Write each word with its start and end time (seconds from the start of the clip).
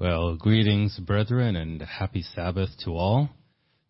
Well, 0.00 0.34
greetings, 0.34 0.98
brethren, 0.98 1.56
and 1.56 1.82
happy 1.82 2.22
Sabbath 2.22 2.70
to 2.84 2.92
all. 2.92 3.28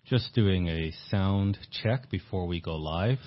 Just 0.05 0.35
doing 0.35 0.67
a 0.67 0.91
sound 1.09 1.57
check 1.85 2.11
before 2.11 2.49
we 2.49 2.61
go 2.61 2.75
live. 2.75 3.21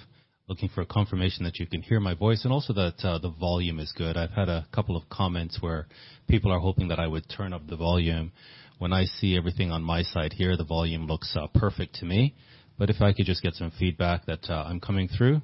Looking 0.50 0.68
for 0.68 0.84
confirmation 0.84 1.46
that 1.46 1.60
you 1.60 1.66
can 1.66 1.82
hear 1.82 2.02
my 2.02 2.14
voice 2.14 2.44
and 2.44 2.52
also 2.52 2.74
that 2.74 2.96
uh, 3.02 3.20
the 3.20 3.30
volume 3.30 3.80
is 3.80 3.94
good. 3.96 4.18
I've 4.18 4.32
had 4.32 4.50
a 4.50 4.68
couple 4.76 4.98
of 4.98 5.08
comments 5.08 5.60
where 5.62 5.88
people 6.28 6.52
are 6.52 6.60
hoping 6.60 6.90
that 6.90 7.00
I 7.00 7.08
would 7.08 7.24
turn 7.30 7.54
up 7.54 7.66
the 7.68 7.78
volume. 7.78 8.34
When 8.80 8.92
I 8.92 9.06
see 9.06 9.38
everything 9.38 9.72
on 9.72 9.82
my 9.82 10.02
side 10.02 10.34
here, 10.34 10.58
the 10.58 10.66
volume 10.66 11.08
looks 11.08 11.34
uh, 11.38 11.48
perfect 11.56 11.96
to 12.02 12.06
me. 12.06 12.36
But 12.78 12.90
if 12.90 13.02
I 13.02 13.14
could 13.14 13.26
just 13.26 13.44
get 13.44 13.54
some 13.54 13.72
feedback 13.80 14.26
that 14.26 14.50
uh, 14.50 14.66
I'm 14.68 14.82
coming 14.82 15.08
through 15.08 15.42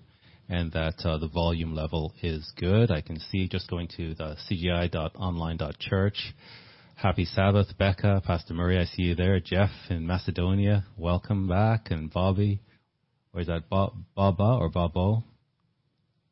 and 0.49 0.73
that 0.73 0.95
uh, 1.05 1.17
the 1.17 1.29
volume 1.29 1.73
level 1.73 2.13
is 2.21 2.51
good, 2.59 2.91
I 2.91 2.99
can 2.99 3.17
see 3.17 3.47
just 3.47 3.69
going 3.69 3.87
to 3.95 4.13
the 4.13 4.35
cgi.online.church 4.51 6.33
Happy 7.01 7.23
Sabbath, 7.23 7.77
Becca, 7.77 8.21
Pastor 8.25 8.53
Murray. 8.53 8.77
I 8.77 8.83
see 8.83 9.03
you 9.03 9.15
there. 9.15 9.39
Jeff 9.39 9.69
in 9.89 10.05
Macedonia, 10.05 10.83
welcome 10.97 11.47
back. 11.47 11.91
And 11.91 12.11
Bobby, 12.11 12.61
or 13.33 13.39
is 13.39 13.47
that 13.47 13.69
Bob, 13.69 13.93
Baba 14.17 14.57
or 14.59 14.67
Bobo? 14.67 15.23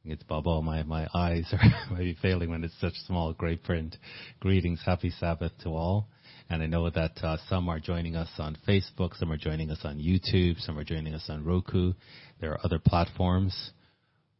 It's 0.03 0.23
Bobo. 0.23 0.61
My 0.61 0.83
my 0.83 1.07
eyes 1.13 1.45
are 1.53 1.61
maybe 1.93 2.17
failing 2.21 2.49
when 2.49 2.65
it's 2.65 2.77
such 2.81 2.95
small, 3.05 3.31
great 3.31 3.63
print. 3.63 3.95
Greetings, 4.41 4.81
happy 4.85 5.09
Sabbath 5.09 5.53
to 5.63 5.69
all. 5.69 6.09
And 6.49 6.61
I 6.61 6.65
know 6.65 6.89
that 6.89 7.17
uh, 7.23 7.37
some 7.47 7.69
are 7.69 7.79
joining 7.79 8.17
us 8.17 8.29
on 8.37 8.57
Facebook, 8.67 9.17
some 9.17 9.31
are 9.31 9.37
joining 9.37 9.71
us 9.71 9.79
on 9.85 9.99
YouTube, 9.99 10.59
some 10.59 10.77
are 10.77 10.83
joining 10.83 11.13
us 11.13 11.27
on 11.29 11.45
Roku. 11.45 11.93
There 12.41 12.51
are 12.51 12.59
other 12.65 12.79
platforms. 12.79 13.71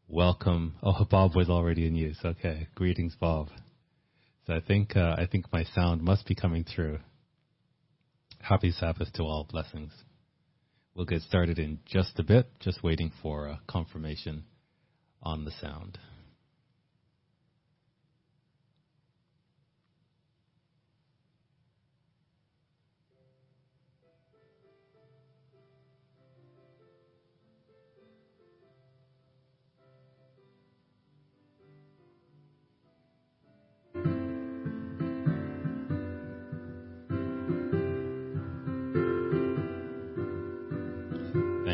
Welcome. 0.10 0.76
Oh, 0.84 1.06
Bob 1.10 1.38
was 1.38 1.50
already 1.50 1.88
in 1.88 1.96
use. 1.96 2.20
Okay. 2.22 2.68
Greetings, 2.76 3.16
Bob. 3.18 3.48
So 4.48 4.54
I 4.54 4.62
think 4.62 4.96
uh, 4.96 5.16
I 5.18 5.28
think 5.30 5.52
my 5.52 5.66
sound 5.76 6.02
must 6.02 6.26
be 6.26 6.34
coming 6.34 6.64
through. 6.64 7.00
Happy 8.40 8.72
Sabbath 8.72 9.12
to 9.14 9.24
all 9.24 9.46
blessings. 9.50 9.92
We'll 10.96 11.06
get 11.06 11.22
started 11.24 11.60
in 11.60 11.80
just 11.86 12.18
a 12.18 12.24
bit, 12.24 12.50
just 12.62 12.82
waiting 12.82 13.12
for 13.22 13.48
a 13.48 13.60
confirmation 13.68 14.46
on 15.22 15.44
the 15.44 15.52
sound. 15.52 15.98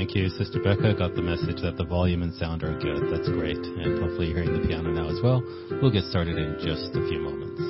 Thank 0.03 0.17
you, 0.17 0.27
Sister 0.27 0.59
Becca. 0.61 0.95
Got 0.99 1.15
the 1.15 1.21
message 1.21 1.61
that 1.61 1.77
the 1.77 1.85
volume 1.85 2.23
and 2.23 2.35
sound 2.35 2.61
are 2.61 2.77
good. 2.77 3.09
That's 3.09 3.29
great. 3.29 3.55
And 3.55 4.03
hopefully 4.03 4.27
you're 4.27 4.43
hearing 4.43 4.61
the 4.61 4.67
piano 4.67 4.91
now 4.91 5.07
as 5.07 5.23
well. 5.23 5.41
We'll 5.81 5.93
get 5.93 6.03
started 6.03 6.37
in 6.37 6.59
just 6.59 6.91
a 6.91 7.07
few 7.07 7.23
moments. 7.23 7.63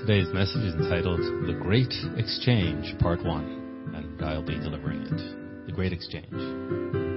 Today's 0.00 0.34
message 0.34 0.64
is 0.66 0.74
entitled 0.74 1.20
The 1.46 1.56
Great 1.62 1.94
Exchange, 2.18 2.98
Part 2.98 3.24
1, 3.24 3.92
and 3.94 4.20
I'll 4.24 4.42
be 4.42 4.58
delivering 4.58 5.02
it. 5.02 5.66
The 5.66 5.72
Great 5.72 5.92
Exchange. 5.92 7.09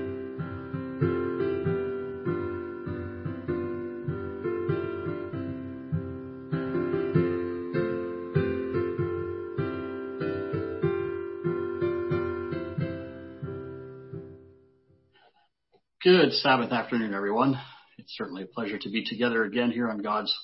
Good 16.34 16.40
Sabbath 16.40 16.72
afternoon, 16.72 17.14
everyone. 17.14 17.62
It's 18.00 18.16
certainly 18.18 18.42
a 18.42 18.48
pleasure 18.48 18.80
to 18.80 18.90
be 18.90 19.06
together 19.06 19.44
again 19.44 19.70
here 19.70 19.88
on 19.88 20.00
God's 20.00 20.36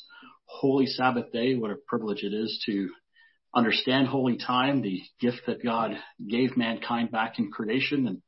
holy 0.46 0.86
Sabbath 0.86 1.32
day. 1.32 1.56
What 1.56 1.72
a 1.72 1.78
privilege 1.88 2.22
it 2.22 2.32
is 2.32 2.64
to 2.68 2.90
understand 3.56 4.06
holy 4.06 4.38
time, 4.38 4.84
the 4.84 5.02
gift 5.20 5.48
that 5.48 5.64
God 5.64 5.98
gave 6.30 6.56
mankind 6.56 7.10
back 7.10 7.40
in 7.40 7.50
creation. 7.50 8.06
And 8.06 8.22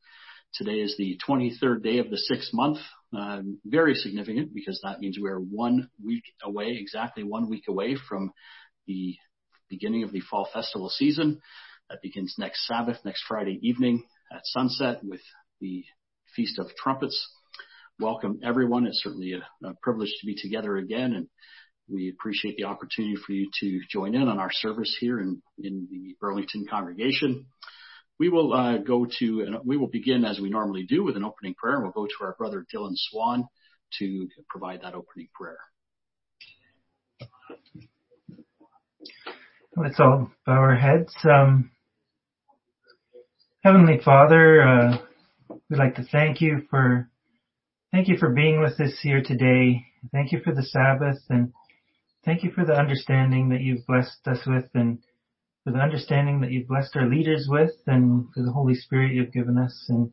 today 0.55 0.79
is 0.79 0.95
the 0.97 1.19
23rd 1.29 1.83
day 1.83 1.99
of 1.99 2.09
the 2.09 2.17
sixth 2.17 2.51
month. 2.51 2.79
Uh, 3.15 3.41
very 3.63 3.93
significant 3.93 4.55
because 4.55 4.81
that 4.83 4.99
means 4.99 5.19
we're 5.21 5.37
one 5.37 5.87
week 6.03 6.23
away, 6.43 6.79
exactly 6.79 7.21
one 7.21 7.47
week 7.47 7.65
away 7.69 7.95
from 8.09 8.31
the 8.87 9.15
beginning 9.69 10.01
of 10.01 10.11
the 10.11 10.21
fall 10.21 10.49
festival 10.51 10.89
season. 10.89 11.39
That 11.91 12.01
begins 12.01 12.33
next 12.39 12.65
Sabbath, 12.65 12.97
next 13.05 13.23
Friday 13.27 13.59
evening 13.61 14.03
at 14.35 14.41
sunset 14.45 15.01
with 15.03 15.21
the 15.59 15.85
Feast 16.35 16.57
of 16.57 16.75
Trumpets. 16.75 17.29
Welcome 18.01 18.39
everyone. 18.43 18.87
It's 18.87 19.03
certainly 19.03 19.33
a, 19.33 19.67
a 19.67 19.75
privilege 19.83 20.11
to 20.19 20.25
be 20.25 20.33
together 20.33 20.75
again 20.77 21.13
and 21.13 21.27
we 21.87 22.09
appreciate 22.09 22.57
the 22.57 22.63
opportunity 22.63 23.15
for 23.15 23.31
you 23.31 23.47
to 23.59 23.79
join 23.91 24.15
in 24.15 24.27
on 24.27 24.39
our 24.39 24.49
service 24.51 24.97
here 24.99 25.19
in, 25.19 25.41
in 25.59 25.87
the 25.91 26.15
Burlington 26.19 26.65
congregation. 26.67 27.45
We 28.17 28.29
will 28.29 28.53
uh, 28.53 28.77
go 28.79 29.05
to, 29.19 29.41
and 29.41 29.57
we 29.65 29.77
will 29.77 29.87
begin 29.87 30.25
as 30.25 30.39
we 30.39 30.49
normally 30.49 30.83
do 30.83 31.03
with 31.03 31.15
an 31.15 31.23
opening 31.23 31.53
prayer. 31.53 31.75
And 31.75 31.83
we'll 31.83 31.91
go 31.91 32.07
to 32.07 32.25
our 32.25 32.33
brother 32.39 32.65
Dylan 32.73 32.93
Swan 32.95 33.45
to 33.99 34.27
provide 34.49 34.81
that 34.81 34.95
opening 34.95 35.27
prayer. 35.35 35.59
Let's 39.77 39.99
all 39.99 40.31
bow 40.47 40.53
our 40.53 40.75
heads. 40.75 41.13
Um, 41.23 41.69
Heavenly 43.63 43.99
Father, 44.03 44.63
uh, 44.63 44.97
We'd 45.69 45.77
like 45.77 45.95
to 45.95 46.03
thank 46.03 46.41
you 46.41 46.63
for 46.69 47.09
thank 47.91 48.07
you 48.07 48.17
for 48.17 48.29
being 48.29 48.61
with 48.61 48.79
us 48.79 48.97
here 49.01 49.21
today. 49.21 49.85
Thank 50.11 50.31
you 50.31 50.39
for 50.43 50.53
the 50.53 50.63
Sabbath 50.63 51.19
and 51.29 51.51
thank 52.23 52.43
you 52.43 52.51
for 52.51 52.65
the 52.65 52.73
understanding 52.73 53.49
that 53.49 53.61
you've 53.61 53.85
blessed 53.85 54.25
us 54.27 54.39
with 54.47 54.65
and 54.73 54.99
for 55.63 55.71
the 55.71 55.79
understanding 55.79 56.41
that 56.41 56.51
you've 56.51 56.67
blessed 56.67 56.95
our 56.95 57.07
leaders 57.07 57.47
with 57.49 57.71
and 57.87 58.27
for 58.33 58.43
the 58.43 58.51
Holy 58.51 58.75
Spirit 58.75 59.13
you've 59.13 59.33
given 59.33 59.57
us 59.57 59.85
and 59.89 60.11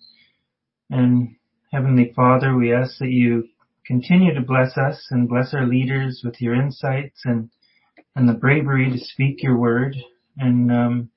and 0.90 1.36
Heavenly 1.70 2.12
Father, 2.16 2.56
we 2.56 2.72
ask 2.72 2.98
that 2.98 3.10
you 3.10 3.48
continue 3.86 4.34
to 4.34 4.40
bless 4.40 4.76
us 4.78 5.06
and 5.10 5.28
bless 5.28 5.52
our 5.52 5.66
leaders 5.66 6.22
with 6.24 6.40
your 6.40 6.54
insights 6.54 7.20
and 7.24 7.50
and 8.16 8.28
the 8.28 8.34
bravery 8.34 8.90
to 8.90 8.98
speak 8.98 9.42
your 9.42 9.56
word 9.56 9.94
and 10.36 10.72
um, 10.72 11.10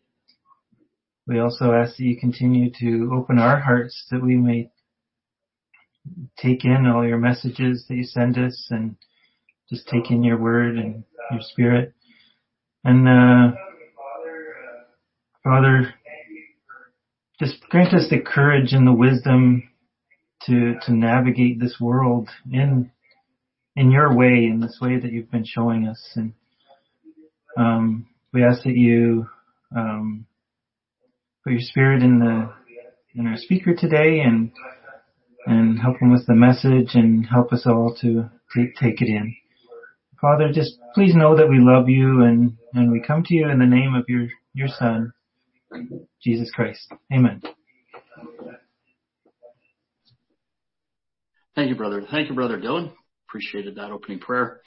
we 1.26 1.40
also 1.40 1.72
ask 1.72 1.98
that 1.98 2.04
you 2.04 2.20
continue 2.20 2.70
to 2.80 3.12
open 3.14 3.40
our 3.40 3.60
hearts 3.60 4.06
that 4.12 4.22
we 4.22 4.36
may 4.36 4.70
take 6.38 6.66
in 6.66 6.86
all 6.86 7.08
your 7.08 7.18
messages 7.18 7.86
that 7.88 7.96
you 7.96 8.04
send 8.04 8.38
us 8.38 8.68
and 8.70 8.96
just 9.70 9.88
take 9.88 10.10
in 10.10 10.24
your 10.24 10.38
word 10.38 10.78
and 10.78 11.04
your 11.32 11.42
spirit. 11.42 11.94
And, 12.84 13.08
uh, 13.08 13.56
Father, 15.44 15.94
just 17.40 17.62
grant 17.70 17.94
us 17.94 18.08
the 18.10 18.20
courage 18.20 18.74
and 18.74 18.86
the 18.86 18.94
wisdom 18.94 19.70
to, 20.46 20.76
to 20.86 20.94
navigate 20.94 21.60
this 21.60 21.78
world 21.80 22.30
in, 22.52 22.92
in 23.76 23.92
your 23.92 24.16
way, 24.16 24.46
in 24.46 24.60
this 24.60 24.78
way 24.82 25.00
that 25.00 25.12
you've 25.12 25.32
been 25.32 25.46
showing 25.46 25.88
us. 25.88 26.02
And, 26.16 26.34
um, 27.58 28.08
we 28.34 28.44
ask 28.44 28.64
that 28.64 28.76
you, 28.76 29.28
um, 29.76 30.26
put 31.44 31.54
your 31.54 31.62
spirit 31.62 32.04
in 32.04 32.20
the 32.20 32.52
in 33.14 33.28
our 33.28 33.36
speaker 33.36 33.76
today 33.76 34.22
and 34.22 34.52
and 35.46 35.80
help 35.80 36.00
them 36.00 36.12
with 36.12 36.26
the 36.28 36.36
message 36.36 36.96
and 36.96 37.26
help 37.26 37.52
us 37.52 37.66
all 37.66 37.96
to 38.02 38.30
take, 38.56 39.02
it 39.02 39.08
in. 39.08 39.36
Father, 40.20 40.52
just 40.54 40.78
please 40.94 41.16
know 41.16 41.36
that 41.36 41.50
we 41.50 41.60
love 41.60 41.90
you 41.90 42.22
and, 42.22 42.58
and 42.74 42.92
we 42.92 43.02
come 43.02 43.24
to 43.24 43.34
you 43.34 43.50
in 43.50 43.60
the 43.60 43.66
name 43.66 43.96
of 43.96 44.06
your, 44.08 44.28
your 44.54 44.68
son, 44.68 45.14
Jesus 46.22 46.52
Christ. 46.52 46.92
Amen. 47.12 47.42
Thank 51.56 51.70
you, 51.70 51.76
brother. 51.76 52.04
Thank 52.10 52.30
you, 52.30 52.36
brother 52.36 52.58
Dylan. 52.58 52.92
Appreciated 53.28 53.76
that 53.76 53.92
opening 53.92 54.20
prayer. 54.20 54.62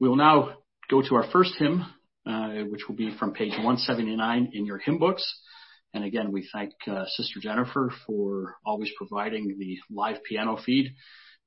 We 0.00 0.08
will 0.08 0.16
now 0.16 0.58
go 0.90 1.02
to 1.02 1.14
our 1.14 1.30
first 1.30 1.54
hymn, 1.58 1.84
uh, 2.26 2.50
which 2.68 2.82
will 2.88 2.96
be 2.96 3.16
from 3.18 3.32
page 3.32 3.52
179 3.52 4.50
in 4.52 4.66
your 4.66 4.78
hymn 4.78 4.98
books. 4.98 5.24
And 5.94 6.04
again, 6.04 6.32
we 6.32 6.48
thank 6.52 6.72
uh, 6.88 7.04
Sister 7.06 7.38
Jennifer 7.40 7.92
for 8.04 8.56
always 8.66 8.90
providing 8.98 9.56
the 9.56 9.78
live 9.88 10.24
piano 10.24 10.56
feed. 10.56 10.92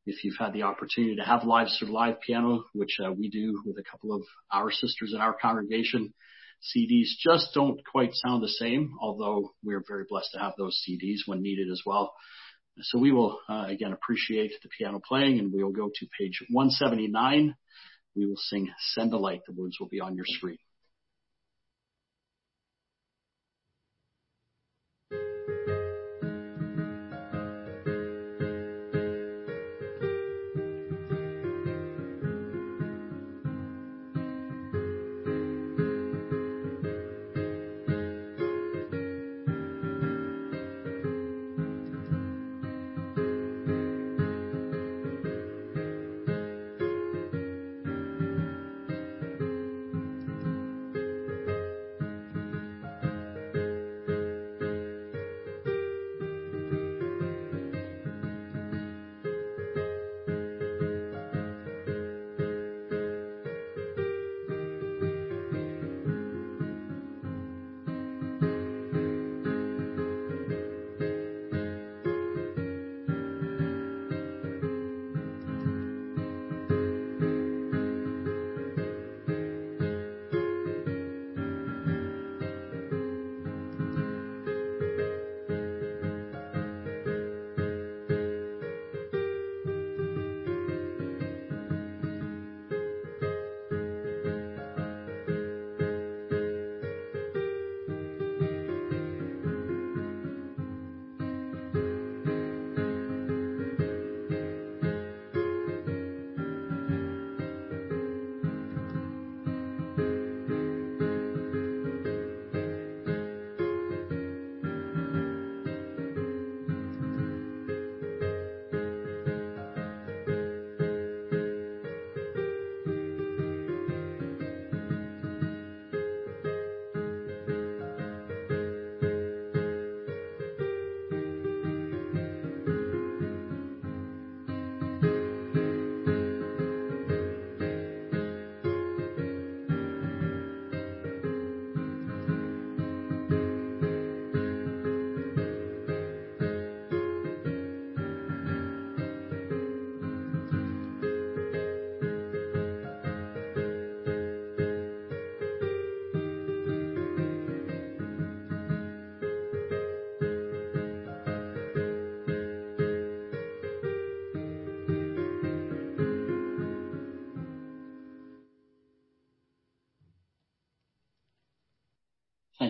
If 0.05 0.23
you've 0.23 0.37
had 0.39 0.53
the 0.53 0.63
opportunity 0.63 1.17
to 1.17 1.23
have 1.23 1.43
live 1.43 1.67
live 1.81 2.21
piano, 2.21 2.63
which 2.73 2.97
uh, 3.03 3.11
we 3.11 3.29
do 3.29 3.61
with 3.65 3.75
a 3.77 3.83
couple 3.83 4.15
of 4.15 4.23
our 4.49 4.71
sisters 4.71 5.11
in 5.13 5.19
our 5.19 5.33
congregation, 5.33 6.13
CDs 6.63 7.09
just 7.19 7.53
don't 7.53 7.81
quite 7.91 8.11
sound 8.13 8.41
the 8.41 8.47
same, 8.47 8.93
although 9.01 9.51
we're 9.65 9.83
very 9.85 10.05
blessed 10.09 10.29
to 10.33 10.39
have 10.39 10.53
those 10.57 10.81
CDs 10.87 11.27
when 11.27 11.41
needed 11.41 11.69
as 11.69 11.81
well. 11.85 12.13
So 12.79 12.99
we 12.99 13.11
will 13.11 13.39
uh, 13.49 13.65
again 13.67 13.91
appreciate 13.91 14.53
the 14.63 14.69
piano 14.77 15.01
playing 15.05 15.39
and 15.39 15.51
we 15.51 15.61
will 15.61 15.73
go 15.73 15.89
to 15.93 16.07
page 16.17 16.41
179. 16.49 17.53
We 18.15 18.25
will 18.25 18.37
sing 18.37 18.69
Send 18.93 19.13
a 19.13 19.17
Light. 19.17 19.41
The 19.45 19.53
words 19.53 19.77
will 19.77 19.89
be 19.89 19.99
on 19.99 20.15
your 20.15 20.25
screen. 20.25 20.57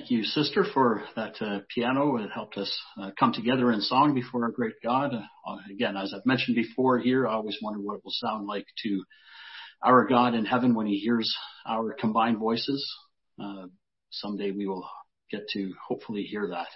Thank 0.08 0.20
you, 0.20 0.24
sister, 0.24 0.64
for 0.74 1.04
that 1.18 1.36
uh, 1.42 1.60
piano. 1.68 2.16
It 2.16 2.30
helped 2.34 2.56
us 2.56 2.74
uh, 2.98 3.12
come 3.20 3.34
together 3.34 3.74
in 3.74 3.82
song 3.82 4.14
before 4.16 4.46
our 4.46 4.52
great 4.52 4.76
God. 4.82 5.14
Uh, 5.14 5.58
again, 5.70 5.98
as 5.98 6.14
I've 6.16 6.26
mentioned 6.26 6.56
before 6.56 6.98
here, 6.98 7.28
I 7.28 7.34
always 7.34 7.58
wonder 7.62 7.82
what 7.82 7.96
it 7.96 8.06
will 8.06 8.14
sound 8.14 8.48
like 8.48 8.66
to 8.84 9.04
our 9.84 10.08
God 10.08 10.34
in 10.34 10.46
heaven 10.46 10.76
when 10.76 10.88
he 10.88 10.98
hears 10.98 11.36
our 11.68 11.92
combined 11.92 12.38
voices. 12.38 12.90
Uh, 13.38 13.66
someday 14.10 14.52
we 14.52 14.66
will 14.66 14.88
get 15.30 15.42
to 15.56 15.74
hopefully 15.86 16.22
hear 16.22 16.48
that. 16.52 16.70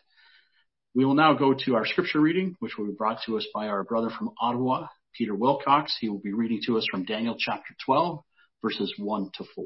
We 0.94 1.06
will 1.06 1.16
now 1.16 1.34
go 1.34 1.54
to 1.54 1.76
our 1.76 1.86
scripture 1.86 2.20
reading, 2.20 2.58
which 2.60 2.78
will 2.78 2.88
be 2.88 2.96
brought 2.98 3.20
to 3.28 3.38
us 3.38 3.48
by 3.54 3.68
our 3.68 3.86
brother 3.86 4.10
from 4.10 4.32
Ottawa, 4.42 4.88
Peter 5.18 5.34
Wilcox. 5.34 5.96
He 6.02 6.10
will 6.10 6.20
be 6.20 6.34
reading 6.34 6.60
to 6.66 6.78
us 6.78 6.86
from 6.92 7.06
Daniel 7.06 7.38
chapter 7.40 7.74
12, 7.86 8.20
verses 8.62 8.94
1 8.98 9.30
to 9.36 9.46
4. 9.56 9.66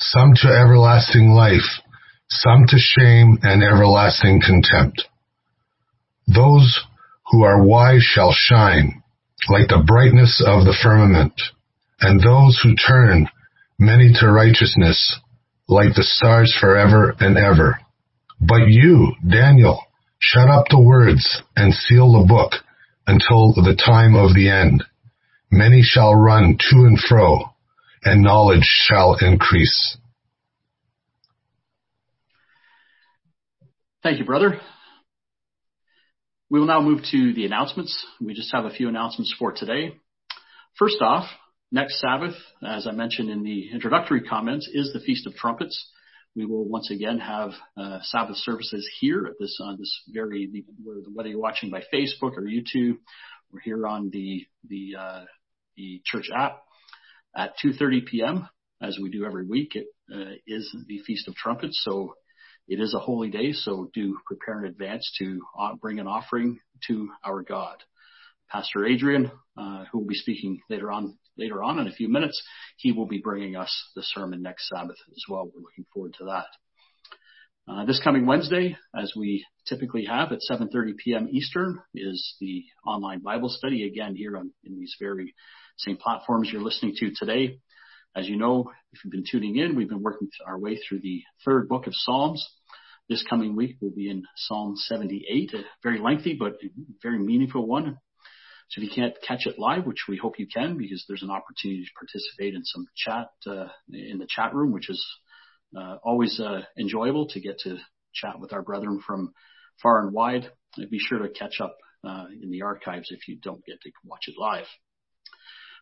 some 0.00 0.32
to 0.34 0.48
everlasting 0.48 1.30
life, 1.30 1.80
some 2.28 2.64
to 2.66 2.76
shame 2.78 3.38
and 3.42 3.62
everlasting 3.62 4.40
contempt. 4.44 5.04
Those 6.26 6.84
who 7.30 7.44
are 7.44 7.62
wise 7.62 8.02
shall 8.02 8.32
shine 8.32 9.02
like 9.48 9.68
the 9.68 9.84
brightness 9.86 10.42
of 10.44 10.64
the 10.64 10.76
firmament, 10.82 11.32
and 12.00 12.20
those 12.20 12.60
who 12.62 12.74
turn 12.76 13.28
many 13.78 14.12
to 14.20 14.30
righteousness 14.30 15.18
like 15.68 15.94
the 15.94 16.02
stars 16.02 16.56
forever 16.60 17.14
and 17.20 17.36
ever. 17.36 17.78
But 18.40 18.68
you, 18.68 19.12
Daniel, 19.28 19.82
shut 20.18 20.48
up 20.48 20.66
the 20.70 20.80
words 20.80 21.42
and 21.56 21.74
seal 21.74 22.12
the 22.12 22.26
book 22.26 22.52
until 23.06 23.52
the 23.54 23.76
time 23.76 24.14
of 24.14 24.34
the 24.34 24.50
end. 24.50 24.84
Many 25.50 25.82
shall 25.82 26.14
run 26.14 26.56
to 26.58 26.76
and 26.76 26.98
fro, 26.98 27.49
and 28.02 28.22
knowledge 28.22 28.64
shall 28.64 29.16
increase. 29.20 29.98
Thank 34.02 34.18
you, 34.18 34.24
brother. 34.24 34.60
We 36.48 36.58
will 36.58 36.66
now 36.66 36.80
move 36.80 37.02
to 37.10 37.34
the 37.34 37.44
announcements. 37.44 38.04
We 38.20 38.34
just 38.34 38.52
have 38.52 38.64
a 38.64 38.70
few 38.70 38.88
announcements 38.88 39.34
for 39.38 39.52
today. 39.52 39.94
First 40.78 41.02
off, 41.02 41.26
next 41.70 42.00
Sabbath, 42.00 42.34
as 42.66 42.86
I 42.86 42.92
mentioned 42.92 43.28
in 43.30 43.44
the 43.44 43.70
introductory 43.70 44.22
comments, 44.22 44.68
is 44.72 44.92
the 44.92 45.00
Feast 45.00 45.26
of 45.26 45.34
Trumpets. 45.34 45.90
We 46.34 46.46
will 46.46 46.66
once 46.66 46.90
again 46.90 47.18
have 47.18 47.50
uh, 47.76 47.98
Sabbath 48.02 48.36
services 48.36 48.88
here 49.00 49.26
at 49.26 49.34
this 49.38 49.58
on 49.62 49.76
this 49.78 50.02
very 50.08 50.64
whether 51.12 51.28
you're 51.28 51.40
watching 51.40 51.70
by 51.70 51.82
Facebook 51.92 52.36
or 52.36 52.42
YouTube, 52.42 52.98
or 53.52 53.60
here 53.60 53.86
on 53.86 54.10
the 54.10 54.46
the 54.68 54.96
uh, 54.98 55.24
the 55.76 56.00
church 56.04 56.30
app 56.34 56.62
at 57.36 57.54
2:30 57.64 58.06
p.m. 58.06 58.48
as 58.80 58.98
we 59.00 59.10
do 59.10 59.24
every 59.24 59.46
week. 59.46 59.76
It 59.76 59.86
uh, 60.12 60.34
is 60.46 60.74
the 60.86 60.98
Feast 61.06 61.28
of 61.28 61.34
Trumpets, 61.34 61.80
so 61.84 62.14
it 62.68 62.80
is 62.80 62.94
a 62.94 62.98
holy 62.98 63.30
day. 63.30 63.52
So 63.52 63.90
do 63.94 64.18
prepare 64.26 64.64
in 64.64 64.70
advance 64.70 65.10
to 65.18 65.40
uh, 65.58 65.74
bring 65.76 65.98
an 65.98 66.06
offering 66.06 66.60
to 66.88 67.10
our 67.24 67.42
God. 67.42 67.76
Pastor 68.50 68.84
Adrian, 68.84 69.30
uh, 69.56 69.84
who 69.90 70.00
will 70.00 70.06
be 70.06 70.14
speaking 70.14 70.60
later 70.68 70.90
on 70.90 71.16
later 71.36 71.62
on 71.62 71.78
in 71.78 71.86
a 71.86 71.92
few 71.92 72.08
minutes, 72.08 72.42
he 72.76 72.92
will 72.92 73.06
be 73.06 73.20
bringing 73.22 73.56
us 73.56 73.72
the 73.94 74.02
sermon 74.02 74.42
next 74.42 74.68
Sabbath 74.68 74.98
as 75.10 75.24
well. 75.28 75.46
We're 75.46 75.62
looking 75.62 75.86
forward 75.92 76.14
to 76.18 76.24
that. 76.26 76.46
Uh, 77.68 77.84
this 77.84 78.00
coming 78.02 78.26
Wednesday, 78.26 78.76
as 78.96 79.12
we 79.16 79.46
typically 79.68 80.06
have 80.06 80.32
at 80.32 80.40
7:30 80.50 80.96
p.m. 80.96 81.28
Eastern, 81.30 81.78
is 81.94 82.34
the 82.40 82.64
online 82.84 83.20
Bible 83.20 83.48
study 83.48 83.86
again 83.86 84.16
here 84.16 84.36
on 84.36 84.52
in 84.64 84.76
these 84.78 84.96
very 84.98 85.34
same 85.86 85.96
platforms 85.96 86.50
you're 86.52 86.62
listening 86.62 86.94
to 86.96 87.12
today. 87.14 87.58
As 88.14 88.28
you 88.28 88.36
know, 88.36 88.70
if 88.92 89.04
you've 89.04 89.12
been 89.12 89.24
tuning 89.30 89.56
in, 89.56 89.76
we've 89.76 89.88
been 89.88 90.02
working 90.02 90.28
our 90.46 90.58
way 90.58 90.76
through 90.76 91.00
the 91.00 91.22
third 91.44 91.68
book 91.68 91.86
of 91.86 91.94
Psalms. 91.94 92.46
This 93.08 93.24
coming 93.28 93.56
week 93.56 93.76
we'll 93.80 93.90
be 93.90 94.10
in 94.10 94.24
Psalm 94.36 94.74
78, 94.76 95.54
a 95.54 95.62
very 95.82 95.98
lengthy 95.98 96.36
but 96.38 96.58
very 97.02 97.18
meaningful 97.18 97.66
one. 97.66 97.98
So 98.68 98.80
if 98.80 98.88
you 98.88 98.94
can't 98.94 99.14
catch 99.26 99.46
it 99.46 99.58
live, 99.58 99.86
which 99.86 100.04
we 100.08 100.16
hope 100.16 100.38
you 100.38 100.46
can, 100.46 100.76
because 100.76 101.04
there's 101.08 101.22
an 101.22 101.30
opportunity 101.30 101.82
to 101.82 101.90
participate 101.98 102.54
in 102.54 102.64
some 102.64 102.86
chat 102.96 103.28
uh, 103.46 103.68
in 103.92 104.18
the 104.18 104.28
chat 104.28 104.54
room, 104.54 104.72
which 104.72 104.88
is 104.90 105.04
uh, 105.76 105.96
always 106.04 106.38
uh, 106.38 106.60
enjoyable 106.78 107.26
to 107.28 107.40
get 107.40 107.58
to 107.60 107.78
chat 108.14 108.38
with 108.38 108.52
our 108.52 108.62
brethren 108.62 109.00
from 109.04 109.32
far 109.82 110.04
and 110.04 110.12
wide. 110.12 110.50
Be 110.76 110.98
sure 111.00 111.18
to 111.18 111.28
catch 111.28 111.60
up 111.60 111.76
uh, 112.04 112.26
in 112.42 112.50
the 112.50 112.62
archives 112.62 113.08
if 113.10 113.26
you 113.26 113.38
don't 113.40 113.64
get 113.64 113.80
to 113.82 113.90
watch 114.04 114.28
it 114.28 114.34
live. 114.38 114.66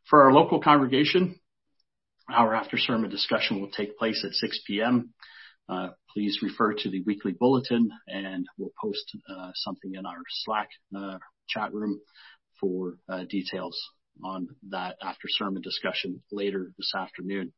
For 0.08 0.24
our 0.24 0.32
local 0.32 0.60
congregation, 0.60 1.38
our 2.32 2.54
after 2.54 2.78
sermon 2.78 3.10
discussion 3.10 3.60
will 3.60 3.70
take 3.70 3.98
place 3.98 4.24
at 4.24 4.32
6 4.32 4.60
p.m. 4.66 5.12
Uh, 5.68 5.88
please 6.14 6.38
refer 6.42 6.72
to 6.72 6.90
the 6.90 7.02
weekly 7.02 7.32
bulletin 7.38 7.90
and 8.06 8.46
we'll 8.56 8.72
post 8.82 9.04
uh, 9.28 9.50
something 9.54 9.94
in 9.94 10.06
our 10.06 10.22
Slack 10.44 10.70
uh, 10.96 11.18
chat 11.46 11.74
room 11.74 12.00
for 12.58 12.94
uh, 13.06 13.24
details 13.28 13.78
on 14.24 14.48
that 14.70 14.96
after 15.02 15.28
sermon 15.28 15.60
discussion 15.60 16.22
later 16.32 16.72
this 16.78 16.92
afternoon. 16.96 17.52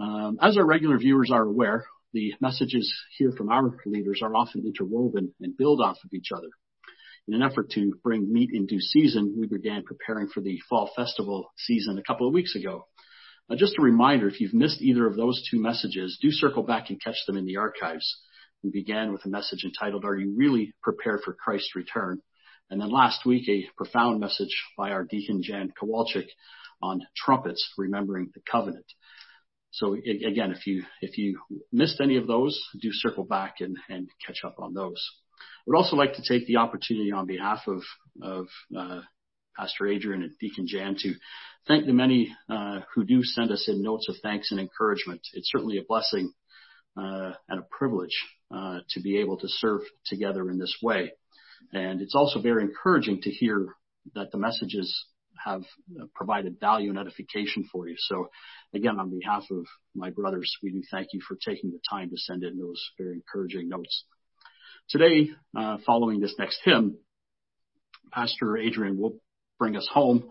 Um, 0.00 0.36
as 0.42 0.56
our 0.56 0.66
regular 0.66 0.98
viewers 0.98 1.30
are 1.32 1.44
aware, 1.44 1.84
the 2.12 2.34
messages 2.40 2.92
here 3.18 3.30
from 3.36 3.50
our 3.50 3.70
leaders 3.86 4.20
are 4.20 4.34
often 4.34 4.66
interwoven 4.66 5.32
and 5.40 5.56
build 5.56 5.80
off 5.80 5.98
of 6.04 6.12
each 6.12 6.32
other. 6.34 6.48
In 7.28 7.34
an 7.34 7.42
effort 7.42 7.70
to 7.70 7.92
bring 8.02 8.32
meat 8.32 8.50
into 8.52 8.80
season, 8.80 9.36
we 9.38 9.46
began 9.46 9.84
preparing 9.84 10.28
for 10.28 10.40
the 10.40 10.58
fall 10.68 10.90
festival 10.96 11.52
season 11.56 11.98
a 11.98 12.02
couple 12.02 12.26
of 12.26 12.34
weeks 12.34 12.56
ago. 12.56 12.86
Uh, 13.48 13.56
just 13.56 13.78
a 13.78 13.82
reminder, 13.82 14.28
if 14.28 14.40
you've 14.40 14.54
missed 14.54 14.80
either 14.80 15.06
of 15.06 15.16
those 15.16 15.42
two 15.50 15.60
messages, 15.60 16.18
do 16.20 16.30
circle 16.30 16.62
back 16.62 16.90
and 16.90 17.02
catch 17.02 17.16
them 17.26 17.36
in 17.36 17.44
the 17.44 17.56
archives. 17.56 18.20
We 18.62 18.70
began 18.70 19.12
with 19.12 19.24
a 19.24 19.28
message 19.28 19.64
entitled, 19.64 20.04
Are 20.04 20.16
You 20.16 20.34
Really 20.36 20.72
Prepared 20.82 21.20
for 21.24 21.34
Christ's 21.34 21.74
Return? 21.74 22.20
And 22.70 22.80
then 22.80 22.90
last 22.90 23.26
week, 23.26 23.48
a 23.48 23.68
profound 23.76 24.20
message 24.20 24.54
by 24.76 24.90
our 24.90 25.04
deacon 25.04 25.42
Jan 25.42 25.72
Kowalczyk 25.80 26.28
on 26.82 27.00
trumpets, 27.16 27.66
remembering 27.76 28.30
the 28.34 28.40
covenant. 28.50 28.86
So 29.72 29.94
again, 29.94 30.52
if 30.52 30.66
you 30.66 30.84
if 31.00 31.16
you 31.16 31.38
missed 31.72 32.00
any 32.00 32.16
of 32.16 32.26
those, 32.26 32.60
do 32.80 32.90
circle 32.92 33.24
back 33.24 33.56
and, 33.60 33.76
and 33.88 34.08
catch 34.24 34.44
up 34.44 34.56
on 34.58 34.74
those. 34.74 35.00
I 35.40 35.62
would 35.66 35.76
also 35.76 35.96
like 35.96 36.14
to 36.14 36.22
take 36.26 36.46
the 36.46 36.56
opportunity 36.56 37.12
on 37.12 37.26
behalf 37.26 37.60
of 37.66 38.48
uh, 38.76 39.00
Pastor 39.56 39.86
Adrian 39.86 40.22
and 40.22 40.32
Deacon 40.38 40.66
Jan 40.66 40.96
to 41.00 41.14
thank 41.66 41.86
the 41.86 41.92
many 41.92 42.34
uh, 42.48 42.80
who 42.94 43.04
do 43.04 43.22
send 43.22 43.50
us 43.50 43.68
in 43.68 43.82
notes 43.82 44.08
of 44.08 44.16
thanks 44.22 44.50
and 44.50 44.60
encouragement. 44.60 45.20
It's 45.34 45.50
certainly 45.50 45.78
a 45.78 45.84
blessing 45.86 46.32
uh, 46.96 47.32
and 47.48 47.60
a 47.60 47.66
privilege 47.70 48.16
to 48.90 49.00
be 49.00 49.18
able 49.18 49.38
to 49.38 49.48
serve 49.48 49.82
together 50.06 50.50
in 50.50 50.58
this 50.58 50.76
way. 50.82 51.12
And 51.72 52.00
it's 52.00 52.14
also 52.14 52.40
very 52.40 52.64
encouraging 52.64 53.22
to 53.22 53.30
hear 53.30 53.74
that 54.14 54.32
the 54.32 54.38
messages 54.38 55.06
have 55.44 55.62
provided 56.14 56.58
value 56.60 56.90
and 56.90 56.98
edification 56.98 57.68
for 57.70 57.88
you. 57.88 57.94
So 57.98 58.28
again, 58.74 58.98
on 58.98 59.10
behalf 59.10 59.44
of 59.50 59.66
my 59.94 60.10
brothers, 60.10 60.54
we 60.62 60.70
do 60.70 60.82
thank 60.90 61.08
you 61.12 61.20
for 61.26 61.36
taking 61.36 61.70
the 61.70 61.80
time 61.88 62.10
to 62.10 62.16
send 62.16 62.42
in 62.44 62.58
those 62.58 62.82
very 62.98 63.14
encouraging 63.14 63.68
notes. 63.68 64.04
Today, 64.90 65.30
uh, 65.56 65.76
following 65.86 66.18
this 66.18 66.34
next 66.36 66.58
hymn, 66.64 66.98
Pastor 68.10 68.56
Adrian 68.56 68.98
will 68.98 69.20
bring 69.56 69.76
us 69.76 69.88
home. 69.88 70.28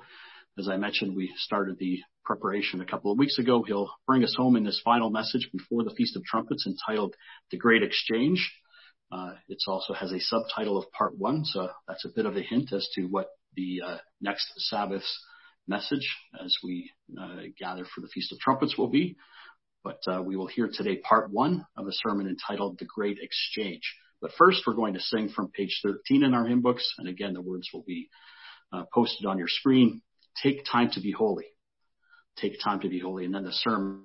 As 0.58 0.68
I 0.68 0.76
mentioned, 0.76 1.16
we 1.16 1.34
started 1.38 1.78
the 1.80 2.00
preparation 2.26 2.82
a 2.82 2.86
couple 2.86 3.10
of 3.10 3.18
weeks 3.18 3.40
ago. 3.40 3.64
He'll 3.64 3.90
bring 4.06 4.22
us 4.26 4.36
home 4.36 4.58
in 4.58 4.66
this 4.66 4.82
final 4.84 5.12
message 5.12 5.50
before 5.54 5.86
the 5.86 5.96
Feast 5.96 6.18
of 6.18 6.26
Trumpets 6.26 6.68
entitled 6.68 7.16
The 7.52 7.58
Great 7.58 7.84
Exchange. 7.84 8.52
Uh, 9.10 9.36
it 9.48 9.60
also 9.66 9.94
has 9.94 10.12
a 10.12 10.20
subtitle 10.20 10.78
of 10.78 10.92
part 10.92 11.18
one, 11.18 11.46
so 11.46 11.70
that's 11.88 12.04
a 12.04 12.14
bit 12.14 12.26
of 12.26 12.36
a 12.36 12.42
hint 12.42 12.74
as 12.74 12.86
to 12.96 13.04
what 13.04 13.30
the 13.56 13.82
uh, 13.86 13.98
next 14.20 14.52
Sabbath's 14.58 15.24
message 15.70 16.18
as 16.44 16.54
we 16.66 16.92
uh, 17.18 17.44
gather 17.58 17.86
for 17.86 18.02
the 18.02 18.10
Feast 18.10 18.34
of 18.34 18.40
Trumpets 18.40 18.78
will 18.78 18.90
be. 18.90 19.16
But 19.86 20.02
uh, 20.06 20.22
we 20.22 20.36
will 20.36 20.48
hear 20.48 20.70
today 20.70 20.98
part 20.98 21.32
one 21.32 21.66
of 21.78 21.88
a 21.88 21.94
sermon 21.94 22.28
entitled 22.28 22.78
The 22.78 22.86
Great 22.94 23.20
Exchange. 23.22 23.96
But 24.22 24.32
first, 24.38 24.64
we're 24.68 24.74
going 24.74 24.96
to 24.96 25.00
sing 25.00 25.30
from 25.30 25.50
page 25.50 25.80
13 25.84 26.24
in 26.24 26.34
our 26.34 26.46
hymn 26.46 26.62
books. 26.62 26.94
And 26.98 27.08
again, 27.08 27.34
the 27.34 27.42
words 27.42 27.70
will 27.74 27.84
be 27.86 28.10
uh, 28.74 28.84
posted 28.94 29.26
on 29.26 29.38
your 29.38 29.48
screen. 29.48 30.02
Take 30.44 30.66
time 30.66 30.92
to 30.92 31.02
be 31.02 31.12
holy. 31.12 31.46
Take 32.38 32.58
time 32.64 32.82
to 32.82 32.90
be 32.90 33.00
holy. 33.00 33.26
And 33.26 33.34
then 33.34 33.44
the 33.44 33.54
sermon 33.54 34.04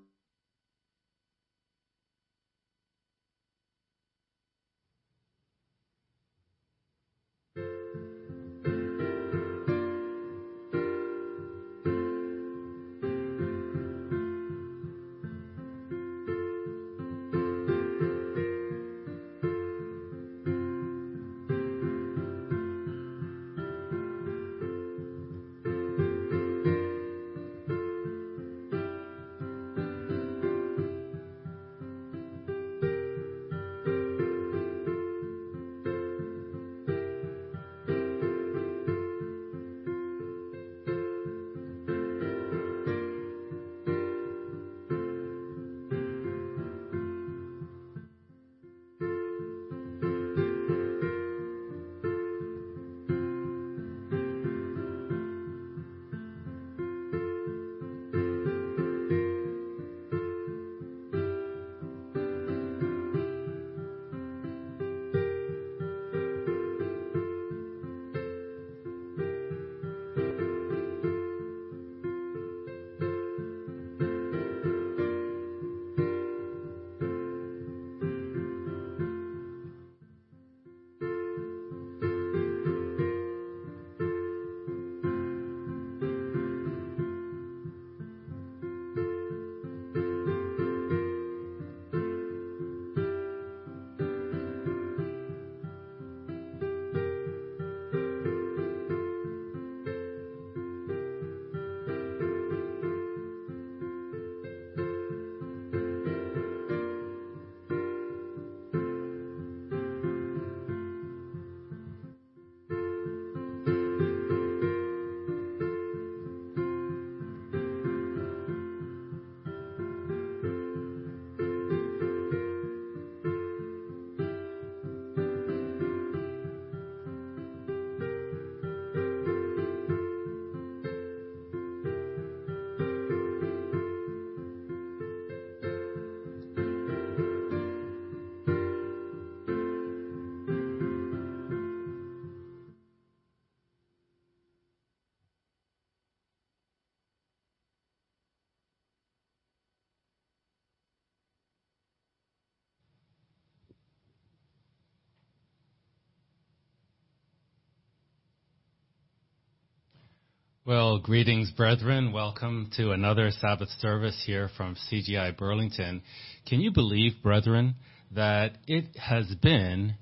Well, 160.66 160.98
greetings, 160.98 161.50
brethren. 161.50 162.10
Welcome 162.10 162.70
to 162.78 162.92
another 162.92 163.30
Sabbath 163.32 163.68
service 163.80 164.22
here 164.24 164.48
from 164.56 164.76
CGI 164.90 165.36
Burlington. 165.36 166.00
Can 166.48 166.60
you 166.60 166.72
believe, 166.72 167.22
brethren, 167.22 167.74
that 168.12 168.52
it 168.66 168.96
has 168.96 169.26
been 169.42 169.96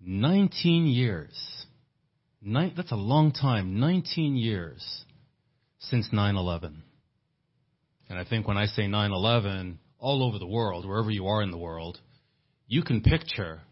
19 0.00 0.86
years? 0.86 1.66
Nine, 2.40 2.74
that's 2.76 2.92
a 2.92 2.94
long 2.94 3.32
time, 3.32 3.80
19 3.80 4.36
years 4.36 5.04
since 5.80 6.10
9-11. 6.12 6.76
And 8.08 8.16
I 8.16 8.24
think 8.24 8.46
when 8.46 8.56
I 8.56 8.66
say 8.66 8.82
9-11, 8.82 9.78
all 9.98 10.22
over 10.22 10.38
the 10.38 10.46
world, 10.46 10.86
wherever 10.86 11.10
you 11.10 11.26
are 11.26 11.42
in 11.42 11.50
the 11.50 11.58
world, 11.58 11.98
you 12.68 12.84
can 12.84 13.00
picture 13.00 13.62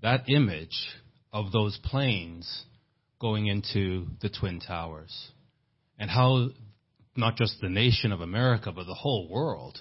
that 0.00 0.30
image 0.30 0.88
of 1.34 1.52
those 1.52 1.78
planes 1.84 2.64
going 3.20 3.46
into 3.46 4.06
the 4.22 4.30
Twin 4.30 4.58
Towers 4.58 5.32
and 5.98 6.10
how 6.10 6.48
not 7.16 7.36
just 7.36 7.60
the 7.60 7.68
nation 7.68 8.12
of 8.12 8.20
America, 8.20 8.72
but 8.72 8.86
the 8.86 8.94
whole 8.94 9.28
world 9.28 9.78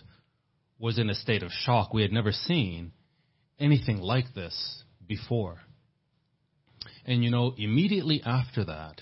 was 0.79 0.97
in 0.97 1.09
a 1.09 1.15
state 1.15 1.43
of 1.43 1.51
shock. 1.51 1.93
We 1.93 2.01
had 2.01 2.11
never 2.11 2.31
seen 2.31 2.91
anything 3.59 3.99
like 3.99 4.33
this 4.33 4.83
before. 5.05 5.57
And 7.05 7.23
you 7.23 7.31
know, 7.31 7.53
immediately 7.57 8.21
after 8.25 8.65
that, 8.65 9.01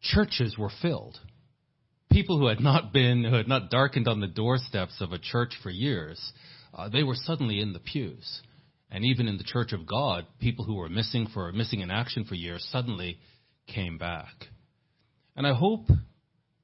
churches 0.00 0.56
were 0.58 0.70
filled. 0.80 1.18
People 2.10 2.38
who 2.38 2.46
had 2.46 2.60
not 2.60 2.92
been, 2.92 3.24
who 3.24 3.36
had 3.36 3.48
not 3.48 3.70
darkened 3.70 4.08
on 4.08 4.20
the 4.20 4.26
doorsteps 4.26 5.00
of 5.00 5.12
a 5.12 5.18
church 5.18 5.54
for 5.62 5.70
years, 5.70 6.32
uh, 6.74 6.88
they 6.88 7.02
were 7.02 7.14
suddenly 7.14 7.60
in 7.60 7.72
the 7.72 7.78
pews. 7.78 8.42
And 8.90 9.04
even 9.04 9.26
in 9.26 9.38
the 9.38 9.44
church 9.44 9.72
of 9.72 9.86
God, 9.86 10.26
people 10.38 10.66
who 10.66 10.74
were 10.74 10.90
missing 10.90 11.26
for 11.32 11.50
missing 11.52 11.80
in 11.80 11.90
action 11.90 12.24
for 12.24 12.34
years 12.34 12.66
suddenly 12.70 13.18
came 13.66 13.96
back. 13.96 14.34
And 15.34 15.46
I 15.46 15.54
hope 15.54 15.86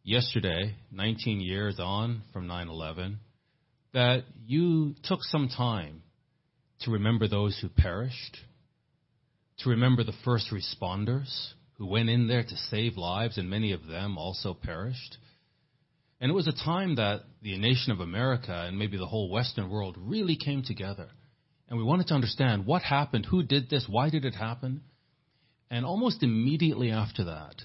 yesterday, 0.08 0.74
19 0.90 1.38
years 1.42 1.78
on 1.78 2.22
from 2.32 2.46
9 2.46 2.68
11, 2.68 3.18
that 3.92 4.24
you 4.46 4.94
took 5.04 5.22
some 5.22 5.50
time 5.54 6.02
to 6.80 6.92
remember 6.92 7.28
those 7.28 7.58
who 7.60 7.68
perished, 7.68 8.38
to 9.58 9.68
remember 9.68 10.02
the 10.02 10.14
first 10.24 10.50
responders 10.50 11.48
who 11.76 11.86
went 11.86 12.08
in 12.08 12.26
there 12.26 12.42
to 12.42 12.56
save 12.70 12.96
lives, 12.96 13.36
and 13.36 13.50
many 13.50 13.72
of 13.72 13.86
them 13.86 14.16
also 14.16 14.54
perished. 14.54 15.18
And 16.22 16.30
it 16.30 16.34
was 16.34 16.48
a 16.48 16.64
time 16.64 16.96
that 16.96 17.20
the 17.42 17.58
nation 17.58 17.92
of 17.92 18.00
America 18.00 18.64
and 18.66 18.78
maybe 18.78 18.96
the 18.96 19.06
whole 19.06 19.30
Western 19.30 19.68
world 19.68 19.96
really 19.98 20.36
came 20.36 20.62
together. 20.62 21.08
And 21.68 21.78
we 21.78 21.84
wanted 21.84 22.06
to 22.06 22.14
understand 22.14 22.64
what 22.64 22.80
happened, 22.80 23.26
who 23.26 23.42
did 23.42 23.68
this, 23.68 23.84
why 23.86 24.08
did 24.08 24.24
it 24.24 24.34
happen. 24.34 24.80
And 25.70 25.84
almost 25.84 26.22
immediately 26.22 26.92
after 26.92 27.24
that, 27.24 27.56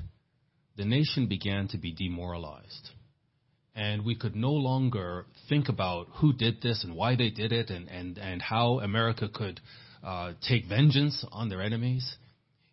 the 0.76 0.86
nation 0.86 1.28
began 1.28 1.68
to 1.70 1.78
be 1.78 1.94
demoralized. 1.94 2.90
And 3.76 4.06
we 4.06 4.16
could 4.16 4.36
no 4.36 4.52
longer 4.52 5.26
think 5.50 5.70
about 5.70 6.08
who 6.16 6.34
did 6.34 6.62
this 6.62 6.84
and 6.84 6.96
why 6.96 7.16
they 7.16 7.30
did 7.30 7.52
it 7.52 7.70
and, 7.70 7.88
and, 7.90 8.18
and 8.18 8.42
how 8.42 8.80
America 8.80 9.28
could 9.34 9.60
uh, 10.04 10.34
take 10.48 10.68
vengeance 10.68 11.26
on 11.32 11.50
their 11.50 11.62
enemies. 11.62 12.18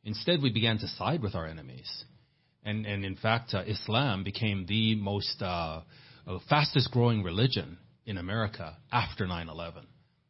Instead, 0.04 0.42
we 0.42 0.52
began 0.52 0.78
to 0.78 0.88
side 0.88 1.22
with 1.22 1.34
our 1.34 1.46
enemies. 1.46 2.04
And, 2.64 2.84
and 2.84 3.04
in 3.04 3.16
fact, 3.16 3.54
uh, 3.54 3.62
Islam 3.66 4.24
became 4.24 4.66
the 4.66 4.94
most 4.96 5.40
uh, 5.40 5.82
uh 6.26 6.38
fastest 6.50 6.90
growing 6.90 7.22
religion 7.22 7.78
in 8.04 8.18
America 8.18 8.76
after 8.92 9.26
9 9.26 9.48
11 9.48 9.86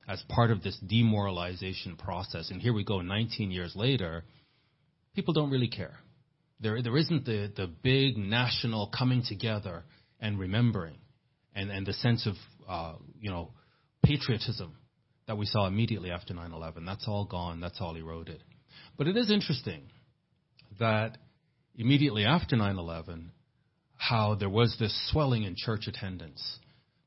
as 0.08 0.22
part 0.28 0.50
of 0.50 0.62
this 0.62 0.76
demoralization 0.78 1.96
process. 1.96 2.50
And 2.50 2.60
here 2.60 2.72
we 2.72 2.84
go 2.84 3.00
19 3.00 3.50
years 3.50 3.74
later, 3.76 4.24
people 5.14 5.34
don't 5.34 5.50
really 5.50 5.68
care. 5.68 5.94
There, 6.60 6.82
there 6.82 6.96
isn't 6.96 7.24
the, 7.24 7.50
the 7.54 7.66
big 7.66 8.16
national 8.16 8.88
coming 8.96 9.22
together 9.26 9.84
and 10.20 10.38
remembering 10.38 10.98
and, 11.54 11.70
and 11.70 11.86
the 11.86 11.92
sense 11.94 12.26
of, 12.26 12.34
uh, 12.68 12.94
you 13.18 13.30
know, 13.30 13.52
patriotism 14.04 14.76
that 15.26 15.38
we 15.38 15.46
saw 15.46 15.66
immediately 15.66 16.10
after 16.10 16.34
9-11. 16.34 16.84
That's 16.84 17.06
all 17.08 17.24
gone. 17.24 17.60
That's 17.60 17.80
all 17.80 17.96
eroded. 17.96 18.42
But 18.98 19.06
it 19.06 19.16
is 19.16 19.30
interesting 19.30 19.82
that 20.78 21.18
immediately 21.76 22.24
after 22.24 22.56
9-11, 22.56 23.28
how 23.96 24.34
there 24.34 24.50
was 24.50 24.76
this 24.78 25.10
swelling 25.10 25.44
in 25.44 25.54
church 25.56 25.86
attendance 25.86 26.58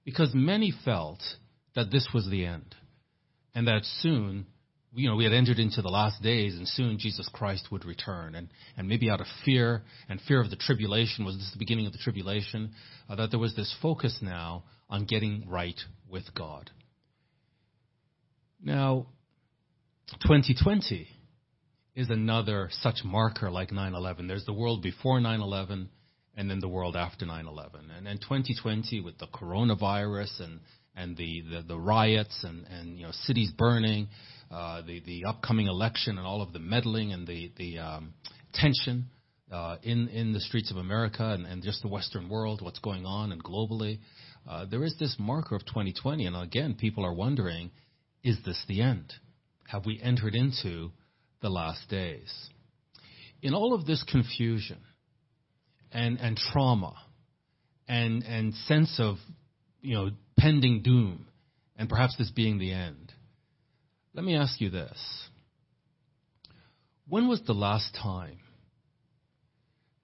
because 0.05 0.31
many 0.33 0.73
felt 0.85 1.21
that 1.75 1.91
this 1.91 2.07
was 2.13 2.27
the 2.29 2.45
end 2.45 2.75
and 3.55 3.67
that 3.67 3.83
soon 4.01 4.45
you 4.95 5.09
know, 5.09 5.15
we 5.15 5.23
had 5.23 5.33
entered 5.33 5.59
into 5.59 5.81
the 5.81 5.89
last 5.89 6.21
days 6.21 6.55
and 6.55 6.67
soon 6.67 6.97
Jesus 6.99 7.27
Christ 7.33 7.69
would 7.71 7.85
return. 7.85 8.35
And, 8.35 8.49
and 8.77 8.87
maybe 8.87 9.09
out 9.09 9.21
of 9.21 9.27
fear 9.43 9.83
and 10.07 10.19
fear 10.21 10.41
of 10.41 10.49
the 10.49 10.55
tribulation, 10.55 11.25
was 11.25 11.35
this 11.35 11.49
the 11.51 11.59
beginning 11.59 11.87
of 11.87 11.93
the 11.93 11.99
tribulation? 11.99 12.71
Uh, 13.09 13.15
that 13.15 13.31
there 13.31 13.39
was 13.39 13.55
this 13.55 13.75
focus 13.81 14.19
now 14.21 14.63
on 14.89 15.05
getting 15.05 15.45
right 15.47 15.79
with 16.09 16.23
God. 16.35 16.69
Now, 18.63 19.07
2020 20.21 21.07
is 21.95 22.09
another 22.09 22.69
such 22.71 23.03
marker 23.03 23.49
like 23.49 23.71
9-11. 23.71 24.27
There's 24.27 24.45
the 24.45 24.53
world 24.53 24.81
before 24.81 25.19
9-11 25.19 25.87
and 26.35 26.49
then 26.49 26.59
the 26.59 26.67
world 26.67 26.95
after 26.95 27.25
9-11. 27.25 27.95
And 27.95 28.05
then 28.05 28.17
2020 28.17 29.01
with 29.01 29.17
the 29.17 29.27
coronavirus 29.27 30.39
and, 30.39 30.59
and 30.95 31.17
the, 31.17 31.43
the, 31.49 31.61
the 31.67 31.79
riots 31.79 32.43
and, 32.43 32.65
and, 32.67 32.97
you 32.97 33.05
know, 33.05 33.11
cities 33.23 33.51
burning, 33.55 34.07
uh, 34.53 34.81
the 34.85 35.01
the 35.05 35.25
upcoming 35.25 35.67
election 35.67 36.17
and 36.17 36.27
all 36.27 36.41
of 36.41 36.53
the 36.53 36.59
meddling 36.59 37.11
and 37.11 37.27
the 37.27 37.51
the 37.57 37.79
um, 37.79 38.13
tension 38.53 39.07
uh, 39.51 39.77
in 39.83 40.07
in 40.09 40.33
the 40.33 40.39
streets 40.39 40.71
of 40.71 40.77
America 40.77 41.23
and, 41.23 41.45
and 41.45 41.63
just 41.63 41.81
the 41.81 41.87
Western 41.87 42.29
world, 42.29 42.61
what's 42.61 42.79
going 42.79 43.05
on 43.05 43.31
and 43.31 43.43
globally. 43.43 43.99
Uh, 44.47 44.65
there 44.65 44.83
is 44.83 44.95
this 44.99 45.15
marker 45.17 45.55
of 45.55 45.65
2020, 45.65 46.25
and 46.25 46.35
again, 46.35 46.75
people 46.77 47.05
are 47.05 47.13
wondering, 47.13 47.71
is 48.23 48.37
this 48.45 48.61
the 48.67 48.81
end? 48.81 49.13
Have 49.67 49.85
we 49.85 50.01
entered 50.03 50.35
into 50.35 50.91
the 51.41 51.49
last 51.49 51.89
days? 51.89 52.31
In 53.41 53.53
all 53.53 53.73
of 53.73 53.85
this 53.85 54.03
confusion 54.03 54.79
and 55.91 56.19
and 56.19 56.37
trauma 56.37 56.95
and 57.87 58.23
and 58.23 58.53
sense 58.53 58.99
of 58.99 59.15
you 59.81 59.95
know 59.95 60.09
pending 60.37 60.81
doom 60.83 61.27
and 61.75 61.89
perhaps 61.89 62.15
this 62.17 62.31
being 62.31 62.59
the 62.59 62.71
end 62.71 63.02
let 64.13 64.23
me 64.23 64.35
ask 64.35 64.61
you 64.61 64.69
this. 64.69 65.27
When 67.07 67.27
was 67.27 67.41
the 67.41 67.53
last 67.53 67.95
time 67.95 68.39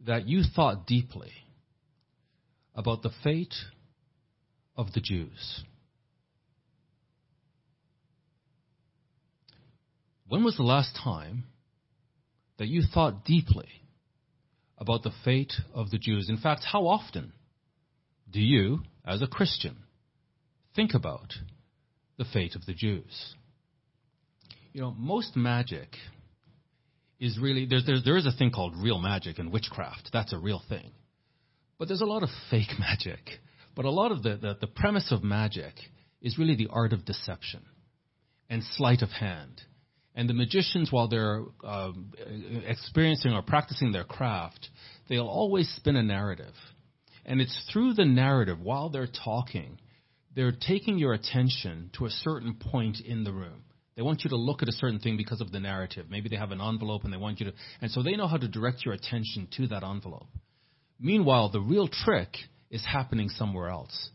that 0.06 0.28
you 0.28 0.44
thought 0.44 0.88
deeply 0.88 1.32
about 2.76 3.04
the 3.04 3.12
fate 3.24 3.54
of 4.76 4.94
the 4.94 5.00
Jews? 5.00 5.64
When 10.28 10.44
was 10.44 10.58
the 10.58 10.64
last 10.64 10.96
time 10.96 11.46
that 12.58 12.68
you 12.68 12.84
thought 12.84 13.26
deeply 13.26 13.70
about 14.78 15.04
the 15.04 15.12
fate 15.24 15.54
of 15.74 15.90
the 15.90 15.98
Jews? 15.98 16.30
In 16.30 16.38
fact, 16.38 16.64
how 16.72 16.88
often 16.88 17.34
do 18.30 18.40
you, 18.40 18.82
as 19.06 19.22
a 19.22 19.28
Christian, 19.28 19.78
think 20.76 20.94
about 20.94 21.34
the 22.18 22.26
fate 22.26 22.56
of 22.56 22.66
the 22.66 22.74
Jews? 22.74 23.36
You 24.80 24.86
know, 24.86 24.96
most 24.98 25.36
magic 25.36 25.90
is 27.20 27.38
really 27.38 27.66
there's, 27.66 27.86
there's 27.86 28.02
there 28.06 28.16
is 28.16 28.26
a 28.26 28.32
thing 28.32 28.50
called 28.50 28.74
real 28.82 28.98
magic 28.98 29.38
and 29.38 29.52
witchcraft. 29.52 30.10
That's 30.14 30.32
a 30.32 30.38
real 30.38 30.62
thing, 30.70 30.92
but 31.78 31.90
there's 31.90 32.00
a 32.00 32.06
lot 32.06 32.24
of 32.24 32.30
fake 32.50 32.70
magic. 32.80 33.20
But 33.76 33.84
a 33.84 33.92
lot 33.92 34.14
of 34.14 34.24
the, 34.24 34.38
the, 34.38 34.58
the 34.62 34.68
premise 34.68 35.12
of 35.12 35.22
magic 35.22 35.74
is 36.22 36.38
really 36.38 36.56
the 36.56 36.70
art 36.72 36.94
of 36.94 37.04
deception 37.04 37.60
and 38.50 38.64
sleight 38.78 39.02
of 39.02 39.10
hand. 39.10 39.62
And 40.16 40.30
the 40.30 40.34
magicians, 40.34 40.94
while 40.94 41.10
they're 41.10 41.44
uh, 41.62 41.92
experiencing 42.66 43.34
or 43.34 43.42
practicing 43.42 43.92
their 43.92 44.06
craft, 44.06 44.70
they'll 45.10 45.28
always 45.28 45.70
spin 45.76 45.98
a 45.98 46.04
narrative. 46.04 46.56
And 47.26 47.42
it's 47.42 47.70
through 47.74 47.96
the 47.96 48.06
narrative, 48.06 48.62
while 48.62 48.88
they're 48.88 49.10
talking, 49.26 49.78
they're 50.38 50.54
taking 50.54 50.98
your 50.98 51.12
attention 51.12 51.90
to 51.98 52.06
a 52.06 52.10
certain 52.10 52.56
point 52.56 53.02
in 53.02 53.26
the 53.26 53.34
room. 53.34 53.64
They 54.00 54.04
want 54.04 54.24
you 54.24 54.30
to 54.30 54.38
look 54.38 54.62
at 54.62 54.70
a 54.70 54.72
certain 54.72 55.00
thing 55.00 55.18
because 55.18 55.42
of 55.42 55.52
the 55.52 55.60
narrative. 55.60 56.06
Maybe 56.10 56.30
they 56.30 56.38
have 56.38 56.52
an 56.52 56.62
envelope 56.62 57.04
and 57.04 57.12
they 57.12 57.18
want 57.18 57.42
you 57.42 57.48
to, 57.48 57.54
and 57.82 57.92
so 57.92 58.02
they 58.02 58.16
know 58.16 58.28
how 58.28 58.38
to 58.38 58.48
direct 58.48 58.86
your 58.86 58.94
attention 58.94 59.50
to 59.58 59.68
that 59.68 59.84
envelope. 59.84 60.30
Meanwhile, 61.02 61.50
the 61.50 61.60
real 61.60 61.90
trick 61.90 62.30
is 62.72 62.82
happening 62.86 63.28
somewhere 63.28 63.68
else. 63.68 64.12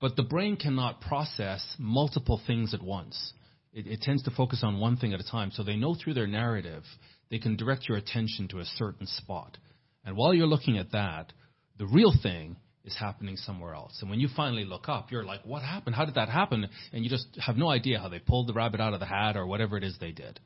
But 0.00 0.14
the 0.14 0.22
brain 0.22 0.56
cannot 0.56 1.00
process 1.00 1.74
multiple 1.80 2.40
things 2.46 2.74
at 2.74 2.80
once. 2.80 3.32
It, 3.72 3.88
it 3.88 4.02
tends 4.02 4.22
to 4.22 4.30
focus 4.30 4.60
on 4.62 4.78
one 4.78 4.98
thing 4.98 5.12
at 5.12 5.18
a 5.18 5.28
time. 5.28 5.50
So 5.50 5.64
they 5.64 5.74
know 5.74 5.96
through 5.96 6.14
their 6.14 6.28
narrative, 6.28 6.84
they 7.28 7.40
can 7.40 7.56
direct 7.56 7.88
your 7.88 7.98
attention 7.98 8.46
to 8.50 8.60
a 8.60 8.64
certain 8.76 9.08
spot. 9.08 9.58
And 10.04 10.16
while 10.16 10.32
you're 10.32 10.46
looking 10.46 10.78
at 10.78 10.92
that, 10.92 11.32
the 11.76 11.88
real 11.88 12.12
thing 12.22 12.54
is 12.84 12.96
happening 12.98 13.36
somewhere 13.36 13.74
else. 13.74 13.98
And 14.00 14.10
when 14.10 14.20
you 14.20 14.28
finally 14.36 14.64
look 14.64 14.88
up, 14.88 15.10
you're 15.10 15.24
like, 15.24 15.40
what 15.44 15.62
happened? 15.62 15.96
How 15.96 16.04
did 16.04 16.16
that 16.16 16.28
happen? 16.28 16.68
And 16.92 17.04
you 17.04 17.10
just 17.10 17.26
have 17.38 17.56
no 17.56 17.68
idea 17.70 17.98
how 17.98 18.08
they 18.08 18.18
pulled 18.18 18.48
the 18.48 18.52
rabbit 18.52 18.80
out 18.80 18.94
of 18.94 19.00
the 19.00 19.06
hat 19.06 19.36
or 19.36 19.46
whatever 19.46 19.76
it 19.76 19.84
is 19.84 19.96
they 19.98 20.12
did. 20.12 20.38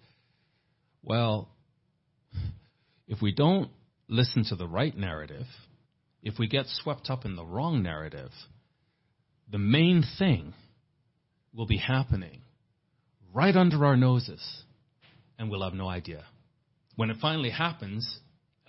Well, 1.03 1.48
if 3.07 3.20
we 3.20 3.33
don't 3.33 3.70
listen 4.09 4.44
to 4.44 4.57
the 4.57 4.68
right 4.68 4.96
narrative 4.96 5.46
if 6.22 6.38
we 6.38 6.48
get 6.48 6.66
swept 6.66 7.11
up 7.11 7.24
in 7.24 7.37
the 7.37 7.44
wrong 7.44 7.83
narrative, 7.83 8.31
the 9.51 9.59
main 9.59 10.05
thing 10.18 10.53
will 11.55 11.66
be 11.66 11.79
happening 11.79 12.42
right 13.33 13.55
under 13.55 13.85
our 13.85 13.96
noses, 13.96 14.62
and 15.38 15.51
we'll 15.51 15.62
have 15.62 15.74
no 15.74 15.88
idea. 15.88 16.24
When 16.96 17.11
it 17.11 17.18
finally 17.20 17.51
happens, 17.51 18.18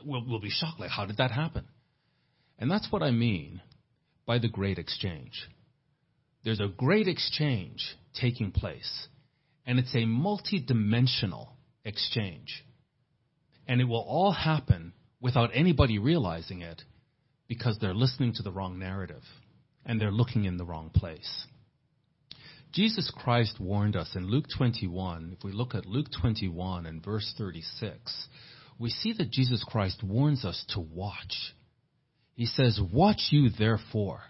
we'll, 0.06 0.24
we'll 0.28 0.40
be 0.40 0.50
shocked 0.50 0.80
like, 0.80 0.92
how 0.92 1.06
did 1.06 1.18
that 1.18 1.32
happen? 1.32 1.66
And 2.60 2.70
that's 2.70 2.92
what 2.92 3.02
I 3.02 3.12
mean 3.12 3.62
by 4.26 4.38
the 4.38 4.50
great 4.50 4.78
exchange. 4.78 5.50
There's 6.44 6.60
a 6.60 6.68
great 6.68 7.08
exchange 7.08 7.96
taking 8.14 8.52
place, 8.52 9.08
and 9.66 9.80
it's 9.80 9.96
a 9.96 10.06
multi-dimensional 10.06 11.54
exchange. 11.84 12.64
And 13.68 13.82
it 13.82 13.86
will 13.86 14.06
all 14.08 14.32
happen 14.32 14.94
without 15.22 15.52
anybody 15.54 16.00
realizing 16.00 16.62
it 16.62 16.82
because 17.48 17.78
they're 17.80 17.94
listening 17.94 18.34
to 18.34 18.44
the 18.44 18.52
wrong 18.52 18.78
narrative 18.80 19.24
and 19.86 20.00
they're 20.00 20.12
looking 20.12 20.46
in 20.46 20.58
the 20.58 20.66
wrong 20.66 20.90
place. 20.94 21.48
Jesus 22.72 23.12
Christ 23.16 23.60
warned 23.60 23.96
us 23.96 24.12
in 24.16 24.28
Luke 24.28 24.46
21, 24.56 25.36
if 25.38 25.44
we 25.44 25.52
look 25.52 25.74
at 25.74 25.88
Luke 25.88 26.08
21 26.22 26.86
and 26.86 27.04
verse 27.04 27.34
36, 27.38 28.28
we 28.78 28.90
see 28.92 29.14
that 29.14 29.32
Jesus 29.32 29.64
Christ 29.68 30.04
warns 30.04 30.46
us 30.46 30.64
to 30.70 30.80
watch. 30.80 31.54
He 32.40 32.46
says, 32.46 32.80
Watch 32.94 33.28
you 33.32 33.50
therefore, 33.50 34.22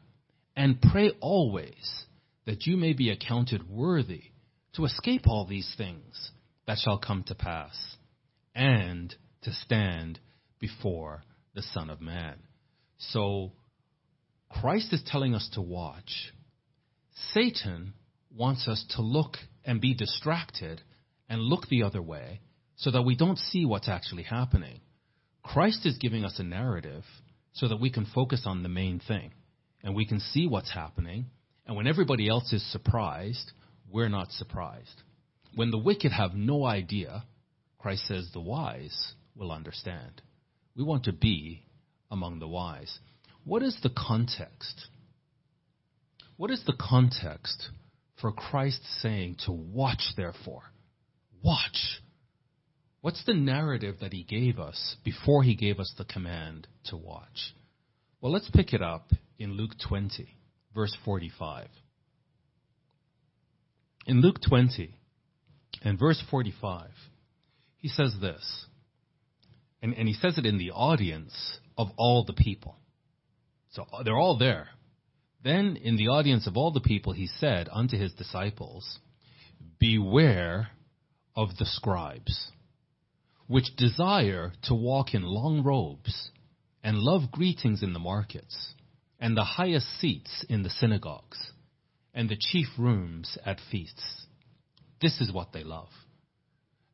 and 0.55 0.81
pray 0.81 1.11
always 1.21 2.05
that 2.47 2.65
you 2.65 2.75
may 2.75 2.93
be 2.93 3.11
accounted 3.11 3.69
worthy 3.69 4.23
to 4.73 4.85
escape 4.85 5.27
all 5.27 5.45
these 5.45 5.71
things 5.77 6.31
that 6.65 6.79
shall 6.79 6.97
come 6.97 7.21
to 7.27 7.35
pass, 7.35 7.77
and 8.55 9.13
to 9.43 9.53
stand 9.53 10.19
before 10.57 11.21
the 11.53 11.61
Son 11.61 11.91
of 11.91 12.01
Man. 12.01 12.37
So, 12.97 13.51
Christ 14.59 14.91
is 14.91 15.03
telling 15.05 15.35
us 15.35 15.47
to 15.53 15.61
watch. 15.61 16.33
Satan 17.35 17.93
wants 18.35 18.67
us 18.67 18.83
to 18.95 19.03
look 19.03 19.37
and 19.63 19.79
be 19.79 19.93
distracted 19.93 20.81
and 21.29 21.43
look 21.43 21.67
the 21.69 21.83
other 21.83 22.01
way 22.01 22.41
so 22.75 22.89
that 22.89 23.03
we 23.03 23.15
don't 23.15 23.37
see 23.37 23.67
what's 23.67 23.87
actually 23.87 24.23
happening. 24.23 24.79
Christ 25.43 25.85
is 25.85 25.99
giving 25.99 26.25
us 26.25 26.39
a 26.39 26.43
narrative 26.43 27.03
so 27.53 27.67
that 27.67 27.79
we 27.79 27.89
can 27.89 28.05
focus 28.05 28.43
on 28.45 28.63
the 28.63 28.69
main 28.69 28.99
thing 28.99 29.31
and 29.83 29.95
we 29.95 30.05
can 30.05 30.19
see 30.19 30.47
what's 30.47 30.71
happening. 30.71 31.25
And 31.65 31.75
when 31.75 31.87
everybody 31.87 32.27
else 32.27 32.51
is 32.53 32.71
surprised, 32.71 33.51
we're 33.91 34.09
not 34.09 34.31
surprised. 34.31 35.03
When 35.55 35.71
the 35.71 35.77
wicked 35.77 36.11
have 36.11 36.33
no 36.33 36.65
idea, 36.65 37.23
Christ 37.79 38.07
says 38.07 38.29
the 38.33 38.41
wise 38.41 39.13
will 39.35 39.51
understand. 39.51 40.21
We 40.75 40.83
want 40.83 41.05
to 41.05 41.13
be 41.13 41.63
among 42.11 42.39
the 42.39 42.47
wise. 42.47 42.99
What 43.43 43.63
is 43.63 43.77
the 43.81 43.89
context? 43.89 44.87
What 46.37 46.51
is 46.51 46.63
the 46.65 46.75
context 46.79 47.69
for 48.21 48.31
Christ 48.31 48.81
saying 49.01 49.37
to 49.45 49.51
watch, 49.51 50.13
therefore? 50.15 50.63
Watch. 51.43 52.01
What's 53.01 53.23
the 53.25 53.33
narrative 53.33 53.95
that 54.01 54.11
he 54.11 54.23
gave 54.23 54.59
us 54.59 54.97
before 55.05 55.43
he 55.43 55.55
gave 55.55 55.79
us 55.79 55.93
the 55.97 56.05
command 56.05 56.67
to 56.85 56.97
watch? 56.97 57.53
Well, 58.21 58.31
let's 58.31 58.49
pick 58.49 58.73
it 58.73 58.81
up 58.81 59.11
in 59.37 59.53
Luke 59.53 59.71
20, 59.87 60.27
verse 60.75 60.95
45. 61.05 61.67
In 64.05 64.21
Luke 64.21 64.37
20 64.47 64.93
and 65.83 65.97
verse 65.97 66.21
45, 66.29 66.89
he 67.77 67.87
says 67.87 68.13
this, 68.19 68.65
and, 69.81 69.93
and 69.93 70.07
he 70.07 70.13
says 70.13 70.37
it 70.37 70.45
in 70.45 70.57
the 70.57 70.71
audience 70.71 71.59
of 71.77 71.87
all 71.97 72.25
the 72.25 72.33
people. 72.33 72.75
So 73.71 73.85
uh, 73.93 74.03
they're 74.03 74.17
all 74.17 74.37
there. 74.37 74.67
Then 75.41 75.77
in 75.77 75.95
the 75.95 76.09
audience 76.09 76.47
of 76.47 76.57
all 76.57 76.71
the 76.71 76.81
people, 76.81 77.13
he 77.13 77.27
said 77.27 77.69
unto 77.71 77.97
his 77.97 78.11
disciples, 78.13 78.99
Beware 79.79 80.69
of 81.35 81.55
the 81.57 81.65
scribes, 81.65 82.51
which 83.49 83.75
desire 83.75 84.53
to 84.63 84.73
walk 84.73 85.13
in 85.13 85.23
long 85.23 85.61
robes 85.63 86.31
and 86.81 86.97
love 86.97 87.29
greetings 87.31 87.83
in 87.83 87.91
the 87.91 87.99
markets 87.99 88.73
and 89.19 89.35
the 89.35 89.43
highest 89.43 89.87
seats 89.99 90.45
in 90.47 90.63
the 90.63 90.69
synagogues 90.69 91.51
and 92.13 92.29
the 92.29 92.37
chief 92.39 92.67
rooms 92.77 93.37
at 93.45 93.59
feasts. 93.69 94.25
This 95.01 95.19
is 95.19 95.33
what 95.33 95.51
they 95.51 95.65
love. 95.65 95.89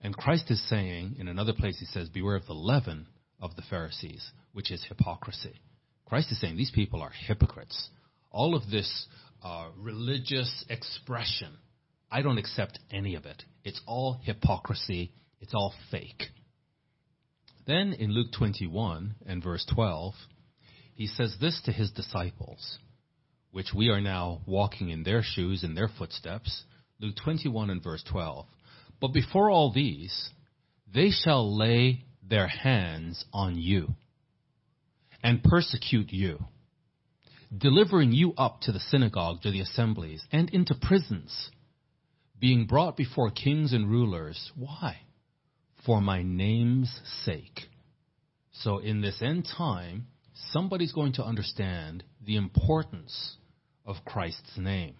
And 0.01 0.17
Christ 0.17 0.49
is 0.49 0.67
saying, 0.67 1.17
in 1.19 1.27
another 1.27 1.53
place, 1.53 1.77
he 1.79 1.85
says, 1.85 2.09
Beware 2.09 2.35
of 2.35 2.47
the 2.47 2.53
leaven 2.53 3.05
of 3.39 3.55
the 3.55 3.63
Pharisees, 3.69 4.31
which 4.53 4.71
is 4.71 4.83
hypocrisy. 4.83 5.61
Christ 6.07 6.31
is 6.31 6.41
saying 6.41 6.57
these 6.57 6.71
people 6.71 7.01
are 7.01 7.11
hypocrites 7.27 7.89
all 8.35 8.53
of 8.53 8.69
this 8.69 9.07
uh, 9.43 9.69
religious 9.77 10.65
expression, 10.69 11.57
I 12.11 12.21
don't 12.21 12.37
accept 12.37 12.77
any 12.91 13.15
of 13.15 13.25
it. 13.25 13.41
It's 13.63 13.81
all 13.87 14.19
hypocrisy. 14.21 15.13
It's 15.39 15.53
all 15.53 15.73
fake. 15.89 16.23
Then 17.65 17.93
in 17.93 18.11
Luke 18.11 18.31
21 18.37 19.15
and 19.25 19.43
verse 19.43 19.65
12, 19.73 20.13
he 20.93 21.07
says 21.07 21.35
this 21.39 21.61
to 21.65 21.71
his 21.71 21.91
disciples, 21.91 22.77
which 23.51 23.73
we 23.75 23.89
are 23.89 24.01
now 24.01 24.41
walking 24.45 24.89
in 24.89 25.03
their 25.03 25.23
shoes, 25.23 25.63
in 25.63 25.75
their 25.75 25.89
footsteps. 25.97 26.63
Luke 26.99 27.15
21 27.23 27.69
and 27.69 27.83
verse 27.83 28.03
12. 28.09 28.45
But 29.01 29.13
before 29.13 29.49
all 29.49 29.73
these, 29.73 30.29
they 30.93 31.09
shall 31.09 31.57
lay 31.57 32.05
their 32.27 32.47
hands 32.47 33.25
on 33.33 33.57
you 33.57 33.89
and 35.23 35.43
persecute 35.43 36.11
you 36.11 36.45
delivering 37.55 38.11
you 38.11 38.33
up 38.37 38.61
to 38.61 38.71
the 38.71 38.79
synagogues 38.79 39.41
to 39.41 39.51
the 39.51 39.61
assemblies 39.61 40.23
and 40.31 40.49
into 40.49 40.75
prisons, 40.75 41.51
being 42.39 42.65
brought 42.65 42.97
before 42.97 43.31
kings 43.31 43.73
and 43.73 43.89
rulers. 43.89 44.51
Why? 44.55 44.97
For 45.85 46.01
my 46.01 46.23
name's 46.23 46.99
sake. 47.23 47.61
So 48.51 48.79
in 48.79 49.01
this 49.01 49.21
end 49.21 49.47
time, 49.57 50.07
somebody's 50.51 50.93
going 50.93 51.13
to 51.13 51.23
understand 51.23 52.03
the 52.25 52.37
importance 52.37 53.37
of 53.85 53.97
Christ's 54.05 54.57
name. 54.57 54.95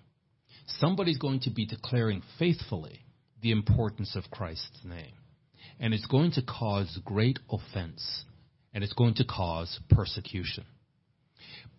Somebody's 0.79 1.17
going 1.17 1.39
to 1.41 1.49
be 1.49 1.65
declaring 1.65 2.21
faithfully 2.37 3.05
the 3.41 3.51
importance 3.51 4.15
of 4.15 4.29
Christ's 4.29 4.79
name. 4.83 5.13
And 5.79 5.93
it's 5.93 6.05
going 6.05 6.31
to 6.33 6.43
cause 6.43 6.99
great 7.03 7.39
offense. 7.49 8.25
And 8.73 8.83
it's 8.83 8.93
going 8.93 9.15
to 9.15 9.25
cause 9.25 9.79
persecution. 9.89 10.65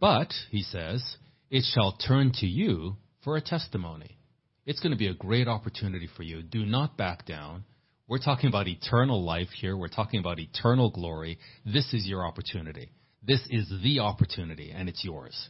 But, 0.00 0.32
he 0.50 0.62
says, 0.62 1.16
it 1.50 1.64
shall 1.72 1.92
turn 1.92 2.32
to 2.40 2.46
you 2.46 2.96
for 3.22 3.36
a 3.36 3.40
testimony. 3.40 4.18
It's 4.64 4.80
going 4.80 4.92
to 4.92 4.98
be 4.98 5.08
a 5.08 5.14
great 5.14 5.46
opportunity 5.46 6.08
for 6.16 6.22
you. 6.22 6.42
Do 6.42 6.66
not 6.66 6.96
back 6.96 7.24
down. 7.24 7.64
We're 8.08 8.18
talking 8.18 8.48
about 8.48 8.68
eternal 8.68 9.24
life 9.24 9.48
here. 9.60 9.76
We're 9.76 9.88
talking 9.88 10.20
about 10.20 10.38
eternal 10.38 10.90
glory. 10.90 11.38
This 11.64 11.92
is 11.92 12.06
your 12.06 12.24
opportunity. 12.24 12.90
This 13.26 13.44
is 13.50 13.72
the 13.82 14.00
opportunity, 14.00 14.70
and 14.70 14.88
it's 14.88 15.04
yours. 15.04 15.48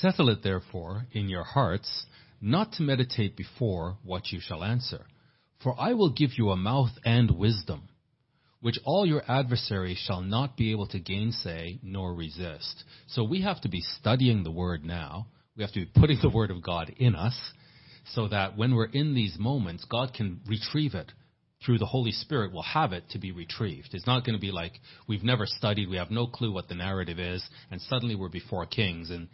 Settle 0.00 0.30
it, 0.30 0.42
therefore, 0.42 1.06
in 1.12 1.28
your 1.28 1.44
hearts, 1.44 2.06
not 2.40 2.72
to 2.72 2.82
meditate 2.82 3.36
before 3.36 3.98
what 4.02 4.32
you 4.32 4.40
shall 4.40 4.64
answer. 4.64 5.04
For 5.62 5.78
I 5.78 5.92
will 5.92 6.10
give 6.10 6.30
you 6.38 6.50
a 6.50 6.56
mouth 6.56 6.92
and 7.04 7.30
wisdom 7.30 7.90
which 8.60 8.78
all 8.84 9.06
your 9.06 9.22
adversaries 9.28 9.98
shall 10.06 10.20
not 10.20 10.56
be 10.56 10.70
able 10.70 10.86
to 10.86 10.98
gainsay 10.98 11.78
nor 11.82 12.14
resist. 12.14 12.84
So 13.08 13.24
we 13.24 13.42
have 13.42 13.60
to 13.62 13.68
be 13.68 13.80
studying 13.98 14.42
the 14.42 14.50
word 14.50 14.84
now. 14.84 15.26
We 15.56 15.62
have 15.62 15.72
to 15.72 15.80
be 15.80 15.90
putting 15.94 16.18
the 16.22 16.30
word 16.30 16.50
of 16.50 16.62
God 16.62 16.92
in 16.98 17.14
us 17.14 17.38
so 18.14 18.28
that 18.28 18.56
when 18.56 18.74
we're 18.74 18.86
in 18.86 19.14
these 19.14 19.36
moments, 19.38 19.84
God 19.84 20.14
can 20.14 20.40
retrieve 20.46 20.94
it 20.94 21.12
through 21.64 21.78
the 21.78 21.86
Holy 21.86 22.12
Spirit 22.12 22.52
will 22.52 22.62
have 22.62 22.92
it 22.92 23.04
to 23.10 23.18
be 23.18 23.32
retrieved. 23.32 23.90
It's 23.92 24.06
not 24.06 24.24
going 24.24 24.34
to 24.34 24.40
be 24.40 24.50
like 24.50 24.72
we've 25.06 25.22
never 25.22 25.44
studied, 25.46 25.88
we 25.88 25.96
have 25.96 26.10
no 26.10 26.26
clue 26.26 26.52
what 26.52 26.68
the 26.68 26.74
narrative 26.74 27.18
is, 27.18 27.46
and 27.70 27.80
suddenly 27.82 28.14
we're 28.14 28.30
before 28.30 28.64
kings 28.66 29.10
and 29.10 29.28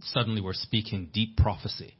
suddenly 0.00 0.40
we're 0.40 0.54
speaking 0.54 1.10
deep 1.12 1.36
prophecy 1.36 1.94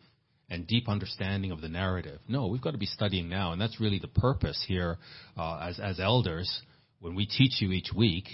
and 0.50 0.66
deep 0.66 0.88
understanding 0.88 1.52
of 1.52 1.60
the 1.60 1.68
narrative. 1.68 2.20
No, 2.26 2.46
we've 2.46 2.62
got 2.62 2.72
to 2.72 2.78
be 2.78 2.86
studying 2.86 3.28
now, 3.28 3.52
and 3.52 3.60
that's 3.60 3.80
really 3.80 3.98
the 3.98 4.08
purpose 4.08 4.64
here 4.66 4.98
uh, 5.36 5.58
as 5.62 5.78
as 5.78 6.00
elders. 6.00 6.62
When 7.00 7.14
we 7.14 7.26
teach 7.26 7.60
you 7.60 7.70
each 7.70 7.92
week, 7.94 8.24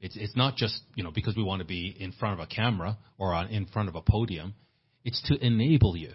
it's 0.00 0.16
it's 0.16 0.36
not 0.36 0.56
just 0.56 0.78
you 0.94 1.04
know 1.04 1.10
because 1.10 1.36
we 1.36 1.42
want 1.42 1.60
to 1.60 1.66
be 1.66 1.96
in 1.98 2.12
front 2.12 2.38
of 2.38 2.44
a 2.44 2.46
camera 2.46 2.98
or 3.16 3.32
on, 3.32 3.48
in 3.48 3.66
front 3.66 3.88
of 3.88 3.94
a 3.94 4.02
podium. 4.02 4.54
It's 5.04 5.22
to 5.28 5.44
enable 5.44 5.96
you. 5.96 6.12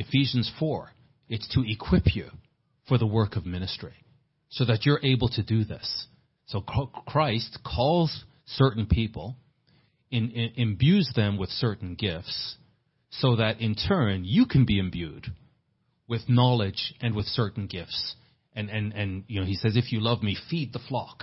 Ephesians 0.00 0.50
four. 0.58 0.80
It's 1.28 1.48
to 1.54 1.62
equip 1.64 2.06
you 2.16 2.26
for 2.88 2.98
the 2.98 3.06
work 3.18 3.36
of 3.36 3.44
ministry, 3.46 3.96
so 4.48 4.64
that 4.64 4.84
you're 4.84 5.04
able 5.14 5.28
to 5.36 5.42
do 5.54 5.62
this. 5.64 5.88
So 6.46 6.60
Christ 6.60 7.52
calls 7.64 8.24
certain 8.46 8.86
people, 8.86 9.36
in, 10.10 10.30
in, 10.30 10.50
imbues 10.56 11.12
them 11.14 11.38
with 11.38 11.50
certain 11.50 11.94
gifts 11.94 12.56
so 13.10 13.36
that 13.36 13.60
in 13.60 13.74
turn 13.74 14.24
you 14.24 14.44
can 14.46 14.64
be 14.64 14.78
imbued 14.78 15.26
with 16.08 16.28
knowledge 16.28 16.82
and 17.00 17.14
with 17.14 17.26
certain 17.26 17.66
gifts. 17.68 18.16
And, 18.56 18.68
and, 18.68 18.92
and, 18.92 19.24
you 19.28 19.38
know, 19.38 19.46
he 19.46 19.54
says, 19.54 19.76
if 19.76 19.92
you 19.92 20.00
love 20.00 20.20
me, 20.24 20.36
feed 20.50 20.72
the 20.72 20.84
flock. 20.88 21.18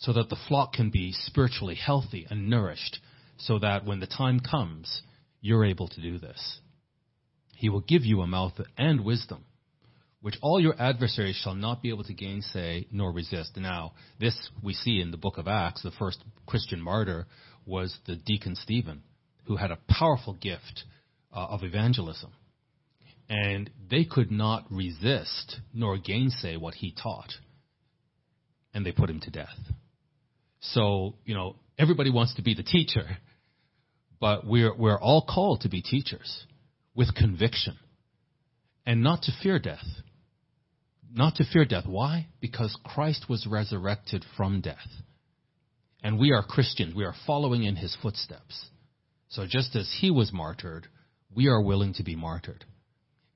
so 0.00 0.14
that 0.14 0.30
the 0.30 0.36
flock 0.48 0.72
can 0.72 0.90
be 0.90 1.12
spiritually 1.12 1.74
healthy 1.74 2.26
and 2.28 2.48
nourished, 2.48 2.98
so 3.36 3.58
that 3.58 3.84
when 3.84 4.00
the 4.00 4.06
time 4.06 4.40
comes, 4.40 5.02
you're 5.42 5.64
able 5.64 5.88
to 5.88 6.00
do 6.00 6.18
this. 6.18 6.58
He 7.60 7.68
will 7.68 7.82
give 7.82 8.06
you 8.06 8.22
a 8.22 8.26
mouth 8.26 8.58
and 8.78 9.04
wisdom, 9.04 9.44
which 10.22 10.38
all 10.40 10.58
your 10.58 10.80
adversaries 10.80 11.36
shall 11.36 11.54
not 11.54 11.82
be 11.82 11.90
able 11.90 12.04
to 12.04 12.14
gainsay 12.14 12.86
nor 12.90 13.12
resist. 13.12 13.54
Now, 13.58 13.92
this 14.18 14.34
we 14.62 14.72
see 14.72 14.98
in 14.98 15.10
the 15.10 15.18
book 15.18 15.36
of 15.36 15.46
Acts. 15.46 15.82
The 15.82 15.90
first 15.90 16.24
Christian 16.46 16.80
martyr 16.80 17.26
was 17.66 17.94
the 18.06 18.16
deacon 18.16 18.56
Stephen, 18.56 19.02
who 19.44 19.56
had 19.56 19.70
a 19.70 19.78
powerful 19.90 20.32
gift 20.32 20.84
uh, 21.36 21.48
of 21.50 21.62
evangelism. 21.62 22.32
And 23.28 23.68
they 23.90 24.06
could 24.06 24.30
not 24.30 24.64
resist 24.70 25.60
nor 25.74 25.98
gainsay 25.98 26.56
what 26.56 26.72
he 26.72 26.94
taught. 26.94 27.30
And 28.72 28.86
they 28.86 28.92
put 28.92 29.10
him 29.10 29.20
to 29.20 29.30
death. 29.30 29.58
So, 30.60 31.16
you 31.26 31.34
know, 31.34 31.56
everybody 31.78 32.10
wants 32.10 32.36
to 32.36 32.42
be 32.42 32.54
the 32.54 32.62
teacher, 32.62 33.18
but 34.18 34.46
we're, 34.46 34.74
we're 34.74 34.98
all 34.98 35.26
called 35.28 35.60
to 35.60 35.68
be 35.68 35.82
teachers 35.82 36.46
with 36.94 37.14
conviction 37.14 37.76
and 38.86 39.02
not 39.02 39.22
to 39.22 39.32
fear 39.42 39.58
death. 39.58 39.84
Not 41.12 41.36
to 41.36 41.44
fear 41.44 41.64
death. 41.64 41.86
Why? 41.86 42.28
Because 42.40 42.76
Christ 42.84 43.26
was 43.28 43.46
resurrected 43.46 44.24
from 44.36 44.60
death. 44.60 44.76
And 46.02 46.18
we 46.18 46.32
are 46.32 46.42
Christians. 46.42 46.94
We 46.94 47.04
are 47.04 47.14
following 47.26 47.64
in 47.64 47.76
his 47.76 47.96
footsteps. 48.00 48.66
So 49.28 49.46
just 49.48 49.76
as 49.76 49.92
he 50.00 50.10
was 50.10 50.32
martyred, 50.32 50.86
we 51.34 51.48
are 51.48 51.62
willing 51.62 51.94
to 51.94 52.02
be 52.02 52.16
martyred. 52.16 52.64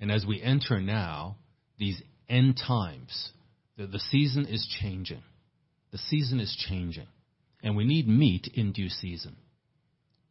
And 0.01 0.11
as 0.11 0.25
we 0.27 0.43
enter 0.43 0.81
now, 0.81 1.37
these 1.79 2.01
end 2.29 2.61
times, 2.65 3.33
the, 3.77 3.87
the 3.87 3.99
season 3.99 4.47
is 4.47 4.67
changing. 4.81 5.23
The 5.93 5.99
season 5.99 6.41
is 6.41 6.57
changing. 6.69 7.07
And 7.63 7.77
we 7.77 7.85
need 7.85 8.09
meat 8.09 8.49
in 8.55 8.73
due 8.73 8.89
season. 8.89 9.37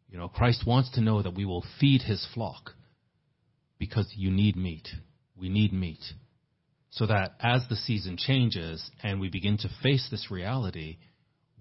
You 0.10 0.18
know, 0.18 0.28
Christ 0.28 0.66
wants 0.66 0.92
to 0.92 1.02
know 1.02 1.22
that 1.22 1.36
we 1.36 1.46
will 1.46 1.66
feed 1.80 2.02
his 2.02 2.26
flock 2.34 2.72
because 3.84 4.10
you 4.16 4.32
need 4.32 4.56
meat. 4.56 4.88
We 5.36 5.50
need 5.50 5.74
meat. 5.74 6.00
So 6.92 7.06
that 7.08 7.34
as 7.42 7.64
the 7.70 7.76
season 7.76 8.16
changes 8.18 8.90
and 9.04 9.20
we 9.20 9.30
begin 9.30 9.58
to 9.58 9.70
face 9.82 10.08
this 10.10 10.32
reality, 10.32 11.00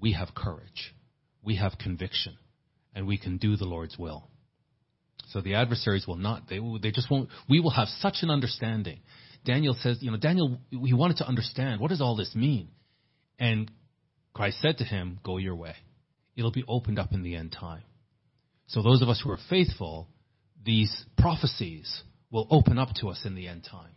we 0.01 0.13
have 0.13 0.29
courage. 0.33 0.95
We 1.43 1.57
have 1.57 1.73
conviction. 1.83 2.39
And 2.95 3.09
we 3.09 3.19
can 3.19 3.39
do 3.39 3.57
the 3.57 3.65
Lord's 3.65 3.99
will. 3.99 4.29
So 5.31 5.41
the 5.41 5.57
adversaries 5.57 6.07
will 6.07 6.17
not, 6.17 6.49
they, 6.49 6.61
they 6.81 6.93
just 6.93 7.11
won't, 7.11 7.29
we 7.49 7.59
will 7.59 7.71
have 7.71 7.89
such 7.89 8.19
an 8.23 8.31
understanding. 8.31 9.01
Daniel 9.45 9.75
says, 9.81 9.99
you 10.01 10.13
know, 10.13 10.17
Daniel, 10.17 10.61
he 10.71 10.95
wanted 10.95 11.17
to 11.17 11.27
understand, 11.27 11.81
what 11.81 11.89
does 11.89 12.01
all 12.01 12.15
this 12.15 12.37
mean? 12.37 12.69
And 13.37 13.69
Christ 14.33 14.61
said 14.61 14.79
to 14.79 14.85
him, 14.85 15.19
go 15.25 15.39
your 15.39 15.57
way. 15.57 15.75
It'll 16.37 16.53
be 16.53 16.65
opened 16.69 17.01
up 17.01 17.13
in 17.13 17.25
the 17.25 17.35
end 17.35 17.51
time. 17.59 17.83
So 18.69 18.81
those 18.81 19.03
of 19.03 19.09
us 19.09 19.21
who 19.25 19.31
are 19.33 19.41
faithful, 19.51 20.09
these 20.65 21.05
prophecies 21.19 22.05
will 22.33 22.49
open 22.51 22.79
up 22.79 22.88
to 23.01 23.09
us 23.09 23.23
in 23.25 23.37
the 23.37 23.47
end 23.47 23.64
time. 23.71 23.92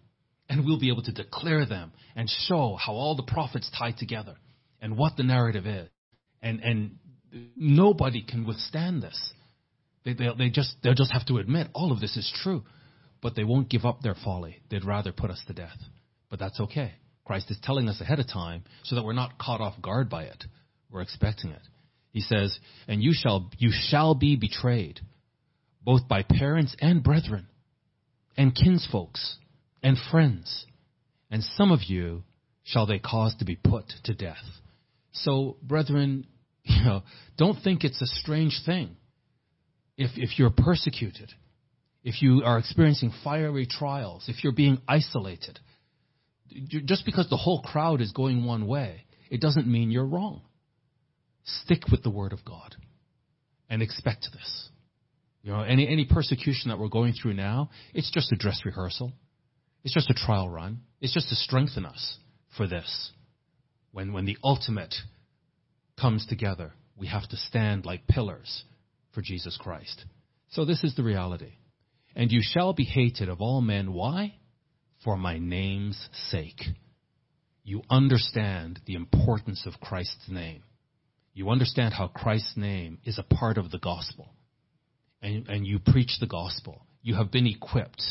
And 0.48 0.64
we'll 0.64 0.80
be 0.80 0.92
able 0.92 1.02
to 1.04 1.12
declare 1.12 1.66
them 1.66 1.92
and 2.16 2.30
show 2.30 2.78
how 2.80 2.94
all 2.94 3.16
the 3.16 3.24
prophets 3.24 3.72
tie 3.80 3.94
together 3.98 4.36
and 4.80 4.96
what 4.96 5.18
the 5.18 5.24
narrative 5.24 5.66
is. 5.66 5.90
And, 6.44 6.60
and 6.60 6.98
nobody 7.56 8.22
can 8.22 8.46
withstand 8.46 9.02
this. 9.02 9.34
They, 10.04 10.14
they, 10.14 10.28
they 10.38 10.50
just, 10.50 10.76
they'll 10.84 10.94
just 10.94 11.14
have 11.14 11.26
to 11.28 11.38
admit 11.38 11.70
all 11.74 11.92
of 11.92 12.00
this 12.00 12.16
is 12.16 12.32
true. 12.44 12.64
But 13.22 13.36
they 13.36 13.44
won't 13.44 13.70
give 13.70 13.86
up 13.86 14.02
their 14.02 14.16
folly. 14.24 14.62
They'd 14.70 14.86
rather 14.86 15.12
put 15.12 15.32
us 15.32 15.42
to 15.48 15.54
death. 15.54 15.80
But 16.30 16.38
that's 16.38 16.60
okay. 16.60 16.94
Christ 17.24 17.50
is 17.50 17.58
telling 17.64 17.90
us 17.90 18.00
ahead 18.00 18.20
of 18.20 18.28
time 18.28 18.66
so 18.84 18.96
that 18.96 19.04
we're 19.04 19.14
not 19.14 19.40
caught 19.40 19.62
off 19.62 19.82
guard 19.82 20.10
by 20.10 20.26
it. 20.26 20.44
We're 20.92 21.02
expecting 21.02 21.50
it. 21.50 21.62
He 22.12 22.22
says, 22.22 22.58
and 22.88 23.02
you 23.02 23.14
shall, 23.14 23.50
you 23.58 23.72
shall 23.74 24.14
be 24.14 24.36
betrayed, 24.36 25.00
both 25.84 26.08
by 26.08 26.24
parents 26.24 26.76
and 26.80 27.04
brethren, 27.04 27.48
and 28.38 28.56
kinsfolks, 28.56 29.38
and 29.82 29.98
friends, 30.12 30.66
and 31.30 31.44
some 31.44 31.72
of 31.72 31.84
you 31.84 32.24
shall 32.64 32.86
they 32.86 33.00
cause 33.00 33.36
to 33.36 33.46
be 33.46 33.56
put 33.56 33.86
to 34.04 34.14
death. 34.14 34.44
So, 35.12 35.58
brethren, 35.62 36.28
you 36.64 36.84
know, 36.84 37.04
don't 37.38 37.62
think 37.64 37.84
it's 37.84 38.02
a 38.02 38.08
strange 38.08 38.62
thing 38.66 38.98
if, 39.98 40.12
if 40.16 40.38
you're 40.38 40.50
persecuted, 40.50 41.32
if 42.04 42.22
you 42.22 42.44
are 42.44 42.58
experiencing 42.58 43.14
fiery 43.24 43.66
trials, 43.66 44.26
if 44.28 44.44
you're 44.44 44.54
being 44.54 44.80
isolated. 44.88 45.60
Just 46.86 47.06
because 47.06 47.30
the 47.30 47.38
whole 47.38 47.62
crowd 47.62 48.02
is 48.02 48.12
going 48.12 48.46
one 48.46 48.68
way, 48.68 49.06
it 49.30 49.42
doesn't 49.42 49.68
mean 49.68 49.92
you're 49.92 50.06
wrong. 50.06 50.42
Stick 51.44 51.84
with 51.92 52.04
the 52.04 52.10
Word 52.10 52.34
of 52.34 52.44
God 52.46 52.76
and 53.70 53.82
expect 53.82 54.28
this. 54.34 54.70
You 55.46 55.52
know, 55.52 55.62
any, 55.62 55.88
any 55.88 56.06
persecution 56.06 56.70
that 56.70 56.80
we're 56.80 56.88
going 56.88 57.14
through 57.14 57.36
now, 57.36 57.70
it's 57.94 58.10
just 58.10 58.32
a 58.32 58.36
dress 58.36 58.62
rehearsal. 58.66 59.14
It's 59.84 59.94
just 59.94 60.10
a 60.10 60.16
trial 60.16 60.50
run. 60.50 60.80
It's 61.02 61.14
just 61.14 61.30
to 61.30 61.36
strengthen 61.36 61.86
us 61.86 62.18
for 62.58 62.68
this. 62.68 63.12
When, 63.92 64.12
when 64.12 64.26
the 64.26 64.40
ultimate 64.44 64.96
comes 66.02 66.26
together, 66.26 66.74
we 66.98 67.06
have 67.08 67.30
to 67.30 67.38
stand 67.38 67.86
like 67.86 68.08
pillars 68.08 68.64
for 69.14 69.22
Jesus 69.22 69.56
Christ. 69.62 70.06
So 70.50 70.66
this 70.66 70.84
is 70.84 70.96
the 70.96 71.04
reality. 71.04 71.54
And 72.16 72.32
you 72.32 72.42
shall 72.42 72.74
be 72.74 72.84
hated 72.84 73.30
of 73.30 73.40
all 73.40 73.62
men. 73.62 73.94
Why? 73.94 74.34
For 75.04 75.16
my 75.16 75.38
name's 75.38 76.10
sake. 76.32 76.62
You 77.64 77.84
understand 77.88 78.80
the 78.88 78.96
importance 78.96 79.68
of 79.68 79.80
Christ's 79.80 80.28
name. 80.28 80.64
You 81.36 81.52
understand 81.52 81.94
how 81.94 82.08
Christ's 82.08 82.58
name 82.58 82.98
is 83.06 83.20
a 83.20 83.36
part 83.36 83.60
of 83.60 83.70
the 83.70 83.78
gospel. 83.78 84.32
And, 85.26 85.48
and 85.48 85.66
you 85.66 85.80
preach 85.80 86.18
the 86.20 86.28
gospel. 86.28 86.86
You 87.02 87.16
have 87.16 87.32
been 87.32 87.48
equipped. 87.48 88.04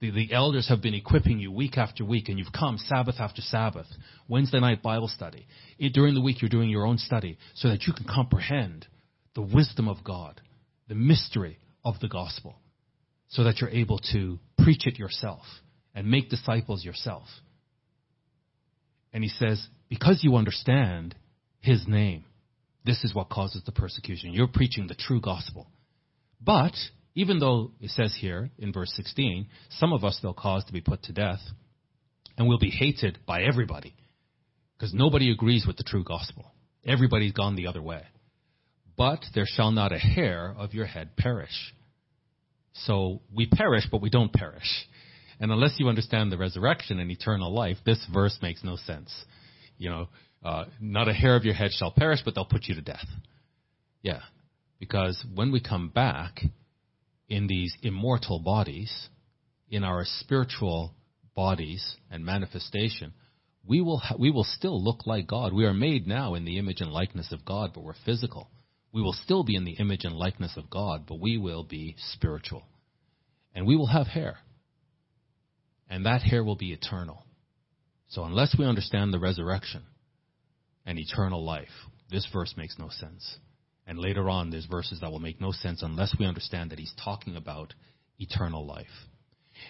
The, 0.00 0.10
the 0.10 0.32
elders 0.32 0.68
have 0.68 0.82
been 0.82 0.92
equipping 0.92 1.38
you 1.38 1.52
week 1.52 1.78
after 1.78 2.04
week, 2.04 2.28
and 2.28 2.36
you've 2.36 2.52
come 2.52 2.78
Sabbath 2.78 3.20
after 3.20 3.40
Sabbath, 3.40 3.86
Wednesday 4.26 4.58
night 4.58 4.82
Bible 4.82 5.06
study. 5.06 5.46
It, 5.78 5.92
during 5.92 6.14
the 6.14 6.20
week, 6.20 6.42
you're 6.42 6.48
doing 6.48 6.68
your 6.68 6.84
own 6.84 6.98
study 6.98 7.38
so 7.54 7.68
that 7.68 7.84
you 7.84 7.92
can 7.92 8.06
comprehend 8.12 8.88
the 9.36 9.42
wisdom 9.42 9.86
of 9.86 10.02
God, 10.02 10.40
the 10.88 10.96
mystery 10.96 11.58
of 11.84 12.00
the 12.00 12.08
gospel, 12.08 12.56
so 13.28 13.44
that 13.44 13.60
you're 13.60 13.70
able 13.70 14.00
to 14.12 14.40
preach 14.64 14.88
it 14.88 14.98
yourself 14.98 15.44
and 15.94 16.10
make 16.10 16.28
disciples 16.28 16.84
yourself. 16.84 17.28
And 19.12 19.22
he 19.22 19.30
says, 19.30 19.64
because 19.88 20.24
you 20.24 20.34
understand 20.34 21.14
his 21.60 21.86
name, 21.86 22.24
this 22.84 23.04
is 23.04 23.14
what 23.14 23.28
causes 23.28 23.62
the 23.64 23.70
persecution. 23.70 24.32
You're 24.32 24.48
preaching 24.48 24.88
the 24.88 24.96
true 24.96 25.20
gospel. 25.20 25.68
But, 26.44 26.72
even 27.14 27.38
though 27.38 27.72
it 27.80 27.90
says 27.90 28.16
here 28.18 28.50
in 28.58 28.72
verse 28.72 28.92
16, 28.96 29.46
some 29.70 29.92
of 29.92 30.04
us 30.04 30.18
they'll 30.20 30.34
cause 30.34 30.64
to 30.64 30.72
be 30.72 30.80
put 30.80 31.02
to 31.04 31.12
death, 31.12 31.40
and 32.36 32.48
we'll 32.48 32.58
be 32.58 32.70
hated 32.70 33.18
by 33.26 33.42
everybody, 33.42 33.94
because 34.76 34.94
nobody 34.94 35.30
agrees 35.30 35.66
with 35.66 35.76
the 35.76 35.84
true 35.84 36.04
gospel. 36.04 36.52
Everybody's 36.84 37.32
gone 37.32 37.54
the 37.54 37.68
other 37.68 37.82
way. 37.82 38.02
But 38.96 39.24
there 39.34 39.46
shall 39.46 39.70
not 39.70 39.92
a 39.92 39.98
hair 39.98 40.54
of 40.56 40.74
your 40.74 40.86
head 40.86 41.16
perish. 41.16 41.74
So 42.74 43.20
we 43.34 43.46
perish, 43.46 43.84
but 43.90 44.02
we 44.02 44.10
don't 44.10 44.32
perish. 44.32 44.86
And 45.40 45.50
unless 45.50 45.74
you 45.78 45.88
understand 45.88 46.30
the 46.30 46.38
resurrection 46.38 46.98
and 46.98 47.10
eternal 47.10 47.52
life, 47.52 47.76
this 47.84 48.04
verse 48.12 48.38
makes 48.42 48.62
no 48.64 48.76
sense. 48.76 49.12
You 49.78 49.90
know, 49.90 50.08
uh, 50.44 50.64
not 50.80 51.08
a 51.08 51.12
hair 51.12 51.36
of 51.36 51.44
your 51.44 51.54
head 51.54 51.70
shall 51.72 51.90
perish, 51.90 52.20
but 52.24 52.34
they'll 52.34 52.44
put 52.44 52.64
you 52.64 52.74
to 52.74 52.82
death. 52.82 53.06
Yeah. 54.02 54.20
Because 54.82 55.24
when 55.32 55.52
we 55.52 55.60
come 55.60 55.90
back 55.90 56.40
in 57.28 57.46
these 57.46 57.72
immortal 57.84 58.40
bodies, 58.40 58.92
in 59.70 59.84
our 59.84 60.02
spiritual 60.04 60.92
bodies 61.36 61.94
and 62.10 62.24
manifestation, 62.24 63.12
we 63.64 63.80
will, 63.80 63.98
ha- 63.98 64.16
we 64.18 64.32
will 64.32 64.42
still 64.42 64.82
look 64.82 65.06
like 65.06 65.28
God. 65.28 65.52
We 65.52 65.66
are 65.66 65.72
made 65.72 66.08
now 66.08 66.34
in 66.34 66.44
the 66.44 66.58
image 66.58 66.80
and 66.80 66.90
likeness 66.90 67.30
of 67.30 67.44
God, 67.44 67.70
but 67.72 67.84
we're 67.84 67.94
physical. 68.04 68.50
We 68.92 69.02
will 69.02 69.12
still 69.12 69.44
be 69.44 69.54
in 69.54 69.64
the 69.64 69.76
image 69.78 70.04
and 70.04 70.16
likeness 70.16 70.56
of 70.56 70.68
God, 70.68 71.04
but 71.06 71.20
we 71.20 71.38
will 71.38 71.62
be 71.62 71.94
spiritual. 72.14 72.64
And 73.54 73.68
we 73.68 73.76
will 73.76 73.86
have 73.86 74.08
hair. 74.08 74.38
And 75.88 76.06
that 76.06 76.22
hair 76.22 76.42
will 76.42 76.56
be 76.56 76.72
eternal. 76.72 77.24
So 78.08 78.24
unless 78.24 78.56
we 78.58 78.64
understand 78.64 79.14
the 79.14 79.20
resurrection 79.20 79.84
and 80.84 80.98
eternal 80.98 81.44
life, 81.44 81.86
this 82.10 82.26
verse 82.32 82.54
makes 82.56 82.80
no 82.80 82.88
sense. 82.88 83.38
And 83.86 83.98
later 83.98 84.30
on, 84.30 84.50
there's 84.50 84.66
verses 84.66 85.00
that 85.00 85.10
will 85.10 85.18
make 85.18 85.40
no 85.40 85.52
sense 85.52 85.82
unless 85.82 86.14
we 86.18 86.26
understand 86.26 86.70
that 86.70 86.78
he's 86.78 86.94
talking 87.04 87.36
about 87.36 87.74
eternal 88.18 88.64
life. 88.66 88.86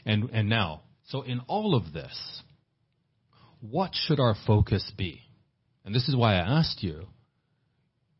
And, 0.05 0.31
and 0.31 0.49
now, 0.49 0.83
so 1.09 1.23
in 1.23 1.41
all 1.49 1.75
of 1.75 1.93
this, 1.93 2.43
what 3.61 3.93
should 3.95 4.21
our 4.21 4.37
focus 4.47 4.93
be? 4.97 5.21
And 5.85 5.95
this 5.95 6.09
is 6.09 6.17
why 6.17 6.35
I 6.35 6.59
asked 6.59 6.83
you, 6.83 7.07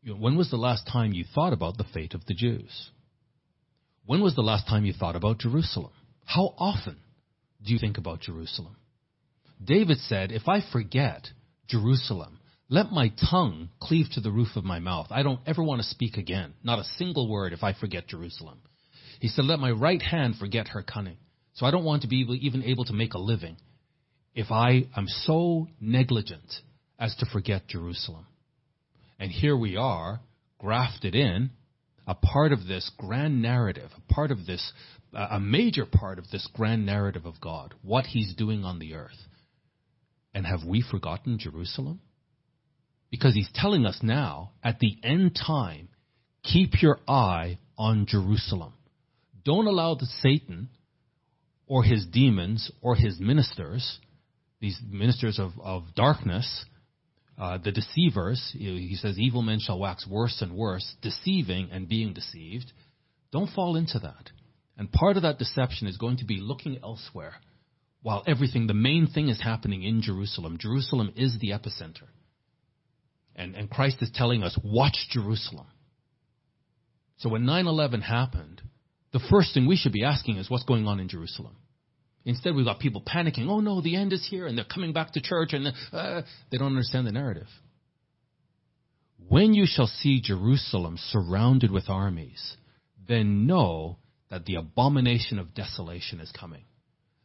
you 0.01 0.13
know, 0.13 0.19
when 0.19 0.35
was 0.35 0.49
the 0.49 0.57
last 0.57 0.87
time 0.91 1.13
you 1.13 1.23
thought 1.33 1.53
about 1.53 1.77
the 1.77 1.85
fate 1.93 2.13
of 2.13 2.25
the 2.25 2.33
Jews? 2.33 2.89
When 4.05 4.21
was 4.21 4.35
the 4.35 4.41
last 4.41 4.67
time 4.67 4.85
you 4.85 4.93
thought 4.93 5.15
about 5.15 5.39
Jerusalem? 5.39 5.93
How 6.25 6.53
often 6.57 6.97
do 7.65 7.71
you 7.71 7.79
think 7.79 7.97
about 7.97 8.19
Jerusalem? 8.19 8.75
David 9.63 9.97
said, 9.99 10.31
If 10.31 10.47
I 10.47 10.59
forget 10.71 11.29
Jerusalem, 11.67 12.39
Let 12.73 12.91
my 12.91 13.11
tongue 13.29 13.69
cleave 13.79 14.07
to 14.13 14.19
the 14.19 14.31
roof 14.31 14.55
of 14.55 14.63
my 14.63 14.79
mouth. 14.79 15.05
I 15.11 15.21
don't 15.21 15.39
ever 15.45 15.61
want 15.61 15.83
to 15.83 15.87
speak 15.87 16.17
again. 16.17 16.55
Not 16.63 16.79
a 16.79 16.83
single 16.97 17.29
word 17.29 17.53
if 17.53 17.61
I 17.61 17.73
forget 17.73 18.07
Jerusalem. 18.07 18.57
He 19.19 19.27
said, 19.27 19.45
let 19.45 19.59
my 19.59 19.69
right 19.69 20.01
hand 20.01 20.37
forget 20.39 20.69
her 20.69 20.81
cunning. 20.81 21.17
So 21.53 21.67
I 21.67 21.71
don't 21.71 21.83
want 21.83 22.01
to 22.01 22.07
be 22.07 22.25
even 22.41 22.63
able 22.63 22.83
to 22.85 22.93
make 22.93 23.13
a 23.13 23.19
living 23.19 23.57
if 24.33 24.49
I 24.49 24.87
am 24.97 25.07
so 25.07 25.67
negligent 25.79 26.51
as 26.97 27.15
to 27.17 27.27
forget 27.27 27.67
Jerusalem. 27.67 28.25
And 29.19 29.29
here 29.29 29.55
we 29.55 29.77
are, 29.77 30.21
grafted 30.57 31.13
in, 31.13 31.51
a 32.07 32.15
part 32.15 32.51
of 32.51 32.65
this 32.65 32.89
grand 32.97 33.39
narrative, 33.39 33.91
a 33.95 34.13
part 34.13 34.31
of 34.31 34.47
this, 34.47 34.73
a 35.13 35.39
major 35.39 35.85
part 35.85 36.17
of 36.17 36.27
this 36.31 36.49
grand 36.55 36.87
narrative 36.87 37.27
of 37.27 37.39
God, 37.39 37.75
what 37.83 38.07
He's 38.07 38.33
doing 38.33 38.63
on 38.63 38.79
the 38.79 38.95
earth. 38.95 39.27
And 40.33 40.47
have 40.47 40.65
we 40.65 40.81
forgotten 40.81 41.37
Jerusalem? 41.37 41.99
Because 43.13 43.35
He's 43.35 43.51
telling 43.53 43.85
us 43.85 43.99
now, 44.01 44.53
at 44.63 44.79
the 44.79 44.97
end 45.03 45.35
time, 45.35 45.89
keep 46.43 46.81
your 46.81 46.97
eye 47.07 47.59
on 47.77 48.07
Jerusalem. 48.07 48.73
Don't 49.45 49.67
allow 49.67 49.93
the 49.93 50.07
Satan 50.23 50.69
or 51.67 51.83
his 51.83 52.07
demons 52.07 52.71
or 52.81 52.95
his 52.95 53.19
ministers, 53.19 53.99
these 54.61 54.79
ministers 54.89 55.37
of, 55.37 55.51
of 55.61 55.83
darkness, 55.95 56.65
uh, 57.37 57.59
the 57.63 57.71
deceivers, 57.71 58.51
he 58.57 58.97
says, 58.99 59.19
evil 59.19 59.43
men 59.43 59.59
shall 59.59 59.77
wax 59.77 60.07
worse 60.07 60.41
and 60.41 60.51
worse, 60.55 60.95
deceiving 61.03 61.69
and 61.71 61.87
being 61.87 62.13
deceived. 62.13 62.71
Don't 63.31 63.51
fall 63.51 63.75
into 63.75 63.99
that. 63.99 64.31
And 64.75 64.91
part 64.91 65.17
of 65.17 65.21
that 65.21 65.37
deception 65.37 65.85
is 65.85 65.97
going 65.97 66.17
to 66.17 66.25
be 66.25 66.39
looking 66.41 66.79
elsewhere 66.81 67.35
while 68.01 68.23
everything, 68.25 68.65
the 68.65 68.73
main 68.73 69.05
thing 69.05 69.29
is 69.29 69.39
happening 69.39 69.83
in 69.83 70.01
Jerusalem. 70.01 70.57
Jerusalem 70.59 71.13
is 71.15 71.37
the 71.39 71.51
epicenter. 71.51 72.07
And, 73.35 73.55
and 73.55 73.69
Christ 73.69 73.97
is 74.01 74.11
telling 74.13 74.43
us, 74.43 74.57
watch 74.63 74.97
Jerusalem. 75.09 75.67
So 77.17 77.29
when 77.29 77.43
9-11 77.43 78.03
happened, 78.03 78.61
the 79.11 79.21
first 79.31 79.53
thing 79.53 79.67
we 79.67 79.75
should 79.75 79.93
be 79.93 80.03
asking 80.03 80.37
is 80.37 80.49
what's 80.49 80.65
going 80.65 80.87
on 80.87 80.99
in 80.99 81.07
Jerusalem. 81.07 81.55
Instead, 82.25 82.55
we've 82.55 82.65
got 82.65 82.79
people 82.79 83.01
panicking. 83.01 83.47
Oh 83.49 83.59
no, 83.59 83.81
the 83.81 83.95
end 83.95 84.13
is 84.13 84.25
here, 84.29 84.47
and 84.47 84.57
they're 84.57 84.65
coming 84.65 84.93
back 84.93 85.13
to 85.13 85.21
church, 85.21 85.53
and 85.53 85.67
uh, 85.91 86.21
they 86.51 86.57
don't 86.57 86.67
understand 86.67 87.05
the 87.05 87.11
narrative. 87.11 87.47
When 89.27 89.53
you 89.53 89.65
shall 89.67 89.87
see 89.87 90.21
Jerusalem 90.21 90.97
surrounded 90.97 91.71
with 91.71 91.89
armies, 91.89 92.57
then 93.07 93.45
know 93.45 93.97
that 94.29 94.45
the 94.45 94.55
abomination 94.55 95.37
of 95.37 95.53
desolation 95.53 96.19
is 96.19 96.31
coming. 96.31 96.63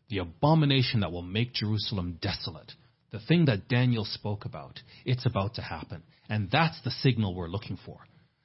The 0.09 0.19
abomination 0.19 1.01
that 1.01 1.13
will 1.13 1.23
make 1.23 1.55
Jerusalem 1.55 2.19
desolate. 2.21 2.73
The 3.11 3.21
thing 3.21 3.47
that 3.47 3.69
Daniel 3.69 4.05
spoke 4.05 4.45
about. 4.45 4.81
It's 5.05 5.27
about 5.27 5.55
to 5.55 5.63
happen. 5.63 6.03
And 6.29 6.51
that's 6.51 6.81
the 6.83 6.91
signal 6.91 7.35
we're 7.35 7.49
looking 7.49 7.79
for. 7.85 7.99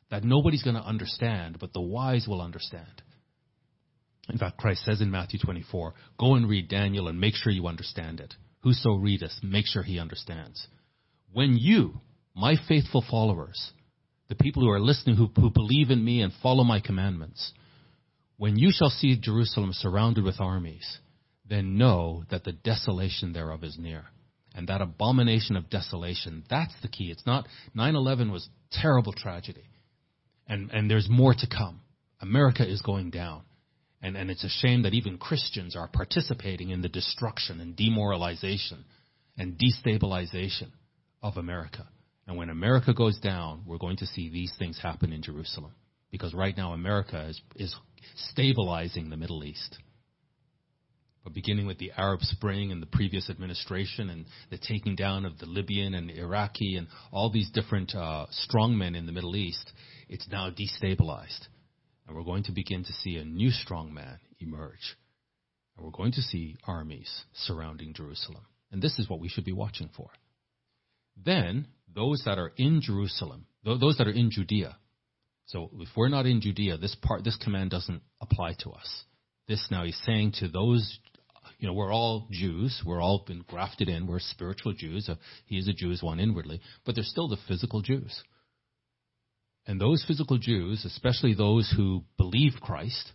That 0.10 0.24
nobody's 0.24 0.64
going 0.64 0.76
to 0.76 0.82
understand, 0.82 1.58
but 1.60 1.74
the 1.74 1.82
wise 1.82 2.28
will 2.28 2.42
understand. 2.42 3.02
In 4.30 4.38
fact, 4.38 4.58
Christ 4.58 4.86
says 4.86 5.02
in 5.02 5.12
Matthew 5.12 5.40
24, 5.40 5.94
go 6.18 6.36
and 6.36 6.48
read 6.48 6.70
Daniel 6.70 7.08
and 7.08 7.20
make 7.20 7.36
sure 7.36 7.52
you 7.52 7.68
understand 7.68 8.22
it. 8.22 8.34
Whoso 8.62 8.94
readeth, 8.94 9.34
make 9.44 9.66
sure 9.66 9.84
he 9.84 10.00
understands. 10.00 10.68
When 11.34 11.58
you, 11.58 11.96
my 12.34 12.56
faithful 12.68 13.04
followers, 13.10 13.72
the 14.30 14.36
people 14.36 14.64
who 14.64 14.70
are 14.70 14.80
listening, 14.80 15.18
who, 15.18 15.30
who 15.36 15.50
believe 15.50 15.90
in 15.90 16.04
me 16.04 16.22
and 16.22 16.32
follow 16.42 16.64
my 16.64 16.80
commandments, 16.80 17.52
when 18.38 18.58
you 18.58 18.72
shall 18.72 18.90
see 18.90 19.20
Jerusalem 19.20 19.72
surrounded 19.74 20.24
with 20.24 20.40
armies, 20.40 21.00
then 21.48 21.78
know 21.78 22.24
that 22.32 22.46
the 22.46 22.54
desolation 22.54 23.34
thereof 23.34 23.64
is 23.64 23.78
near. 23.78 24.06
And 24.56 24.68
that 24.68 24.82
abomination 24.82 25.56
of 25.56 25.70
desolation, 25.70 26.44
that's 26.50 26.74
the 26.82 26.88
key. 26.88 27.10
It's 27.12 27.26
not, 27.26 27.48
9-11 27.76 28.32
was 28.32 28.48
terrible 28.72 29.14
tragedy. 29.14 29.64
And, 30.48 30.70
and 30.72 30.90
there's 30.90 31.08
more 31.10 31.34
to 31.34 31.48
come. 31.48 31.82
America 32.22 32.68
is 32.68 32.82
going 32.82 33.10
down. 33.10 33.42
And, 34.02 34.18
and 34.18 34.30
it's 34.30 34.44
a 34.44 34.50
shame 34.50 34.84
that 34.84 34.94
even 34.94 35.18
Christians 35.18 35.76
are 35.76 35.88
participating 35.88 36.70
in 36.70 36.82
the 36.82 36.90
destruction 36.90 37.60
and 37.62 37.76
demoralization 37.76 38.84
and 39.38 39.58
destabilization 39.58 40.70
of 41.22 41.38
America. 41.38 41.88
And 42.28 42.38
when 42.38 42.50
America 42.50 42.94
goes 42.94 43.20
down, 43.20 43.64
we're 43.66 43.78
going 43.78 43.98
to 43.98 44.06
see 44.06 44.30
these 44.30 44.54
things 44.60 44.80
happen 44.82 45.12
in 45.14 45.22
Jerusalem. 45.24 45.74
Because 46.12 46.34
right 46.34 46.56
now 46.56 46.74
America 46.74 47.28
is, 47.30 47.42
is 47.56 47.76
stabilizing 48.30 49.10
the 49.10 49.18
Middle 49.18 49.44
East. 49.44 49.78
But 51.24 51.34
beginning 51.34 51.68
with 51.68 51.78
the 51.78 51.92
Arab 51.96 52.22
Spring 52.22 52.72
and 52.72 52.82
the 52.82 52.88
previous 52.88 53.30
administration 53.30 54.10
and 54.10 54.26
the 54.50 54.58
taking 54.58 54.96
down 54.96 55.26
of 55.26 55.38
the 55.40 55.46
Libyan 55.46 55.94
and 55.94 56.12
Iraqi 56.12 56.76
and 56.76 56.88
all 57.12 57.30
these 57.30 57.50
different 57.52 57.96
uh, 57.96 58.26
strongmen 58.48 58.98
in 58.98 59.06
the 59.06 59.14
Middle 59.14 59.36
East, 59.36 59.72
it's 60.10 60.28
now 60.30 60.50
destabilized. 60.50 61.48
And 62.06 62.16
we're 62.16 62.24
going 62.24 62.44
to 62.44 62.52
begin 62.52 62.84
to 62.84 62.94
see 62.94 63.16
a 63.18 63.24
new 63.24 63.52
strongman 63.52 64.18
emerge. 64.40 64.98
And 65.78 65.86
we're 65.86 65.92
going 65.92 66.12
to 66.14 66.22
see 66.22 66.58
armies 66.68 67.10
surrounding 67.34 67.94
Jerusalem. 67.94 68.46
And 68.72 68.82
this 68.82 69.00
is 69.00 69.10
what 69.10 69.22
we 69.22 69.30
should 69.30 69.46
be 69.46 69.54
watching 69.54 69.90
for. 69.96 70.10
Then, 71.16 71.68
those 71.94 72.24
that 72.26 72.38
are 72.38 72.52
in 72.58 72.82
Jerusalem, 72.82 73.46
those 73.64 73.98
that 73.98 74.08
are 74.08 74.12
in 74.12 74.30
Judea, 74.32 74.76
so 75.46 75.70
if 75.80 75.90
we're 75.96 76.10
not 76.10 76.26
in 76.26 76.42
Judea, 76.42 76.78
this 76.78 76.96
part, 77.02 77.24
this 77.24 77.38
command 77.38 77.70
doesn't 77.70 78.02
apply 78.22 78.56
to 78.60 78.72
us. 78.72 79.04
This 79.48 79.68
now 79.70 79.84
he's 79.84 80.00
saying 80.06 80.34
to 80.40 80.48
those, 80.48 81.00
you 81.64 81.70
know, 81.70 81.76
we're 81.76 81.94
all 81.94 82.28
Jews. 82.30 82.84
We're 82.86 83.02
all 83.02 83.24
been 83.26 83.46
grafted 83.48 83.88
in. 83.88 84.06
We're 84.06 84.20
spiritual 84.20 84.74
Jews. 84.74 85.08
Uh, 85.08 85.16
he 85.46 85.58
is 85.58 85.70
a 85.70 85.72
Jew 85.72 85.94
as 85.94 86.04
one 86.04 86.20
inwardly, 86.20 86.60
but 86.86 86.94
they're 86.94 87.06
still 87.06 87.30
the 87.30 87.38
physical 87.48 87.82
Jews. 87.82 88.22
And 89.66 89.80
those 89.80 90.04
physical 90.06 90.38
Jews, 90.38 90.84
especially 90.84 91.34
those 91.34 91.74
who 91.74 92.04
believe 92.18 92.56
Christ, 92.60 93.14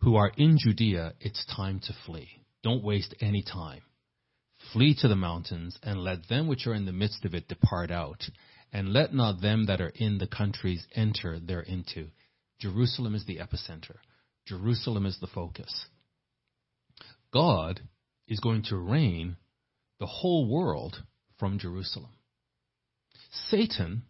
who 0.00 0.16
are 0.16 0.32
in 0.34 0.56
Judea, 0.58 1.12
it's 1.20 1.44
time 1.54 1.78
to 1.80 1.92
flee. 2.06 2.30
Don't 2.62 2.82
waste 2.82 3.14
any 3.20 3.42
time. 3.42 3.82
Flee 4.72 4.96
to 5.00 5.08
the 5.08 5.14
mountains, 5.14 5.76
and 5.82 6.00
let 6.00 6.26
them 6.30 6.48
which 6.48 6.66
are 6.66 6.72
in 6.72 6.86
the 6.86 6.92
midst 6.92 7.26
of 7.26 7.34
it 7.34 7.48
depart 7.48 7.90
out, 7.90 8.22
and 8.72 8.94
let 8.94 9.12
not 9.12 9.42
them 9.42 9.66
that 9.66 9.82
are 9.82 9.92
in 9.94 10.16
the 10.16 10.26
countries 10.26 10.86
enter 10.94 11.38
thereinto. 11.38 12.06
Jerusalem 12.60 13.14
is 13.14 13.26
the 13.26 13.40
epicenter. 13.40 13.96
Jerusalem 14.46 15.04
is 15.04 15.18
the 15.20 15.26
focus. 15.26 15.84
God 17.32 17.80
is 18.28 18.40
going 18.40 18.64
to 18.64 18.76
reign 18.76 19.36
the 19.98 20.06
whole 20.06 20.48
world 20.48 21.02
from 21.38 21.58
Jerusalem. 21.58 22.10
Satan 23.48 24.02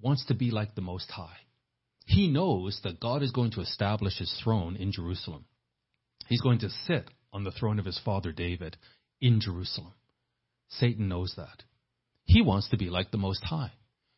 wants 0.00 0.26
to 0.26 0.34
be 0.34 0.50
like 0.50 0.74
the 0.74 0.80
Most 0.80 1.10
High. 1.10 1.38
He 2.06 2.28
knows 2.28 2.80
that 2.84 3.00
God 3.00 3.22
is 3.22 3.32
going 3.32 3.52
to 3.52 3.60
establish 3.60 4.18
his 4.18 4.32
throne 4.42 4.76
in 4.76 4.92
Jerusalem. 4.92 5.44
He's 6.26 6.40
going 6.40 6.60
to 6.60 6.70
sit 6.86 7.08
on 7.32 7.44
the 7.44 7.50
throne 7.50 7.78
of 7.78 7.84
his 7.84 8.00
father 8.04 8.32
David 8.32 8.76
in 9.20 9.40
Jerusalem. 9.40 9.94
Satan 10.68 11.08
knows 11.08 11.34
that. 11.36 11.62
He 12.24 12.42
wants 12.42 12.68
to 12.70 12.76
be 12.76 12.90
like 12.90 13.10
the 13.10 13.18
Most 13.18 13.42
High. 13.44 13.72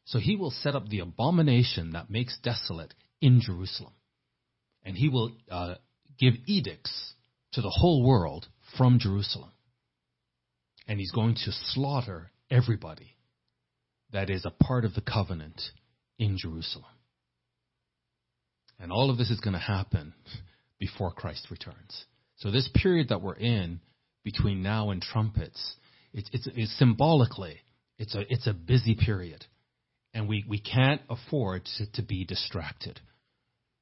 So 0.05 0.19
he 0.19 0.37
will 0.37 0.51
set 0.51 0.75
up 0.75 0.89
the 0.89 1.01
abomination 1.01 1.93
that 1.93 2.11
makes 2.11 2.39
desolate 2.43 2.95
in 3.21 3.41
Jerusalem. 3.41 3.93
And 4.85 4.97
he 4.97 5.09
will 5.09 5.33
uh, 5.51 5.77
give 6.19 6.35
edicts 6.47 7.15
to 7.53 7.61
the 7.61 7.71
whole 7.71 8.07
world 8.07 8.47
from 8.77 8.99
Jerusalem. 8.99 9.51
And 10.87 10.99
he's 10.99 11.13
going 11.13 11.35
to 11.35 11.53
slaughter 11.53 12.31
everybody 12.51 13.17
that 14.13 14.31
is 14.31 14.45
a 14.45 14.65
part 14.65 14.85
of 14.85 14.95
the 14.95 15.01
covenant 15.01 15.61
in 16.19 16.37
Jerusalem. 16.37 16.85
And 18.79 18.91
all 18.91 19.11
of 19.11 19.19
this 19.19 19.31
is 19.31 19.41
going 19.41 19.55
to 19.55 19.61
happen 19.61 20.15
before 20.79 21.13
Christ 21.13 21.49
returns. 21.51 22.05
So 22.37 22.51
this 22.51 22.69
period 22.75 23.11
that 23.11 23.23
we're 23.23 23.35
in 23.35 23.81
between 24.25 24.63
now 24.63 24.91
and 24.91 25.03
trumpets, 25.03 25.75
it's, 26.13 26.29
it's, 26.33 26.49
it's 26.55 26.79
symbolically, 26.79 27.61
it's 27.99 28.15
a, 28.15 28.25
it's 28.29 28.47
a 28.47 28.55
busy 28.55 28.95
period. 28.95 29.45
And 30.15 30.29
we, 30.29 30.45
we 30.49 30.59
can't 30.59 31.03
afford 31.09 31.67
to, 31.77 31.93
to 31.93 32.03
be 32.03 32.25
distracted. 32.25 32.99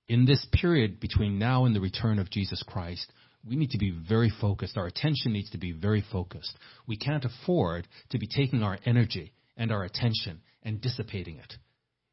In 0.09 0.27
this 0.27 0.45
period 0.53 1.01
between 1.01 1.39
now 1.39 1.65
and 1.65 1.75
the 1.75 1.81
return 1.81 2.19
of 2.19 2.31
Jesus 2.31 2.63
Christ, 2.67 3.11
we 3.49 3.57
need 3.57 3.71
to 3.71 3.79
be 3.79 3.91
very 3.91 4.31
focused. 4.41 4.77
Our 4.77 4.87
attention 4.87 5.33
needs 5.33 5.51
to 5.51 5.59
be 5.59 5.73
very 5.73 6.05
focused. 6.13 6.57
We 6.87 6.97
can't 6.97 7.25
afford 7.25 7.89
to 8.11 8.19
be 8.19 8.27
taking 8.27 8.63
our 8.63 8.79
energy 8.85 9.33
and 9.57 9.73
our 9.73 9.85
attention 9.85 10.41
and 10.63 10.81
dissipating 10.81 11.39
it. 11.39 11.55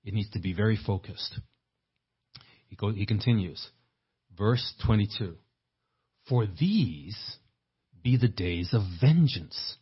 It 0.04 0.14
needs 0.14 0.30
to 0.32 0.40
be 0.40 0.54
very 0.54 0.78
focused. 0.78 1.40
He, 2.68 2.76
go, 2.76 2.92
he 2.92 3.06
continues, 3.06 3.68
verse 4.38 4.74
22 4.86 5.36
For 6.30 6.46
these 6.46 7.38
be 8.04 8.18
the 8.18 8.28
days 8.28 8.70
of 8.74 8.82
vengeance. 9.02 9.76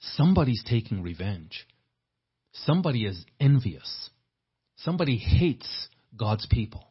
Somebody's 0.00 0.64
taking 0.68 1.02
revenge. 1.02 1.66
Somebody 2.52 3.04
is 3.04 3.24
envious. 3.40 4.10
Somebody 4.76 5.16
hates 5.16 5.88
God's 6.16 6.46
people. 6.46 6.88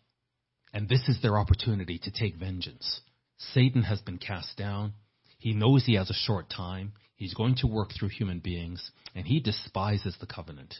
And 0.73 0.87
this 0.87 1.07
is 1.07 1.21
their 1.21 1.37
opportunity 1.37 1.99
to 1.99 2.11
take 2.11 2.35
vengeance. 2.35 3.01
Satan 3.37 3.83
has 3.83 4.01
been 4.01 4.17
cast 4.17 4.57
down. 4.57 4.93
He 5.39 5.53
knows 5.53 5.85
he 5.85 5.95
has 5.95 6.09
a 6.09 6.13
short 6.13 6.49
time. 6.49 6.93
He's 7.15 7.33
going 7.33 7.55
to 7.57 7.67
work 7.67 7.91
through 7.97 8.09
human 8.09 8.39
beings, 8.39 8.91
and 9.15 9.25
he 9.25 9.39
despises 9.39 10.15
the 10.19 10.27
covenant. 10.27 10.75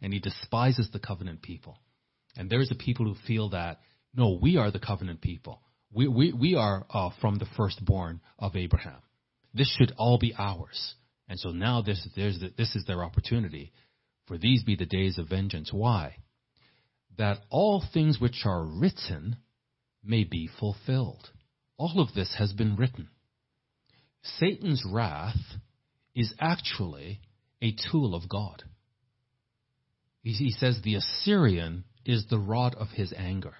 And 0.00 0.12
he 0.12 0.18
despises 0.18 0.88
the 0.92 0.98
covenant 0.98 1.42
people. 1.42 1.78
And 2.36 2.50
there's 2.50 2.70
a 2.70 2.74
people 2.74 3.06
who 3.06 3.14
feel 3.26 3.50
that, 3.50 3.80
no, 4.14 4.38
we 4.40 4.56
are 4.56 4.70
the 4.70 4.80
covenant 4.80 5.20
people. 5.20 5.62
We, 5.92 6.08
we, 6.08 6.32
we 6.32 6.54
are 6.54 6.86
uh, 6.90 7.10
from 7.20 7.38
the 7.38 7.46
firstborn 7.56 8.20
of 8.38 8.56
Abraham. 8.56 9.00
This 9.54 9.74
should 9.76 9.92
all 9.98 10.18
be 10.18 10.34
ours. 10.38 10.94
And 11.28 11.38
so 11.38 11.50
now 11.50 11.82
this, 11.82 12.06
the, 12.14 12.52
this 12.56 12.74
is 12.74 12.84
their 12.86 13.04
opportunity. 13.04 13.72
For 14.26 14.38
these 14.38 14.64
be 14.64 14.76
the 14.76 14.86
days 14.86 15.18
of 15.18 15.28
vengeance. 15.28 15.72
Why? 15.72 16.16
That 17.18 17.38
all 17.50 17.84
things 17.92 18.18
which 18.20 18.42
are 18.44 18.64
written 18.64 19.36
may 20.02 20.24
be 20.24 20.48
fulfilled. 20.58 21.28
All 21.76 22.00
of 22.00 22.14
this 22.14 22.34
has 22.38 22.52
been 22.52 22.76
written. 22.76 23.08
Satan's 24.38 24.84
wrath 24.88 25.36
is 26.14 26.34
actually 26.38 27.20
a 27.60 27.74
tool 27.90 28.14
of 28.14 28.28
God. 28.28 28.62
He 30.22 30.52
says 30.52 30.80
the 30.82 30.94
Assyrian 30.94 31.84
is 32.04 32.26
the 32.26 32.38
rod 32.38 32.74
of 32.76 32.88
his 32.90 33.12
anger. 33.16 33.54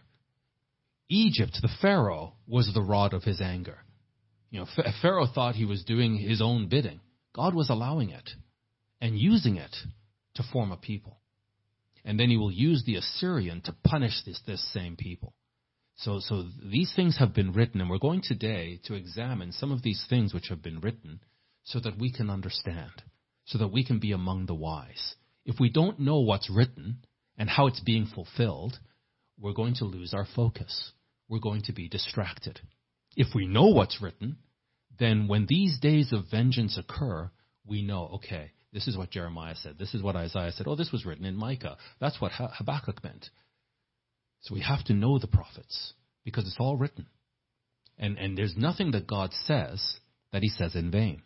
Egypt, 1.09 1.59
the 1.61 1.71
Pharaoh, 1.81 2.35
was 2.47 2.73
the 2.73 2.83
rod 2.83 3.13
of 3.13 3.25
his 3.25 3.41
anger. 3.41 3.79
You 4.51 4.61
know, 4.61 4.67
Pharaoh 5.03 5.27
thought 5.27 5.57
he 5.57 5.65
was 5.65 5.83
doing 5.85 6.17
his 6.17 6.41
own 6.41 6.69
bidding. 6.69 7.01
God 7.35 7.55
was 7.55 7.71
allowing 7.71 8.11
it 8.11 8.31
and 9.01 9.19
using 9.19 9.57
it 9.57 9.75
to 10.35 10.43
form 10.53 10.71
a 10.71 10.77
people. 10.77 11.19
And 12.05 12.19
then 12.19 12.31
he 12.31 12.37
will 12.37 12.53
use 12.53 12.85
the 12.85 12.97
Assyrian 12.97 13.61
to 13.63 13.77
punish 13.85 14.23
this, 14.25 14.41
this 14.47 14.73
same 14.73 14.97
people. 14.97 15.35
So, 15.97 16.20
so 16.20 16.45
these 16.62 16.93
things 16.95 17.18
have 17.18 17.34
been 17.34 17.53
written, 17.53 17.80
and 17.80 17.90
we're 17.90 17.99
going 17.99 18.22
today 18.22 18.80
to 18.84 18.95
examine 18.95 19.53
some 19.53 19.70
of 19.70 19.82
these 19.82 20.05
things 20.09 20.34
which 20.34 20.49
have 20.49 20.62
been 20.62 20.80
written 20.80 21.20
so 21.64 21.78
that 21.80 21.99
we 21.99 22.11
can 22.12 22.30
understand, 22.30 22.90
so 23.45 23.59
that 23.59 23.72
we 23.72 23.84
can 23.84 23.99
be 23.99 24.12
among 24.12 24.47
the 24.47 24.55
wise. 24.55 25.14
If 25.45 25.61
we 25.61 25.70
don't 25.70 26.01
know 26.01 26.20
what's 26.20 26.51
written 26.51 26.99
and 27.36 27.49
how 27.49 27.66
it's 27.66 27.80
being 27.80 28.07
fulfilled, 28.07 28.78
we're 29.38 29.53
going 29.53 29.74
to 29.76 29.84
lose 29.84 30.14
our 30.14 30.26
focus. 30.36 30.93
We're 31.28 31.40
going 31.40 31.62
to 31.62 31.72
be 31.72 31.88
distracted. 31.88 32.61
If 33.16 33.28
we 33.34 33.47
know 33.47 33.68
what's 33.68 34.03
written, 34.03 34.38
then 34.99 35.28
when 35.28 35.47
these 35.49 35.78
days 35.78 36.12
of 36.12 36.30
vengeance 36.30 36.78
occur, 36.78 37.30
we 37.66 37.82
know, 37.82 38.12
okay, 38.14 38.53
this 38.72 38.88
is 38.88 38.97
what 38.97 39.11
Jeremiah 39.11 39.55
said. 39.55 39.78
This 39.78 39.95
is 39.95 40.03
what 40.03 40.16
Isaiah 40.16 40.53
said. 40.53 40.66
Oh, 40.66 40.76
this 40.76 40.93
was 40.93 41.05
written 41.05 41.26
in 41.26 41.36
Micah. 41.36 41.76
That's 42.01 42.20
what 42.20 42.32
Habakkuk 42.32 43.05
meant. 43.05 43.28
So 44.43 44.55
we 44.55 44.61
have 44.61 44.84
to 44.84 44.93
know 44.93 45.18
the 45.18 45.26
prophets 45.26 45.95
because 46.24 46.47
it's 46.47 46.57
all 46.59 46.76
written. 46.76 47.07
And, 47.99 48.18
and 48.18 48.36
there's 48.36 48.55
nothing 48.57 48.93
that 48.93 49.07
God 49.07 49.30
says 49.47 50.01
that 50.32 50.43
he 50.43 50.49
says 50.49 50.74
in 50.74 50.90
vain. 50.90 51.22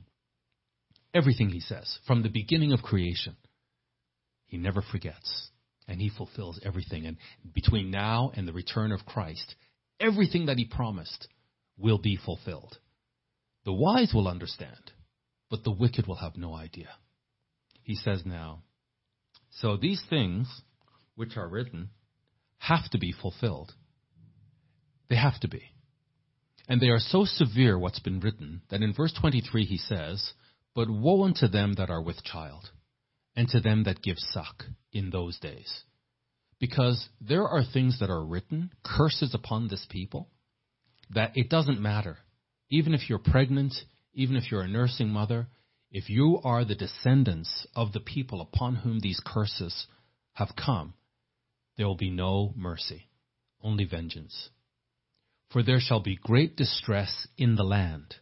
Everything 1.14 1.48
he 1.48 1.60
says, 1.60 1.98
from 2.06 2.22
the 2.22 2.28
beginning 2.28 2.72
of 2.72 2.82
creation, 2.82 3.36
he 4.46 4.58
never 4.58 4.82
forgets. 4.82 5.50
And 5.88 6.00
he 6.00 6.10
fulfills 6.10 6.60
everything. 6.64 7.06
And 7.06 7.16
between 7.54 7.90
now 7.90 8.32
and 8.34 8.46
the 8.46 8.52
return 8.52 8.92
of 8.92 9.06
Christ, 9.06 9.54
everything 10.00 10.46
that 10.46 10.58
he 10.58 10.64
promised 10.64 11.28
will 11.78 11.98
be 11.98 12.18
fulfilled. 12.22 12.76
The 13.64 13.72
wise 13.72 14.12
will 14.12 14.28
understand, 14.28 14.92
but 15.48 15.64
the 15.64 15.72
wicked 15.72 16.06
will 16.06 16.16
have 16.16 16.36
no 16.36 16.54
idea. 16.54 16.88
He 17.82 17.94
says 17.94 18.22
now, 18.26 18.62
so 19.60 19.76
these 19.76 20.02
things 20.10 20.48
which 21.14 21.36
are 21.36 21.48
written 21.48 21.90
have 22.58 22.88
to 22.90 22.98
be 22.98 23.12
fulfilled. 23.12 23.72
They 25.08 25.16
have 25.16 25.38
to 25.40 25.48
be. 25.48 25.62
And 26.68 26.80
they 26.80 26.88
are 26.88 26.98
so 26.98 27.24
severe, 27.24 27.78
what's 27.78 28.00
been 28.00 28.20
written, 28.20 28.62
that 28.70 28.82
in 28.82 28.92
verse 28.92 29.12
23 29.20 29.64
he 29.64 29.78
says, 29.78 30.32
But 30.74 30.90
woe 30.90 31.24
unto 31.24 31.46
them 31.46 31.74
that 31.74 31.90
are 31.90 32.02
with 32.02 32.24
child, 32.24 32.70
and 33.36 33.48
to 33.48 33.60
them 33.60 33.84
that 33.84 34.02
give 34.02 34.16
suck 34.18 34.64
in 34.92 35.10
those 35.10 35.38
days. 35.38 35.84
Because 36.58 37.08
there 37.20 37.46
are 37.46 37.62
things 37.62 38.00
that 38.00 38.10
are 38.10 38.24
written, 38.24 38.70
curses 38.82 39.34
upon 39.34 39.68
this 39.68 39.86
people, 39.88 40.30
that 41.10 41.32
it 41.34 41.48
doesn't 41.48 41.80
matter. 41.80 42.18
Even 42.70 42.94
if 42.94 43.08
you're 43.08 43.18
pregnant, 43.18 43.74
even 44.14 44.34
if 44.34 44.50
you're 44.50 44.62
a 44.62 44.68
nursing 44.68 45.10
mother, 45.10 45.46
if 45.90 46.08
you 46.08 46.40
are 46.42 46.64
the 46.64 46.74
descendants 46.74 47.66
of 47.76 47.92
the 47.92 48.00
people 48.00 48.40
upon 48.40 48.76
whom 48.76 48.98
these 48.98 49.20
curses 49.24 49.86
have 50.32 50.56
come, 50.56 50.94
there 51.76 51.86
will 51.86 51.96
be 51.96 52.10
no 52.10 52.52
mercy, 52.56 53.08
only 53.62 53.84
vengeance. 53.84 54.50
For 55.50 55.62
there 55.62 55.80
shall 55.80 56.00
be 56.00 56.18
great 56.20 56.56
distress 56.56 57.28
in 57.36 57.56
the 57.56 57.64
land. 57.64 58.14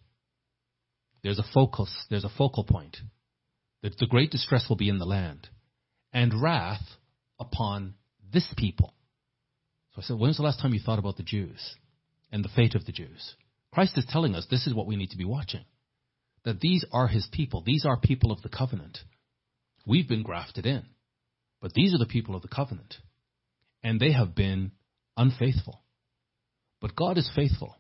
There's 1.23 1.39
a 1.39 1.45
focus, 1.55 1.91
there's 2.11 2.25
a 2.25 2.33
focal 2.37 2.65
point. 2.65 2.97
That 3.83 3.97
the 3.99 4.07
great 4.07 4.31
distress 4.31 4.67
will 4.69 4.77
be 4.77 4.89
in 4.89 4.99
the 4.99 5.05
land, 5.05 5.49
and 6.13 6.41
wrath 6.41 6.83
upon 7.39 7.95
this 8.33 8.53
people. 8.57 8.95
So 9.93 10.03
I 10.03 10.05
said, 10.05 10.19
when 10.19 10.29
was 10.29 10.37
the 10.39 10.43
last 10.43 10.61
time 10.61 10.75
you 10.75 10.81
thought 10.81 10.99
about 10.99 11.17
the 11.17 11.23
Jews 11.23 11.77
and 12.33 12.45
the 12.45 12.49
fate 12.49 12.75
of 12.75 12.85
the 12.85 12.93
Jews? 12.93 13.37
Christ 13.73 13.97
is 13.97 14.07
telling 14.09 14.35
us 14.35 14.47
this 14.51 14.67
is 14.67 14.75
what 14.75 14.87
we 14.87 14.97
need 14.97 15.11
to 15.11 15.17
be 15.17 15.25
watching. 15.25 15.65
That 16.45 16.61
these 16.61 16.85
are 16.93 17.09
his 17.09 17.29
people. 17.33 17.63
These 17.65 17.87
are 17.87 17.97
people 17.97 18.33
of 18.33 18.43
the 18.43 18.49
covenant. 18.49 18.99
We've 19.87 20.09
been 20.09 20.23
grafted 20.23 20.67
in. 20.67 20.85
But 21.61 21.73
these 21.75 21.95
are 21.95 21.99
the 21.99 22.07
people 22.07 22.35
of 22.35 22.43
the 22.43 22.49
covenant 22.49 22.97
and 23.85 24.01
they 24.01 24.13
have 24.13 24.35
been 24.35 24.73
unfaithful. 25.17 25.83
But 26.81 26.97
God 26.97 27.19
is 27.19 27.31
faithful. 27.35 27.77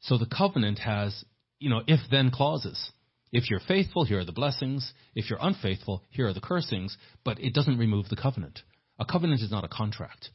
So 0.00 0.18
the 0.18 0.26
covenant 0.26 0.80
has, 0.80 1.24
you 1.60 1.70
know, 1.70 1.82
if 1.86 2.00
then 2.10 2.30
clauses. 2.30 2.90
If 3.30 3.50
you're 3.50 3.60
faithful, 3.60 4.04
here 4.04 4.18
are 4.20 4.24
the 4.24 4.32
blessings. 4.32 4.92
If 5.14 5.30
you're 5.30 5.38
unfaithful, 5.40 6.02
here 6.10 6.26
are 6.26 6.34
the 6.34 6.40
cursings. 6.40 6.96
But 7.24 7.38
it 7.38 7.54
doesn't 7.54 7.78
remove 7.78 8.08
the 8.08 8.16
covenant. 8.16 8.60
A 8.98 9.04
covenant 9.04 9.40
is 9.40 9.50
not 9.50 9.64
a 9.64 9.68
contract. 9.68 10.30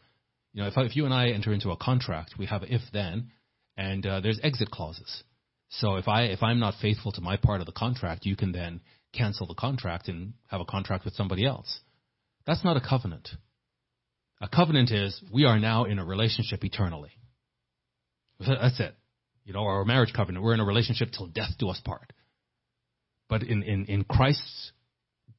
You 0.53 0.62
know, 0.62 0.68
if, 0.68 0.78
I, 0.78 0.84
if 0.84 0.95
you 0.95 1.05
and 1.05 1.14
I 1.14 1.30
enter 1.30 1.53
into 1.53 1.72
a 1.72 1.78
contract, 1.78 2.36
we 2.38 2.45
have 2.47 2.64
if 2.64 2.82
then, 2.91 3.32
and 3.78 4.05
uh, 4.05 4.20
there's 4.22 4.39
exit 4.43 4.72
clauses. 4.72 5.24
So 5.70 5.97
if 5.97 6.07
I 6.07 6.24
if 6.24 6.41
I'm 6.41 6.60
not 6.60 6.74
faithful 6.82 7.12
to 7.14 7.22
my 7.22 7.38
part 7.38 7.62
of 7.62 7.68
the 7.68 7.72
contract, 7.72 8.26
you 8.26 8.36
can 8.36 8.51
then 8.51 8.82
cancel 9.14 9.45
the 9.45 9.53
contract 9.53 10.07
and 10.07 10.34
have 10.47 10.62
a 10.62 10.66
contract 10.66 11.05
with 11.05 11.14
somebody 11.14 11.45
else. 11.45 11.80
That's 12.47 12.64
not 12.64 12.76
a 12.76 12.82
covenant. 12.82 13.30
A 14.42 14.48
covenant 14.48 14.92
is 14.92 15.22
we 15.32 15.46
are 15.46 15.60
now 15.60 15.86
in 15.86 16.00
a 16.00 16.06
relationship 16.06 16.64
eternally. 16.64 17.12
That's 18.40 18.80
it. 18.80 18.96
You 19.44 19.54
know, 19.54 19.64
our 19.64 19.84
marriage 19.84 20.14
covenant, 20.16 20.44
we're 20.44 20.54
in 20.54 20.60
a 20.60 20.66
relationship 20.66 21.10
till 21.12 21.28
death 21.28 21.52
do 21.58 21.70
us 21.70 21.82
part. 21.84 22.14
But 23.28 23.44
in, 23.44 23.64
in, 23.64 23.86
in 23.86 24.04
Christ's 24.06 24.72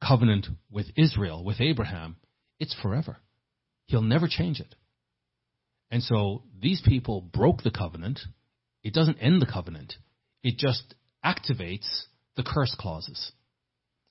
covenant 0.07 0.47
with 0.71 0.87
Israel, 0.97 1.45
with 1.45 1.61
Abraham, 1.61 2.17
it's 2.59 2.75
forever. 2.83 3.17
He'll 3.87 4.03
never 4.03 4.29
change 4.29 4.61
it. 4.61 4.75
And 5.91 6.03
so 6.03 6.43
these 6.61 6.83
people 6.85 7.21
broke 7.21 7.63
the 7.63 7.71
covenant. 7.71 8.21
It 8.83 8.95
doesn't 8.95 9.19
end 9.19 9.41
the 9.41 9.51
covenant. 9.51 9.95
It 10.43 10.57
just 10.59 10.95
activates 11.25 12.05
the 12.37 12.43
curse 12.43 12.77
clauses. 12.79 13.33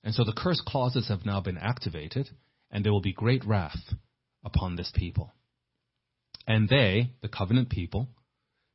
And 0.02 0.14
so 0.14 0.24
the 0.24 0.36
curse 0.36 0.62
clauses 0.66 1.08
have 1.08 1.24
now 1.24 1.40
been 1.40 1.58
activated, 1.58 2.28
and 2.70 2.84
there 2.84 2.92
will 2.92 3.00
be 3.00 3.12
great 3.12 3.44
wrath 3.44 3.80
upon 4.44 4.76
this 4.76 4.92
people. 4.94 5.32
And 6.46 6.68
they, 6.68 7.12
the 7.22 7.28
covenant 7.28 7.70
people, 7.70 8.08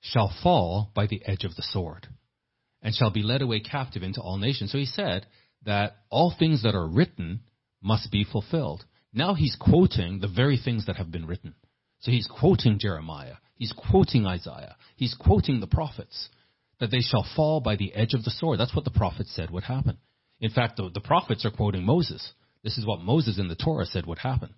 shall 0.01 0.33
fall 0.43 0.91
by 0.93 1.07
the 1.07 1.21
edge 1.25 1.43
of 1.43 1.55
the 1.55 1.63
sword, 1.63 2.07
and 2.81 2.93
shall 2.93 3.11
be 3.11 3.23
led 3.23 3.41
away 3.41 3.59
captive 3.59 4.03
into 4.03 4.21
all 4.21 4.37
nations. 4.37 4.71
So 4.71 4.77
he 4.77 4.85
said 4.85 5.25
that 5.65 5.97
all 6.09 6.33
things 6.37 6.63
that 6.63 6.75
are 6.75 6.87
written 6.87 7.41
must 7.81 8.11
be 8.11 8.23
fulfilled. 8.23 8.85
Now 9.13 9.33
he's 9.33 9.57
quoting 9.59 10.19
the 10.19 10.27
very 10.27 10.57
things 10.63 10.85
that 10.85 10.97
have 10.97 11.11
been 11.11 11.25
written. 11.25 11.55
So 11.99 12.11
he's 12.11 12.27
quoting 12.27 12.77
Jeremiah. 12.79 13.35
He's 13.55 13.73
quoting 13.73 14.27
Isaiah. 14.27 14.75
He's 14.95 15.15
quoting 15.19 15.59
the 15.59 15.67
prophets 15.67 16.29
that 16.79 16.91
they 16.91 16.99
shall 16.99 17.25
fall 17.35 17.61
by 17.61 17.77
the 17.77 17.93
edge 17.93 18.13
of 18.13 18.23
the 18.23 18.31
sword. 18.31 18.59
That's 18.59 18.75
what 18.75 18.85
the 18.85 18.91
prophets 18.91 19.33
said 19.33 19.49
would 19.49 19.63
happen. 19.63 19.97
In 20.39 20.51
fact, 20.51 20.77
the, 20.77 20.89
the 20.93 20.99
prophets 20.99 21.45
are 21.45 21.51
quoting 21.51 21.83
Moses. 21.83 22.33
This 22.63 22.77
is 22.77 22.85
what 22.85 22.99
Moses 22.99 23.39
in 23.39 23.47
the 23.47 23.55
Torah 23.55 23.85
said 23.85 24.05
would 24.05 24.19
happen. 24.19 24.53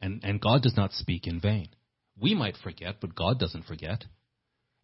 And, 0.00 0.20
and 0.24 0.40
God 0.40 0.62
does 0.62 0.76
not 0.76 0.92
speak 0.92 1.26
in 1.26 1.40
vain. 1.40 1.68
We 2.20 2.34
might 2.34 2.56
forget, 2.56 2.96
but 3.00 3.14
God 3.14 3.38
doesn't 3.38 3.64
forget. 3.64 4.04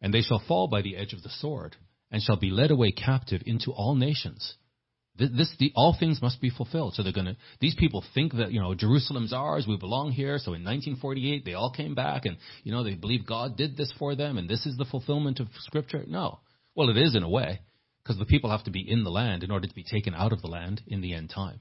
And 0.00 0.12
they 0.12 0.20
shall 0.20 0.42
fall 0.46 0.68
by 0.68 0.82
the 0.82 0.96
edge 0.96 1.12
of 1.12 1.22
the 1.22 1.30
sword, 1.30 1.76
and 2.10 2.22
shall 2.22 2.36
be 2.36 2.50
led 2.50 2.70
away 2.70 2.92
captive 2.92 3.42
into 3.46 3.72
all 3.72 3.94
nations. 3.94 4.56
This, 5.18 5.30
this 5.34 5.54
the, 5.58 5.72
all 5.74 5.96
things 5.98 6.20
must 6.20 6.40
be 6.40 6.50
fulfilled. 6.50 6.94
So 6.94 7.02
they're 7.02 7.12
to. 7.12 7.36
These 7.60 7.74
people 7.76 8.04
think 8.14 8.34
that 8.34 8.52
you 8.52 8.60
know 8.60 8.74
Jerusalem's 8.74 9.32
ours. 9.32 9.66
We 9.66 9.76
belong 9.76 10.12
here. 10.12 10.38
So 10.38 10.52
in 10.52 10.64
1948, 10.64 11.44
they 11.44 11.54
all 11.54 11.72
came 11.74 11.94
back, 11.94 12.26
and 12.26 12.36
you 12.64 12.72
know 12.72 12.84
they 12.84 12.94
believe 12.94 13.26
God 13.26 13.56
did 13.56 13.76
this 13.76 13.92
for 13.98 14.14
them, 14.14 14.36
and 14.36 14.48
this 14.48 14.66
is 14.66 14.76
the 14.76 14.84
fulfillment 14.84 15.40
of 15.40 15.48
Scripture. 15.60 16.04
No, 16.06 16.40
well 16.74 16.90
it 16.90 16.98
is 16.98 17.14
in 17.14 17.22
a 17.22 17.28
way, 17.28 17.60
because 18.02 18.18
the 18.18 18.26
people 18.26 18.50
have 18.50 18.64
to 18.64 18.70
be 18.70 18.84
in 18.88 19.04
the 19.04 19.10
land 19.10 19.42
in 19.42 19.50
order 19.50 19.66
to 19.66 19.74
be 19.74 19.84
taken 19.84 20.14
out 20.14 20.32
of 20.32 20.42
the 20.42 20.48
land 20.48 20.82
in 20.86 21.00
the 21.00 21.14
end 21.14 21.30
time. 21.30 21.60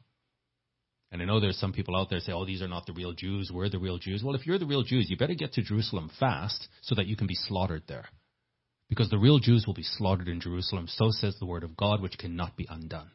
And 1.16 1.24
I 1.24 1.26
know 1.26 1.40
there's 1.40 1.58
some 1.60 1.74
people 1.74 1.96
out 1.96 2.10
there 2.10 2.20
say, 2.20 2.34
oh, 2.34 2.46
these 2.46 2.62
are 2.62 2.68
not 2.68 2.86
the 2.86 2.94
real 2.94 3.14
Jews. 3.14 3.50
We're 3.54 3.70
the 3.70 3.80
real 3.80 3.98
Jews. 3.98 4.22
Well, 4.22 4.36
if 4.36 4.46
you're 4.46 4.60
the 4.60 4.66
real 4.66 4.84
Jews, 4.84 5.10
you 5.10 5.16
better 5.18 5.34
get 5.34 5.54
to 5.54 5.64
Jerusalem 5.64 6.12
fast 6.20 6.68
so 6.82 6.94
that 6.96 7.08
you 7.08 7.16
can 7.16 7.26
be 7.26 7.36
slaughtered 7.36 7.84
there. 7.88 8.06
Because 8.90 9.10
the 9.10 9.18
real 9.18 9.40
Jews 9.40 9.64
will 9.66 9.74
be 9.74 9.82
slaughtered 9.84 10.28
in 10.28 10.42
Jerusalem. 10.42 10.88
So 10.90 11.08
says 11.12 11.38
the 11.40 11.46
word 11.46 11.64
of 11.64 11.78
God, 11.78 12.02
which 12.02 12.18
cannot 12.18 12.58
be 12.58 12.68
undone. 12.70 13.10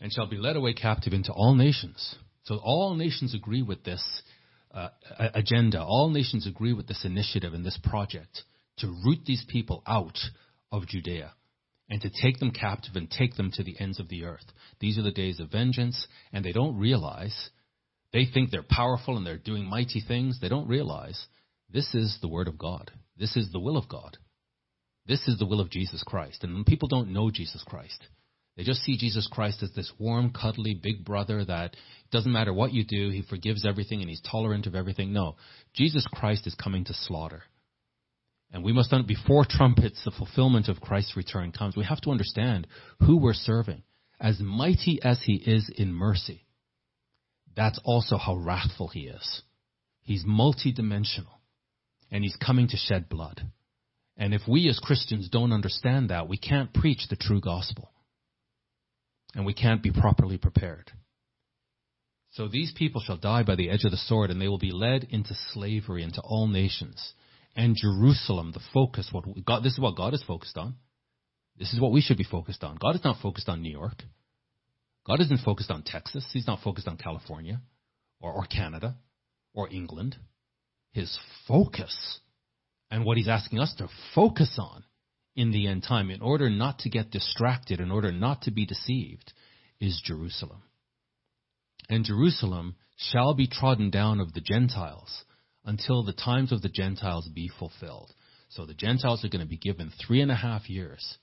and 0.00 0.12
shall 0.12 0.26
be 0.26 0.36
led 0.36 0.56
away 0.56 0.74
captive 0.74 1.12
into 1.12 1.32
all 1.32 1.54
nations. 1.54 2.16
So 2.44 2.56
all 2.56 2.94
nations 2.94 3.34
agree 3.34 3.62
with 3.62 3.84
this 3.84 4.04
uh, 4.72 4.88
agenda. 5.34 5.82
All 5.82 6.10
nations 6.10 6.46
agree 6.46 6.72
with 6.72 6.86
this 6.86 7.04
initiative 7.04 7.54
and 7.54 7.64
this 7.64 7.78
project 7.82 8.42
to 8.78 8.88
root 9.04 9.20
these 9.26 9.44
people 9.48 9.82
out 9.86 10.18
of 10.72 10.86
Judea 10.86 11.32
and 11.88 12.00
to 12.00 12.10
take 12.22 12.38
them 12.38 12.50
captive 12.50 12.96
and 12.96 13.10
take 13.10 13.36
them 13.36 13.50
to 13.54 13.62
the 13.62 13.76
ends 13.78 14.00
of 14.00 14.08
the 14.08 14.24
earth. 14.24 14.44
These 14.80 14.98
are 14.98 15.02
the 15.02 15.10
days 15.10 15.40
of 15.40 15.50
vengeance, 15.50 16.06
and 16.32 16.44
they 16.44 16.52
don't 16.52 16.78
realize. 16.78 17.50
They 18.12 18.24
think 18.24 18.50
they're 18.50 18.64
powerful 18.68 19.16
and 19.16 19.26
they're 19.26 19.38
doing 19.38 19.68
mighty 19.68 20.00
things. 20.00 20.38
They 20.40 20.48
don't 20.48 20.68
realize 20.68 21.26
this 21.70 21.94
is 21.94 22.18
the 22.20 22.28
word 22.28 22.48
of 22.48 22.58
God. 22.58 22.90
This 23.16 23.36
is 23.36 23.50
the 23.52 23.60
will 23.60 23.76
of 23.76 23.88
God. 23.88 24.16
This 25.06 25.26
is 25.28 25.38
the 25.38 25.46
will 25.46 25.60
of 25.60 25.70
Jesus 25.70 26.02
Christ. 26.02 26.44
And 26.44 26.64
people 26.64 26.88
don't 26.88 27.12
know 27.12 27.30
Jesus 27.30 27.62
Christ, 27.66 28.06
they 28.56 28.62
just 28.62 28.82
see 28.82 28.96
Jesus 28.96 29.28
Christ 29.30 29.62
as 29.62 29.72
this 29.72 29.92
warm, 29.98 30.30
cuddly 30.30 30.74
big 30.74 31.04
brother 31.04 31.44
that 31.44 31.74
doesn't 32.12 32.32
matter 32.32 32.52
what 32.52 32.72
you 32.72 32.84
do, 32.84 33.10
he 33.10 33.22
forgives 33.22 33.66
everything 33.66 34.00
and 34.00 34.08
he's 34.08 34.20
tolerant 34.20 34.66
of 34.66 34.76
everything. 34.76 35.12
No, 35.12 35.36
Jesus 35.74 36.06
Christ 36.12 36.46
is 36.46 36.54
coming 36.54 36.84
to 36.84 36.94
slaughter. 36.94 37.42
And 38.54 38.62
we 38.62 38.72
must, 38.72 38.94
before 39.08 39.44
trumpets, 39.44 40.04
the 40.04 40.12
fulfillment 40.12 40.68
of 40.68 40.80
Christ's 40.80 41.16
return 41.16 41.50
comes, 41.50 41.76
we 41.76 41.84
have 41.84 42.00
to 42.02 42.12
understand 42.12 42.68
who 43.00 43.16
we're 43.16 43.34
serving. 43.34 43.82
As 44.20 44.38
mighty 44.38 45.00
as 45.02 45.20
he 45.24 45.34
is 45.34 45.68
in 45.76 45.92
mercy, 45.92 46.46
that's 47.56 47.80
also 47.84 48.16
how 48.16 48.36
wrathful 48.36 48.86
he 48.86 49.08
is. 49.08 49.42
He's 50.02 50.24
multidimensional 50.24 51.40
and 52.12 52.22
he's 52.22 52.36
coming 52.36 52.68
to 52.68 52.76
shed 52.76 53.08
blood. 53.08 53.42
And 54.16 54.32
if 54.32 54.42
we 54.46 54.68
as 54.68 54.78
Christians 54.78 55.28
don't 55.28 55.52
understand 55.52 56.10
that, 56.10 56.28
we 56.28 56.36
can't 56.36 56.72
preach 56.72 57.08
the 57.10 57.16
true 57.16 57.40
gospel 57.40 57.90
and 59.34 59.44
we 59.44 59.54
can't 59.54 59.82
be 59.82 59.90
properly 59.90 60.38
prepared. 60.38 60.92
So 62.30 62.46
these 62.46 62.72
people 62.76 63.00
shall 63.00 63.16
die 63.16 63.42
by 63.42 63.56
the 63.56 63.70
edge 63.70 63.84
of 63.84 63.90
the 63.90 63.96
sword, 63.96 64.30
and 64.30 64.40
they 64.40 64.48
will 64.48 64.58
be 64.58 64.72
led 64.72 65.04
into 65.10 65.34
slavery 65.52 66.04
into 66.04 66.20
all 66.20 66.46
nations. 66.46 67.14
And 67.56 67.76
Jerusalem, 67.76 68.52
the 68.52 68.60
focus, 68.72 69.08
what 69.12 69.24
God, 69.44 69.62
this 69.62 69.74
is 69.74 69.78
what 69.78 69.96
God 69.96 70.14
is 70.14 70.24
focused 70.26 70.56
on. 70.56 70.74
This 71.56 71.72
is 71.72 71.80
what 71.80 71.92
we 71.92 72.00
should 72.00 72.18
be 72.18 72.24
focused 72.24 72.64
on. 72.64 72.76
God 72.80 72.96
is 72.96 73.04
not 73.04 73.20
focused 73.22 73.48
on 73.48 73.62
New 73.62 73.70
York. 73.70 74.02
God 75.06 75.20
isn't 75.20 75.44
focused 75.44 75.70
on 75.70 75.82
Texas. 75.82 76.26
He's 76.32 76.46
not 76.46 76.62
focused 76.62 76.88
on 76.88 76.96
California 76.96 77.60
or, 78.20 78.32
or 78.32 78.44
Canada 78.44 78.96
or 79.52 79.68
England. 79.70 80.16
His 80.90 81.16
focus 81.46 82.20
and 82.90 83.04
what 83.04 83.16
he's 83.16 83.28
asking 83.28 83.60
us 83.60 83.74
to 83.78 83.88
focus 84.14 84.56
on 84.58 84.84
in 85.36 85.50
the 85.50 85.66
end 85.66 85.82
time, 85.82 86.10
in 86.10 86.22
order 86.22 86.48
not 86.48 86.78
to 86.80 86.88
get 86.88 87.10
distracted, 87.10 87.80
in 87.80 87.90
order 87.90 88.12
not 88.12 88.42
to 88.42 88.52
be 88.52 88.66
deceived, 88.66 89.32
is 89.80 90.00
Jerusalem. 90.04 90.62
And 91.88 92.04
Jerusalem 92.04 92.76
shall 92.96 93.34
be 93.34 93.48
trodden 93.48 93.90
down 93.90 94.20
of 94.20 94.32
the 94.32 94.40
Gentiles 94.40 95.24
until 95.64 96.02
the 96.02 96.12
times 96.12 96.52
of 96.52 96.62
the 96.62 96.68
Gentiles 96.68 97.28
be 97.28 97.48
fulfilled. 97.58 98.12
So 98.50 98.66
the 98.66 98.74
Gentiles 98.74 99.24
are 99.24 99.28
going 99.28 99.42
to 99.44 99.48
be 99.48 99.56
given 99.56 99.92
three 100.06 100.20
and 100.20 100.30
a 100.30 100.36
half 100.36 100.68
years 100.68 101.18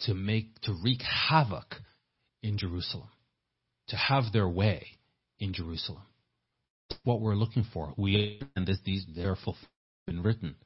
to 0.00 0.14
make, 0.14 0.60
to 0.62 0.76
wreak 0.82 1.02
havoc 1.02 1.76
in 2.42 2.56
Jerusalem, 2.56 3.08
to 3.88 3.96
have 3.96 4.32
their 4.32 4.48
way 4.48 4.86
in 5.38 5.52
Jerusalem. 5.52 6.02
What 7.04 7.20
we're 7.20 7.34
looking 7.34 7.66
for. 7.72 7.92
We, 7.96 8.40
and 8.56 8.66
this, 8.66 8.78
these, 8.84 9.04
they're 9.14 9.36
been 10.06 10.22
written 10.22 10.56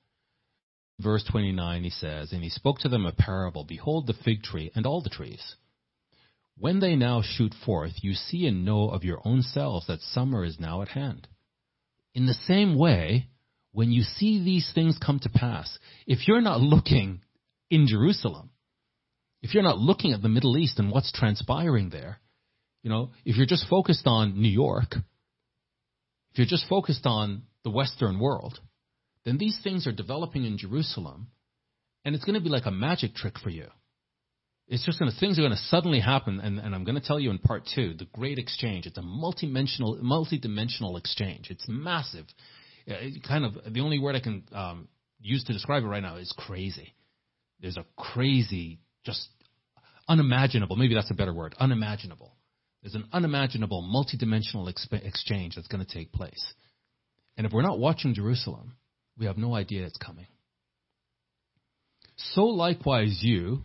verse 1.01 1.25
29, 1.31 1.85
he 1.85 1.91
says, 1.91 2.33
And 2.33 2.43
he 2.43 2.51
spoke 2.51 2.79
to 2.81 2.89
them 2.89 3.07
a 3.07 3.13
parable 3.13 3.65
Behold 3.65 4.07
the 4.07 4.15
fig 4.25 4.43
tree 4.43 4.71
and 4.75 4.87
all 4.87 5.03
the 5.03 5.11
trees. 5.11 5.57
When 6.57 6.81
they 6.81 6.95
now 6.95 7.23
shoot 7.23 7.53
forth, 7.67 7.93
you 8.03 8.15
see 8.15 8.47
and 8.47 8.65
know 8.65 8.91
of 8.91 9.03
your 9.03 9.21
own 9.25 9.43
selves 9.43 9.87
that 9.89 10.01
summer 10.01 10.45
is 10.45 10.61
now 10.61 10.83
at 10.83 10.89
hand. 10.89 11.27
In 12.15 12.27
the 12.27 12.35
same 12.47 12.77
way, 12.79 13.29
when 13.73 13.91
you 13.91 14.03
see 14.03 14.43
these 14.43 14.71
things 14.75 14.99
come 15.05 15.19
to 15.21 15.29
pass, 15.29 15.79
if 16.07 16.29
you're 16.29 16.41
not 16.41 16.61
looking 16.61 17.23
in 17.71 17.87
Jerusalem, 17.89 18.51
if 19.43 19.53
you're 19.53 19.65
not 19.65 19.79
looking 19.79 20.13
at 20.13 20.23
the 20.23 20.29
Middle 20.29 20.57
East 20.57 20.79
and 20.79 20.91
what's 20.91 21.13
transpiring 21.13 21.91
there, 21.91 22.21
you 22.83 22.91
know, 22.91 23.11
if 23.25 23.37
you're 23.37 23.47
just 23.47 23.69
focused 23.69 24.07
on 24.07 24.41
New 24.41 24.49
York, 24.49 24.95
if 26.31 26.39
you're 26.39 26.47
just 26.47 26.69
focused 26.69 27.05
on 27.05 27.43
the 27.65 27.71
Western 27.71 28.21
world, 28.21 28.61
then 29.25 29.39
these 29.39 29.59
things 29.65 29.87
are 29.87 29.93
developing 29.93 30.45
in 30.45 30.59
Jerusalem, 30.59 31.29
and 32.05 32.15
it's 32.15 32.25
going 32.25 32.35
to 32.35 32.41
be 32.41 32.49
like 32.49 32.67
a 32.67 32.71
magic 32.71 33.15
trick 33.15 33.39
for 33.39 33.51
you. 33.51 33.67
It's 34.67 34.85
just 34.85 34.99
going 34.99 35.11
to, 35.11 35.19
things 35.19 35.39
are 35.39 35.43
going 35.43 35.53
to 35.53 35.59
suddenly 35.69 36.01
happen, 36.01 36.41
and, 36.41 36.59
and 36.59 36.75
I'm 36.75 36.85
going 36.85 36.99
to 36.99 37.07
tell 37.07 37.21
you 37.21 37.31
in 37.31 37.39
part 37.39 37.69
two, 37.75 37.95
the 37.95 38.07
great 38.15 38.39
exchange. 38.39 38.87
It's 38.87 38.97
a 38.97 39.03
multi-dimensional, 39.03 39.99
multi-dimensional 40.01 40.97
exchange. 40.97 41.49
It's 41.51 41.67
massive. 41.69 42.25
It 42.87 43.23
kind 43.23 43.45
of, 43.45 43.73
the 43.73 43.81
only 43.81 43.99
word 43.99 44.17
I 44.17 44.21
can 44.21 44.43
um, 44.53 44.89
use 45.21 45.45
to 45.45 45.53
describe 45.53 45.83
it 45.83 45.87
right 45.87 46.03
now 46.03 46.17
is 46.17 46.33
crazy. 46.37 46.95
There's 47.61 47.77
a 47.77 47.85
crazy, 47.97 48.79
just 49.05 49.29
unimaginable, 50.09 50.77
maybe 50.77 50.95
that's 50.95 51.11
a 51.11 51.15
better 51.15 51.35
word, 51.35 51.55
unimaginable. 51.59 52.35
There's 52.83 52.95
an 52.95 53.09
unimaginable, 53.13 53.83
multi-dimensional 53.83 54.67
exp- 54.67 55.07
exchange 55.07 55.57
that's 55.57 55.69
going 55.69 55.85
to 55.85 55.91
take 55.91 56.13
place. 56.13 56.43
And 57.37 57.47
if 57.47 57.53
we're 57.53 57.63
not 57.63 57.79
watching 57.79 58.15
Jerusalem, 58.15 58.77
we 59.19 59.27
have 59.27 59.39
no 59.39 59.55
idea 59.55 59.85
it's 59.85 59.99
coming. 59.99 60.27
So 62.17 62.45
likewise, 62.45 63.19
you, 63.23 63.65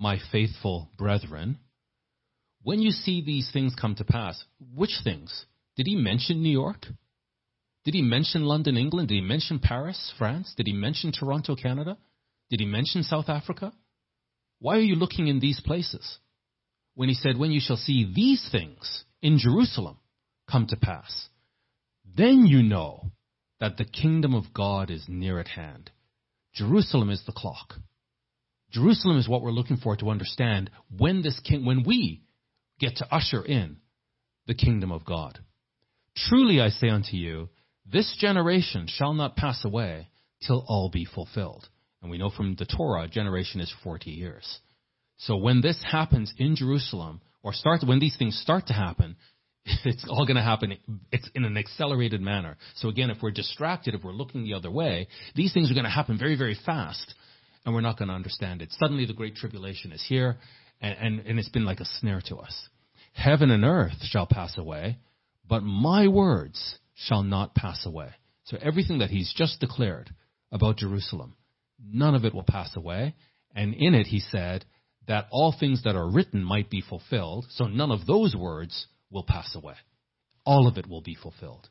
my 0.00 0.18
faithful 0.32 0.88
brethren, 0.96 1.58
when 2.62 2.80
you 2.80 2.90
see 2.90 3.22
these 3.22 3.50
things 3.52 3.74
come 3.78 3.94
to 3.96 4.04
pass, 4.04 4.42
which 4.74 4.98
things? 5.04 5.44
Did 5.76 5.86
he 5.86 5.94
mention 5.94 6.42
New 6.42 6.50
York? 6.50 6.86
Did 7.84 7.94
he 7.94 8.02
mention 8.02 8.44
London, 8.44 8.76
England? 8.76 9.08
Did 9.08 9.16
he 9.16 9.20
mention 9.20 9.58
Paris, 9.58 10.12
France? 10.18 10.54
Did 10.56 10.66
he 10.66 10.72
mention 10.72 11.12
Toronto, 11.12 11.54
Canada? 11.54 11.98
Did 12.48 12.60
he 12.60 12.66
mention 12.66 13.02
South 13.02 13.28
Africa? 13.28 13.72
Why 14.58 14.76
are 14.76 14.82
you 14.82 14.94
looking 14.94 15.28
in 15.28 15.38
these 15.38 15.60
places? 15.60 16.18
When 16.94 17.08
he 17.08 17.14
said, 17.14 17.38
When 17.38 17.52
you 17.52 17.60
shall 17.60 17.76
see 17.76 18.10
these 18.14 18.46
things 18.50 19.04
in 19.22 19.38
Jerusalem 19.38 19.98
come 20.50 20.66
to 20.68 20.76
pass, 20.76 21.28
then 22.16 22.46
you 22.46 22.62
know 22.62 23.12
that 23.60 23.76
the 23.76 23.84
kingdom 23.84 24.34
of 24.34 24.52
God 24.54 24.90
is 24.90 25.04
near 25.08 25.38
at 25.38 25.48
hand. 25.48 25.90
Jerusalem 26.54 27.10
is 27.10 27.22
the 27.26 27.32
clock. 27.32 27.74
Jerusalem 28.72 29.18
is 29.18 29.28
what 29.28 29.42
we're 29.42 29.50
looking 29.50 29.76
for 29.76 29.96
to 29.96 30.10
understand 30.10 30.70
when 30.96 31.22
this 31.22 31.38
king, 31.40 31.64
when 31.64 31.84
we 31.84 32.22
get 32.78 32.96
to 32.96 33.14
usher 33.14 33.44
in 33.44 33.78
the 34.46 34.54
kingdom 34.54 34.92
of 34.92 35.04
God. 35.04 35.38
Truly 36.16 36.60
I 36.60 36.70
say 36.70 36.88
unto 36.88 37.16
you, 37.16 37.48
this 37.90 38.16
generation 38.18 38.86
shall 38.88 39.14
not 39.14 39.36
pass 39.36 39.64
away 39.64 40.08
till 40.46 40.64
all 40.66 40.90
be 40.90 41.04
fulfilled. 41.04 41.68
And 42.02 42.10
we 42.10 42.18
know 42.18 42.30
from 42.30 42.54
the 42.56 42.64
Torah, 42.64 43.02
a 43.02 43.08
generation 43.08 43.60
is 43.60 43.72
40 43.84 44.10
years. 44.10 44.60
So 45.18 45.36
when 45.36 45.60
this 45.60 45.82
happens 45.82 46.32
in 46.38 46.56
Jerusalem, 46.56 47.20
or 47.42 47.52
start, 47.52 47.80
when 47.84 48.00
these 48.00 48.16
things 48.16 48.38
start 48.38 48.66
to 48.68 48.72
happen, 48.72 49.16
it's 49.84 50.06
all 50.08 50.26
going 50.26 50.36
to 50.36 50.42
happen 50.42 50.76
it's 51.12 51.28
in 51.34 51.44
an 51.44 51.56
accelerated 51.56 52.20
manner. 52.20 52.56
So 52.76 52.88
again, 52.88 53.10
if 53.10 53.18
we're 53.22 53.30
distracted, 53.30 53.94
if 53.94 54.02
we're 54.02 54.12
looking 54.12 54.44
the 54.44 54.54
other 54.54 54.70
way, 54.70 55.08
these 55.34 55.52
things 55.52 55.70
are 55.70 55.74
going 55.74 55.84
to 55.84 55.90
happen 55.90 56.18
very, 56.18 56.36
very 56.36 56.58
fast, 56.66 57.14
and 57.64 57.74
we're 57.74 57.80
not 57.80 57.98
going 57.98 58.08
to 58.08 58.14
understand 58.14 58.62
it. 58.62 58.72
Suddenly, 58.78 59.06
the 59.06 59.12
great 59.12 59.36
tribulation 59.36 59.92
is 59.92 60.04
here, 60.08 60.38
and, 60.80 60.96
and, 60.98 61.26
and 61.26 61.38
it's 61.38 61.48
been 61.48 61.64
like 61.64 61.80
a 61.80 61.84
snare 61.84 62.22
to 62.26 62.36
us. 62.36 62.68
Heaven 63.12 63.50
and 63.50 63.64
earth 63.64 64.02
shall 64.02 64.26
pass 64.26 64.56
away, 64.56 64.98
but 65.48 65.62
my 65.62 66.08
words 66.08 66.78
shall 66.94 67.22
not 67.22 67.54
pass 67.54 67.84
away. 67.84 68.10
So 68.44 68.56
everything 68.60 68.98
that 68.98 69.10
he's 69.10 69.32
just 69.36 69.60
declared 69.60 70.10
about 70.52 70.78
Jerusalem, 70.78 71.34
none 71.82 72.14
of 72.14 72.24
it 72.24 72.34
will 72.34 72.44
pass 72.44 72.76
away. 72.76 73.14
And 73.54 73.74
in 73.74 73.94
it, 73.94 74.06
he 74.06 74.20
said 74.20 74.64
that 75.08 75.26
all 75.30 75.54
things 75.58 75.82
that 75.84 75.96
are 75.96 76.10
written 76.10 76.42
might 76.44 76.70
be 76.70 76.80
fulfilled. 76.80 77.46
So 77.50 77.64
none 77.64 77.90
of 77.90 78.06
those 78.06 78.34
words 78.36 78.86
will 79.10 79.24
pass 79.24 79.54
away. 79.54 79.74
All 80.44 80.66
of 80.66 80.78
it 80.78 80.88
will 80.88 81.02
be 81.02 81.14
fulfilled. 81.14 81.68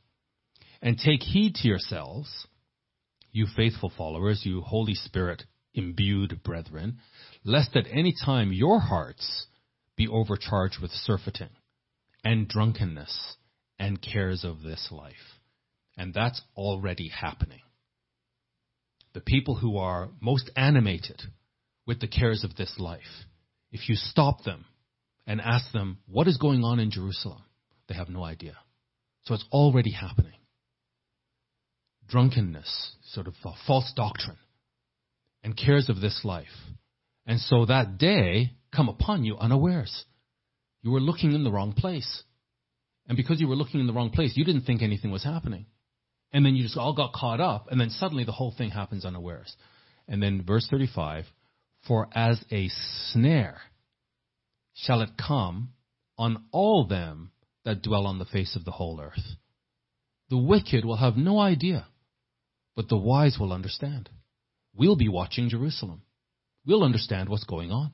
And 0.82 0.98
take 0.98 1.22
heed 1.22 1.56
to 1.56 1.68
yourselves, 1.68 2.48
you 3.32 3.48
faithful 3.56 3.92
followers, 3.98 4.42
you 4.44 4.62
Holy 4.62 4.94
Spirit 4.94 5.44
imbued 5.80 6.44
brethren, 6.44 7.00
lest 7.44 7.76
at 7.76 7.88
any 7.92 8.14
time 8.26 8.54
your 8.54 8.80
hearts 8.80 9.48
be 9.96 10.08
overcharged 10.08 10.78
with 10.82 10.92
surfeiting 10.92 11.50
and 12.24 12.48
drunkenness 12.48 13.36
and 13.80 14.02
cares 14.02 14.44
of 14.44 14.62
this 14.62 14.90
life. 14.92 15.40
And 15.98 16.14
that's 16.14 16.42
already 16.56 17.10
happening. 17.10 17.62
The 19.14 19.22
people 19.22 19.56
who 19.56 19.78
are 19.78 20.10
most 20.22 20.52
animated 20.56 21.22
with 21.88 22.00
the 22.00 22.08
cares 22.08 22.44
of 22.44 22.56
this 22.56 22.76
life, 22.78 23.26
if 23.72 23.90
you 23.90 23.96
stop 23.96 24.44
them 24.44 24.66
and 25.26 25.42
ask 25.42 25.72
them, 25.72 25.98
what 26.08 26.28
is 26.28 26.38
going 26.38 26.64
on 26.64 26.80
in 26.80 26.92
Jerusalem? 26.92 27.44
They 27.88 27.96
have 27.96 28.10
no 28.10 28.24
idea. 28.24 28.56
So 29.24 29.34
it's 29.34 29.46
already 29.52 29.92
happening. 29.92 30.34
Drunkenness, 32.08 32.96
sort 33.14 33.28
of 33.28 33.34
false 33.68 33.92
doctrine, 33.96 34.38
and 35.44 35.58
cares 35.58 35.90
of 35.90 36.02
this 36.02 36.22
life. 36.24 36.48
And 37.26 37.40
so 37.40 37.66
that 37.66 37.98
day 37.98 38.54
come 38.76 38.90
upon 38.90 39.24
you 39.24 39.38
unawares. 39.38 40.06
You 40.82 40.92
were 40.92 41.00
looking 41.00 41.34
in 41.34 41.44
the 41.44 41.52
wrong 41.52 41.74
place. 41.74 42.24
And 43.08 43.18
because 43.18 43.42
you 43.42 43.48
were 43.48 43.56
looking 43.56 43.80
in 43.80 43.88
the 43.88 43.94
wrong 43.94 44.12
place, 44.12 44.34
you 44.36 44.46
didn't 44.46 44.62
think 44.62 44.82
anything 44.82 45.12
was 45.12 45.24
happening. 45.24 45.66
And 46.32 46.46
then 46.46 46.56
you 46.56 46.64
just 46.64 46.78
all 46.78 46.94
got 46.94 47.14
caught 47.14 47.42
up, 47.42 47.68
and 47.72 47.82
then 47.82 47.90
suddenly 47.90 48.24
the 48.24 48.32
whole 48.32 48.54
thing 48.56 48.70
happens 48.70 49.04
unawares. 49.04 49.56
And 50.08 50.22
then 50.22 50.44
verse 50.46 50.68
35 50.70 51.26
For 51.88 52.08
as 52.14 52.44
a 52.52 52.70
snare 53.12 53.60
shall 54.74 55.02
it 55.02 55.10
come 55.18 55.70
on 56.18 56.46
all 56.52 56.86
them 56.88 57.32
that 57.66 57.82
dwell 57.82 58.06
on 58.06 58.20
the 58.20 58.26
face 58.26 58.56
of 58.56 58.64
the 58.64 58.72
whole 58.72 59.02
earth. 59.02 59.36
The 60.30 60.38
wicked 60.38 60.86
will 60.86 60.98
have 60.98 61.18
no 61.18 61.40
idea, 61.40 61.88
but 62.76 62.90
the 62.90 62.98
wise 62.98 63.38
will 63.40 63.52
understand. 63.52 64.10
We'll 64.80 64.96
be 64.96 65.10
watching 65.10 65.50
Jerusalem. 65.50 66.04
We'll 66.66 66.86
understand 66.86 67.28
what's 67.28 67.44
going 67.44 67.70
on. 67.70 67.92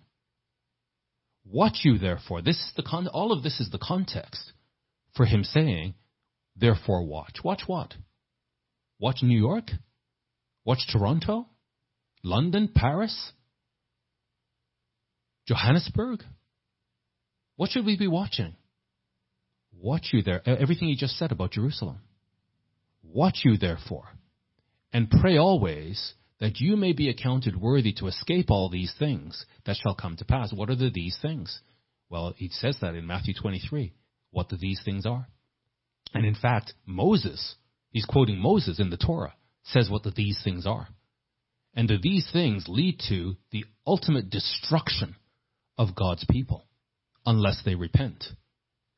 Watch 1.43 1.79
you 1.81 1.97
therefore. 1.97 2.43
This 2.43 2.57
is 2.57 2.73
the 2.77 2.83
con- 2.83 3.07
all 3.07 3.31
of 3.31 3.41
this 3.41 3.59
is 3.59 3.71
the 3.71 3.79
context 3.79 4.53
for 5.15 5.25
him 5.25 5.43
saying, 5.43 5.95
therefore 6.55 7.03
watch. 7.03 7.37
Watch 7.43 7.63
what? 7.65 7.95
Watch 8.99 9.23
New 9.23 9.37
York? 9.37 9.65
Watch 10.63 10.85
Toronto? 10.91 11.47
London? 12.23 12.69
Paris? 12.73 13.31
Johannesburg? 15.47 16.23
What 17.55 17.71
should 17.71 17.85
we 17.85 17.97
be 17.97 18.07
watching? 18.07 18.55
Watch 19.73 20.09
you 20.13 20.21
there. 20.21 20.47
Everything 20.47 20.89
he 20.89 20.95
just 20.95 21.17
said 21.17 21.31
about 21.31 21.51
Jerusalem. 21.51 22.01
Watch 23.01 23.41
you 23.43 23.57
therefore, 23.57 24.05
and 24.93 25.09
pray 25.09 25.37
always 25.37 26.13
that 26.39 26.59
you 26.59 26.75
may 26.75 26.93
be 26.93 27.09
accounted 27.09 27.59
worthy 27.59 27.93
to 27.93 28.07
escape 28.07 28.49
all 28.49 28.69
these 28.69 28.93
things 28.99 29.45
that 29.65 29.77
shall 29.77 29.95
come 29.95 30.17
to 30.17 30.25
pass. 30.25 30.53
What 30.53 30.69
are 30.69 30.75
the 30.75 30.89
these 30.89 31.17
things? 31.21 31.61
Well, 32.09 32.33
he 32.37 32.49
says 32.49 32.77
that 32.81 32.95
in 32.95 33.07
Matthew 33.07 33.33
23, 33.33 33.93
what 34.31 34.49
the 34.49 34.57
these 34.57 34.81
things 34.83 35.05
are. 35.05 35.27
And 36.13 36.25
in 36.25 36.35
fact, 36.35 36.73
Moses, 36.85 37.55
he's 37.89 38.05
quoting 38.05 38.37
Moses 38.37 38.79
in 38.79 38.89
the 38.89 38.97
Torah, 38.97 39.33
says 39.63 39.89
what 39.89 40.03
the 40.03 40.11
these 40.11 40.39
things 40.43 40.65
are. 40.65 40.87
And 41.73 41.89
the 41.89 41.97
these 42.01 42.29
things 42.31 42.65
lead 42.67 43.01
to 43.09 43.35
the 43.51 43.65
ultimate 43.85 44.29
destruction 44.29 45.15
of 45.77 45.95
God's 45.95 46.25
people 46.29 46.65
unless 47.25 47.61
they 47.65 47.75
repent. 47.75 48.23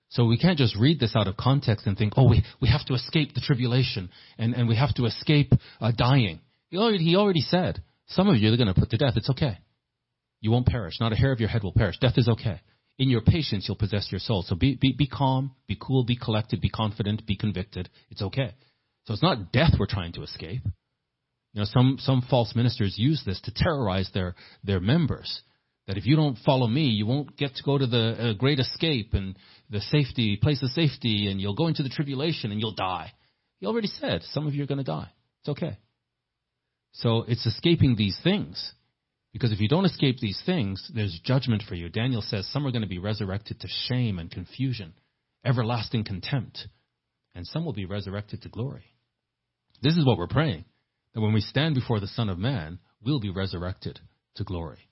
So 0.10 0.26
we 0.26 0.38
can't 0.38 0.58
just 0.58 0.78
read 0.78 1.00
this 1.00 1.16
out 1.16 1.28
of 1.28 1.38
context 1.38 1.86
and 1.86 1.98
think, 1.98 2.14
oh, 2.16 2.30
we, 2.30 2.44
we 2.62 2.70
have 2.70 2.86
to 2.86 2.94
escape 2.94 3.34
the 3.34 3.42
tribulation 3.42 4.10
and, 4.38 4.54
and 4.54 4.68
we 4.68 4.76
have 4.76 4.94
to 4.96 5.06
escape 5.06 5.52
uh, 5.82 5.92
dying. 5.92 6.40
He 6.70 6.78
already, 6.78 7.04
he 7.04 7.16
already 7.16 7.42
said, 7.42 7.82
some 8.08 8.28
of 8.28 8.38
you 8.38 8.52
are 8.54 8.58
going 8.58 8.74
to 8.74 8.80
put 8.80 8.90
to 8.92 8.98
death. 8.98 9.14
It's 9.16 9.30
okay. 9.30 9.58
You 10.42 10.52
won't 10.52 10.68
perish. 10.68 11.00
Not 11.00 11.14
a 11.14 11.16
hair 11.16 11.32
of 11.32 11.40
your 11.40 11.50
head 11.50 11.64
will 11.64 11.74
perish. 11.74 11.98
Death 12.00 12.18
is 12.18 12.28
okay. 12.30 12.62
In 13.00 13.10
your 13.10 13.22
patience, 13.22 13.66
you'll 13.68 13.78
possess 13.78 14.08
your 14.12 14.20
soul. 14.20 14.44
So 14.48 14.56
be, 14.56 14.78
be, 14.80 14.94
be 14.98 15.08
calm, 15.08 15.52
be 15.68 15.78
cool, 15.80 16.04
be 16.04 16.18
collected, 16.18 16.62
be 16.62 16.70
confident, 16.70 17.26
be 17.26 17.36
convicted. 17.36 17.90
It's 18.10 18.22
okay. 18.22 18.54
So 19.06 19.14
it's 19.14 19.24
not 19.24 19.52
death 19.52 19.74
we're 19.80 19.86
trying 19.88 20.14
to 20.14 20.24
escape. 20.24 20.62
You 21.54 21.62
know, 21.62 21.66
some, 21.66 21.98
some 22.00 22.24
false 22.30 22.56
ministers 22.56 22.96
use 22.98 23.24
this 23.26 23.40
to 23.42 23.54
terrorize 23.56 24.10
their, 24.14 24.36
their 24.64 24.80
members. 24.80 25.42
That 25.88 25.98
if 25.98 26.06
you 26.06 26.16
don't 26.16 26.38
follow 26.46 26.68
me, 26.68 26.84
you 26.84 27.06
won't 27.06 27.38
get 27.38 27.56
to 27.56 27.64
go 27.64 27.78
to 27.78 27.88
the 27.88 28.32
uh, 28.32 28.34
great 28.34 28.60
escape 28.60 29.14
and 29.14 29.38
the 29.70 29.80
safety, 29.80 30.38
place 30.42 30.62
of 30.62 30.70
safety, 30.72 31.30
and 31.30 31.40
you'll 31.40 31.56
go 31.56 31.68
into 31.68 31.84
the 31.84 31.90
tribulation 31.90 32.52
and 32.52 32.60
you'll 32.60 32.76
die. 32.76 33.14
He 33.60 33.66
already 33.66 33.88
said, 33.88 34.22
some 34.32 34.48
of 34.48 34.54
you 34.54 34.64
are 34.64 34.68
going 34.68 34.80
to 34.80 34.84
die. 34.84 35.10
It's 35.42 35.50
okay. 35.50 35.78
So 36.98 37.24
it's 37.28 37.46
escaping 37.46 37.96
these 37.96 38.20
things. 38.24 38.74
Because 39.32 39.52
if 39.52 39.60
you 39.60 39.68
don't 39.68 39.86
escape 39.86 40.18
these 40.20 40.42
things, 40.46 40.90
there's 40.96 41.20
judgment 41.24 41.62
for 41.68 41.76
you. 41.76 41.90
Daniel 41.90 42.24
says 42.24 42.48
some 42.52 42.66
are 42.66 42.72
going 42.72 42.82
to 42.82 42.88
be 42.88 42.98
resurrected 42.98 43.60
to 43.60 43.68
shame 43.88 44.18
and 44.18 44.32
confusion, 44.32 44.94
everlasting 45.46 46.06
contempt, 46.06 46.68
and 47.36 47.46
some 47.46 47.64
will 47.64 47.74
be 47.74 47.86
resurrected 47.86 48.42
to 48.42 48.50
glory. 48.50 48.86
This 49.84 49.96
is 49.96 50.06
what 50.06 50.18
we're 50.18 50.28
praying 50.28 50.66
that 51.14 51.22
when 51.22 51.34
we 51.34 51.42
stand 51.42 51.76
before 51.76 52.00
the 52.00 52.08
Son 52.08 52.30
of 52.30 52.40
Man, 52.40 52.80
we'll 53.06 53.20
be 53.20 53.30
resurrected 53.30 54.00
to 54.36 54.44
glory. 54.44 54.90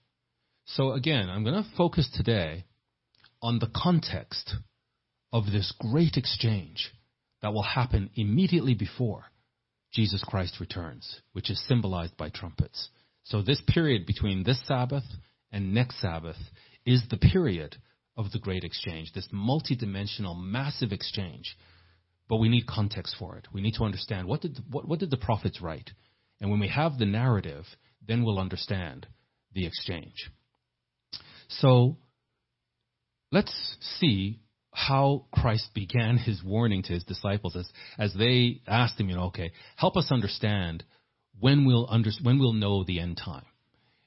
So 0.65 0.91
again, 0.91 1.27
I'm 1.27 1.43
going 1.43 1.63
to 1.63 1.69
focus 1.75 2.07
today 2.13 2.65
on 3.41 3.57
the 3.57 3.71
context 3.75 4.53
of 5.33 5.45
this 5.45 5.73
great 5.79 6.17
exchange 6.17 6.91
that 7.41 7.53
will 7.53 7.63
happen 7.63 8.11
immediately 8.15 8.75
before 8.75 9.25
Jesus 9.95 10.21
Christ 10.27 10.59
returns, 10.59 11.21
which 11.31 11.49
is 11.49 11.65
symbolized 11.67 12.17
by 12.17 12.29
trumpets. 12.29 12.89
So 13.23 13.41
this 13.41 13.61
period 13.65 14.05
between 14.05 14.43
this 14.43 14.61
Sabbath 14.67 15.05
and 15.53 15.73
next 15.73 16.01
Sabbath 16.01 16.35
is 16.85 17.01
the 17.09 17.17
period 17.17 17.77
of 18.17 18.31
the 18.31 18.39
great 18.39 18.65
exchange, 18.65 19.13
this 19.13 19.29
multidimensional, 19.33 20.37
massive 20.37 20.91
exchange. 20.91 21.57
But 22.27 22.37
we 22.37 22.49
need 22.49 22.67
context 22.67 23.15
for 23.17 23.37
it. 23.37 23.47
We 23.53 23.61
need 23.61 23.75
to 23.75 23.85
understand 23.85 24.27
what 24.27 24.41
did, 24.41 24.59
what, 24.69 24.85
what 24.85 24.99
did 24.99 25.11
the 25.11 25.17
prophets 25.17 25.61
write? 25.61 25.91
And 26.41 26.51
when 26.51 26.59
we 26.59 26.67
have 26.67 26.97
the 26.97 27.05
narrative, 27.05 27.65
then 28.05 28.23
we'll 28.23 28.39
understand 28.39 29.07
the 29.53 29.65
exchange. 29.65 30.29
So 31.47 31.97
let's 33.31 33.53
see 33.99 34.41
how 34.75 35.25
Christ 35.31 35.69
began 35.73 36.17
his 36.17 36.43
warning 36.43 36.83
to 36.83 36.93
his 36.93 37.05
disciples 37.05 37.55
as, 37.55 37.67
as 37.97 38.13
they 38.13 38.61
asked 38.67 38.99
him, 38.99 39.09
you 39.09 39.15
know, 39.15 39.27
okay, 39.27 39.53
help 39.77 39.95
us 39.95 40.11
understand 40.11 40.83
when 41.39 41.65
we'll, 41.65 41.87
under, 41.89 42.11
when 42.21 42.39
we'll 42.39 42.51
know 42.51 42.83
the 42.83 42.99
end 42.99 43.17
time. 43.23 43.45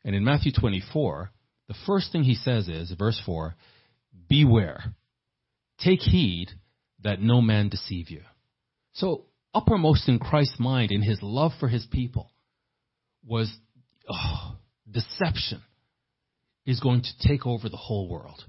And 0.05 0.15
in 0.15 0.25
Matthew 0.25 0.53
24, 0.53 1.31
the 1.69 1.75
first 1.87 2.13
thing 2.13 2.23
he 2.23 2.35
says 2.35 2.69
is, 2.69 2.93
verse 2.99 3.21
4, 3.25 3.57
beware, 4.29 4.95
take 5.81 6.01
heed 6.01 6.51
that 7.03 7.23
no 7.23 7.41
man 7.41 7.71
deceive 7.71 8.11
you. 8.11 8.21
So 8.93 9.25
uppermost 9.55 10.07
in 10.07 10.19
Christ's 10.19 10.61
mind, 10.61 10.91
in 10.93 11.01
his 11.01 11.19
love 11.23 11.53
for 11.59 11.69
his 11.69 11.87
people, 11.87 12.31
was 13.25 13.51
oh, 14.11 14.57
deception 14.91 15.63
is 16.67 16.81
going 16.81 17.01
to 17.03 17.29
take 17.29 17.47
over 17.47 17.71
the 17.71 17.77
whole 17.79 18.07
world. 18.11 18.45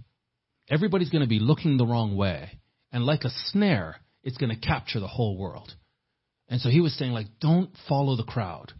Everybody's 0.69 1.09
going 1.09 1.23
to 1.23 1.27
be 1.27 1.39
looking 1.39 1.77
the 1.77 1.85
wrong 1.85 2.15
way. 2.15 2.59
And 2.91 3.05
like 3.05 3.23
a 3.23 3.29
snare, 3.47 3.97
it's 4.23 4.37
going 4.37 4.53
to 4.53 4.67
capture 4.67 4.99
the 4.99 5.07
whole 5.07 5.37
world. 5.37 5.73
And 6.47 6.59
so 6.59 6.69
he 6.69 6.81
was 6.81 6.97
saying, 6.97 7.11
like, 7.11 7.27
don't 7.39 7.71
follow 7.87 8.15
the 8.15 8.23
crowd. 8.23 8.73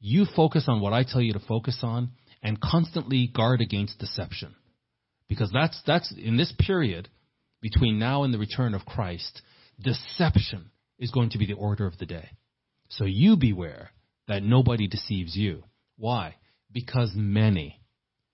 You 0.00 0.26
focus 0.36 0.64
on 0.68 0.80
what 0.80 0.92
I 0.92 1.04
tell 1.04 1.20
you 1.20 1.34
to 1.34 1.40
focus 1.40 1.80
on 1.82 2.10
and 2.42 2.60
constantly 2.60 3.28
guard 3.28 3.60
against 3.60 3.98
deception. 3.98 4.54
Because 5.28 5.50
that's, 5.52 5.80
that's 5.86 6.12
in 6.16 6.36
this 6.36 6.52
period 6.58 7.08
between 7.60 7.98
now 7.98 8.24
and 8.24 8.34
the 8.34 8.38
return 8.38 8.74
of 8.74 8.84
Christ, 8.84 9.40
deception 9.80 10.70
is 10.98 11.10
going 11.10 11.30
to 11.30 11.38
be 11.38 11.46
the 11.46 11.52
order 11.54 11.86
of 11.86 11.96
the 11.98 12.06
day. 12.06 12.30
So 12.88 13.04
you 13.04 13.36
beware 13.36 13.90
that 14.28 14.42
nobody 14.42 14.88
deceives 14.88 15.36
you. 15.36 15.62
Why? 15.96 16.36
Because 16.72 17.12
many 17.14 17.80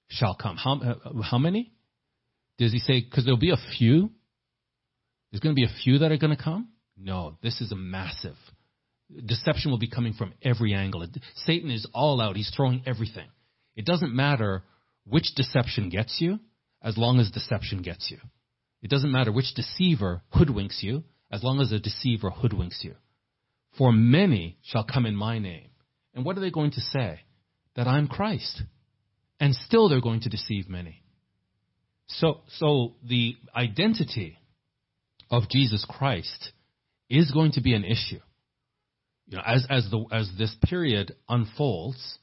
shall 0.08 0.34
come. 0.34 0.56
How, 0.56 0.80
uh, 0.80 1.22
how 1.22 1.38
many? 1.38 1.72
Does 2.58 2.72
he 2.72 2.78
say, 2.80 3.00
because 3.00 3.24
there'll 3.24 3.38
be 3.38 3.50
a 3.50 3.76
few? 3.78 4.10
There's 5.30 5.40
going 5.40 5.54
to 5.54 5.60
be 5.60 5.64
a 5.64 5.82
few 5.84 5.98
that 5.98 6.10
are 6.10 6.16
going 6.16 6.36
to 6.36 6.42
come? 6.42 6.68
No, 6.96 7.38
this 7.42 7.60
is 7.60 7.70
a 7.70 7.76
massive. 7.76 8.36
Deception 9.24 9.70
will 9.70 9.78
be 9.78 9.88
coming 9.88 10.12
from 10.12 10.34
every 10.42 10.74
angle. 10.74 11.06
Satan 11.46 11.70
is 11.70 11.86
all 11.94 12.20
out. 12.20 12.36
He's 12.36 12.52
throwing 12.54 12.82
everything. 12.86 13.28
It 13.76 13.84
doesn't 13.86 14.14
matter 14.14 14.64
which 15.04 15.34
deception 15.36 15.88
gets 15.88 16.20
you, 16.20 16.40
as 16.82 16.98
long 16.98 17.20
as 17.20 17.30
deception 17.30 17.82
gets 17.82 18.10
you. 18.10 18.18
It 18.82 18.90
doesn't 18.90 19.12
matter 19.12 19.32
which 19.32 19.54
deceiver 19.54 20.22
hoodwinks 20.34 20.82
you, 20.82 21.04
as 21.30 21.42
long 21.42 21.60
as 21.60 21.72
a 21.72 21.78
deceiver 21.78 22.30
hoodwinks 22.30 22.82
you. 22.82 22.94
For 23.76 23.92
many 23.92 24.58
shall 24.62 24.84
come 24.84 25.06
in 25.06 25.14
my 25.16 25.38
name. 25.38 25.70
And 26.14 26.24
what 26.24 26.36
are 26.36 26.40
they 26.40 26.50
going 26.50 26.72
to 26.72 26.80
say? 26.80 27.20
That 27.76 27.86
I'm 27.86 28.08
Christ. 28.08 28.62
And 29.38 29.54
still 29.54 29.88
they're 29.88 30.00
going 30.00 30.20
to 30.20 30.28
deceive 30.28 30.68
many. 30.68 31.02
So, 32.08 32.40
so 32.56 32.94
the 33.06 33.36
identity 33.54 34.38
of 35.30 35.48
Jesus 35.48 35.84
Christ 35.88 36.52
is 37.10 37.30
going 37.30 37.52
to 37.52 37.60
be 37.60 37.74
an 37.74 37.84
issue. 37.84 38.20
You 39.26 39.36
know, 39.36 39.42
as, 39.46 39.66
as, 39.68 39.90
the, 39.90 40.04
as 40.10 40.30
this 40.38 40.54
period 40.64 41.14
unfolds, 41.28 42.18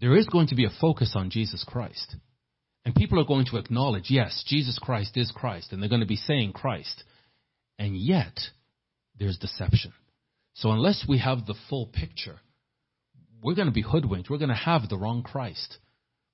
there 0.00 0.16
is 0.16 0.26
going 0.26 0.48
to 0.48 0.54
be 0.54 0.66
a 0.66 0.80
focus 0.80 1.12
on 1.14 1.30
Jesus 1.30 1.64
Christ. 1.66 2.16
And 2.84 2.94
people 2.94 3.18
are 3.18 3.24
going 3.24 3.46
to 3.46 3.56
acknowledge, 3.56 4.10
yes, 4.10 4.44
Jesus 4.46 4.78
Christ 4.78 5.16
is 5.16 5.32
Christ, 5.34 5.72
and 5.72 5.82
they're 5.82 5.88
going 5.88 6.02
to 6.02 6.06
be 6.06 6.16
saying 6.16 6.52
Christ. 6.52 7.02
And 7.78 7.96
yet, 7.96 8.38
there's 9.18 9.38
deception. 9.38 9.92
So 10.54 10.70
unless 10.70 11.04
we 11.08 11.18
have 11.18 11.46
the 11.46 11.56
full 11.68 11.86
picture, 11.86 12.38
we're 13.42 13.54
going 13.54 13.68
to 13.68 13.72
be 13.72 13.82
hoodwinked. 13.82 14.30
We're 14.30 14.38
going 14.38 14.50
to 14.50 14.54
have 14.54 14.88
the 14.88 14.98
wrong 14.98 15.22
Christ. 15.22 15.78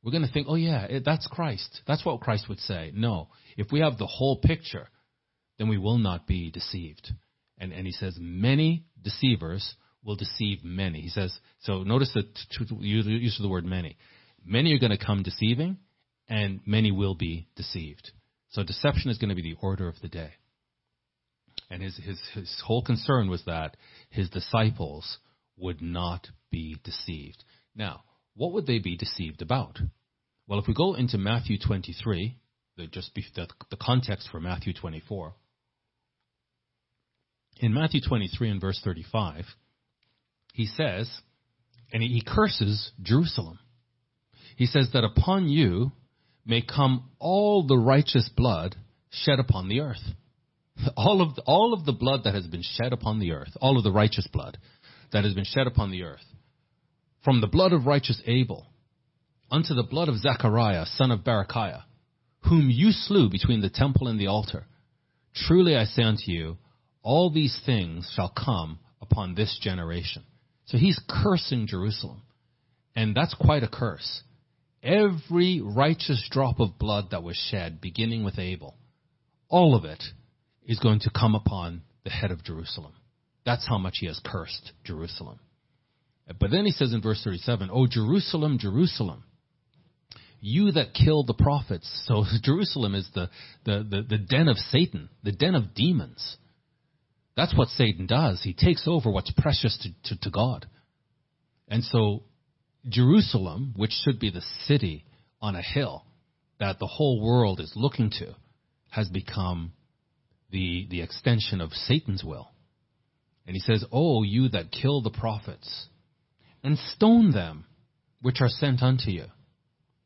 We're 0.02 0.12
going 0.12 0.26
to 0.26 0.32
think, 0.32 0.46
oh, 0.48 0.56
yeah, 0.56 0.84
it, 0.84 1.04
that's 1.04 1.26
Christ. 1.28 1.80
That's 1.86 2.04
what 2.04 2.20
Christ 2.20 2.48
would 2.48 2.58
say. 2.58 2.92
No. 2.94 3.28
If 3.56 3.68
we 3.70 3.80
have 3.80 3.98
the 3.98 4.06
whole 4.06 4.40
picture, 4.40 4.88
then 5.58 5.68
we 5.68 5.78
will 5.78 5.98
not 5.98 6.26
be 6.26 6.50
deceived. 6.50 7.12
And, 7.58 7.72
and 7.72 7.86
he 7.86 7.92
says, 7.92 8.16
many 8.18 8.84
deceivers 9.00 9.74
will 10.04 10.16
deceive 10.16 10.64
many. 10.64 11.00
He 11.00 11.08
says, 11.08 11.32
so 11.60 11.84
notice 11.84 12.12
the 12.14 12.26
use 12.80 13.38
of 13.38 13.42
the 13.42 13.48
word 13.48 13.64
many. 13.64 13.96
Many 14.44 14.74
are 14.74 14.80
going 14.80 14.96
to 14.96 15.04
come 15.04 15.22
deceiving, 15.22 15.78
and 16.28 16.60
many 16.66 16.90
will 16.90 17.14
be 17.14 17.46
deceived. 17.54 18.10
So 18.50 18.64
deception 18.64 19.10
is 19.10 19.18
going 19.18 19.28
to 19.28 19.36
be 19.36 19.42
the 19.42 19.56
order 19.62 19.86
of 19.86 20.00
the 20.02 20.08
day. 20.08 20.32
And 21.70 21.82
his, 21.82 21.96
his, 21.96 22.20
his 22.34 22.62
whole 22.66 22.82
concern 22.82 23.30
was 23.30 23.44
that 23.46 23.76
his 24.10 24.28
disciples 24.28 25.18
would 25.56 25.80
not 25.80 26.26
be 26.50 26.76
deceived. 26.82 27.44
Now, 27.74 28.02
what 28.34 28.52
would 28.52 28.66
they 28.66 28.78
be 28.78 28.96
deceived 28.96 29.42
about? 29.42 29.78
Well, 30.46 30.58
if 30.58 30.66
we 30.66 30.74
go 30.74 30.94
into 30.94 31.18
Matthew 31.18 31.58
23, 31.58 32.36
the, 32.76 32.86
just 32.86 33.14
be, 33.14 33.24
the, 33.34 33.48
the 33.70 33.76
context 33.76 34.28
for 34.30 34.40
Matthew 34.40 34.72
24, 34.72 35.34
in 37.60 37.74
Matthew 37.74 38.00
23 38.06 38.50
and 38.50 38.60
verse 38.60 38.80
35, 38.82 39.44
he 40.52 40.66
says, 40.66 41.10
and 41.92 42.02
he 42.02 42.22
curses 42.26 42.90
Jerusalem. 43.02 43.58
He 44.56 44.66
says 44.66 44.88
that 44.92 45.04
upon 45.04 45.48
you 45.48 45.92
may 46.44 46.62
come 46.62 47.10
all 47.18 47.66
the 47.66 47.76
righteous 47.76 48.28
blood 48.36 48.74
shed 49.10 49.38
upon 49.38 49.68
the 49.68 49.80
earth. 49.80 50.02
All 50.96 51.20
of, 51.20 51.34
the, 51.34 51.42
all 51.42 51.74
of 51.74 51.84
the 51.84 51.92
blood 51.92 52.22
that 52.24 52.34
has 52.34 52.46
been 52.46 52.62
shed 52.62 52.94
upon 52.94 53.20
the 53.20 53.32
earth, 53.32 53.50
all 53.60 53.76
of 53.76 53.84
the 53.84 53.92
righteous 53.92 54.26
blood 54.32 54.56
that 55.12 55.22
has 55.22 55.34
been 55.34 55.44
shed 55.44 55.66
upon 55.66 55.90
the 55.90 56.02
earth, 56.02 56.24
from 57.24 57.40
the 57.40 57.46
blood 57.46 57.72
of 57.72 57.86
righteous 57.86 58.20
Abel 58.26 58.66
unto 59.50 59.74
the 59.74 59.82
blood 59.82 60.08
of 60.08 60.18
Zechariah, 60.18 60.86
son 60.86 61.10
of 61.10 61.20
Berechiah, 61.20 61.82
whom 62.48 62.70
you 62.70 62.90
slew 62.90 63.28
between 63.28 63.60
the 63.60 63.70
temple 63.70 64.08
and 64.08 64.18
the 64.18 64.26
altar. 64.26 64.66
Truly 65.34 65.76
I 65.76 65.84
say 65.84 66.02
unto 66.02 66.30
you, 66.30 66.58
all 67.02 67.30
these 67.30 67.58
things 67.64 68.10
shall 68.14 68.30
come 68.30 68.78
upon 69.00 69.34
this 69.34 69.58
generation. 69.60 70.24
So 70.66 70.78
he's 70.78 71.00
cursing 71.08 71.66
Jerusalem. 71.66 72.22
And 72.94 73.14
that's 73.14 73.34
quite 73.34 73.62
a 73.62 73.68
curse. 73.68 74.22
Every 74.82 75.60
righteous 75.60 76.26
drop 76.30 76.60
of 76.60 76.78
blood 76.78 77.10
that 77.10 77.22
was 77.22 77.36
shed, 77.36 77.80
beginning 77.80 78.24
with 78.24 78.38
Abel, 78.38 78.76
all 79.48 79.74
of 79.74 79.84
it 79.84 80.02
is 80.66 80.78
going 80.78 81.00
to 81.00 81.10
come 81.10 81.34
upon 81.34 81.82
the 82.04 82.10
head 82.10 82.30
of 82.30 82.44
Jerusalem. 82.44 82.92
That's 83.44 83.66
how 83.66 83.78
much 83.78 83.98
he 84.00 84.06
has 84.06 84.20
cursed 84.24 84.72
Jerusalem. 84.84 85.38
But 86.26 86.50
then 86.50 86.64
he 86.64 86.70
says 86.70 86.92
in 86.92 87.02
verse 87.02 87.20
37, 87.24 87.70
O 87.72 87.86
Jerusalem, 87.86 88.58
Jerusalem, 88.58 89.24
you 90.40 90.72
that 90.72 90.94
kill 90.94 91.24
the 91.24 91.34
prophets. 91.34 91.88
So 92.06 92.24
Jerusalem 92.42 92.94
is 92.94 93.08
the, 93.14 93.30
the, 93.64 93.86
the, 93.88 94.02
the 94.02 94.18
den 94.18 94.48
of 94.48 94.56
Satan, 94.56 95.08
the 95.22 95.32
den 95.32 95.54
of 95.54 95.74
demons. 95.74 96.36
That's 97.36 97.56
what 97.56 97.68
Satan 97.68 98.06
does. 98.06 98.42
He 98.42 98.52
takes 98.52 98.84
over 98.86 99.10
what's 99.10 99.32
precious 99.36 99.78
to, 99.82 100.14
to, 100.14 100.20
to 100.22 100.30
God. 100.30 100.66
And 101.68 101.82
so 101.82 102.24
Jerusalem, 102.88 103.72
which 103.76 103.92
should 103.92 104.20
be 104.20 104.30
the 104.30 104.42
city 104.66 105.04
on 105.40 105.56
a 105.56 105.62
hill 105.62 106.04
that 106.60 106.78
the 106.78 106.86
whole 106.86 107.22
world 107.22 107.60
is 107.60 107.72
looking 107.74 108.10
to, 108.10 108.34
has 108.90 109.08
become 109.08 109.72
the, 110.50 110.86
the 110.90 111.00
extension 111.00 111.60
of 111.60 111.72
Satan's 111.72 112.22
will. 112.22 112.50
And 113.46 113.56
he 113.56 113.60
says, 113.60 113.84
Oh, 113.90 114.22
you 114.22 114.48
that 114.50 114.70
kill 114.70 115.00
the 115.00 115.10
prophets, 115.10 115.88
and 116.62 116.78
stone 116.78 117.32
them 117.32 117.64
which 118.20 118.40
are 118.40 118.48
sent 118.48 118.82
unto 118.82 119.10
you. 119.10 119.24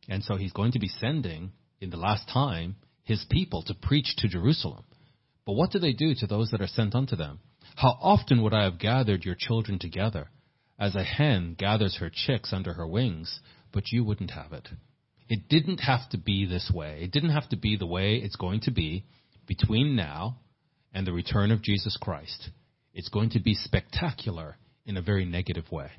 And 0.09 0.23
so 0.23 0.37
he's 0.37 0.53
going 0.53 0.73
to 0.73 0.79
be 0.79 0.89
sending, 0.89 1.53
in 1.81 1.91
the 1.91 1.97
last 1.97 2.29
time, 2.29 2.77
his 3.03 3.25
people 3.31 3.63
to 3.65 3.75
preach 3.75 4.15
to 4.19 4.29
Jerusalem. 4.29 4.85
But 5.45 5.55
what 5.55 5.71
do 5.71 5.79
they 5.79 5.93
do 5.93 6.15
to 6.17 6.27
those 6.27 6.51
that 6.51 6.61
are 6.61 6.67
sent 6.67 6.95
unto 6.95 7.17
them? 7.17 7.41
How 7.77 7.97
often 8.01 8.43
would 8.43 8.55
I 8.55 8.65
have 8.65 8.79
gathered 8.79 9.25
your 9.25 9.37
children 9.39 9.79
together, 9.79 10.29
as 10.79 10.95
a 10.95 11.03
hen 11.03 11.57
gathers 11.59 11.97
her 11.97 12.11
chicks 12.13 12.53
under 12.53 12.73
her 12.75 12.87
wings, 12.87 13.41
but 13.73 13.93
you 13.93 14.05
wouldn't 14.05 14.31
have 14.31 14.53
it. 14.53 14.69
It 15.29 15.49
didn't 15.49 15.79
have 15.79 16.09
to 16.11 16.19
be 16.19 16.47
this 16.47 16.71
way. 16.73 17.01
It 17.03 17.11
didn't 17.11 17.31
have 17.31 17.49
to 17.51 17.57
be 17.57 17.77
the 17.77 17.87
way 17.87 18.17
it's 18.17 18.37
going 18.37 18.61
to 18.61 18.71
be 18.71 19.05
between 19.47 19.97
now 19.97 20.39
and 20.93 21.07
the 21.07 21.13
return 21.13 21.51
of 21.51 21.63
Jesus 21.63 21.97
Christ. 22.01 22.51
It's 22.95 23.09
going 23.09 23.31
to 23.31 23.41
be 23.41 23.55
spectacular 23.55 24.57
in 24.85 24.97
a 24.97 25.03
very 25.03 25.25
negative 25.25 25.71
way. 25.71 25.91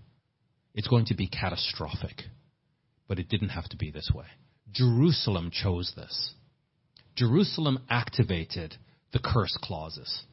It's 0.78 0.88
going 0.88 1.06
to 1.08 1.16
be 1.16 1.28
catastrophic. 1.28 2.22
But 3.08 3.20
it 3.20 3.28
didn't 3.28 3.50
have 3.50 3.68
to 3.70 3.78
be 3.78 3.92
this 3.92 4.12
way. 4.14 4.28
Jerusalem 4.72 5.50
chose 5.52 5.92
this. 5.96 6.34
Jerusalem 7.16 7.80
activated 7.90 8.76
the 9.12 9.20
curse 9.20 9.58
clauses. 9.62 10.24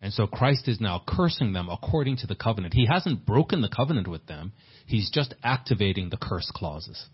And 0.00 0.12
so 0.12 0.26
Christ 0.26 0.68
is 0.68 0.80
now 0.80 1.02
cursing 1.06 1.52
them 1.52 1.68
according 1.68 2.18
to 2.18 2.26
the 2.26 2.36
covenant. 2.36 2.74
He 2.74 2.86
hasn't 2.86 3.26
broken 3.26 3.60
the 3.60 3.68
covenant 3.68 4.06
with 4.06 4.26
them. 4.26 4.52
He's 4.86 5.10
just 5.10 5.34
activating 5.42 6.10
the 6.10 6.16
curse 6.16 6.50
clauses. 6.54 7.06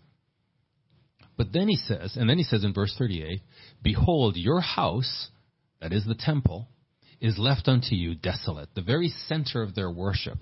But 1.37 1.53
then 1.53 1.69
he 1.69 1.75
says, 1.75 2.17
and 2.17 2.29
then 2.29 2.37
he 2.37 2.43
says 2.43 2.63
in 2.63 2.73
verse 2.73 2.93
38, 2.97 3.41
Behold, 3.81 4.35
your 4.37 4.61
house, 4.61 5.29
that 5.81 5.93
is 5.93 6.05
the 6.05 6.15
temple, 6.15 6.67
is 7.21 7.37
left 7.39 7.67
unto 7.67 7.95
you 7.95 8.13
desolate, 8.13 8.69
the 8.75 8.81
very 8.81 9.09
center 9.27 9.63
of 9.63 9.73
their 9.73 9.89
worship. 9.89 10.37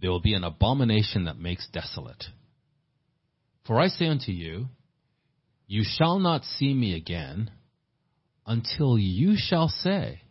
There 0.00 0.10
will 0.10 0.20
be 0.20 0.34
an 0.34 0.44
abomination 0.44 1.24
that 1.24 1.38
makes 1.38 1.68
desolate. 1.68 2.24
For 3.66 3.80
I 3.80 3.88
say 3.88 4.06
unto 4.06 4.32
you, 4.32 4.68
you 5.66 5.82
shall 5.84 6.18
not 6.18 6.44
see 6.44 6.72
me 6.72 6.94
again 6.96 7.50
until 8.46 8.98
you 8.98 9.34
shall 9.36 9.68
say, 9.68 10.22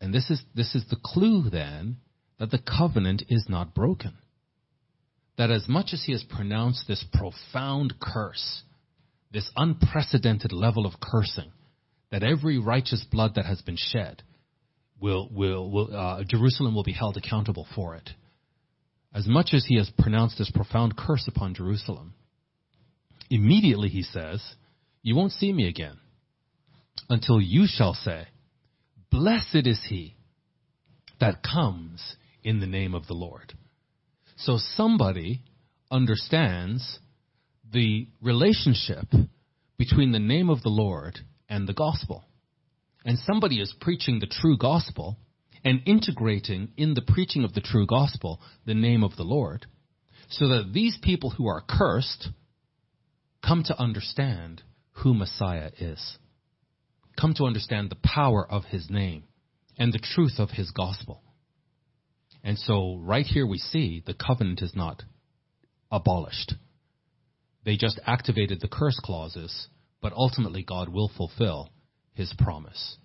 and 0.00 0.12
this 0.12 0.28
is, 0.30 0.42
this 0.54 0.74
is 0.74 0.84
the 0.90 0.98
clue 1.02 1.48
then 1.50 1.96
that 2.38 2.50
the 2.50 2.58
covenant 2.58 3.24
is 3.28 3.46
not 3.48 3.74
broken. 3.74 4.12
That 5.38 5.50
as 5.50 5.66
much 5.68 5.90
as 5.92 6.04
he 6.04 6.12
has 6.12 6.24
pronounced 6.24 6.86
this 6.86 7.04
profound 7.12 7.94
curse, 8.00 8.62
this 9.32 9.50
unprecedented 9.56 10.52
level 10.52 10.84
of 10.84 11.00
cursing, 11.00 11.52
that 12.10 12.22
every 12.22 12.58
righteous 12.58 13.04
blood 13.10 13.34
that 13.36 13.46
has 13.46 13.62
been 13.62 13.76
shed 13.76 14.22
will, 15.00 15.28
will, 15.32 15.70
will 15.70 15.96
uh, 15.96 16.24
Jerusalem 16.24 16.74
will 16.74 16.84
be 16.84 16.92
held 16.92 17.16
accountable 17.16 17.66
for 17.74 17.96
it. 17.96 18.10
As 19.14 19.26
much 19.26 19.50
as 19.52 19.64
he 19.66 19.76
has 19.76 19.90
pronounced 19.98 20.38
this 20.38 20.50
profound 20.50 20.96
curse 20.96 21.26
upon 21.26 21.54
Jerusalem, 21.54 22.14
immediately 23.30 23.88
he 23.88 24.02
says, 24.02 24.42
You 25.02 25.16
won't 25.16 25.32
see 25.32 25.52
me 25.52 25.66
again 25.68 25.98
until 27.08 27.40
you 27.40 27.66
shall 27.66 27.94
say, 27.94 28.28
Blessed 29.10 29.66
is 29.66 29.80
he 29.88 30.14
that 31.20 31.42
comes 31.42 32.16
in 32.42 32.60
the 32.60 32.66
name 32.66 32.94
of 32.94 33.06
the 33.06 33.14
Lord. 33.14 33.54
So 34.36 34.58
somebody 34.76 35.42
understands 35.90 36.98
the 37.72 38.08
relationship 38.20 39.06
between 39.76 40.12
the 40.12 40.18
name 40.18 40.50
of 40.50 40.62
the 40.62 40.68
Lord 40.68 41.18
and 41.48 41.66
the 41.66 41.74
gospel. 41.74 42.24
And 43.04 43.18
somebody 43.18 43.60
is 43.60 43.74
preaching 43.80 44.20
the 44.20 44.26
true 44.26 44.58
gospel 44.58 45.16
and 45.64 45.82
integrating 45.86 46.68
in 46.76 46.94
the 46.94 47.02
preaching 47.02 47.44
of 47.44 47.54
the 47.54 47.60
true 47.60 47.86
gospel 47.86 48.40
the 48.66 48.74
name 48.74 49.02
of 49.02 49.16
the 49.16 49.24
Lord 49.24 49.66
so 50.28 50.48
that 50.48 50.72
these 50.72 50.98
people 51.02 51.30
who 51.30 51.46
are 51.46 51.62
cursed 51.66 52.28
come 53.44 53.62
to 53.64 53.80
understand 53.80 54.62
who 54.92 55.14
Messiah 55.14 55.70
is 55.78 56.18
come 57.18 57.34
to 57.34 57.44
understand 57.44 57.90
the 57.90 57.96
power 57.96 58.46
of 58.48 58.64
his 58.66 58.88
name 58.88 59.24
and 59.76 59.92
the 59.92 59.98
truth 59.98 60.38
of 60.38 60.50
his 60.50 60.70
gospel. 60.70 61.22
And 62.44 62.58
so, 62.58 62.98
right 62.98 63.26
here, 63.26 63.46
we 63.46 63.58
see 63.58 64.02
the 64.06 64.14
covenant 64.14 64.62
is 64.62 64.74
not 64.74 65.02
abolished. 65.90 66.54
They 67.64 67.76
just 67.76 67.98
activated 68.06 68.60
the 68.60 68.68
curse 68.68 69.00
clauses, 69.02 69.68
but 70.00 70.12
ultimately, 70.12 70.62
God 70.62 70.88
will 70.88 71.10
fulfill 71.14 71.70
his 72.14 72.32
promise. 72.38 72.96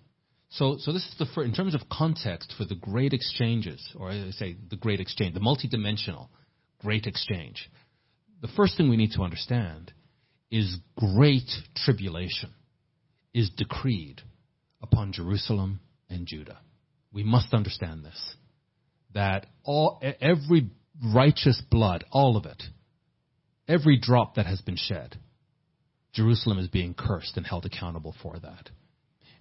So, 0.56 0.76
so 0.78 0.92
this 0.92 1.04
is 1.04 1.16
the 1.18 1.40
in 1.40 1.52
terms 1.52 1.74
of 1.74 1.82
context 1.90 2.54
for 2.56 2.64
the 2.64 2.76
great 2.76 3.12
exchanges, 3.12 3.82
or 3.96 4.10
I 4.10 4.30
say 4.30 4.56
the 4.70 4.76
great 4.76 5.00
exchange, 5.00 5.34
the 5.34 5.40
multidimensional 5.40 6.28
great 6.80 7.06
exchange. 7.06 7.68
The 8.40 8.48
first 8.48 8.76
thing 8.76 8.88
we 8.88 8.96
need 8.96 9.12
to 9.12 9.22
understand 9.22 9.92
is 10.50 10.76
great 10.96 11.50
tribulation 11.74 12.50
is 13.32 13.50
decreed 13.50 14.20
upon 14.80 15.12
Jerusalem 15.12 15.80
and 16.08 16.26
Judah. 16.26 16.58
We 17.12 17.24
must 17.24 17.52
understand 17.52 18.04
this. 18.04 18.36
That 19.14 19.46
all, 19.64 20.00
every 20.20 20.70
righteous 21.04 21.60
blood, 21.70 22.04
all 22.12 22.36
of 22.36 22.44
it, 22.46 22.62
every 23.66 23.98
drop 23.98 24.36
that 24.36 24.46
has 24.46 24.60
been 24.60 24.76
shed, 24.76 25.16
Jerusalem 26.12 26.58
is 26.58 26.68
being 26.68 26.94
cursed 26.94 27.36
and 27.36 27.46
held 27.46 27.64
accountable 27.64 28.14
for 28.22 28.38
that. 28.38 28.70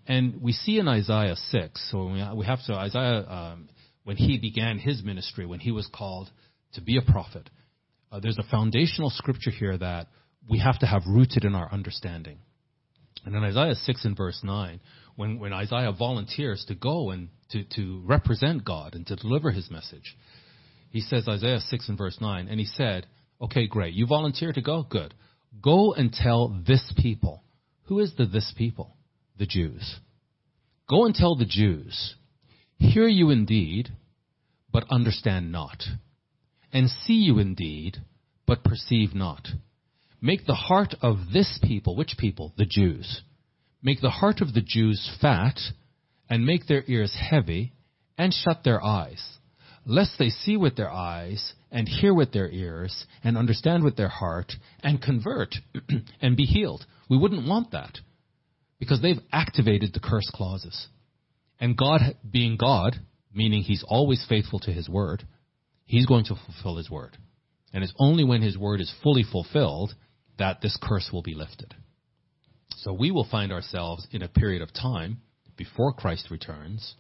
And 0.08 0.42
we 0.42 0.52
see 0.52 0.80
in 0.80 0.88
Isaiah 0.88 1.36
6, 1.36 1.92
so 1.92 2.12
we 2.36 2.46
have 2.46 2.60
to, 2.66 2.74
Isaiah, 2.74 3.26
um, 3.28 3.70
when 4.04 4.18
he 4.18 4.38
began 4.38 4.78
his 4.78 5.02
ministry, 5.04 5.46
when 5.46 5.60
he 5.60 5.72
was 5.72 5.88
called 5.94 6.30
to 6.74 6.82
be 6.82 6.98
a 6.98 7.12
prophet, 7.12 7.50
uh, 8.12 8.20
there's 8.20 8.38
a 8.38 8.50
foundational 8.52 9.10
scripture 9.10 9.52
here 9.52 9.78
that 9.78 10.08
we 10.50 10.60
have 10.60 10.78
to 10.80 10.86
have 10.86 11.04
rooted 11.08 11.46
in 11.46 11.56
our 11.56 11.72
understanding. 11.72 12.40
And 13.26 13.36
in 13.36 13.44
Isaiah 13.44 13.76
6 13.76 14.06
and 14.06 14.18
verse 14.18 14.42
9, 14.44 14.82
when, 15.16 15.40
when 15.40 15.54
Isaiah 15.54 15.94
volunteers 15.98 16.66
to 16.68 16.76
go 16.76 17.12
and 17.12 17.30
to, 17.52 17.64
to 17.76 18.02
represent 18.04 18.66
God 18.66 18.96
and 18.96 19.08
to 19.08 19.16
deliver 19.16 19.52
his 19.52 19.72
message, 19.72 20.18
he 20.90 21.00
says, 21.00 21.28
Isaiah 21.28 21.60
6 21.60 21.90
and 21.90 21.98
verse 21.98 22.18
9, 22.20 22.48
and 22.50 22.60
he 22.60 22.66
said, 22.66 23.08
Okay, 23.42 23.68
great. 23.68 23.94
You 23.94 24.06
volunteer 24.06 24.54
to 24.54 24.62
go? 24.62 24.86
Good. 24.88 25.14
Go 25.62 25.94
and 25.94 26.12
tell 26.12 26.62
this 26.66 26.94
people 26.98 27.44
Who 27.84 28.00
is 28.00 28.14
the 28.18 28.26
this 28.26 28.54
people? 28.58 28.96
The 29.44 29.48
Jews. 29.48 30.00
Go 30.90 31.04
and 31.04 31.14
tell 31.14 31.36
the 31.36 31.44
Jews, 31.44 32.16
hear 32.78 33.10
you 33.10 33.30
indeed, 33.30 33.90
but 34.72 34.90
understand 34.90 35.52
not. 35.52 35.84
And 36.72 36.90
see 36.90 37.16
you 37.16 37.40
indeed, 37.40 37.98
but 38.48 38.64
perceive 38.64 39.14
not. 39.14 39.50
Make 40.22 40.46
the 40.46 40.56
heart 40.56 40.96
of 41.02 41.34
this 41.34 41.60
people, 41.62 41.98
which 41.98 42.16
people? 42.18 42.54
The 42.58 42.66
Jews. 42.66 43.24
Make 43.82 44.00
the 44.00 44.10
heart 44.10 44.40
of 44.40 44.54
the 44.54 44.64
Jews 44.66 45.14
fat, 45.20 45.60
and 46.30 46.46
make 46.46 46.68
their 46.68 46.86
ears 46.88 47.14
heavy, 47.14 47.74
and 48.18 48.34
shut 48.34 48.64
their 48.64 48.82
eyes, 48.82 49.40
lest 49.86 50.18
they 50.18 50.30
see 50.30 50.56
with 50.56 50.78
their 50.78 50.90
eyes, 50.90 51.54
and 51.70 51.86
hear 51.90 52.14
with 52.14 52.32
their 52.32 52.50
ears, 52.50 53.06
and 53.26 53.38
understand 53.38 53.84
with 53.84 53.98
their 53.98 54.08
heart, 54.08 54.54
and 54.82 55.02
convert, 55.02 55.54
and 56.22 56.38
be 56.38 56.46
healed. 56.46 56.86
We 57.10 57.18
wouldn't 57.18 57.46
want 57.46 57.72
that, 57.72 58.00
because 58.84 59.02
they've 59.02 59.22
activated 59.32 59.94
the 59.94 60.00
curse 60.00 60.30
clauses. 60.34 60.88
And 61.60 61.78
God, 61.78 62.02
being 62.30 62.58
God, 62.58 62.96
meaning 63.34 63.64
He's 63.64 63.84
always 63.88 64.26
faithful 64.28 64.60
to 64.60 64.72
His 64.72 64.90
word, 64.90 65.26
He's 65.86 66.06
going 66.06 66.26
to 66.26 66.36
fulfill 66.36 66.78
His 66.78 66.90
word. 66.90 67.18
And 67.74 67.84
it's 67.84 67.94
only 67.98 68.24
when 68.24 68.42
His 68.42 68.58
word 68.58 68.82
is 68.82 68.94
fully 69.02 69.24
fulfilled 69.24 69.94
that 70.38 70.62
this 70.62 70.78
curse 70.82 71.10
will 71.12 71.22
be 71.22 71.36
lifted. 71.36 71.74
So 72.78 72.94
we 72.94 73.12
will 73.12 73.28
find 73.30 73.52
ourselves 73.52 74.08
in 74.12 74.22
a 74.22 74.28
period 74.28 74.62
of 74.62 74.74
time 74.74 75.22
before 75.56 75.94
Christ 75.94 76.30
returns 76.30 76.96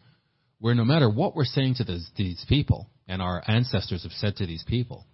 where 0.59 0.75
no 0.75 0.85
matter 0.85 1.09
what 1.09 1.35
we're 1.35 1.43
saying 1.43 1.75
to 1.75 1.83
this, 1.83 2.09
these 2.15 2.45
people, 2.47 2.89
and 3.05 3.21
our 3.21 3.43
ancestors 3.47 4.03
have 4.03 4.13
said 4.13 4.37
to 4.37 4.45
these 4.45 4.63
people, 4.65 5.05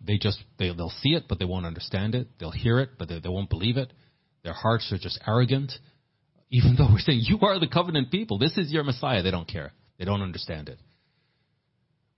they 0.00 0.16
just 0.16 0.38
they, 0.58 0.72
they'll 0.72 0.92
see 1.02 1.10
it, 1.10 1.24
but 1.28 1.40
they 1.40 1.44
won't 1.44 1.66
understand 1.66 2.14
it. 2.14 2.28
They'll 2.38 2.52
hear 2.52 2.78
it, 2.78 2.90
but 2.96 3.08
they, 3.08 3.18
they 3.18 3.28
won't 3.28 3.50
believe 3.50 3.76
it. 3.76 3.92
Their 4.42 4.52
hearts 4.52 4.90
are 4.92 4.98
just 4.98 5.20
arrogant. 5.26 5.72
Even 6.50 6.74
though 6.76 6.88
we're 6.90 6.98
saying, 6.98 7.22
you 7.24 7.38
are 7.42 7.60
the 7.60 7.68
covenant 7.68 8.10
people. 8.10 8.38
This 8.38 8.56
is 8.56 8.72
your 8.72 8.84
Messiah. 8.84 9.22
They 9.22 9.30
don't 9.30 9.48
care. 9.48 9.72
They 9.98 10.04
don't 10.04 10.22
understand 10.22 10.68
it. 10.68 10.78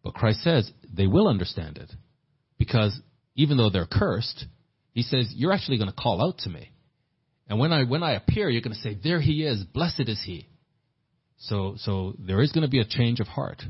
But 0.02 0.14
Christ 0.14 0.42
says 0.42 0.70
they 0.92 1.06
will 1.06 1.28
understand 1.28 1.78
it. 1.78 1.90
Because 2.58 2.98
even 3.34 3.56
though 3.56 3.70
they're 3.70 3.86
cursed, 3.86 4.46
he 4.92 5.02
says, 5.02 5.32
you're 5.34 5.52
actually 5.52 5.78
going 5.78 5.90
to 5.90 5.96
call 5.96 6.24
out 6.24 6.38
to 6.38 6.48
me. 6.48 6.70
And 7.48 7.58
when 7.58 7.72
I, 7.72 7.84
when 7.84 8.02
I 8.02 8.12
appear, 8.12 8.48
you're 8.48 8.62
going 8.62 8.74
to 8.74 8.80
say, 8.80 8.96
there 9.02 9.20
he 9.20 9.44
is. 9.44 9.64
Blessed 9.64 10.04
is 10.06 10.22
he. 10.24 10.48
So, 11.38 11.74
so 11.78 12.14
there 12.18 12.40
is 12.40 12.52
going 12.52 12.62
to 12.62 12.70
be 12.70 12.80
a 12.80 12.84
change 12.84 13.20
of 13.20 13.26
heart. 13.26 13.62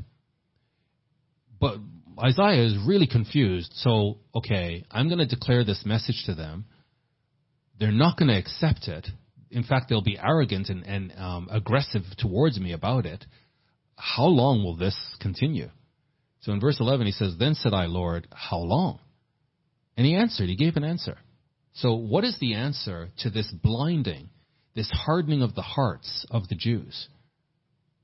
But 1.59 1.77
Isaiah 2.23 2.63
is 2.65 2.77
really 2.85 3.07
confused. 3.07 3.71
So, 3.77 4.19
okay, 4.35 4.85
I'm 4.91 5.07
going 5.07 5.19
to 5.19 5.25
declare 5.25 5.63
this 5.63 5.83
message 5.85 6.23
to 6.27 6.35
them. 6.35 6.65
They're 7.79 7.91
not 7.91 8.17
going 8.17 8.29
to 8.29 8.37
accept 8.37 8.87
it. 8.87 9.07
In 9.51 9.63
fact, 9.63 9.89
they'll 9.89 10.01
be 10.01 10.17
arrogant 10.17 10.69
and, 10.69 10.85
and 10.85 11.13
um, 11.17 11.47
aggressive 11.51 12.03
towards 12.17 12.59
me 12.59 12.73
about 12.73 13.05
it. 13.05 13.25
How 13.95 14.25
long 14.25 14.63
will 14.63 14.75
this 14.75 14.97
continue? 15.19 15.69
So 16.41 16.51
in 16.51 16.59
verse 16.59 16.79
11, 16.79 17.05
he 17.05 17.11
says, 17.11 17.35
Then 17.37 17.55
said 17.55 17.73
I, 17.73 17.85
Lord, 17.85 18.27
how 18.31 18.57
long? 18.57 18.99
And 19.95 20.05
he 20.05 20.15
answered, 20.15 20.49
he 20.49 20.55
gave 20.55 20.75
an 20.75 20.83
answer. 20.83 21.17
So, 21.73 21.93
what 21.93 22.23
is 22.23 22.37
the 22.39 22.53
answer 22.53 23.09
to 23.19 23.29
this 23.29 23.51
blinding, 23.51 24.29
this 24.75 24.91
hardening 24.91 25.41
of 25.41 25.55
the 25.55 25.61
hearts 25.61 26.25
of 26.29 26.47
the 26.47 26.55
Jews? 26.55 27.07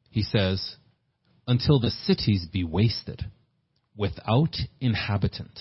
He 0.10 0.24
says, 0.24 0.76
until 1.48 1.80
the 1.80 1.92
cities 1.92 2.48
be 2.52 2.64
wasted, 2.64 3.26
without 3.96 4.56
inhabitant, 4.80 5.60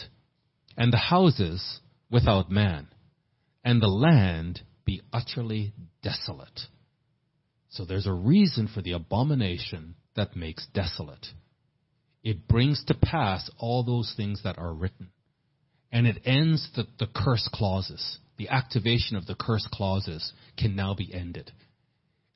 and 0.77 0.93
the 0.93 0.99
houses 0.99 1.81
without 2.11 2.51
man, 2.51 2.89
and 3.69 3.83
the 3.83 3.87
land 3.87 4.63
be 4.87 5.03
utterly 5.13 5.75
desolate. 6.03 6.59
So 7.69 7.85
there's 7.85 8.07
a 8.07 8.13
reason 8.15 8.67
for 8.67 8.81
the 8.81 8.93
abomination 8.93 9.95
that 10.17 10.35
makes 10.35 10.67
desolate. 10.73 11.27
It 12.23 12.49
brings 12.49 12.83
to 12.87 12.95
pass 12.95 13.51
all 13.59 13.85
those 13.85 14.15
things 14.17 14.43
that 14.43 14.57
are 14.57 14.73
written. 14.73 15.11
And 15.93 16.07
it 16.07 16.23
ends 16.25 16.67
the, 16.77 16.87
the 16.99 17.09
curse 17.15 17.47
clauses. 17.53 18.21
The 18.39 18.49
activation 18.49 19.19
of 19.19 19.27
the 19.27 19.37
curse 19.39 19.69
clauses 19.71 20.33
can 20.57 20.75
now 20.75 20.95
be 20.95 21.13
ended. 21.13 21.53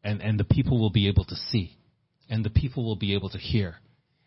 And, 0.04 0.20
and 0.20 0.38
the 0.38 0.44
people 0.44 0.78
will 0.78 0.90
be 0.90 1.08
able 1.08 1.24
to 1.24 1.36
see 1.50 1.78
and 2.28 2.44
the 2.44 2.50
people 2.50 2.84
will 2.84 2.96
be 2.96 3.14
able 3.14 3.30
to 3.30 3.38
hear, 3.38 3.76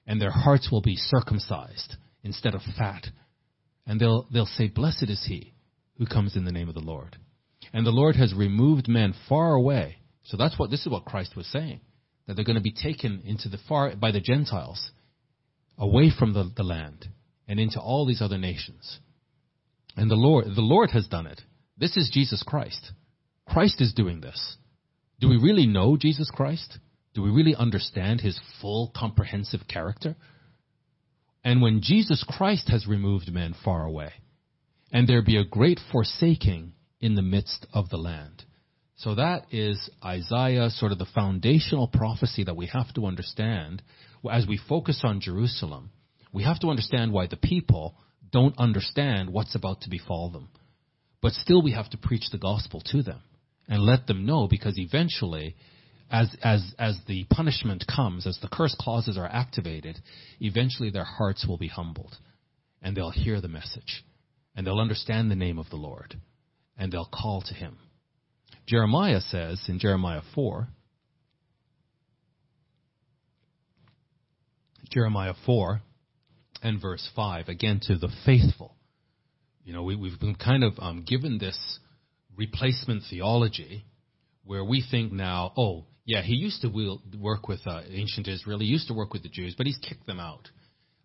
and 0.07 0.19
their 0.19 0.31
hearts 0.31 0.69
will 0.71 0.81
be 0.81 0.95
circumcised 0.95 1.97
instead 2.23 2.55
of 2.55 2.61
fat. 2.77 3.05
And 3.85 3.99
they'll, 3.99 4.27
they'll 4.33 4.47
say, 4.47 4.69
Blessed 4.69 5.09
is 5.09 5.23
he 5.27 5.54
who 5.97 6.05
comes 6.05 6.35
in 6.35 6.45
the 6.45 6.51
name 6.51 6.69
of 6.69 6.75
the 6.75 6.81
Lord. 6.81 7.17
And 7.73 7.85
the 7.85 7.91
Lord 7.91 8.15
has 8.15 8.33
removed 8.33 8.87
men 8.87 9.13
far 9.27 9.53
away. 9.53 9.97
So 10.23 10.37
that's 10.37 10.57
what, 10.57 10.71
this 10.71 10.81
is 10.81 10.91
what 10.91 11.05
Christ 11.05 11.35
was 11.35 11.47
saying. 11.47 11.81
That 12.27 12.35
they're 12.35 12.45
going 12.45 12.57
to 12.57 12.61
be 12.61 12.73
taken 12.73 13.21
into 13.25 13.49
the 13.49 13.59
far, 13.69 13.95
by 13.95 14.11
the 14.11 14.19
Gentiles, 14.19 14.91
away 15.77 16.11
from 16.17 16.33
the, 16.33 16.51
the 16.55 16.63
land, 16.63 17.07
and 17.47 17.59
into 17.59 17.79
all 17.79 18.05
these 18.05 18.21
other 18.21 18.37
nations. 18.37 18.99
And 19.95 20.09
the 20.09 20.15
Lord, 20.15 20.45
the 20.45 20.61
Lord 20.61 20.91
has 20.91 21.07
done 21.07 21.27
it. 21.27 21.41
This 21.77 21.95
is 21.97 22.09
Jesus 22.11 22.43
Christ. 22.43 22.91
Christ 23.47 23.81
is 23.81 23.93
doing 23.93 24.21
this. 24.21 24.57
Do 25.19 25.29
we 25.29 25.37
really 25.37 25.67
know 25.67 25.97
Jesus 25.97 26.29
Christ? 26.33 26.79
Do 27.13 27.21
we 27.21 27.29
really 27.29 27.55
understand 27.55 28.21
his 28.21 28.39
full 28.61 28.91
comprehensive 28.95 29.61
character? 29.67 30.15
And 31.43 31.61
when 31.61 31.81
Jesus 31.81 32.25
Christ 32.27 32.69
has 32.69 32.87
removed 32.87 33.31
men 33.31 33.55
far 33.63 33.85
away, 33.85 34.11
and 34.95 35.09
there 35.09 35.21
be 35.21 35.35
a 35.35 35.43
great 35.43 35.77
forsaking 35.91 36.71
in 37.01 37.15
the 37.15 37.21
midst 37.21 37.67
of 37.73 37.89
the 37.89 37.97
land. 37.97 38.45
So 38.95 39.15
that 39.15 39.45
is 39.51 39.89
Isaiah, 40.01 40.69
sort 40.69 40.93
of 40.93 40.99
the 40.99 41.05
foundational 41.13 41.89
prophecy 41.89 42.45
that 42.45 42.55
we 42.55 42.67
have 42.67 42.93
to 42.93 43.05
understand 43.05 43.83
as 44.31 44.47
we 44.47 44.57
focus 44.69 45.01
on 45.03 45.19
Jerusalem. 45.19 45.89
We 46.31 46.43
have 46.43 46.61
to 46.61 46.69
understand 46.69 47.11
why 47.11 47.27
the 47.27 47.35
people 47.35 47.97
don't 48.31 48.57
understand 48.57 49.31
what's 49.31 49.53
about 49.53 49.81
to 49.81 49.89
befall 49.89 50.29
them. 50.29 50.47
But 51.21 51.33
still 51.33 51.61
we 51.61 51.73
have 51.73 51.89
to 51.89 51.97
preach 51.97 52.29
the 52.31 52.37
gospel 52.37 52.81
to 52.91 53.03
them 53.03 53.19
and 53.67 53.83
let 53.83 54.07
them 54.07 54.25
know 54.25 54.47
because 54.49 54.79
eventually 54.79 55.57
as, 56.09 56.33
as, 56.41 56.73
as 56.79 56.97
the 57.05 57.25
punishment 57.29 57.83
comes, 57.93 58.25
as 58.25 58.39
the 58.41 58.47
curse 58.47 58.77
clauses 58.79 59.17
are 59.17 59.27
activated, 59.27 59.99
eventually 60.39 60.89
their 60.89 61.03
hearts 61.03 61.45
will 61.45 61.57
be 61.57 61.67
humbled 61.67 62.15
and 62.81 62.95
they'll 62.95 63.11
hear 63.11 63.41
the 63.41 63.49
message 63.49 64.05
and 64.55 64.65
they'll 64.65 64.79
understand 64.79 65.29
the 65.29 65.35
name 65.35 65.59
of 65.59 65.69
the 65.69 65.75
Lord 65.75 66.15
and 66.77 66.91
they'll 66.91 67.09
call 67.11 67.41
to 67.47 67.53
him. 67.53 67.77
Jeremiah 68.67 69.21
says 69.21 69.63
in 69.67 69.79
Jeremiah 69.79 70.21
4, 70.33 70.67
Jeremiah 74.89 75.33
4 75.45 75.81
and 76.63 76.81
verse 76.81 77.07
5, 77.15 77.47
again 77.49 77.79
to 77.83 77.97
the 77.97 78.09
faithful. 78.25 78.75
You 79.63 79.73
know, 79.73 79.83
we, 79.83 80.09
have 80.09 80.19
been 80.19 80.35
kind 80.35 80.63
of 80.63 80.73
um, 80.79 81.03
given 81.07 81.37
this 81.37 81.79
replacement 82.35 83.03
theology 83.09 83.85
where 84.43 84.63
we 84.63 84.83
think 84.89 85.11
now, 85.11 85.53
oh, 85.57 85.85
yeah, 86.05 86.21
he 86.21 86.35
used 86.35 86.61
to 86.61 86.99
work 87.19 87.47
with 87.47 87.61
uh, 87.65 87.81
ancient 87.89 88.27
Israel. 88.27 88.59
He 88.59 88.65
used 88.65 88.87
to 88.89 88.93
work 88.93 89.11
with 89.11 89.23
the 89.23 89.29
Jews, 89.29 89.55
but 89.57 89.65
he's 89.65 89.77
kicked 89.77 90.05
them 90.05 90.19
out. 90.19 90.47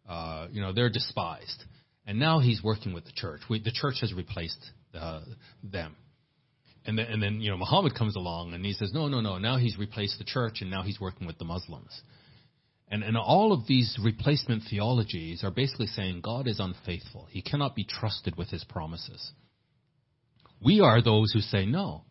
Uh, 0.06 0.48
you 0.50 0.60
know, 0.60 0.74
they're 0.74 0.90
despised. 0.90 1.64
And 2.06 2.18
now 2.18 2.40
he's 2.40 2.62
working 2.62 2.92
with 2.92 3.04
the 3.04 3.12
church. 3.14 3.42
We, 3.48 3.60
the 3.60 3.72
church 3.72 3.96
has 4.00 4.12
replaced 4.12 4.70
uh, 4.94 5.20
them. 5.62 5.96
And 6.86 6.98
then, 6.98 7.06
and 7.06 7.22
then, 7.22 7.40
you 7.40 7.50
know, 7.50 7.58
Muhammad 7.58 7.94
comes 7.94 8.16
along 8.16 8.54
and 8.54 8.64
he 8.64 8.72
says, 8.72 8.92
no, 8.92 9.08
no, 9.08 9.20
no. 9.20 9.38
Now 9.38 9.58
he's 9.58 9.78
replaced 9.78 10.18
the 10.18 10.24
church 10.24 10.58
and 10.60 10.70
now 10.70 10.82
he's 10.82 10.98
working 10.98 11.26
with 11.26 11.38
the 11.38 11.44
Muslims. 11.44 12.00
And, 12.88 13.04
and 13.04 13.16
all 13.16 13.52
of 13.52 13.66
these 13.66 13.96
replacement 14.02 14.64
theologies 14.68 15.44
are 15.44 15.50
basically 15.50 15.86
saying 15.86 16.22
God 16.22 16.48
is 16.48 16.58
unfaithful. 16.58 17.28
He 17.30 17.42
cannot 17.42 17.76
be 17.76 17.84
trusted 17.84 18.36
with 18.36 18.48
his 18.48 18.64
promises. 18.64 19.32
We 20.62 20.80
are 20.80 21.00
those 21.00 21.32
who 21.32 21.40
say, 21.40 21.66
no, 21.66 22.04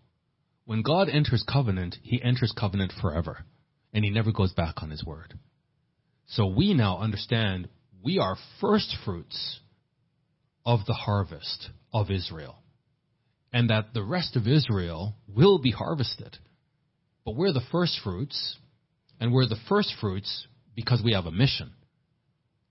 when 0.65 0.81
God 0.81 1.09
enters 1.09 1.43
covenant, 1.51 1.97
he 2.01 2.21
enters 2.23 2.53
covenant 2.57 2.93
forever, 3.01 3.39
and 3.91 4.05
he 4.05 4.11
never 4.11 4.31
goes 4.31 4.53
back 4.53 4.81
on 4.81 4.89
his 4.89 5.03
word. 5.03 5.33
So 6.27 6.47
we 6.47 6.73
now 6.73 6.99
understand 6.99 7.67
we 8.03 8.19
are 8.19 8.37
first 8.61 8.95
fruits 9.03 9.59
of 10.65 10.85
the 10.85 10.93
harvest 10.93 11.69
of 11.93 12.11
Israel, 12.11 12.57
and 13.51 13.69
that 13.69 13.93
the 13.93 14.03
rest 14.03 14.35
of 14.35 14.47
Israel 14.47 15.15
will 15.27 15.59
be 15.59 15.71
harvested. 15.71 16.37
But 17.25 17.35
we're 17.35 17.53
the 17.53 17.61
first 17.71 17.99
fruits, 18.03 18.57
and 19.19 19.33
we're 19.33 19.47
the 19.47 19.59
first 19.67 19.93
fruits 19.99 20.47
because 20.75 21.01
we 21.03 21.13
have 21.13 21.25
a 21.25 21.31
mission 21.31 21.71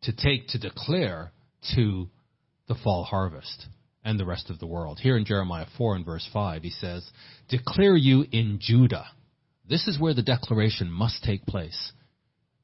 to 0.02 0.12
take, 0.12 0.48
to 0.48 0.58
declare 0.58 1.32
to 1.74 2.08
the 2.68 2.74
fall 2.74 3.04
harvest 3.04 3.66
and 4.04 4.18
the 4.18 4.24
rest 4.24 4.50
of 4.50 4.58
the 4.58 4.66
world. 4.66 4.98
Here 5.00 5.16
in 5.16 5.24
Jeremiah 5.24 5.66
4 5.76 5.96
and 5.96 6.04
verse 6.04 6.28
5, 6.32 6.62
he 6.62 6.70
says, 6.70 7.08
Declare 7.48 7.96
you 7.96 8.24
in 8.30 8.58
Judah. 8.60 9.06
This 9.68 9.86
is 9.86 9.98
where 9.98 10.14
the 10.14 10.22
declaration 10.22 10.90
must 10.90 11.22
take 11.24 11.44
place. 11.44 11.92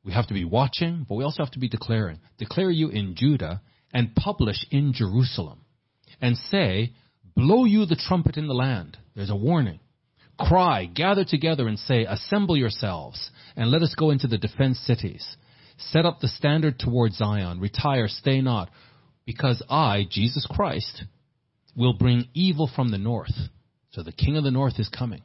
We 0.04 0.12
have 0.12 0.26
to 0.28 0.34
be 0.34 0.44
watching, 0.44 1.04
but 1.08 1.16
we 1.16 1.24
also 1.24 1.42
have 1.42 1.52
to 1.52 1.58
be 1.58 1.68
declaring. 1.68 2.20
Declare 2.38 2.70
you 2.70 2.88
in 2.88 3.14
Judah 3.16 3.60
and 3.94 4.14
publish 4.14 4.66
in 4.70 4.92
Jerusalem. 4.92 5.60
And 6.20 6.36
say, 6.36 6.92
Blow 7.36 7.64
you 7.64 7.86
the 7.86 7.96
trumpet 7.96 8.36
in 8.36 8.46
the 8.46 8.54
land. 8.54 8.98
There's 9.16 9.30
a 9.30 9.36
warning. 9.36 9.80
Cry, 10.38 10.86
gather 10.86 11.24
together 11.24 11.68
and 11.68 11.78
say, 11.78 12.04
assemble 12.04 12.56
yourselves 12.56 13.30
and 13.56 13.70
let 13.70 13.82
us 13.82 13.94
go 13.96 14.10
into 14.10 14.26
the 14.26 14.38
defense 14.38 14.78
cities. 14.80 15.36
Set 15.76 16.04
up 16.04 16.20
the 16.20 16.28
standard 16.28 16.78
toward 16.78 17.12
Zion. 17.12 17.60
Retire, 17.60 18.08
stay 18.08 18.40
not, 18.40 18.70
because 19.26 19.62
I, 19.68 20.06
Jesus 20.10 20.46
Christ, 20.50 21.04
will 21.76 21.94
bring 21.94 22.28
evil 22.34 22.70
from 22.74 22.90
the 22.90 22.98
north. 22.98 23.34
So 23.90 24.02
the 24.02 24.12
king 24.12 24.36
of 24.36 24.44
the 24.44 24.50
north 24.50 24.78
is 24.78 24.88
coming. 24.88 25.22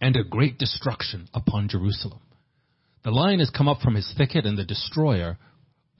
And 0.00 0.16
a 0.16 0.24
great 0.24 0.58
destruction 0.58 1.28
upon 1.32 1.68
Jerusalem. 1.68 2.20
The 3.04 3.10
lion 3.10 3.38
has 3.38 3.50
come 3.50 3.68
up 3.68 3.80
from 3.80 3.94
his 3.94 4.12
thicket 4.16 4.46
and 4.46 4.58
the 4.58 4.64
destroyer 4.64 5.38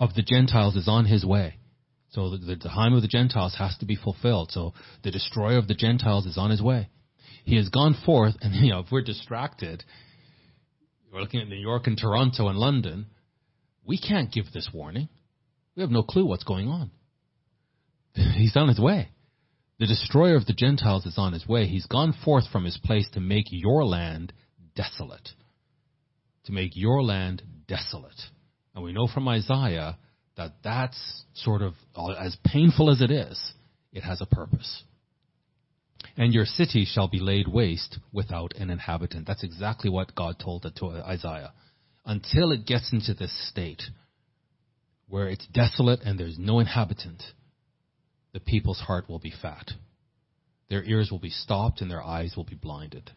of 0.03 0.14
the 0.14 0.22
Gentiles 0.22 0.74
is 0.74 0.88
on 0.88 1.05
his 1.05 1.24
way. 1.24 1.55
So 2.11 2.30
the, 2.30 2.57
the 2.57 2.68
time 2.68 2.92
of 2.92 3.03
the 3.03 3.09
Gentiles 3.09 3.55
has 3.57 3.76
to 3.78 3.86
be 3.86 3.94
fulfilled. 3.94 4.50
So 4.50 4.74
the 5.05 5.12
destroyer 5.12 5.59
of 5.59 5.68
the 5.68 5.76
Gentiles 5.76 6.26
is 6.26 6.36
on 6.36 6.50
his 6.50 6.61
way. 6.61 6.88
He 7.44 7.57
has 7.57 7.68
gone 7.68 7.94
forth, 8.05 8.34
and 8.40 8.53
you 8.64 8.72
know, 8.72 8.80
if 8.80 8.86
we're 8.90 9.03
distracted, 9.03 9.84
we're 11.12 11.20
looking 11.20 11.40
at 11.40 11.48
New 11.48 11.55
York 11.55 11.86
and 11.86 11.96
Toronto 11.96 12.48
and 12.48 12.59
London, 12.59 13.07
we 13.86 13.96
can't 13.96 14.32
give 14.32 14.46
this 14.53 14.70
warning. 14.74 15.09
We 15.76 15.82
have 15.82 15.90
no 15.90 16.03
clue 16.03 16.26
what's 16.26 16.44
going 16.44 16.66
on. 16.66 16.90
He's 18.14 18.57
on 18.57 18.68
his 18.68 18.80
way. 18.80 19.09
The 19.78 19.86
destroyer 19.86 20.34
of 20.34 20.46
the 20.46 20.53
Gentiles 20.53 21.07
is 21.07 21.14
on 21.16 21.32
his 21.32 21.46
way. 21.46 21.66
He's 21.66 21.86
gone 21.86 22.12
forth 22.24 22.44
from 22.50 22.64
his 22.64 22.78
place 22.82 23.09
to 23.12 23.20
make 23.20 23.46
your 23.50 23.84
land 23.84 24.32
desolate. 24.74 25.28
To 26.46 26.53
make 26.53 26.72
your 26.74 27.05
land 27.05 27.42
desolate. 27.68 28.20
And 28.75 28.85
we 28.85 28.93
know 28.93 29.07
from 29.07 29.29
Isaiah 29.29 29.99
that 30.37 30.53
that's 30.64 31.25
sort 31.35 31.62
of, 31.62 31.75
as 32.18 32.37
painful 32.45 32.91
as 32.91 33.01
it 33.01 33.11
is, 33.11 33.53
it 33.93 34.03
has 34.03 34.20
a 34.20 34.27
purpose. 34.27 34.83
And 36.16 36.33
your 36.33 36.47
city 36.47 36.85
shall 36.85 37.09
be 37.09 37.20
laid 37.20 37.49
waste 37.49 37.99
without 38.12 38.53
an 38.57 38.70
inhabitant. 38.70 39.27
That's 39.27 39.45
exactly 39.45 39.91
what 39.91 40.14
God 40.14 40.39
told 40.39 40.64
it 40.64 40.77
to 40.77 40.87
Isaiah. 40.87 41.53
Until 42.05 42.53
it 42.53 42.66
gets 42.66 42.93
into 42.93 43.14
this 43.14 43.33
state 43.49 43.83
where 45.09 45.29
it's 45.29 45.47
desolate 45.49 46.01
and 46.03 46.18
there's 46.18 46.39
no 46.39 46.59
inhabitant, 46.59 47.23
the 48.33 48.41
people's 48.41 48.81
heart 48.81 49.09
will 49.09 49.18
be 49.18 49.33
fat. 49.43 49.70
Their 50.68 50.83
ears 50.85 51.11
will 51.11 51.18
be 51.18 51.31
stopped 51.31 51.83
and 51.83 51.91
their 51.91 52.03
eyes 52.03 52.35
will 52.37 52.45
be 52.45 52.57
blinded. 52.57 53.11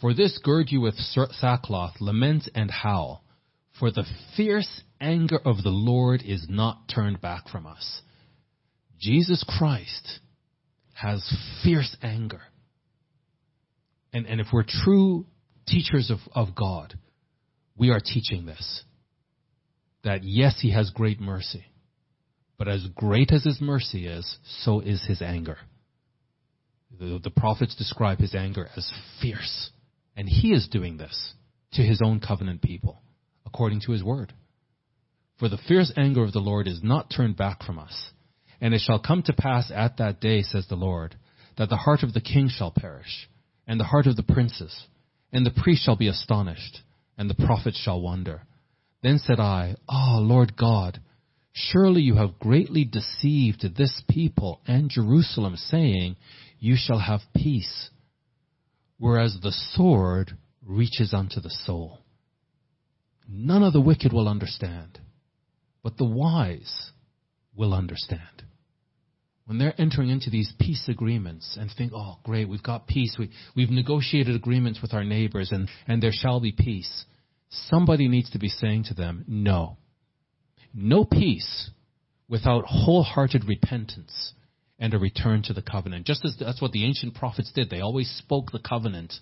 For 0.00 0.12
this 0.12 0.38
gird 0.42 0.70
you 0.70 0.80
with 0.80 0.96
sackcloth, 0.96 2.00
lament 2.00 2.48
and 2.54 2.70
howl, 2.70 3.24
for 3.78 3.90
the 3.90 4.04
fierce 4.36 4.82
anger 5.00 5.38
of 5.44 5.62
the 5.62 5.70
Lord 5.70 6.22
is 6.24 6.46
not 6.48 6.88
turned 6.92 7.20
back 7.20 7.48
from 7.48 7.66
us. 7.66 8.02
Jesus 8.98 9.44
Christ 9.46 10.20
has 10.94 11.24
fierce 11.62 11.96
anger. 12.02 12.40
And, 14.12 14.26
and 14.26 14.40
if 14.40 14.48
we're 14.52 14.64
true 14.66 15.26
teachers 15.66 16.10
of, 16.10 16.18
of 16.34 16.54
God, 16.54 16.94
we 17.76 17.90
are 17.90 18.00
teaching 18.00 18.46
this. 18.46 18.82
That 20.04 20.24
yes, 20.24 20.58
He 20.60 20.72
has 20.72 20.90
great 20.90 21.20
mercy. 21.20 21.64
But 22.56 22.68
as 22.68 22.86
great 22.94 23.30
as 23.30 23.44
His 23.44 23.60
mercy 23.60 24.06
is, 24.06 24.38
so 24.62 24.80
is 24.80 25.04
His 25.06 25.22
anger. 25.22 25.58
The, 26.98 27.20
the 27.22 27.30
prophets 27.30 27.76
describe 27.76 28.18
His 28.18 28.34
anger 28.34 28.68
as 28.76 28.90
fierce. 29.22 29.70
And 30.16 30.28
He 30.28 30.52
is 30.52 30.68
doing 30.68 30.96
this 30.96 31.34
to 31.74 31.82
His 31.82 32.00
own 32.02 32.18
covenant 32.20 32.62
people, 32.62 33.00
according 33.48 33.80
to 33.80 33.92
His 33.92 34.04
word. 34.04 34.34
For 35.38 35.48
the 35.48 35.58
fierce 35.68 35.92
anger 35.96 36.22
of 36.22 36.32
the 36.32 36.40
Lord 36.40 36.68
is 36.68 36.80
not 36.82 37.10
turned 37.14 37.36
back 37.36 37.62
from 37.62 37.78
us. 37.78 38.10
And 38.60 38.74
it 38.74 38.80
shall 38.80 38.98
come 39.00 39.22
to 39.22 39.32
pass 39.32 39.70
at 39.74 39.98
that 39.98 40.20
day, 40.20 40.42
says 40.42 40.66
the 40.68 40.74
Lord, 40.76 41.16
that 41.56 41.68
the 41.68 41.76
heart 41.76 42.02
of 42.02 42.12
the 42.12 42.20
king 42.20 42.48
shall 42.48 42.72
perish, 42.72 43.28
and 43.66 43.78
the 43.78 43.84
heart 43.84 44.06
of 44.06 44.16
the 44.16 44.22
princes, 44.22 44.86
and 45.32 45.46
the 45.46 45.62
priest 45.62 45.84
shall 45.84 45.96
be 45.96 46.08
astonished, 46.08 46.80
and 47.16 47.30
the 47.30 47.46
prophets 47.46 47.78
shall 47.78 48.00
wonder. 48.00 48.42
Then 49.02 49.18
said 49.18 49.38
I, 49.38 49.76
Ah, 49.88 50.16
oh, 50.16 50.20
Lord 50.20 50.56
God, 50.56 51.00
surely 51.52 52.02
you 52.02 52.16
have 52.16 52.40
greatly 52.40 52.84
deceived 52.84 53.76
this 53.76 54.02
people 54.08 54.60
and 54.66 54.90
Jerusalem, 54.90 55.56
saying, 55.56 56.16
You 56.58 56.74
shall 56.76 56.98
have 56.98 57.20
peace, 57.34 57.90
whereas 58.98 59.38
the 59.40 59.52
sword 59.52 60.36
reaches 60.66 61.14
unto 61.14 61.40
the 61.40 61.50
soul. 61.64 62.00
None 63.28 63.62
of 63.62 63.74
the 63.74 63.80
wicked 63.80 64.12
will 64.12 64.28
understand, 64.28 64.98
but 65.82 65.98
the 65.98 66.06
wise 66.06 66.92
will 67.54 67.74
understand. 67.74 68.44
When 69.44 69.58
they're 69.58 69.78
entering 69.78 70.10
into 70.10 70.30
these 70.30 70.52
peace 70.58 70.88
agreements 70.88 71.56
and 71.58 71.70
think, 71.70 71.92
oh, 71.94 72.18
great, 72.22 72.48
we've 72.48 72.62
got 72.62 72.86
peace, 72.86 73.16
we, 73.18 73.30
we've 73.54 73.70
negotiated 73.70 74.34
agreements 74.34 74.80
with 74.80 74.92
our 74.92 75.04
neighbors 75.04 75.50
and, 75.52 75.68
and 75.86 76.02
there 76.02 76.12
shall 76.12 76.40
be 76.40 76.52
peace, 76.52 77.04
somebody 77.48 78.08
needs 78.08 78.30
to 78.30 78.38
be 78.38 78.48
saying 78.48 78.84
to 78.84 78.94
them, 78.94 79.24
no. 79.26 79.78
No 80.74 81.04
peace 81.04 81.70
without 82.28 82.64
wholehearted 82.66 83.46
repentance 83.46 84.34
and 84.78 84.94
a 84.94 84.98
return 84.98 85.42
to 85.42 85.52
the 85.52 85.62
covenant. 85.62 86.06
Just 86.06 86.24
as 86.24 86.36
that's 86.38 86.62
what 86.62 86.72
the 86.72 86.84
ancient 86.84 87.14
prophets 87.14 87.50
did. 87.54 87.70
They 87.70 87.80
always 87.80 88.10
spoke 88.10 88.52
the 88.52 88.60
covenant 88.60 89.14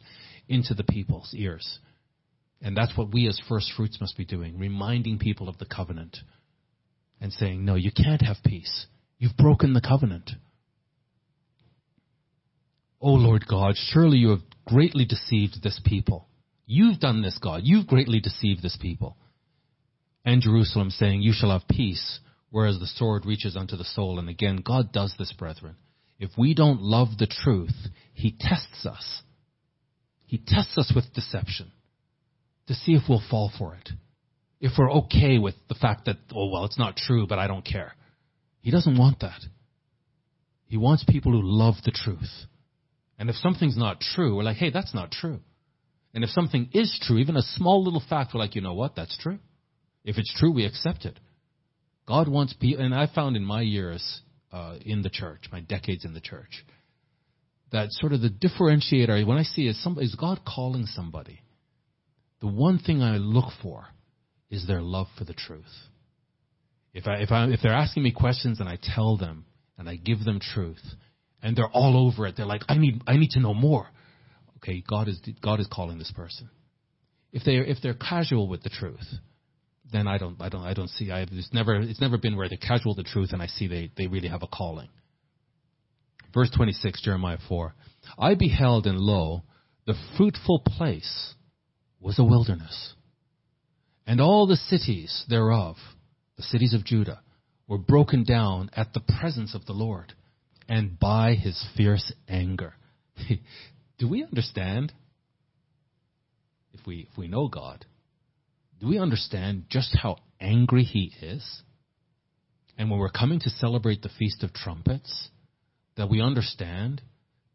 into 0.49 0.75
the 0.75 0.85
people's 0.85 1.33
ears. 1.35 1.79
And 2.63 2.77
that's 2.77 2.97
what 2.97 3.13
we 3.13 3.29
as 3.29 3.41
first 3.49 3.73
fruits 3.77 4.01
must 4.01 4.17
be 4.17 4.25
doing, 4.25 4.59
reminding 4.59 5.19
people 5.19 5.49
of 5.49 5.59
the 5.59 5.67
covenant 5.67 6.19
and 7.21 7.33
saying, 7.33 7.65
no, 7.65 7.75
you 7.75 7.91
can't 7.93 8.23
have 8.23 8.37
peace. 8.45 8.87
You've 9.19 9.37
broken 9.37 9.73
the 9.73 9.81
covenant. 9.81 10.31
O 13.01 13.11
oh 13.11 13.15
Lord 13.15 13.47
God, 13.47 13.75
surely 13.77 14.19
you 14.19 14.31
have 14.31 14.41
greatly 14.65 15.05
deceived 15.05 15.63
this 15.63 15.81
people. 15.85 16.29
You've 16.67 16.99
done 16.99 17.23
this, 17.23 17.39
God. 17.41 17.61
You've 17.65 17.87
greatly 17.87 18.21
deceived 18.21 18.63
this 18.63 18.77
people. 18.81 19.17
And 20.25 20.43
Jerusalem 20.43 20.91
saying, 20.91 21.23
You 21.23 21.33
shall 21.33 21.51
have 21.51 21.69
peace, 21.69 22.19
whereas 22.51 22.81
the 22.81 22.87
sword 22.87 23.25
reaches 23.25 23.57
unto 23.57 23.77
the 23.77 23.85
soul. 23.85 24.19
And 24.19 24.29
again, 24.29 24.57
God 24.57 24.93
does 24.93 25.15
this, 25.19 25.33
brethren. 25.33 25.77
If 26.19 26.31
we 26.37 26.55
don't 26.55 26.83
love 26.83 27.19
the 27.19 27.29
truth, 27.29 27.77
He 28.13 28.35
tests 28.39 28.85
us. 28.87 29.23
He 30.25 30.43
tests 30.45 30.77
us 30.77 30.91
with 30.95 31.13
deception 31.15 31.71
to 32.67 32.75
see 32.75 32.93
if 32.93 33.03
we'll 33.09 33.23
fall 33.31 33.51
for 33.59 33.75
it 33.75 33.91
if 34.61 34.73
we're 34.79 34.91
okay 34.91 35.39
with 35.39 35.55
the 35.69 35.75
fact 35.75 36.07
that, 36.07 36.17
oh, 36.35 36.49
well, 36.51 36.65
it's 36.65 36.79
not 36.79 36.97
true, 36.97 37.27
but 37.27 37.39
I 37.39 37.47
don't 37.47 37.65
care. 37.65 37.93
He 38.61 38.71
doesn't 38.71 38.99
want 38.99 39.21
that. 39.21 39.41
He 40.67 40.77
wants 40.77 41.05
people 41.05 41.33
who 41.33 41.41
love 41.43 41.75
the 41.85 41.93
truth. 41.93 42.33
And 43.19 43.31
if 43.31 43.37
something's 43.37 43.77
not 43.77 44.01
true, 44.01 44.37
we're 44.37 44.43
like, 44.43 44.57
hey, 44.57 44.71
that's 44.71 44.95
not 44.95 45.11
true. 45.11 45.41
And 46.15 46.25
if 46.25 46.31
something 46.31 46.71
is 46.73 46.99
true, 47.03 47.19
even 47.19 47.37
a 47.37 47.43
small 47.43 47.85
little 47.85 48.03
fact, 48.09 48.33
we're 48.35 48.41
like, 48.41 48.55
you 48.55 48.63
know 48.63 48.75
what, 48.75 48.97
that's 48.97 49.17
true. 49.19 49.39
If 50.05 50.19
it's 50.19 50.35
true, 50.39 50.53
we 50.53 50.65
accept 50.65 51.05
it. 51.05 51.19
God 52.07 52.29
wants 52.29 52.55
people, 52.55 52.85
and 52.85 52.95
I 52.95 53.07
found 53.13 53.37
in 53.37 53.45
my 53.45 53.61
years 53.61 54.21
uh, 54.53 54.77
in 54.81 55.03
the 55.03 55.11
church, 55.11 55.43
my 55.53 55.61
decades 55.61 56.05
in 56.05 56.15
the 56.15 56.21
church, 56.21 56.65
that 57.73 57.89
sort 57.91 58.13
of 58.13 58.21
the 58.21 58.31
differentiator, 58.31 59.27
when 59.27 59.39
I 59.39 59.43
see 59.43 59.67
is, 59.67 60.17
God 60.19 60.41
calling 60.47 60.87
somebody, 60.87 61.41
the 62.47 62.53
one 62.53 62.79
thing 62.79 63.03
I 63.03 63.17
look 63.17 63.53
for 63.61 63.87
is 64.51 64.67
their 64.67 64.81
love 64.81 65.09
for 65.19 65.25
the 65.25 65.35
truth. 65.35 65.65
If, 66.95 67.09
I, 67.09 67.17
if, 67.17 67.33
I, 67.33 67.47
if 67.47 67.61
they're 67.61 67.75
asking 67.75 68.05
me 68.05 68.13
questions 68.13 68.61
and 68.61 68.69
I 68.69 68.79
tell 68.81 69.17
them 69.17 69.47
and 69.77 69.89
I 69.89 69.97
give 69.97 70.25
them 70.25 70.39
truth 70.39 70.83
and 71.43 71.57
they're 71.57 71.69
all 71.69 72.07
over 72.07 72.27
it, 72.27 72.37
they're 72.37 72.47
like, 72.47 72.63
I 72.69 72.79
need, 72.79 73.03
I 73.07 73.17
need 73.17 73.31
to 73.31 73.41
know 73.41 73.53
more. 73.53 73.89
Okay, 74.59 74.83
God 74.89 75.09
is, 75.09 75.21
God 75.43 75.59
is 75.59 75.67
calling 75.73 75.99
this 75.99 76.13
person. 76.15 76.49
If 77.33 77.43
they 77.45 77.57
if 77.57 77.79
they're 77.83 77.95
casual 77.95 78.49
with 78.49 78.63
the 78.63 78.71
truth, 78.71 79.07
then 79.93 80.07
I 80.07 80.17
don't 80.17 80.41
I 80.41 80.49
don't 80.49 80.63
I 80.63 80.73
don't 80.73 80.89
see 80.89 81.11
I 81.11 81.27
it's 81.31 81.53
never 81.53 81.75
it's 81.81 82.01
never 82.01 82.17
been 82.17 82.37
where 82.37 82.49
they're 82.49 82.57
casual 82.57 82.95
with 82.97 83.05
the 83.05 83.11
truth 83.11 83.31
and 83.33 83.43
I 83.43 83.47
see 83.47 83.67
they, 83.67 83.91
they 83.97 84.07
really 84.07 84.29
have 84.29 84.43
a 84.43 84.47
calling. 84.47 84.89
Verse 86.33 86.51
26, 86.57 87.03
Jeremiah 87.03 87.39
4. 87.49 87.75
I 88.19 88.37
beheld 88.37 88.87
and 88.87 88.99
lo, 88.99 89.43
the 89.87 89.95
fruitful 90.17 90.63
place 90.65 91.35
was 92.07 92.21
a 92.21 92.25
wilderness 92.25 92.95
and 94.07 94.21
all 94.21 94.47
the 94.47 94.55
cities 94.55 95.25
thereof, 95.29 95.75
the 96.37 96.43
cities 96.45 96.73
of 96.73 96.85
Judah, 96.85 97.21
were 97.67 97.79
broken 97.79 98.23
down 98.23 98.71
at 98.77 98.93
the 98.93 99.01
presence 99.19 99.57
of 99.57 99.67
the 99.67 99.73
Lord 99.73 100.13
and 100.69 101.01
by 101.01 101.35
his 101.35 101.67
fierce 101.77 102.13
anger. 102.29 102.75
do 103.99 104.09
we 104.09 104.23
understand? 104.23 104.93
If 106.73 106.87
we, 106.87 107.09
if 107.11 107.19
we 107.19 107.27
know 107.27 107.49
God, 107.49 107.85
do 108.79 108.87
we 108.87 109.01
understand 109.01 109.65
just 109.69 109.97
how 110.01 110.19
angry 110.41 110.85
he 110.85 111.13
is? 111.21 111.63
And 112.79 112.89
when 112.89 113.01
we're 113.01 113.11
coming 113.11 113.41
to 113.41 113.51
celebrate 113.51 114.03
the 114.03 114.11
Feast 114.17 114.45
of 114.45 114.53
Trumpets, 114.53 115.31
that 115.97 116.09
we 116.09 116.21
understand 116.21 117.03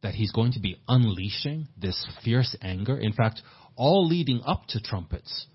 that 0.01 0.15
he's 0.15 0.31
going 0.31 0.51
to 0.53 0.59
be 0.59 0.81
unleashing 0.89 1.67
this 1.77 2.05
fierce 2.25 2.55
anger. 2.61 2.97
In 2.97 3.13
fact, 3.13 3.41
all 3.75 4.07
leading 4.07 4.41
up 4.45 4.65
to 4.69 4.81
trumpets, 4.81 5.47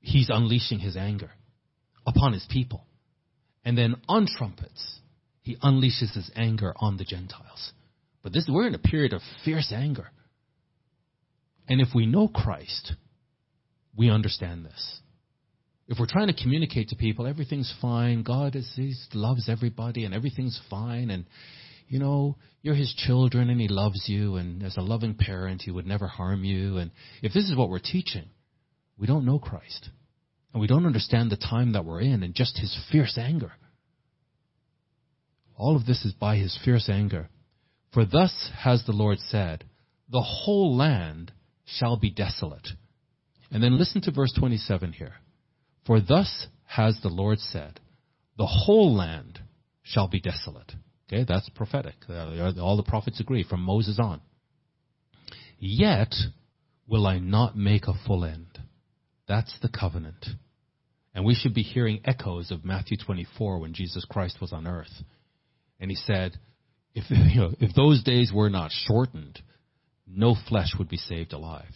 he's 0.00 0.30
unleashing 0.30 0.78
his 0.78 0.96
anger 0.96 1.30
upon 2.06 2.32
his 2.32 2.46
people. 2.50 2.84
And 3.64 3.78
then 3.78 3.96
on 4.08 4.26
trumpets, 4.26 5.00
he 5.42 5.56
unleashes 5.56 6.14
his 6.14 6.30
anger 6.36 6.72
on 6.76 6.96
the 6.96 7.04
Gentiles 7.04 7.72
But 8.22 8.32
this, 8.32 8.48
we're 8.48 8.66
in 8.66 8.74
a 8.74 8.78
period 8.78 9.12
of 9.12 9.22
fierce 9.44 9.72
anger. 9.72 10.08
And 11.68 11.80
if 11.80 11.88
we 11.94 12.06
know 12.06 12.28
Christ, 12.28 12.94
we 13.96 14.10
understand 14.10 14.64
this. 14.64 15.00
If 15.88 15.98
we're 15.98 16.06
trying 16.06 16.28
to 16.28 16.42
communicate 16.42 16.88
to 16.88 16.96
people, 16.96 17.26
everything's 17.26 17.72
fine, 17.80 18.22
God 18.22 18.56
is, 18.56 19.08
loves 19.12 19.48
everybody 19.48 20.04
and 20.04 20.14
everything's 20.14 20.60
fine 20.70 21.10
and, 21.10 21.26
you 21.92 21.98
know, 21.98 22.38
you're 22.62 22.74
His 22.74 22.94
children 22.94 23.50
and 23.50 23.60
He 23.60 23.68
loves 23.68 24.08
you 24.08 24.36
and 24.36 24.62
as 24.62 24.78
a 24.78 24.80
loving 24.80 25.14
parent, 25.14 25.60
He 25.60 25.70
would 25.70 25.86
never 25.86 26.06
harm 26.06 26.42
you. 26.42 26.78
And 26.78 26.90
if 27.22 27.34
this 27.34 27.44
is 27.44 27.54
what 27.54 27.68
we're 27.68 27.80
teaching, 27.80 28.30
we 28.96 29.06
don't 29.06 29.26
know 29.26 29.38
Christ. 29.38 29.90
And 30.54 30.60
we 30.62 30.66
don't 30.66 30.86
understand 30.86 31.30
the 31.30 31.36
time 31.36 31.74
that 31.74 31.84
we're 31.84 32.00
in 32.00 32.22
and 32.22 32.34
just 32.34 32.58
His 32.58 32.74
fierce 32.90 33.18
anger. 33.18 33.52
All 35.54 35.76
of 35.76 35.84
this 35.84 36.06
is 36.06 36.14
by 36.14 36.36
His 36.36 36.58
fierce 36.64 36.88
anger. 36.88 37.28
For 37.92 38.06
thus 38.06 38.50
has 38.56 38.82
the 38.86 38.92
Lord 38.92 39.18
said, 39.18 39.64
the 40.10 40.22
whole 40.22 40.74
land 40.74 41.30
shall 41.66 41.98
be 41.98 42.10
desolate. 42.10 42.68
And 43.50 43.62
then 43.62 43.78
listen 43.78 44.00
to 44.02 44.12
verse 44.12 44.32
27 44.38 44.94
here. 44.94 45.16
For 45.86 46.00
thus 46.00 46.46
has 46.64 46.98
the 47.02 47.10
Lord 47.10 47.38
said, 47.38 47.80
the 48.38 48.46
whole 48.46 48.94
land 48.94 49.40
shall 49.82 50.08
be 50.08 50.20
desolate. 50.22 50.72
Okay, 51.12 51.24
that's 51.28 51.48
prophetic. 51.50 51.94
Uh, 52.08 52.52
all 52.60 52.76
the 52.76 52.82
prophets 52.82 53.20
agree 53.20 53.44
from 53.44 53.60
Moses 53.60 53.98
on. 54.00 54.20
Yet 55.58 56.14
will 56.88 57.06
I 57.06 57.18
not 57.18 57.56
make 57.56 57.86
a 57.86 57.92
full 58.06 58.24
end. 58.24 58.58
That's 59.28 59.54
the 59.60 59.68
covenant. 59.68 60.24
And 61.14 61.26
we 61.26 61.34
should 61.34 61.52
be 61.52 61.62
hearing 61.62 62.00
echoes 62.06 62.50
of 62.50 62.64
Matthew 62.64 62.96
24 62.96 63.58
when 63.58 63.74
Jesus 63.74 64.06
Christ 64.08 64.38
was 64.40 64.54
on 64.54 64.66
earth. 64.66 65.02
And 65.78 65.90
he 65.90 65.96
said, 65.96 66.38
if, 66.94 67.04
you 67.10 67.40
know, 67.40 67.52
if 67.60 67.74
those 67.74 68.02
days 68.02 68.32
were 68.34 68.50
not 68.50 68.70
shortened, 68.70 69.38
no 70.06 70.34
flesh 70.48 70.72
would 70.78 70.88
be 70.88 70.96
saved 70.96 71.34
alive. 71.34 71.74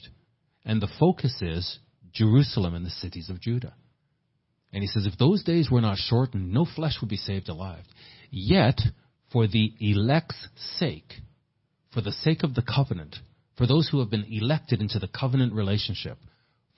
And 0.64 0.80
the 0.80 0.90
focus 0.98 1.36
is 1.42 1.78
Jerusalem 2.12 2.74
and 2.74 2.86
the 2.86 2.90
cities 2.90 3.28
of 3.28 3.40
Judah. 3.42 3.74
And 4.72 4.82
he 4.82 4.88
says, 4.88 5.06
if 5.06 5.18
those 5.18 5.44
days 5.44 5.70
were 5.70 5.82
not 5.82 5.98
shortened, 5.98 6.52
no 6.52 6.64
flesh 6.64 6.94
would 7.02 7.10
be 7.10 7.16
saved 7.16 7.50
alive. 7.50 7.84
Yet, 8.30 8.80
for 9.36 9.46
the 9.46 9.74
elect's 9.80 10.48
sake, 10.78 11.12
for 11.92 12.00
the 12.00 12.10
sake 12.10 12.42
of 12.42 12.54
the 12.54 12.62
covenant, 12.62 13.16
for 13.58 13.66
those 13.66 13.86
who 13.86 14.00
have 14.00 14.08
been 14.08 14.24
elected 14.30 14.80
into 14.80 14.98
the 14.98 15.08
covenant 15.08 15.52
relationship, 15.52 16.16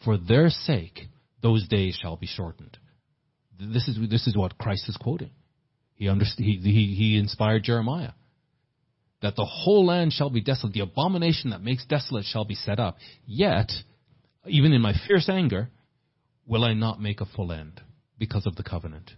for 0.04 0.18
their 0.18 0.50
sake, 0.50 1.02
those 1.40 1.68
days 1.68 1.96
shall 2.02 2.16
be 2.16 2.26
shortened. 2.26 2.76
This 3.60 3.86
is, 3.86 3.96
this 4.10 4.26
is 4.26 4.36
what 4.36 4.58
Christ 4.58 4.88
is 4.88 4.96
quoting. 4.96 5.30
He, 5.94 6.08
he, 6.38 6.58
he, 6.60 6.94
he 6.96 7.16
inspired 7.16 7.62
Jeremiah 7.62 8.10
that 9.22 9.36
the 9.36 9.44
whole 9.44 9.86
land 9.86 10.12
shall 10.12 10.30
be 10.30 10.40
desolate. 10.40 10.72
The 10.72 10.80
abomination 10.80 11.50
that 11.50 11.62
makes 11.62 11.86
desolate 11.86 12.24
shall 12.24 12.44
be 12.44 12.56
set 12.56 12.80
up. 12.80 12.96
Yet, 13.24 13.70
even 14.48 14.72
in 14.72 14.82
my 14.82 14.94
fierce 15.06 15.28
anger, 15.28 15.68
will 16.44 16.64
I 16.64 16.74
not 16.74 17.00
make 17.00 17.20
a 17.20 17.26
full 17.26 17.52
end 17.52 17.80
because 18.18 18.46
of 18.46 18.56
the 18.56 18.64
covenant. 18.64 19.12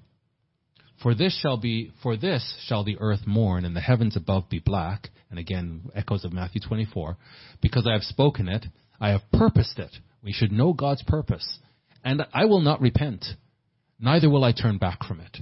For 1.03 1.15
this 1.15 1.39
shall 1.41 1.57
be, 1.57 1.93
for 2.03 2.17
this 2.17 2.55
shall 2.67 2.85
the 2.85 2.99
earth 3.01 3.27
mourn 3.27 3.65
and 3.65 3.75
the 3.75 3.81
heavens 3.81 4.17
above 4.17 4.51
be 4.51 4.59
black. 4.59 5.09
And 5.31 5.39
again, 5.39 5.91
echoes 5.95 6.25
of 6.25 6.33
Matthew 6.33 6.61
24. 6.61 7.17
Because 7.63 7.87
I 7.87 7.93
have 7.93 8.03
spoken 8.03 8.49
it, 8.49 8.67
I 9.01 9.11
have 9.11 9.23
purposed 9.33 9.79
it. 9.79 9.91
We 10.23 10.33
should 10.33 10.53
know 10.53 10.73
God's 10.73 11.03
purpose. 11.03 11.59
And 12.05 12.23
I 12.35 12.45
will 12.47 12.61
not 12.61 12.81
repent, 12.81 13.25
neither 13.99 14.29
will 14.29 14.45
I 14.45 14.53
turn 14.53 14.79
back 14.79 15.05
from 15.05 15.21
it. 15.21 15.39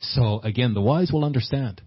So 0.00 0.40
again, 0.42 0.74
the 0.74 0.80
wise 0.80 1.10
will 1.12 1.24
understand. 1.24 1.82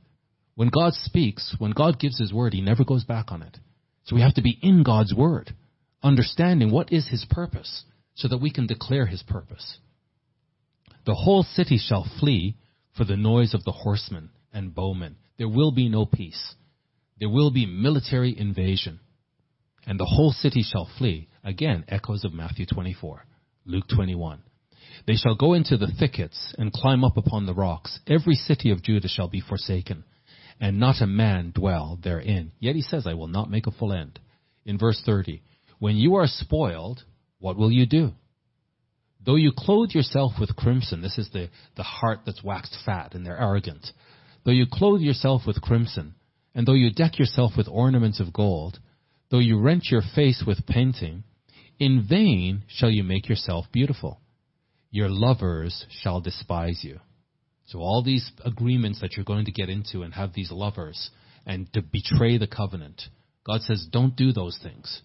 When 0.55 0.69
God 0.69 0.93
speaks, 0.93 1.55
when 1.57 1.71
God 1.71 1.99
gives 1.99 2.19
His 2.19 2.33
word, 2.33 2.53
He 2.53 2.61
never 2.61 2.83
goes 2.83 3.03
back 3.03 3.31
on 3.31 3.41
it. 3.41 3.57
So 4.05 4.15
we 4.15 4.21
have 4.21 4.35
to 4.35 4.41
be 4.41 4.59
in 4.61 4.83
God's 4.83 5.13
word, 5.13 5.55
understanding 6.03 6.71
what 6.71 6.91
is 6.91 7.07
His 7.07 7.25
purpose, 7.29 7.83
so 8.15 8.27
that 8.27 8.41
we 8.41 8.51
can 8.51 8.67
declare 8.67 9.07
His 9.07 9.23
purpose. 9.23 9.77
The 11.05 11.15
whole 11.15 11.43
city 11.43 11.77
shall 11.77 12.07
flee 12.19 12.55
for 12.95 13.05
the 13.05 13.17
noise 13.17 13.53
of 13.53 13.63
the 13.63 13.71
horsemen 13.71 14.29
and 14.53 14.75
bowmen. 14.75 15.17
There 15.37 15.49
will 15.49 15.71
be 15.71 15.89
no 15.89 16.05
peace. 16.05 16.55
There 17.19 17.29
will 17.29 17.51
be 17.51 17.65
military 17.65 18.37
invasion. 18.37 18.99
And 19.85 19.99
the 19.99 20.05
whole 20.05 20.31
city 20.31 20.63
shall 20.63 20.89
flee. 20.97 21.27
Again, 21.43 21.85
echoes 21.87 22.23
of 22.23 22.33
Matthew 22.33 22.65
24, 22.65 23.25
Luke 23.65 23.85
21. 23.93 24.41
They 25.07 25.15
shall 25.15 25.35
go 25.35 25.53
into 25.53 25.77
the 25.77 25.91
thickets 25.99 26.53
and 26.57 26.71
climb 26.71 27.03
up 27.03 27.17
upon 27.17 27.45
the 27.45 27.53
rocks. 27.53 27.99
Every 28.07 28.35
city 28.35 28.71
of 28.71 28.83
Judah 28.83 29.07
shall 29.07 29.27
be 29.27 29.41
forsaken 29.41 30.03
and 30.59 30.79
not 30.79 31.01
a 31.01 31.07
man 31.07 31.51
dwell 31.53 31.99
therein. 32.01 32.51
Yet 32.59 32.75
he 32.75 32.81
says, 32.81 33.05
I 33.07 33.13
will 33.13 33.27
not 33.27 33.49
make 33.49 33.67
a 33.67 33.71
full 33.71 33.93
end. 33.93 34.19
In 34.65 34.77
verse 34.77 35.01
30, 35.05 35.41
when 35.79 35.97
you 35.97 36.15
are 36.15 36.27
spoiled, 36.27 37.03
what 37.39 37.57
will 37.57 37.71
you 37.71 37.85
do? 37.85 38.11
Though 39.25 39.35
you 39.35 39.51
clothe 39.57 39.91
yourself 39.91 40.33
with 40.39 40.55
crimson, 40.55 41.01
this 41.01 41.17
is 41.17 41.29
the, 41.31 41.49
the 41.75 41.83
heart 41.83 42.19
that's 42.25 42.43
waxed 42.43 42.75
fat 42.85 43.13
and 43.13 43.25
they're 43.25 43.39
arrogant. 43.39 43.87
Though 44.45 44.51
you 44.51 44.65
clothe 44.71 45.01
yourself 45.01 45.43
with 45.47 45.61
crimson, 45.61 46.15
and 46.53 46.67
though 46.67 46.73
you 46.73 46.91
deck 46.91 47.17
yourself 47.17 47.53
with 47.57 47.67
ornaments 47.69 48.19
of 48.19 48.33
gold, 48.33 48.79
though 49.31 49.39
you 49.39 49.59
rent 49.59 49.85
your 49.89 50.01
face 50.13 50.43
with 50.45 50.67
painting, 50.67 51.23
in 51.79 52.05
vain 52.07 52.63
shall 52.67 52.89
you 52.89 53.03
make 53.03 53.29
yourself 53.29 53.65
beautiful. 53.71 54.19
Your 54.91 55.09
lovers 55.09 55.85
shall 55.89 56.21
despise 56.21 56.81
you. 56.83 56.99
So 57.65 57.79
all 57.79 58.03
these 58.03 58.29
agreements 58.43 58.99
that 59.01 59.15
you're 59.15 59.23
going 59.23 59.45
to 59.45 59.51
get 59.51 59.69
into 59.69 60.03
and 60.03 60.13
have 60.13 60.33
these 60.33 60.51
lovers 60.51 61.09
and 61.45 61.71
to 61.73 61.81
betray 61.81 62.37
the 62.37 62.47
covenant, 62.47 63.01
God 63.45 63.61
says, 63.61 63.87
don't 63.91 64.15
do 64.15 64.33
those 64.33 64.59
things. 64.61 65.01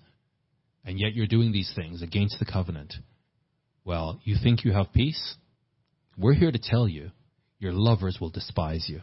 And 0.85 0.99
yet 0.99 1.15
you're 1.15 1.27
doing 1.27 1.53
these 1.53 1.73
things 1.75 2.03
against 2.03 2.39
the 2.39 2.45
covenant. 2.45 2.95
Well, 3.89 4.21
you 4.23 4.37
think 4.37 4.67
you 4.67 4.73
have 4.73 4.93
peace? 4.93 5.37
We're 6.19 6.35
here 6.35 6.53
to 6.53 6.59
tell 6.63 6.87
you, 6.87 7.11
your 7.59 7.73
lovers 7.73 8.19
will 8.21 8.29
despise 8.29 8.85
you. 8.87 9.01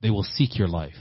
They 0.00 0.08
will 0.08 0.22
seek 0.22 0.58
your 0.58 0.66
life. 0.66 0.96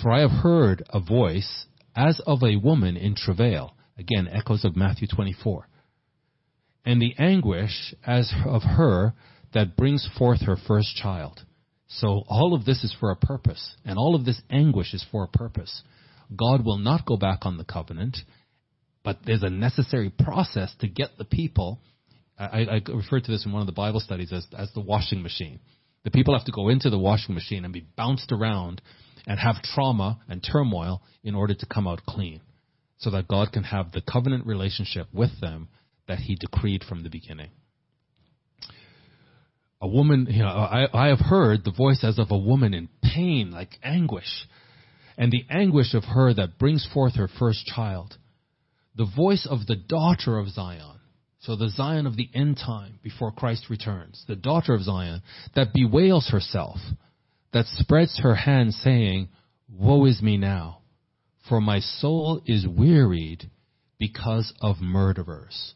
For 0.00 0.12
I 0.12 0.20
have 0.20 0.30
heard 0.30 0.84
a 0.90 1.00
voice 1.00 1.66
as 1.96 2.20
of 2.28 2.44
a 2.44 2.54
woman 2.54 2.96
in 2.96 3.16
travail. 3.16 3.74
Again, 3.98 4.28
echoes 4.30 4.64
of 4.64 4.76
Matthew 4.76 5.08
24. 5.08 5.66
And 6.84 7.02
the 7.02 7.12
anguish 7.18 7.92
as 8.06 8.32
of 8.46 8.62
her 8.62 9.14
that 9.52 9.76
brings 9.76 10.08
forth 10.16 10.42
her 10.42 10.56
first 10.56 10.94
child. 10.94 11.40
So 11.88 12.22
all 12.28 12.54
of 12.54 12.64
this 12.64 12.84
is 12.84 12.94
for 13.00 13.10
a 13.10 13.16
purpose, 13.16 13.74
and 13.84 13.98
all 13.98 14.14
of 14.14 14.24
this 14.24 14.40
anguish 14.48 14.94
is 14.94 15.04
for 15.10 15.24
a 15.24 15.38
purpose. 15.38 15.82
God 16.36 16.64
will 16.64 16.78
not 16.78 17.04
go 17.04 17.16
back 17.16 17.40
on 17.42 17.58
the 17.58 17.64
covenant, 17.64 18.16
but 19.02 19.18
there's 19.26 19.42
a 19.42 19.50
necessary 19.50 20.10
process 20.10 20.72
to 20.78 20.86
get 20.86 21.18
the 21.18 21.24
people. 21.24 21.80
I, 22.38 22.60
I 22.62 22.80
referred 22.92 23.24
to 23.24 23.30
this 23.30 23.44
in 23.44 23.52
one 23.52 23.60
of 23.60 23.66
the 23.66 23.72
Bible 23.72 24.00
studies 24.00 24.32
as, 24.32 24.46
as 24.56 24.70
the 24.72 24.80
washing 24.80 25.22
machine. 25.22 25.60
The 26.04 26.10
people 26.10 26.36
have 26.36 26.46
to 26.46 26.52
go 26.52 26.68
into 26.68 26.90
the 26.90 26.98
washing 26.98 27.34
machine 27.34 27.64
and 27.64 27.72
be 27.72 27.86
bounced 27.96 28.30
around 28.32 28.80
and 29.26 29.38
have 29.38 29.62
trauma 29.62 30.20
and 30.28 30.42
turmoil 30.42 31.02
in 31.22 31.34
order 31.34 31.54
to 31.54 31.66
come 31.66 31.86
out 31.86 32.06
clean, 32.06 32.40
so 32.98 33.10
that 33.10 33.28
God 33.28 33.52
can 33.52 33.64
have 33.64 33.92
the 33.92 34.00
covenant 34.00 34.46
relationship 34.46 35.08
with 35.12 35.40
them 35.40 35.68
that 36.06 36.20
He 36.20 36.36
decreed 36.36 36.84
from 36.84 37.02
the 37.02 37.10
beginning 37.10 37.50
a 39.80 39.88
woman, 39.88 40.26
you 40.28 40.42
know, 40.42 40.48
I, 40.48 40.88
I 40.92 41.08
have 41.08 41.20
heard 41.20 41.64
the 41.64 41.72
voice 41.72 42.02
as 42.02 42.18
of 42.18 42.30
a 42.30 42.38
woman 42.38 42.74
in 42.74 42.88
pain, 43.02 43.50
like 43.52 43.78
anguish, 43.82 44.48
and 45.16 45.30
the 45.30 45.44
anguish 45.50 45.94
of 45.94 46.04
her 46.04 46.34
that 46.34 46.58
brings 46.58 46.88
forth 46.92 47.16
her 47.16 47.28
first 47.38 47.64
child. 47.66 48.16
The 48.96 49.10
voice 49.16 49.46
of 49.48 49.66
the 49.66 49.76
daughter 49.76 50.38
of 50.38 50.48
Zion. 50.48 50.97
So 51.40 51.54
the 51.56 51.68
Zion 51.68 52.06
of 52.06 52.16
the 52.16 52.28
end 52.34 52.56
time 52.56 52.98
before 53.02 53.30
Christ 53.30 53.70
returns. 53.70 54.24
The 54.26 54.36
daughter 54.36 54.74
of 54.74 54.82
Zion 54.82 55.22
that 55.54 55.72
bewails 55.72 56.30
herself, 56.30 56.78
that 57.52 57.66
spreads 57.66 58.18
her 58.22 58.34
hand 58.34 58.74
saying, 58.74 59.28
Woe 59.70 60.04
is 60.06 60.20
me 60.20 60.36
now, 60.36 60.80
for 61.48 61.60
my 61.60 61.80
soul 61.80 62.42
is 62.46 62.66
wearied 62.66 63.50
because 63.98 64.52
of 64.60 64.80
murderers. 64.80 65.74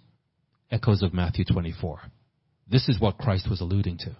Echoes 0.70 1.02
of 1.02 1.14
Matthew 1.14 1.44
24. 1.44 2.00
This 2.68 2.88
is 2.88 3.00
what 3.00 3.18
Christ 3.18 3.48
was 3.50 3.60
alluding 3.60 3.98
to. 3.98 4.16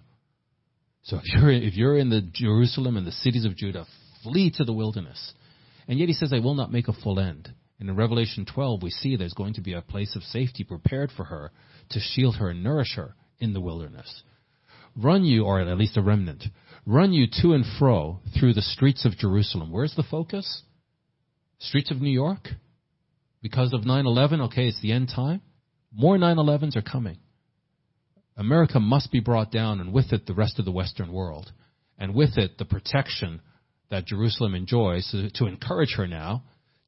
So 1.03 1.17
if 1.17 1.23
you're, 1.25 1.51
if 1.51 1.73
you're 1.75 1.97
in 1.97 2.09
the 2.09 2.21
Jerusalem 2.21 2.95
and 2.95 3.05
the 3.05 3.11
cities 3.11 3.45
of 3.45 3.57
Judah, 3.57 3.85
flee 4.23 4.51
to 4.57 4.63
the 4.63 4.73
wilderness. 4.73 5.33
And 5.87 5.99
yet 5.99 6.07
he 6.07 6.13
says, 6.13 6.31
I 6.31 6.39
will 6.39 6.53
not 6.53 6.71
make 6.71 6.87
a 6.87 6.93
full 6.93 7.19
end. 7.19 7.51
And 7.83 7.89
in 7.89 7.97
Revelation 7.97 8.45
12, 8.45 8.81
we 8.81 8.91
see 8.91 9.17
there's 9.17 9.33
going 9.33 9.55
to 9.55 9.61
be 9.61 9.73
a 9.73 9.81
place 9.81 10.15
of 10.15 10.23
safety 10.23 10.63
prepared 10.63 11.11
for 11.11 11.25
her 11.25 11.51
to 11.89 11.99
shield 11.99 12.37
her 12.37 12.49
and 12.49 12.63
nourish 12.63 12.95
her 12.95 13.13
in 13.39 13.51
the 13.51 13.59
wilderness. 13.59 14.23
Run 14.95 15.25
you, 15.25 15.43
or 15.43 15.59
at 15.59 15.77
least 15.77 15.97
a 15.97 16.01
remnant, 16.01 16.45
run 16.85 17.11
you 17.11 17.27
to 17.41 17.51
and 17.51 17.65
fro 17.77 18.21
through 18.39 18.53
the 18.53 18.61
streets 18.61 19.03
of 19.03 19.17
Jerusalem. 19.17 19.69
Where's 19.69 19.95
the 19.95 20.03
focus? 20.09 20.61
Streets 21.59 21.91
of 21.91 21.99
New 21.99 22.09
York? 22.09 22.47
Because 23.41 23.73
of 23.73 23.81
9-11, 23.81 24.45
okay, 24.45 24.69
it's 24.69 24.81
the 24.81 24.93
end 24.93 25.11
time. 25.13 25.41
More 25.93 26.17
9-11s 26.17 26.77
are 26.77 26.81
coming. 26.81 27.17
America 28.37 28.79
must 28.79 29.11
be 29.11 29.19
brought 29.19 29.51
down, 29.51 29.81
and 29.81 29.91
with 29.91 30.13
it, 30.13 30.25
the 30.25 30.33
rest 30.33 30.57
of 30.57 30.63
the 30.63 30.71
Western 30.71 31.11
world. 31.11 31.51
And 31.97 32.15
with 32.15 32.37
it, 32.37 32.57
the 32.57 32.63
protection 32.63 33.41
that 33.91 34.05
Jerusalem 34.05 34.55
enjoys 34.55 35.05
to, 35.11 35.29
to 35.31 35.47
encourage 35.47 35.95
her 35.97 36.07
now 36.07 36.43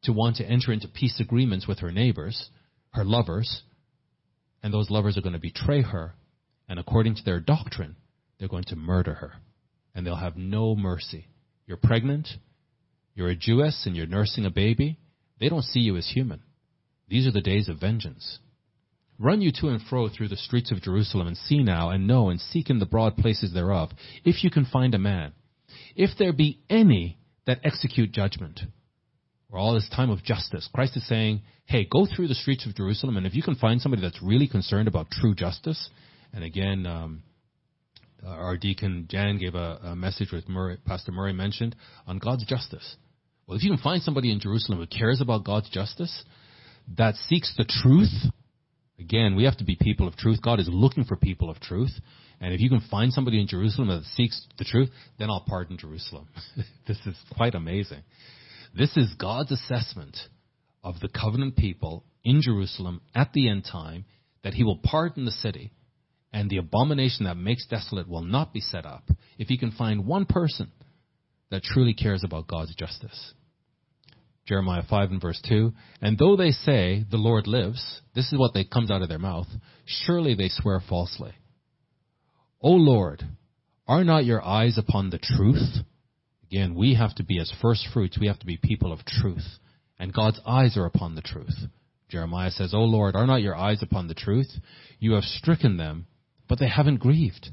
to 0.06 0.14
want 0.14 0.38
to 0.38 0.45
enter 0.45 0.72
into 0.72 0.88
peace 0.88 1.19
agreements 1.19 1.68
with 1.68 1.80
her 1.80 1.91
neighbors, 1.91 2.49
her 2.91 3.03
lovers, 3.03 3.61
and 4.64 4.73
those 4.73 4.90
lovers 4.90 5.18
are 5.18 5.22
going 5.22 5.34
to 5.34 5.40
betray 5.40 5.82
her, 5.82 6.15
and 6.68 6.80
according 6.80 7.15
to 7.15 7.23
their 7.23 7.40
doctrine, 7.40 7.95
they're 8.40 8.48
going 8.48 8.64
to 8.64 8.76
murder 8.76 9.14
her, 9.14 9.34
and 9.94 10.06
they'll 10.06 10.15
have 10.15 10.38
no 10.38 10.76
mercy. 10.76 11.27
You're 11.68 11.77
pregnant, 11.77 12.27
you're 13.14 13.30
a 13.30 13.36
Jewess, 13.36 13.86
and 13.86 13.95
you're 13.95 14.07
nursing 14.07 14.45
a 14.45 14.49
baby. 14.49 14.98
They 15.40 15.49
don't 15.49 15.64
see 15.64 15.82
you 15.82 15.98
as 15.98 16.07
human. 16.07 16.41
These 17.07 17.27
are 17.27 17.32
the 17.32 17.41
days 17.41 17.69
of 17.69 17.80
vengeance. 17.80 18.40
Run 19.18 19.41
you 19.41 19.52
to 19.61 19.68
and 19.69 19.82
fro 19.82 20.10
through 20.10 20.27
the 20.27 20.36
streets 20.36 20.72
of 20.72 20.82
Jerusalem, 20.82 21.27
and 21.27 21.38
see 21.38 21.64
now, 21.64 21.90
and 21.91 22.07
know, 22.07 22.30
and 22.30 22.40
seek 22.40 22.69
in 22.69 22.80
the 22.80 22.86
broad 22.86 23.18
places 23.18 23.53
thereof, 23.53 23.91
if 24.23 24.44
you 24.44 24.49
can 24.49 24.65
find 24.65 24.94
a 24.94 24.99
man. 24.99 25.34
If 25.95 26.11
there 26.18 26.34
be 26.34 26.60
any 26.69 27.18
that 27.45 27.61
execute 27.64 28.11
judgment, 28.11 28.60
or 29.56 29.60
all 29.60 29.73
this 29.73 29.88
time 29.95 30.10
of 30.10 30.22
justice, 30.22 30.69
Christ 30.73 30.98
is 30.98 31.07
saying, 31.07 31.41
hey, 31.65 31.88
go 31.90 32.06
through 32.06 32.27
the 32.27 32.36
streets 32.36 32.65
of 32.65 32.76
Jerusalem, 32.76 33.15
and 33.15 33.26
if 33.26 33.36
you 33.36 33.41
can 33.41 33.56
find 33.56 33.80
somebody 33.80 34.02
that's 34.02 34.22
really 34.22 34.48
concerned 34.48 34.90
about 34.90 35.10
true 35.10 35.34
justice, 35.34 35.90
and 36.34 36.44
again, 36.44 36.86
um, 36.86 37.23
our 38.26 38.57
deacon 38.57 39.07
Jan 39.10 39.38
gave 39.38 39.56
a, 39.56 39.80
a 39.84 39.95
message 39.95 40.32
with 40.34 40.49
Murray, 40.49 40.77
Pastor 40.86 41.14
Murray 41.14 41.32
mentioned 41.32 41.76
on 42.06 42.18
God's 42.18 42.45
justice. 42.45 42.98
Well, 43.48 43.57
if 43.57 43.64
you 43.64 43.69
can 43.69 43.80
find 43.80 44.02
somebody 44.02 44.32
in 44.32 44.41
Jerusalem 44.41 44.80
who 44.80 44.88
cares 44.88 45.22
about 45.22 45.45
God's 45.45 45.69
justice, 45.69 46.26
that 46.98 47.15
seeks 47.15 47.53
the 47.57 47.65
truth, 47.65 48.11
Again, 48.98 49.36
we 49.36 49.44
have 49.44 49.57
to 49.57 49.65
be 49.65 49.77
people 49.80 50.07
of 50.07 50.15
truth. 50.15 50.41
God 50.41 50.60
is 50.60 50.69
looking 50.72 51.03
for 51.03 51.18
people 51.18 51.49
of 51.49 51.60
truth. 51.60 51.91
And 52.40 52.53
if 52.53 52.61
you 52.61 52.69
can 52.69 52.82
find 52.90 53.11
somebody 53.11 53.41
in 53.41 53.48
Jerusalem 53.48 53.90
that 53.90 54.03
seeks 54.15 54.45
the 54.57 54.64
truth, 54.64 54.90
then 55.19 55.30
I'll 55.30 55.44
pardon 55.45 55.77
Jerusalem. 55.77 56.27
this 56.88 56.98
is 57.06 57.15
quite 57.36 57.56
amazing. 57.56 58.03
This 58.77 58.97
is 58.97 59.14
God's 59.14 59.52
assessment 59.52 60.18
of 60.84 60.99
the 60.99 61.07
covenant 61.07 61.56
people 61.56 62.03
in 62.23 62.41
Jerusalem 62.41 63.02
at 63.14 63.31
the 63.31 63.47
end 63.47 63.65
time 63.72 64.03
that 64.43 64.53
he 64.53 64.64
will 64.64 64.80
pardon 64.84 65.23
the 65.23 65.31
city 65.31 65.72
and 66.34 66.49
the 66.49 66.57
abomination 66.57 67.26
that 67.26 67.38
makes 67.38 67.65
desolate 67.68 68.10
will 68.10 68.23
not 68.23 68.52
be 68.52 68.60
set 68.60 68.85
up 68.85 69.03
if 69.38 69.47
he 69.47 69.57
can 69.57 69.72
find 69.72 70.06
one 70.06 70.26
person 70.26 70.72
that 71.52 71.64
truly 71.64 71.93
cares 71.93 72.23
about 72.26 72.47
God's 72.47 72.76
justice. 72.76 73.34
Jeremiah 74.45 74.84
5 74.88 75.11
and 75.11 75.22
verse 75.22 75.41
2. 75.47 75.72
And 76.02 76.18
though 76.18 76.35
they 76.35 76.52
say, 76.52 77.06
the 77.10 77.18
Lord 77.18 77.47
lives, 77.47 78.02
this 78.14 78.31
is 78.31 78.38
what 78.38 78.53
they, 78.53 78.65
comes 78.65 78.91
out 78.91 79.02
of 79.02 79.10
their 79.10 79.18
mouth, 79.18 79.47
surely 79.85 80.35
they 80.35 80.49
swear 80.49 80.81
falsely. 80.88 81.31
O 82.61 82.72
Lord, 82.72 83.23
are 83.88 84.03
not 84.03 84.26
your 84.26 84.43
eyes 84.43 84.77
upon 84.77 85.10
the 85.10 85.19
truth? 85.19 85.85
Again, 86.52 86.76
we 86.76 86.96
have 86.96 87.16
to 87.16 87.24
be 87.24 87.40
as 87.40 87.52
first 87.62 87.88
fruits, 87.94 88.18
we 88.20 88.28
have 88.28 88.40
to 88.40 88.46
be 88.46 88.58
people 88.58 88.92
of 88.92 89.06
truth. 89.06 89.46
And 89.98 90.14
God's 90.14 90.40
eyes 90.46 90.78
are 90.78 90.86
upon 90.86 91.16
the 91.16 91.22
truth. 91.22 91.56
Jeremiah 92.10 92.52
says, 92.52 92.74
O 92.74 92.82
Lord, 92.82 93.16
are 93.16 93.26
not 93.26 93.42
your 93.42 93.56
eyes 93.56 93.82
upon 93.82 94.08
the 94.08 94.14
truth? 94.14 94.52
You 95.00 95.14
have 95.14 95.24
stricken 95.24 95.78
them, 95.78 96.06
but 96.48 96.60
they 96.60 96.68
haven't 96.68 97.00
grieved. 97.00 97.50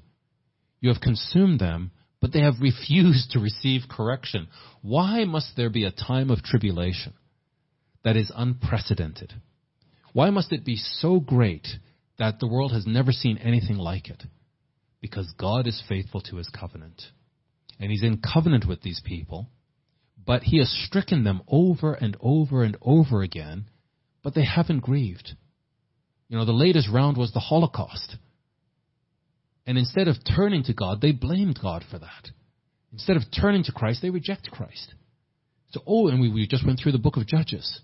You 0.80 0.90
have 0.92 1.00
consumed 1.00 1.60
them, 1.60 1.92
but 2.20 2.32
they 2.32 2.40
have 2.40 2.60
refused 2.60 3.30
to 3.30 3.40
receive 3.40 3.82
correction. 3.88 4.48
Why 4.82 5.24
must 5.24 5.56
there 5.56 5.70
be 5.70 5.84
a 5.84 5.90
time 5.90 6.30
of 6.30 6.42
tribulation 6.42 7.14
that 8.04 8.16
is 8.16 8.30
unprecedented? 8.34 9.32
Why 10.12 10.30
must 10.30 10.52
it 10.52 10.64
be 10.64 10.76
so 10.76 11.18
great 11.20 11.66
that 12.18 12.38
the 12.38 12.48
world 12.48 12.72
has 12.72 12.86
never 12.86 13.12
seen 13.12 13.38
anything 13.38 13.76
like 13.76 14.10
it? 14.10 14.22
Because 15.00 15.32
God 15.38 15.66
is 15.66 15.82
faithful 15.88 16.20
to 16.22 16.36
his 16.36 16.48
covenant. 16.48 17.02
And 17.78 17.90
he's 17.90 18.02
in 18.02 18.20
covenant 18.20 18.66
with 18.66 18.82
these 18.82 19.00
people, 19.04 19.48
but 20.24 20.42
he 20.42 20.58
has 20.58 20.70
stricken 20.86 21.24
them 21.24 21.42
over 21.48 21.94
and 21.94 22.16
over 22.20 22.62
and 22.62 22.76
over 22.80 23.22
again, 23.22 23.66
but 24.22 24.34
they 24.34 24.44
haven't 24.44 24.80
grieved. 24.80 25.32
You 26.28 26.38
know, 26.38 26.44
the 26.44 26.52
latest 26.52 26.88
round 26.88 27.16
was 27.16 27.32
the 27.32 27.40
Holocaust. 27.40 28.16
And 29.66 29.78
instead 29.78 30.08
of 30.08 30.16
turning 30.36 30.64
to 30.64 30.74
God, 30.74 31.00
they 31.00 31.12
blamed 31.12 31.58
God 31.60 31.84
for 31.90 31.98
that. 31.98 32.30
Instead 32.92 33.16
of 33.16 33.24
turning 33.38 33.64
to 33.64 33.72
Christ, 33.72 34.02
they 34.02 34.10
reject 34.10 34.50
Christ. 34.50 34.94
So, 35.70 35.82
oh, 35.86 36.08
and 36.08 36.20
we, 36.20 36.30
we 36.30 36.46
just 36.46 36.66
went 36.66 36.80
through 36.80 36.92
the 36.92 36.98
book 36.98 37.16
of 37.16 37.26
Judges. 37.26 37.80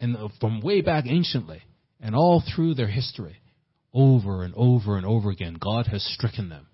And 0.00 0.16
uh, 0.16 0.28
from 0.40 0.60
way 0.60 0.80
back 0.80 1.06
anciently, 1.06 1.62
and 2.00 2.14
all 2.14 2.42
through 2.42 2.74
their 2.74 2.88
history, 2.88 3.40
over 3.92 4.42
and 4.42 4.54
over 4.56 4.96
and 4.96 5.06
over 5.06 5.30
again, 5.30 5.56
God 5.60 5.86
has 5.88 6.04
stricken 6.04 6.48
them, 6.48 6.66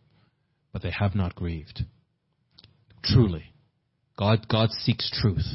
but 0.72 0.82
they 0.82 0.90
have 0.90 1.14
not 1.14 1.34
grieved. 1.34 1.84
Truly, 3.04 3.44
God, 4.18 4.48
God 4.48 4.70
seeks 4.70 5.10
truth. 5.10 5.46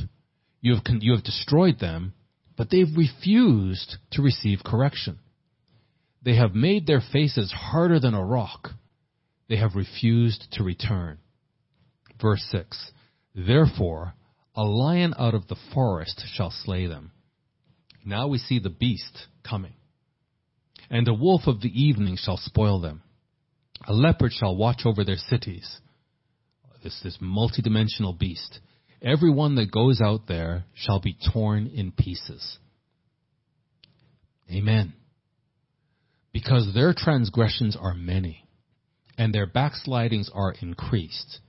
You 0.61 0.75
have, 0.75 0.83
you 1.01 1.13
have 1.13 1.23
destroyed 1.23 1.79
them, 1.79 2.13
but 2.57 2.69
they've 2.69 2.95
refused 2.95 3.95
to 4.11 4.21
receive 4.21 4.59
correction. 4.63 5.19
They 6.23 6.35
have 6.35 6.53
made 6.53 6.85
their 6.85 7.01
faces 7.01 7.51
harder 7.51 7.99
than 7.99 8.13
a 8.13 8.23
rock 8.23 8.71
they 9.47 9.57
have 9.57 9.75
refused 9.75 10.47
to 10.53 10.63
return. 10.63 11.17
Verse 12.21 12.45
6 12.51 12.91
Therefore, 13.35 14.13
a 14.55 14.63
lion 14.63 15.13
out 15.17 15.33
of 15.33 15.47
the 15.47 15.57
forest 15.73 16.23
shall 16.33 16.51
slay 16.51 16.87
them. 16.87 17.11
Now 18.05 18.27
we 18.27 18.37
see 18.37 18.59
the 18.59 18.69
beast 18.69 19.27
coming. 19.47 19.73
And 20.89 21.07
a 21.07 21.13
wolf 21.13 21.43
of 21.47 21.61
the 21.61 21.69
evening 21.69 22.17
shall 22.17 22.37
spoil 22.37 22.79
them. 22.79 23.01
A 23.87 23.93
leopard 23.93 24.33
shall 24.33 24.55
watch 24.55 24.81
over 24.85 25.03
their 25.03 25.17
cities. 25.17 25.79
This, 26.83 26.99
this 27.03 27.17
multidimensional 27.21 28.17
beast. 28.17 28.59
Every 29.01 29.31
one 29.31 29.55
that 29.55 29.71
goes 29.71 30.01
out 30.01 30.27
there 30.27 30.65
shall 30.73 30.99
be 30.99 31.17
torn 31.33 31.67
in 31.67 31.91
pieces. 31.91 32.57
Amen. 34.51 34.93
Because 36.31 36.73
their 36.73 36.93
transgressions 36.93 37.77
are 37.79 37.93
many 37.93 38.45
and 39.19 39.33
their 39.33 39.45
backslidings 39.45 40.31
are 40.33 40.55
increased, 40.61 41.39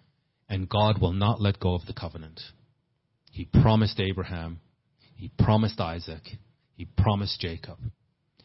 and 0.48 0.68
God 0.68 1.00
will 1.00 1.12
not 1.12 1.40
let 1.40 1.60
go 1.60 1.74
of 1.74 1.86
the 1.86 1.92
covenant. 1.92 2.40
He 3.30 3.44
promised 3.44 4.00
Abraham, 4.00 4.60
he 5.14 5.30
promised 5.38 5.78
Isaac, 5.80 6.22
he 6.74 6.88
promised 6.98 7.40
Jacob. 7.40 7.78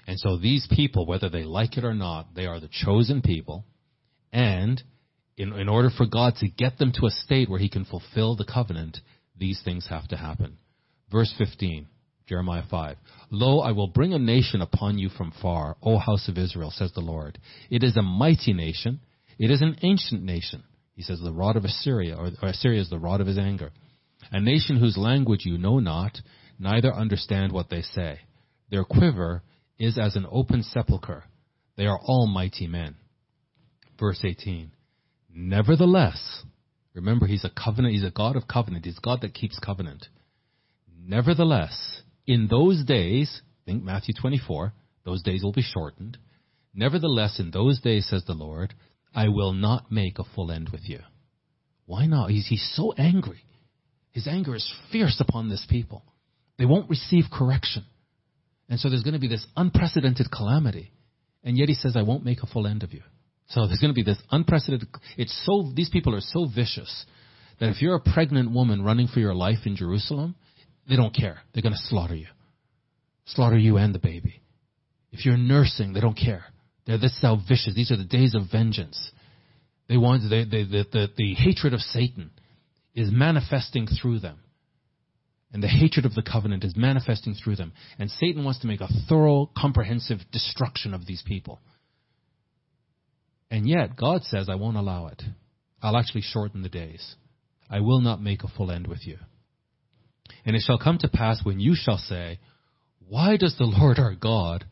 And 0.06 0.20
so 0.20 0.38
these 0.38 0.68
people, 0.70 1.08
whether 1.08 1.28
they 1.28 1.44
like 1.44 1.76
it 1.76 1.84
or 1.84 1.96
not, 1.96 2.36
they 2.36 2.46
are 2.46 2.60
the 2.60 2.70
chosen 2.72 3.24
people, 3.24 3.66
and 4.32 4.82
in, 5.38 5.54
in 5.54 5.70
order 5.70 5.90
for 5.90 6.06
God 6.06 6.36
to 6.38 6.48
get 6.48 6.78
them 6.78 6.92
to 6.94 7.08
a 7.08 7.12
state 7.12 7.50
where 7.50 7.60
he 7.60 7.70
can 7.70 7.86
fulfill 7.86 8.36
the 8.36 8.46
covenant, 8.46 9.00
these 9.38 9.62
things 9.64 9.88
have 9.90 10.08
to 10.10 10.18
happen. 10.18 10.58
Verse 11.12 11.34
15. 11.38 11.88
Jeremiah 12.28 12.64
5. 12.70 12.98
Lo, 13.30 13.60
I 13.60 13.72
will 13.72 13.88
bring 13.88 14.14
a 14.14 14.20
nation 14.20 14.62
upon 14.62 14.98
you 14.98 15.10
from 15.10 15.32
far, 15.42 15.78
O 15.84 15.98
house 15.98 16.28
of 16.28 16.38
Israel, 16.38 16.72
says 16.72 16.92
the 16.94 17.02
Lord. 17.02 17.38
It 17.70 17.84
is 17.84 17.96
a 17.98 18.02
mighty 18.02 18.54
nation. 18.54 19.00
It 19.38 19.52
is 19.52 19.62
an 19.62 19.78
ancient 19.84 20.24
nation. 20.24 20.64
He 20.96 21.04
says 21.04 21.20
the 21.20 21.34
rod 21.34 21.56
of 21.56 21.66
Assyria, 21.66 22.16
or, 22.16 22.32
or 22.42 22.50
Assyria 22.50 22.82
is 22.82 22.90
the 22.90 23.00
rod 23.00 23.22
of 23.22 23.28
his 23.28 23.38
anger. 23.38 23.72
A 24.32 24.40
nation 24.40 24.78
whose 24.78 24.98
language 24.98 25.46
you 25.46 25.58
know 25.58 25.80
not, 25.80 26.18
neither 26.58 26.92
understand 26.92 27.52
what 27.52 27.70
they 27.70 27.82
say. 27.82 28.22
Their 28.72 28.86
quiver 28.86 29.44
is 29.78 30.00
as 30.00 30.16
an 30.16 30.26
open 30.32 30.64
sepulchre. 30.64 31.26
They 31.78 31.86
are 31.86 32.00
all 32.02 32.28
mighty 32.28 32.66
men. 32.66 32.96
Verse 34.00 34.20
18. 34.24 34.72
Nevertheless, 35.38 36.44
remember 36.94 37.28
he's 37.28 37.44
a 37.44 37.50
covenant, 37.50 37.94
he's 37.94 38.06
a 38.06 38.12
God 38.12 38.38
of 38.38 38.48
covenant, 38.48 38.86
he's 38.86 39.00
God 39.00 39.20
that 39.22 39.34
keeps 39.34 39.60
covenant. 39.60 40.08
Nevertheless, 40.98 42.02
in 42.26 42.48
those 42.48 42.86
days, 42.86 43.42
think 43.66 43.84
Matthew 43.84 44.14
24, 44.20 44.74
those 45.04 45.22
days 45.22 45.44
will 45.44 45.52
be 45.52 45.62
shortened. 45.62 46.18
Nevertheless, 46.74 47.40
in 47.40 47.52
those 47.52 47.82
days, 47.82 48.08
says 48.10 48.24
the 48.26 48.34
Lord, 48.34 48.74
I 49.14 49.28
will 49.28 49.54
not 49.54 49.92
make 49.92 50.20
a 50.20 50.24
full 50.36 50.52
end 50.52 50.70
with 50.70 50.88
you. 50.88 51.00
Why 51.86 52.06
not? 52.06 52.30
He's, 52.32 52.48
he's 52.48 52.74
so 52.76 52.94
angry. 52.94 53.44
His 54.12 54.28
anger 54.28 54.56
is 54.56 54.74
fierce 54.92 55.20
upon 55.20 55.50
this 55.50 55.66
people. 55.70 56.04
They 56.58 56.66
won't 56.66 56.90
receive 56.90 57.26
correction. 57.32 57.86
And 58.70 58.80
so 58.80 58.90
there's 58.90 59.04
going 59.04 59.14
to 59.14 59.20
be 59.20 59.28
this 59.28 59.46
unprecedented 59.56 60.32
calamity. 60.32 60.92
And 61.44 61.58
yet 61.58 61.70
he 61.70 61.76
says, 61.76 61.96
I 61.96 62.02
won't 62.02 62.26
make 62.26 62.42
a 62.42 62.48
full 62.48 62.66
end 62.66 62.84
of 62.84 62.94
you. 62.94 63.02
So 63.48 63.68
there's 63.68 63.80
going 63.80 63.94
to 63.94 63.96
be 63.96 64.04
this 64.04 64.22
unprecedented, 64.32 64.90
it's 65.18 65.46
so, 65.46 65.72
these 65.76 65.90
people 65.90 66.16
are 66.16 66.22
so 66.22 66.48
vicious 66.54 67.06
that 67.60 67.70
if 67.70 67.82
you're 67.82 67.96
a 67.96 68.00
pregnant 68.00 68.52
woman 68.52 68.84
running 68.84 69.08
for 69.08 69.20
your 69.20 69.36
life 69.36 69.60
in 69.66 69.76
Jerusalem, 69.76 70.36
they 70.90 70.96
don't 70.96 71.16
care. 71.16 71.40
They're 71.54 71.64
going 71.64 71.74
to 71.74 71.88
slaughter 71.88 72.16
you. 72.16 72.28
Slaughter 73.26 73.58
you 73.58 73.78
and 73.78 73.94
the 73.94 74.00
baby. 74.00 74.42
If 75.12 75.26
you're 75.26 75.38
nursing, 75.38 75.94
they 75.94 76.02
don't 76.02 76.18
care. 76.18 76.46
They're 76.86 76.98
this 76.98 77.18
how 77.22 77.38
vicious. 77.48 77.74
These 77.76 77.92
are 77.92 77.98
the 77.98 78.04
days 78.04 78.36
of 78.36 78.44
vengeance. 78.52 79.12
They 79.88 79.98
want 79.98 80.24
they, 80.30 80.44
they, 80.44 80.64
the, 80.64 80.86
the, 80.92 81.08
the 81.16 81.34
hatred 81.36 81.74
of 81.74 81.80
Satan 81.80 82.32
is 82.94 83.10
manifesting 83.12 83.88
through 83.88 84.20
them. 84.20 84.40
And 85.52 85.64
the 85.64 85.68
hatred 85.68 86.06
of 86.06 86.14
the 86.16 86.22
covenant 86.22 86.64
is 86.64 86.76
manifesting 86.76 87.34
through 87.34 87.56
them. 87.56 87.72
And 87.98 88.12
Satan 88.12 88.44
wants 88.44 88.60
to 88.60 88.68
make 88.68 88.82
a 88.82 88.90
thorough, 89.08 89.50
comprehensive 89.58 90.20
destruction 90.32 90.94
of 90.94 91.06
these 91.06 91.24
people. 91.26 91.62
And 93.52 93.68
yet, 93.68 93.96
God 93.96 94.24
says, 94.24 94.50
I 94.50 94.56
won't 94.56 94.78
allow 94.78 95.08
it. 95.08 95.22
I'll 95.82 95.98
actually 95.98 96.22
shorten 96.22 96.62
the 96.62 96.70
days. 96.70 97.16
I 97.70 97.80
will 97.80 98.02
not 98.02 98.22
make 98.22 98.44
a 98.44 98.48
full 98.48 98.72
end 98.72 98.88
with 98.88 99.06
you. 99.06 99.18
And 100.46 100.56
it 100.56 100.64
shall 100.66 100.80
come 100.80 100.98
to 101.00 101.08
pass 101.08 101.42
when 101.44 101.60
you 101.60 101.76
shall 101.76 101.98
say, 101.98 102.40
Why 103.08 103.38
does 103.38 103.58
the 103.58 103.66
Lord 103.66 104.00
our 104.00 104.16
God 104.16 104.66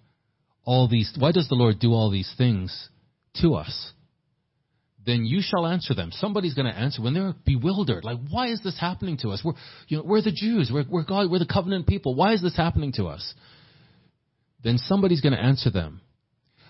all 0.66 0.88
these, 0.88 1.14
why 1.18 1.32
does 1.32 1.48
the 1.50 1.56
Lord 1.56 1.80
do 1.80 1.92
all 1.92 2.10
these 2.10 2.32
things 2.38 2.90
to 3.42 3.56
us? 3.56 3.92
Then 5.06 5.26
you 5.26 5.42
shall 5.42 5.68
answer 5.68 5.94
them. 5.94 6.12
Somebody's 6.14 6.54
going 6.54 6.72
to 6.72 6.78
answer 6.78 7.02
when 7.02 7.14
they're 7.14 7.34
bewildered. 7.46 8.06
Like, 8.06 8.20
why 8.30 8.48
is 8.48 8.62
this 8.64 8.80
happening 8.80 9.18
to 9.18 9.30
us? 9.30 9.42
We're, 9.44 9.54
you 9.90 9.98
know, 9.98 10.04
we're 10.06 10.22
the 10.22 10.32
Jews. 10.32 10.72
We're, 10.74 10.86
we're 10.90 11.04
God. 11.04 11.30
We're 11.30 11.40
the 11.40 11.46
covenant 11.46 11.88
people. 11.88 12.16
Why 12.16 12.34
is 12.34 12.42
this 12.42 12.56
happening 12.56 12.94
to 12.94 13.08
us? 13.08 13.34
Then 14.64 14.78
somebody's 14.78 15.20
going 15.20 15.34
to 15.34 15.42
answer 15.42 15.70
them. 15.70 16.00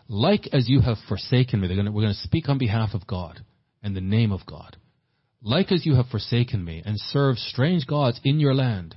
Like 0.08 0.48
as 0.52 0.70
you 0.70 0.82
have 0.82 0.98
forsaken 1.08 1.62
me, 1.62 1.68
gonna, 1.68 1.92
we're 1.92 2.04
going 2.04 2.14
to 2.14 2.20
speak 2.20 2.50
on 2.50 2.58
behalf 2.58 2.94
of 2.94 3.08
God 3.08 3.40
and 3.82 3.96
the 3.96 4.02
name 4.02 4.32
of 4.32 4.46
God. 4.46 4.78
Like 5.42 5.72
as 5.72 5.86
you 5.86 5.96
have 5.96 6.08
forsaken 6.08 6.64
me 6.64 6.82
and 6.86 6.98
served 7.00 7.40
strange 7.40 7.86
gods 7.86 8.20
in 8.24 8.40
your 8.40 8.54
land, 8.54 8.96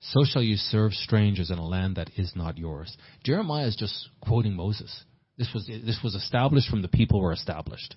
so 0.00 0.24
shall 0.24 0.42
you 0.42 0.56
serve 0.56 0.92
strangers 0.92 1.50
in 1.50 1.58
a 1.58 1.66
land 1.66 1.96
that 1.96 2.10
is 2.16 2.32
not 2.36 2.58
yours. 2.58 2.96
Jeremiah 3.24 3.66
is 3.66 3.76
just 3.76 4.08
quoting 4.20 4.54
Moses. 4.54 5.04
This 5.36 5.48
was, 5.52 5.66
this 5.66 6.00
was 6.02 6.14
established 6.14 6.68
from 6.68 6.82
the 6.82 6.88
people 6.88 7.20
were 7.20 7.32
established 7.32 7.94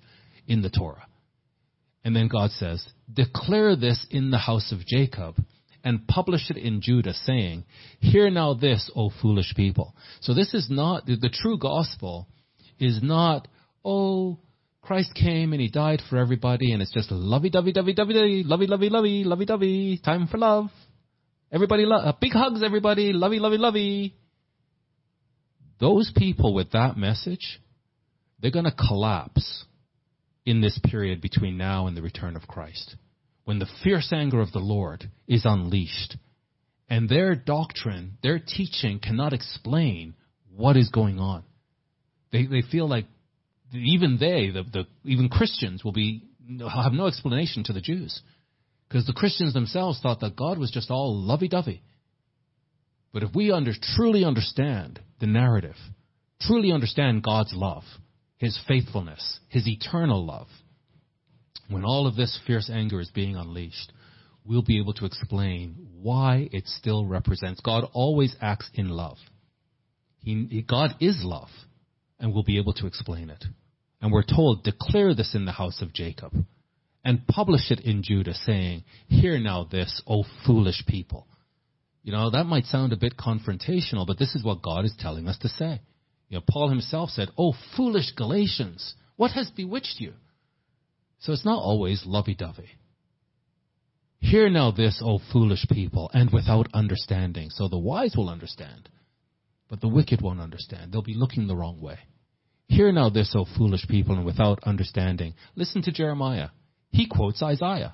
in 0.47 0.61
the 0.61 0.69
Torah. 0.69 1.05
And 2.03 2.15
then 2.15 2.27
God 2.27 2.51
says, 2.51 2.85
declare 3.11 3.75
this 3.75 4.05
in 4.09 4.31
the 4.31 4.37
house 4.37 4.71
of 4.71 4.85
Jacob 4.85 5.35
and 5.83 6.07
publish 6.07 6.49
it 6.49 6.57
in 6.57 6.81
Judah 6.81 7.13
saying, 7.13 7.65
hear 7.99 8.29
now 8.29 8.53
this, 8.53 8.89
O 8.95 9.11
foolish 9.21 9.53
people. 9.55 9.95
So 10.21 10.33
this 10.33 10.53
is 10.53 10.67
not, 10.69 11.05
the, 11.05 11.15
the 11.15 11.29
true 11.29 11.57
gospel 11.57 12.27
is 12.81 13.01
not, 13.01 13.47
oh, 13.85 14.39
Christ 14.81 15.13
came 15.13 15.53
and 15.53 15.61
he 15.61 15.69
died 15.69 16.01
for 16.09 16.17
everybody 16.17 16.73
and 16.73 16.81
it's 16.81 16.91
just 16.91 17.11
lovey-dovey-dovey-dovey, 17.11 18.43
lovey-lovey-lovey, 18.45 19.23
lovey-dovey, 19.23 20.01
time 20.03 20.27
for 20.27 20.37
love. 20.37 20.69
Everybody, 21.51 21.85
lo- 21.85 21.97
uh, 21.97 22.13
big 22.19 22.33
hugs, 22.33 22.63
everybody, 22.63 23.13
lovey, 23.13 23.39
lovey, 23.39 23.57
lovey. 23.57 24.15
Those 25.79 26.11
people 26.15 26.53
with 26.53 26.71
that 26.71 26.97
message, 26.97 27.61
they're 28.39 28.51
going 28.51 28.65
to 28.65 28.71
collapse 28.71 29.65
in 30.45 30.61
this 30.61 30.79
period 30.83 31.21
between 31.21 31.57
now 31.57 31.87
and 31.87 31.95
the 31.95 32.01
return 32.01 32.35
of 32.35 32.47
Christ. 32.47 32.95
When 33.43 33.59
the 33.59 33.67
fierce 33.83 34.11
anger 34.11 34.41
of 34.41 34.51
the 34.51 34.59
Lord 34.59 35.09
is 35.27 35.45
unleashed 35.45 36.17
and 36.89 37.07
their 37.07 37.35
doctrine, 37.35 38.17
their 38.23 38.39
teaching 38.39 38.99
cannot 38.99 39.33
explain 39.33 40.15
what 40.55 40.77
is 40.77 40.89
going 40.89 41.19
on. 41.19 41.43
They, 42.31 42.45
they 42.45 42.61
feel 42.61 42.87
like 42.87 43.05
even 43.73 44.17
they, 44.19 44.49
the, 44.51 44.63
the, 44.63 44.87
even 45.03 45.29
Christians 45.29 45.83
will 45.83 45.91
be, 45.91 46.23
have 46.59 46.93
no 46.93 47.07
explanation 47.07 47.63
to 47.65 47.73
the 47.73 47.81
Jews. 47.81 48.21
Because 48.87 49.05
the 49.05 49.13
Christians 49.13 49.53
themselves 49.53 49.99
thought 50.01 50.19
that 50.19 50.35
God 50.35 50.57
was 50.57 50.71
just 50.71 50.91
all 50.91 51.15
lovey 51.15 51.47
dovey. 51.47 51.81
But 53.13 53.23
if 53.23 53.33
we 53.33 53.51
under, 53.51 53.71
truly 53.95 54.23
understand 54.23 54.99
the 55.19 55.27
narrative, 55.27 55.75
truly 56.41 56.71
understand 56.71 57.23
God's 57.23 57.53
love, 57.53 57.83
His 58.37 58.59
faithfulness, 58.67 59.39
His 59.49 59.67
eternal 59.67 60.25
love, 60.25 60.47
when 61.69 61.85
all 61.85 62.07
of 62.07 62.15
this 62.15 62.37
fierce 62.45 62.69
anger 62.69 62.99
is 62.99 63.09
being 63.11 63.35
unleashed, 63.35 63.93
we'll 64.45 64.61
be 64.61 64.79
able 64.79 64.93
to 64.95 65.05
explain 65.05 65.75
why 66.01 66.49
it 66.51 66.67
still 66.67 67.05
represents. 67.05 67.61
God 67.61 67.85
always 67.93 68.35
acts 68.41 68.69
in 68.73 68.89
love. 68.89 69.17
He, 70.19 70.65
God 70.67 70.95
is 70.99 71.21
love, 71.23 71.49
and 72.21 72.33
we'll 72.33 72.43
be 72.43 72.57
able 72.57 72.73
to 72.73 72.87
explain 72.87 73.29
it. 73.29 73.43
And 74.01 74.11
we're 74.11 74.23
told, 74.23 74.63
declare 74.63 75.13
this 75.13 75.35
in 75.35 75.45
the 75.45 75.51
house 75.51 75.81
of 75.81 75.93
Jacob 75.93 76.33
and 77.03 77.27
publish 77.27 77.71
it 77.71 77.81
in 77.81 78.03
Judah, 78.03 78.33
saying, 78.33 78.83
Hear 79.07 79.39
now 79.39 79.67
this, 79.69 80.01
O 80.07 80.23
foolish 80.45 80.85
people. 80.87 81.27
You 82.03 82.11
know, 82.11 82.29
that 82.29 82.45
might 82.45 82.65
sound 82.65 82.93
a 82.93 82.97
bit 82.97 83.17
confrontational, 83.17 84.07
but 84.07 84.17
this 84.17 84.35
is 84.35 84.43
what 84.43 84.61
God 84.61 84.85
is 84.85 84.95
telling 84.97 85.27
us 85.27 85.37
to 85.39 85.49
say. 85.49 85.81
You 86.29 86.37
know, 86.37 86.43
Paul 86.49 86.69
himself 86.69 87.09
said, 87.09 87.29
Oh, 87.37 87.53
foolish 87.75 88.13
Galatians, 88.15 88.95
what 89.17 89.31
has 89.31 89.49
bewitched 89.51 89.99
you? 89.99 90.13
So 91.19 91.33
it's 91.33 91.45
not 91.45 91.59
always 91.59 92.03
lovey 92.05 92.35
dovey. 92.35 92.69
Hear 94.19 94.49
now 94.49 94.71
this, 94.71 95.01
O 95.03 95.19
foolish 95.31 95.65
people, 95.69 96.09
and 96.13 96.31
without 96.31 96.67
understanding. 96.73 97.49
So 97.49 97.67
the 97.67 97.77
wise 97.77 98.15
will 98.15 98.29
understand, 98.29 98.89
but 99.67 99.81
the 99.81 99.87
wicked 99.87 100.21
won't 100.21 100.39
understand. 100.39 100.91
They'll 100.91 101.01
be 101.01 101.15
looking 101.15 101.47
the 101.47 101.55
wrong 101.55 101.81
way. 101.81 101.97
Hear 102.71 102.93
now 102.93 103.09
this, 103.09 103.35
O 103.35 103.45
foolish 103.57 103.85
people, 103.89 104.15
and 104.15 104.25
without 104.25 104.63
understanding. 104.63 105.33
Listen 105.57 105.81
to 105.81 105.91
Jeremiah. 105.91 106.51
He 106.91 107.05
quotes 107.05 107.43
Isaiah. 107.43 107.93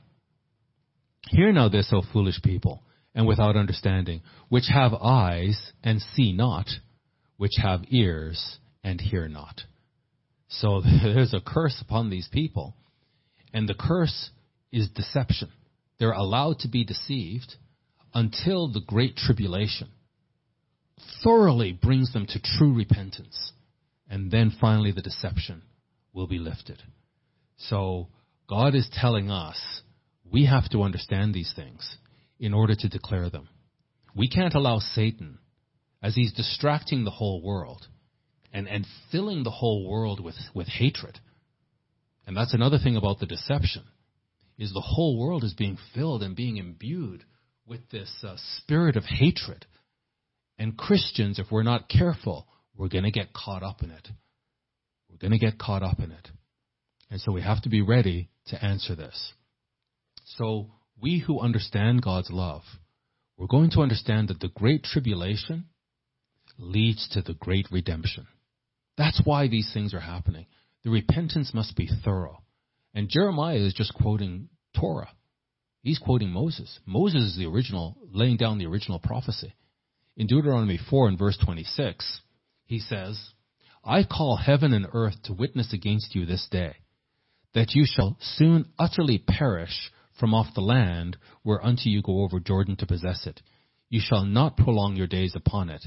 Hear 1.32 1.52
now 1.52 1.68
this, 1.68 1.90
O 1.92 2.04
foolish 2.14 2.40
people, 2.44 2.84
and 3.16 3.26
without 3.26 3.56
understanding, 3.56 4.22
which 4.50 4.66
have 4.72 4.94
eyes 4.94 5.60
and 5.84 6.00
see 6.00 6.32
not, 6.32 6.68
which 7.38 7.54
have 7.60 7.86
ears 7.90 8.60
and 8.84 9.02
hear 9.02 9.28
not. 9.28 9.62
So 10.50 10.84
there's 11.04 11.34
a 11.34 11.42
curse 11.42 11.82
upon 11.82 12.12
these 12.12 12.30
people, 12.32 12.76
and 13.52 13.68
the 13.68 13.74
curse 13.74 14.30
is 14.72 14.90
deception. 14.90 15.50
They're 15.98 16.12
allowed 16.12 16.60
to 16.60 16.68
be 16.68 16.86
deceived 16.86 17.56
until 18.14 18.72
the 18.72 18.82
great 18.82 19.16
tribulation 19.16 19.90
thoroughly 21.24 21.72
brings 21.72 22.14
them 22.14 22.28
to 22.28 22.40
true 22.40 22.76
repentance. 22.76 23.54
And 24.10 24.32
then 24.32 24.56
finally 24.60 24.92
the 24.92 25.02
deception 25.02 25.64
will 26.14 26.28
be 26.28 26.40
lifted. 26.40 26.82
So 27.58 28.08
God 28.50 28.76
is 28.76 28.90
telling 28.92 29.30
us 29.30 29.82
we 30.32 30.46
have 30.46 30.70
to 30.70 30.84
understand 30.84 31.34
these 31.34 31.54
things 31.56 31.98
in 32.40 32.54
order 32.54 32.76
to 32.76 32.90
declare 32.90 33.30
them. 33.30 33.50
We 34.16 34.30
can't 34.30 34.54
allow 34.54 34.80
Satan, 34.80 35.40
as 36.02 36.16
he's 36.16 36.34
distracting 36.34 37.04
the 37.04 37.12
whole 37.12 37.42
world 37.42 37.88
and, 38.54 38.68
and 38.68 38.86
filling 39.12 39.44
the 39.44 39.52
whole 39.52 39.90
world 39.90 40.24
with, 40.24 40.36
with 40.54 40.68
hatred. 40.68 41.20
And 42.26 42.36
that's 42.36 42.54
another 42.54 42.78
thing 42.78 42.96
about 42.96 43.20
the 43.20 43.26
deception, 43.26 43.84
is 44.58 44.74
the 44.74 44.82
whole 44.82 45.18
world 45.20 45.44
is 45.44 45.54
being 45.54 45.78
filled 45.94 46.24
and 46.24 46.36
being 46.36 46.58
imbued 46.58 47.24
with 47.66 47.90
this 47.90 48.12
uh, 48.24 48.36
spirit 48.58 48.96
of 48.96 49.04
hatred. 49.04 49.66
And 50.58 50.78
Christians, 50.78 51.40
if 51.40 51.48
we're 51.52 51.64
not 51.64 51.90
careful, 51.90 52.48
we're 52.78 52.90
going 52.90 53.04
to 53.04 53.12
get 53.12 53.34
caught 53.34 53.64
up 53.64 53.84
in 53.84 53.92
it. 53.92 54.08
We're 55.10 55.18
going 55.18 55.38
to 55.38 55.46
get 55.46 55.60
caught 55.60 55.84
up 55.84 56.00
in 56.00 56.12
it. 56.12 56.30
And 57.10 57.20
so 57.22 57.32
we 57.32 57.42
have 57.42 57.62
to 57.64 57.70
be 57.70 57.82
ready 57.82 58.30
to 58.48 58.64
answer 58.64 58.96
this. 58.96 59.34
So 60.38 60.72
we 61.02 61.20
who 61.20 61.40
understand 61.40 62.02
God's 62.02 62.30
love, 62.30 62.64
we're 63.38 63.48
going 63.48 63.72
to 63.72 63.82
understand 63.82 64.28
that 64.28 64.40
the 64.40 64.50
great 64.50 64.84
tribulation 64.84 65.66
leads 66.58 67.08
to 67.10 67.22
the 67.22 67.34
great 67.34 67.68
redemption. 67.72 68.28
That's 68.98 69.22
why 69.24 69.48
these 69.48 69.70
things 69.74 69.94
are 69.94 70.00
happening. 70.00 70.48
The 70.84 70.90
repentance 70.90 71.54
must 71.54 71.76
be 71.76 71.90
thorough. 72.04 72.44
And 72.94 73.10
Jeremiah 73.10 73.58
is 73.58 73.74
just 73.74 73.94
quoting 73.94 74.50
Torah. 74.78 75.10
He's 75.84 76.00
quoting 76.00 76.30
Moses. 76.30 76.80
Moses 76.86 77.24
is 77.24 77.38
the 77.38 77.46
original, 77.46 77.96
laying 78.12 78.38
down 78.38 78.58
the 78.58 78.66
original 78.66 79.00
prophecy. 79.00 79.54
In 80.18 80.26
Deuteronomy 80.28 80.80
4 80.90 81.10
and 81.10 81.20
verse 81.20 81.38
26, 81.44 82.22
he 82.68 82.80
says, 82.80 83.32
I 83.84 84.04
call 84.04 84.38
heaven 84.38 84.74
and 84.74 84.86
earth 84.94 85.16
to 85.24 85.34
witness 85.34 85.74
against 85.74 86.14
you 86.14 86.26
this 86.26 86.48
day 86.52 86.76
that 87.54 87.74
you 87.74 87.86
shall 87.88 88.18
soon 88.20 88.66
utterly 88.78 89.18
perish 89.18 89.90
from 90.20 90.34
off 90.34 90.54
the 90.54 90.62
land 90.62 91.18
whereunto 91.44 91.84
you 91.86 92.02
go 92.02 92.22
over 92.22 92.40
Jordan 92.40 92.76
to 92.76 92.86
possess 92.86 93.26
it. 93.26 93.42
You 93.90 94.02
shall 94.04 94.26
not 94.26 94.58
prolong 94.58 94.96
your 94.96 95.08
days 95.08 95.34
upon 95.36 95.70
it, 95.70 95.84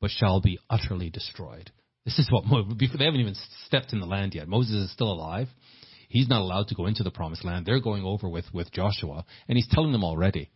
but 0.00 0.10
shall 0.10 0.40
be 0.40 0.58
utterly 0.68 1.08
destroyed. 1.08 1.70
This 2.04 2.18
is 2.18 2.28
what 2.30 2.44
before 2.76 2.98
they 2.98 3.04
haven't 3.04 3.20
even 3.20 3.36
stepped 3.66 3.92
in 3.92 4.00
the 4.00 4.06
land 4.06 4.34
yet. 4.34 4.48
Moses 4.48 4.74
is 4.74 4.92
still 4.92 5.10
alive. 5.10 5.48
He's 6.08 6.28
not 6.28 6.42
allowed 6.42 6.68
to 6.68 6.74
go 6.74 6.86
into 6.86 7.02
the 7.02 7.10
promised 7.10 7.44
land. 7.44 7.64
They're 7.64 7.80
going 7.80 8.04
over 8.04 8.28
with, 8.28 8.44
with 8.52 8.72
Joshua, 8.72 9.24
and 9.48 9.56
he's 9.56 9.68
telling 9.70 9.92
them 9.92 10.04
already, 10.04 10.50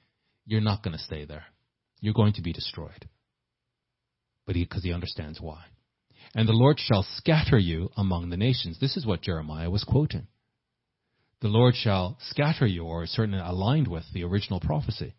you're 0.45 0.61
not 0.61 0.83
going 0.83 0.97
to 0.97 1.03
stay 1.03 1.25
there. 1.25 1.45
You're 2.01 2.15
going 2.15 2.35
to 2.35 2.43
be 2.43 2.53
destroyed. 2.53 3.09
But 4.49 4.55
because 4.55 4.83
he 4.83 4.93
understands 4.93 5.41
why. 5.41 5.63
And 6.35 6.49
the 6.49 6.53
Lord 6.53 6.81
shall 6.81 7.07
scatter 7.17 7.59
you 7.59 7.91
among 7.97 8.31
the 8.31 8.37
nations. 8.37 8.81
This 8.81 8.97
is 8.97 9.07
what 9.07 9.23
Jeremiah 9.23 9.71
was 9.71 9.85
quoting 9.85 10.27
the 11.41 11.49
Lord 11.49 11.75
shall 11.77 12.17
scatter 12.21 12.67
you, 12.67 12.85
or 12.85 13.07
certainly 13.07 13.39
aligned 13.39 13.87
with 13.87 14.05
the 14.13 14.25
original 14.25 14.59
prophecy. 14.59 15.15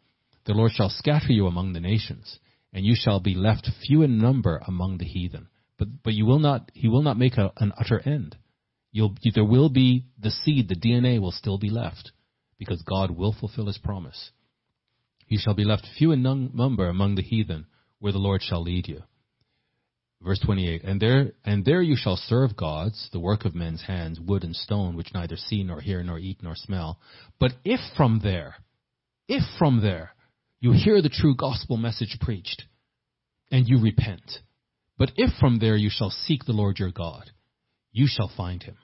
The 0.45 0.53
Lord 0.53 0.71
shall 0.73 0.89
scatter 0.89 1.31
you 1.31 1.47
among 1.47 1.73
the 1.73 1.79
nations, 1.79 2.39
and 2.73 2.85
you 2.85 2.93
shall 2.95 3.21
be 3.21 3.35
left 3.35 3.69
few 3.87 4.01
in 4.01 4.17
number 4.17 4.61
among 4.67 4.97
the 4.97 5.05
heathen. 5.05 5.47
But, 5.77 6.03
but 6.03 6.13
you 6.13 6.25
will 6.25 6.39
not, 6.39 6.71
he 6.73 6.89
will 6.89 7.03
not 7.03 7.17
make 7.17 7.37
a, 7.37 7.53
an 7.57 7.71
utter 7.79 8.01
end. 8.05 8.35
You'll, 8.91 9.15
there 9.33 9.45
will 9.45 9.69
be 9.69 10.05
the 10.19 10.31
seed, 10.31 10.67
the 10.67 10.75
DNA 10.75 11.21
will 11.21 11.31
still 11.31 11.57
be 11.57 11.69
left, 11.69 12.11
because 12.57 12.81
God 12.81 13.11
will 13.11 13.35
fulfill 13.39 13.67
his 13.67 13.77
promise. 13.77 14.31
You 15.27 15.37
shall 15.39 15.53
be 15.53 15.63
left 15.63 15.87
few 15.97 16.11
in 16.11 16.21
number 16.21 16.89
among 16.89 17.15
the 17.15 17.21
heathen, 17.21 17.67
where 17.99 18.11
the 18.11 18.19
Lord 18.19 18.41
shall 18.41 18.63
lead 18.63 18.89
you. 18.89 19.03
Verse 20.21 20.39
28, 20.45 20.83
and 20.83 21.01
there, 21.01 21.31
and 21.45 21.63
there 21.63 21.81
you 21.81 21.95
shall 21.95 22.17
serve 22.17 22.57
gods, 22.57 23.09
the 23.13 23.19
work 23.19 23.45
of 23.45 23.55
men's 23.55 23.83
hands, 23.83 24.19
wood 24.19 24.43
and 24.43 24.55
stone, 24.55 24.97
which 24.97 25.13
neither 25.13 25.37
see 25.37 25.63
nor 25.63 25.79
hear 25.79 26.03
nor 26.03 26.19
eat 26.19 26.43
nor 26.43 26.55
smell. 26.55 26.99
But 27.39 27.53
if 27.63 27.79
from 27.95 28.19
there, 28.21 28.55
if 29.29 29.43
from 29.57 29.81
there, 29.81 30.11
you 30.59 30.73
hear 30.73 31.01
the 31.01 31.07
true 31.07 31.35
gospel 31.35 31.77
message 31.77 32.17
preached, 32.19 32.63
and 33.49 33.65
you 33.65 33.81
repent, 33.81 34.39
but 34.97 35.13
if 35.15 35.31
from 35.39 35.59
there 35.59 35.77
you 35.77 35.89
shall 35.89 36.09
seek 36.09 36.43
the 36.43 36.51
Lord 36.51 36.77
your 36.79 36.91
God, 36.91 37.31
you 37.93 38.05
shall 38.05 38.29
find 38.35 38.61
him. 38.61 38.75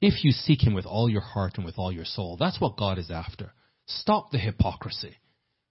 If 0.00 0.24
you 0.24 0.30
seek 0.30 0.64
him 0.64 0.74
with 0.74 0.86
all 0.86 1.10
your 1.10 1.20
heart 1.20 1.54
and 1.56 1.64
with 1.64 1.76
all 1.76 1.90
your 1.90 2.04
soul, 2.04 2.36
that's 2.38 2.60
what 2.60 2.76
God 2.76 2.98
is 2.98 3.10
after. 3.10 3.52
Stop 3.86 4.30
the 4.30 4.38
hypocrisy. 4.38 5.16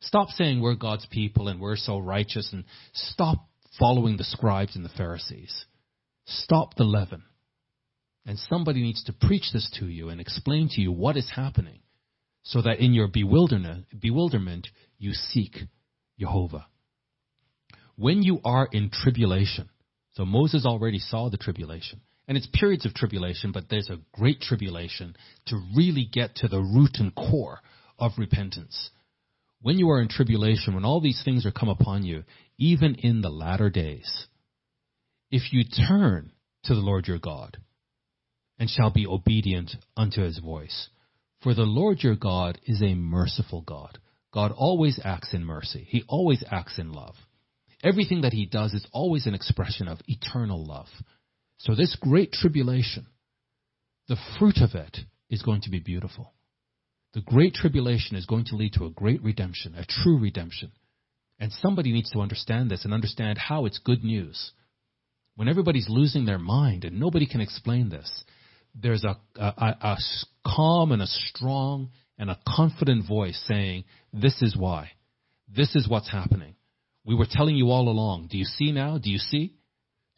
Stop 0.01 0.29
saying 0.29 0.59
we're 0.59 0.75
God's 0.75 1.05
people 1.05 1.47
and 1.47 1.61
we're 1.61 1.77
so 1.77 1.97
righteous 1.97 2.51
and 2.51 2.65
stop 2.93 3.46
following 3.79 4.17
the 4.17 4.23
scribes 4.23 4.75
and 4.75 4.83
the 4.83 4.89
Pharisees. 4.89 5.65
Stop 6.25 6.75
the 6.75 6.83
leaven. 6.83 7.23
And 8.25 8.37
somebody 8.37 8.81
needs 8.81 9.03
to 9.05 9.13
preach 9.13 9.51
this 9.53 9.69
to 9.79 9.87
you 9.87 10.09
and 10.09 10.19
explain 10.19 10.67
to 10.71 10.81
you 10.81 10.91
what 10.91 11.15
is 11.15 11.31
happening 11.33 11.79
so 12.43 12.61
that 12.61 12.79
in 12.79 12.93
your 12.93 13.07
bewilderment, 13.07 14.67
you 14.97 15.13
seek 15.13 15.57
Jehovah. 16.19 16.65
When 17.95 18.23
you 18.23 18.39
are 18.45 18.67
in 18.71 18.89
tribulation, 18.89 19.69
so 20.13 20.25
Moses 20.25 20.65
already 20.65 20.99
saw 20.99 21.29
the 21.29 21.37
tribulation, 21.37 22.01
and 22.27 22.37
it's 22.37 22.47
periods 22.53 22.85
of 22.85 22.93
tribulation, 22.93 23.51
but 23.51 23.69
there's 23.69 23.89
a 23.89 23.99
great 24.13 24.41
tribulation 24.41 25.15
to 25.47 25.61
really 25.75 26.07
get 26.11 26.35
to 26.37 26.47
the 26.47 26.59
root 26.59 26.97
and 26.99 27.13
core 27.15 27.59
of 27.99 28.11
repentance. 28.17 28.91
When 29.61 29.79
you 29.79 29.89
are 29.89 30.01
in 30.01 30.07
tribulation, 30.07 30.75
when 30.75 30.85
all 30.85 31.01
these 31.01 31.21
things 31.25 31.45
are 31.45 31.51
come 31.51 31.69
upon 31.69 32.03
you, 32.03 32.23
even 32.57 32.95
in 32.95 33.21
the 33.21 33.29
latter 33.29 33.69
days, 33.69 34.27
if 35.29 35.53
you 35.53 35.63
turn 35.63 36.31
to 36.63 36.73
the 36.73 36.81
Lord 36.81 37.07
your 37.07 37.19
God 37.19 37.57
and 38.59 38.69
shall 38.69 38.91
be 38.91 39.05
obedient 39.05 39.71
unto 39.95 40.21
his 40.21 40.39
voice, 40.39 40.89
for 41.41 41.53
the 41.53 41.63
Lord 41.63 41.99
your 42.01 42.15
God 42.15 42.59
is 42.65 42.81
a 42.81 42.95
merciful 42.95 43.61
God. 43.61 43.99
God 44.33 44.51
always 44.55 44.99
acts 45.03 45.33
in 45.33 45.45
mercy. 45.45 45.85
He 45.87 46.03
always 46.07 46.43
acts 46.49 46.79
in 46.79 46.91
love. 46.91 47.15
Everything 47.83 48.21
that 48.21 48.33
he 48.33 48.45
does 48.45 48.73
is 48.73 48.87
always 48.91 49.27
an 49.27 49.35
expression 49.35 49.87
of 49.87 49.99
eternal 50.07 50.65
love. 50.65 50.87
So 51.59 51.75
this 51.75 51.95
great 52.01 52.31
tribulation, 52.31 53.05
the 54.07 54.17
fruit 54.39 54.57
of 54.57 54.73
it 54.73 54.97
is 55.29 55.43
going 55.43 55.61
to 55.61 55.69
be 55.69 55.79
beautiful. 55.79 56.33
The 57.13 57.21
great 57.21 57.53
tribulation 57.53 58.15
is 58.15 58.25
going 58.25 58.45
to 58.45 58.55
lead 58.55 58.73
to 58.73 58.85
a 58.85 58.91
great 58.91 59.23
redemption, 59.23 59.75
a 59.75 59.85
true 59.85 60.19
redemption. 60.19 60.71
And 61.39 61.51
somebody 61.51 61.91
needs 61.91 62.11
to 62.11 62.19
understand 62.19 62.71
this 62.71 62.83
and 62.83 62.93
understand 62.93 63.37
how 63.37 63.65
it's 63.65 63.79
good 63.79 64.03
news. 64.03 64.51
When 65.35 65.47
everybody's 65.47 65.87
losing 65.87 66.25
their 66.25 66.39
mind 66.39 66.83
and 66.83 66.99
nobody 66.99 67.27
can 67.27 67.41
explain 67.41 67.89
this, 67.89 68.23
there's 68.73 69.03
a, 69.03 69.17
a, 69.39 69.75
a 69.81 69.97
calm 70.45 70.91
and 70.91 71.01
a 71.01 71.07
strong 71.07 71.89
and 72.17 72.29
a 72.29 72.39
confident 72.47 73.07
voice 73.07 73.41
saying, 73.47 73.83
This 74.11 74.41
is 74.41 74.57
why. 74.57 74.91
This 75.53 75.75
is 75.75 75.87
what's 75.87 76.11
happening. 76.11 76.55
We 77.05 77.15
were 77.15 77.27
telling 77.29 77.55
you 77.55 77.69
all 77.69 77.87
along. 77.87 78.27
Do 78.31 78.37
you 78.37 78.43
see 78.43 78.71
now? 78.71 78.97
Do 78.97 79.09
you 79.09 79.19
see? 79.19 79.53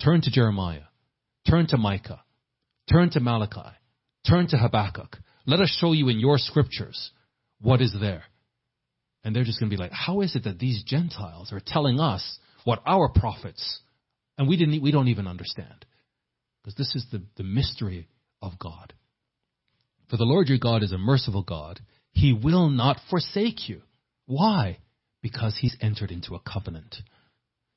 Turn 0.04 0.22
to 0.22 0.32
Jeremiah. 0.32 0.88
Turn 1.48 1.68
to 1.68 1.78
Micah. 1.78 2.24
Turn 2.92 3.10
to 3.12 3.20
Malachi. 3.20 3.76
Turn 4.28 4.48
to 4.48 4.58
Habakkuk. 4.58 5.18
Let 5.46 5.60
us 5.60 5.78
show 5.80 5.92
you 5.92 6.10
in 6.10 6.20
your 6.20 6.38
scriptures 6.38 7.12
what 7.62 7.82
is 7.82 7.96
there. 8.00 8.24
And 9.24 9.36
they're 9.36 9.44
just 9.44 9.60
going 9.60 9.70
to 9.70 9.76
be 9.76 9.82
like, 9.82 9.92
how 9.92 10.22
is 10.22 10.36
it 10.36 10.46
that 10.46 10.60
these 10.60 10.84
Gentiles 10.84 11.52
are 11.52 11.62
telling 11.66 12.00
us 12.00 12.40
what 12.64 12.82
our 12.86 13.10
prophets, 13.10 13.80
and 14.38 14.48
we 14.48 14.58
didn't, 14.58 14.82
we 14.82 14.92
don't 14.92 15.10
even 15.10 15.28
understand? 15.28 15.86
Because 16.64 16.76
this 16.76 16.96
is 16.96 17.06
the, 17.12 17.22
the 17.38 17.44
mystery 17.44 18.08
of 18.42 18.58
God. 18.60 18.94
For 20.10 20.18
the 20.18 20.24
Lord 20.24 20.48
your 20.48 20.58
God 20.58 20.84
is 20.84 20.92
a 20.92 20.98
merciful 20.98 21.44
God. 21.44 21.80
He 22.12 22.34
will 22.34 22.70
not 22.70 22.98
forsake 23.10 23.70
you. 23.70 23.82
Why? 24.26 24.80
Because 25.22 25.58
he's 25.60 25.76
entered 25.82 26.12
into 26.12 26.36
a 26.36 26.40
covenant. 26.40 26.96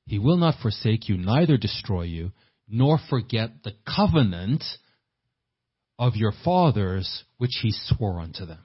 He 0.06 0.19
will 0.19 0.36
not 0.36 0.60
forsake 0.60 1.09
you, 1.09 1.16
neither 1.16 1.56
destroy 1.56 2.02
you, 2.02 2.32
nor 2.69 2.98
forget 3.10 3.51
the 3.64 3.74
covenant 3.85 4.64
of 5.98 6.16
your 6.16 6.32
fathers 6.44 7.24
which 7.39 7.59
he 7.62 7.73
swore 7.73 8.20
unto 8.20 8.47
them. 8.47 8.59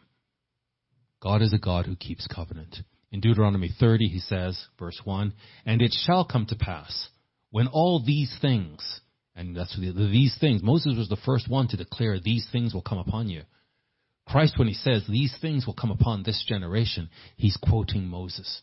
God 1.28 1.42
is 1.42 1.52
a 1.52 1.58
God 1.58 1.86
who 1.86 1.98
keeps 1.98 2.26
covenant. 2.26 2.78
In 3.12 3.20
Deuteronomy 3.20 3.70
30, 3.78 4.08
he 4.08 4.20
says, 4.20 4.58
verse 4.80 5.02
1, 5.04 5.34
And 5.66 5.82
it 5.82 5.94
shall 6.06 6.24
come 6.24 6.46
to 6.46 6.56
pass, 6.56 7.10
when 7.52 7.68
all 7.68 8.02
these 8.02 8.34
things, 8.42 9.02
and 9.36 9.54
that's 9.54 9.76
the, 9.78 9.92
these 9.92 10.38
things, 10.40 10.64
Moses 10.64 10.96
was 10.98 11.10
the 11.10 11.18
first 11.26 11.50
one 11.50 11.68
to 11.68 11.76
declare 11.76 12.18
these 12.18 12.48
things 12.50 12.74
will 12.74 12.82
come 12.82 13.00
upon 13.00 13.28
you. 13.28 13.42
Christ, 14.26 14.58
when 14.58 14.70
he 14.70 14.74
says 14.74 15.04
these 15.06 15.38
things 15.42 15.68
will 15.68 15.74
come 15.74 15.92
upon 15.92 16.24
this 16.24 16.46
generation, 16.48 17.10
he's 17.36 17.58
quoting 17.62 18.06
Moses. 18.06 18.62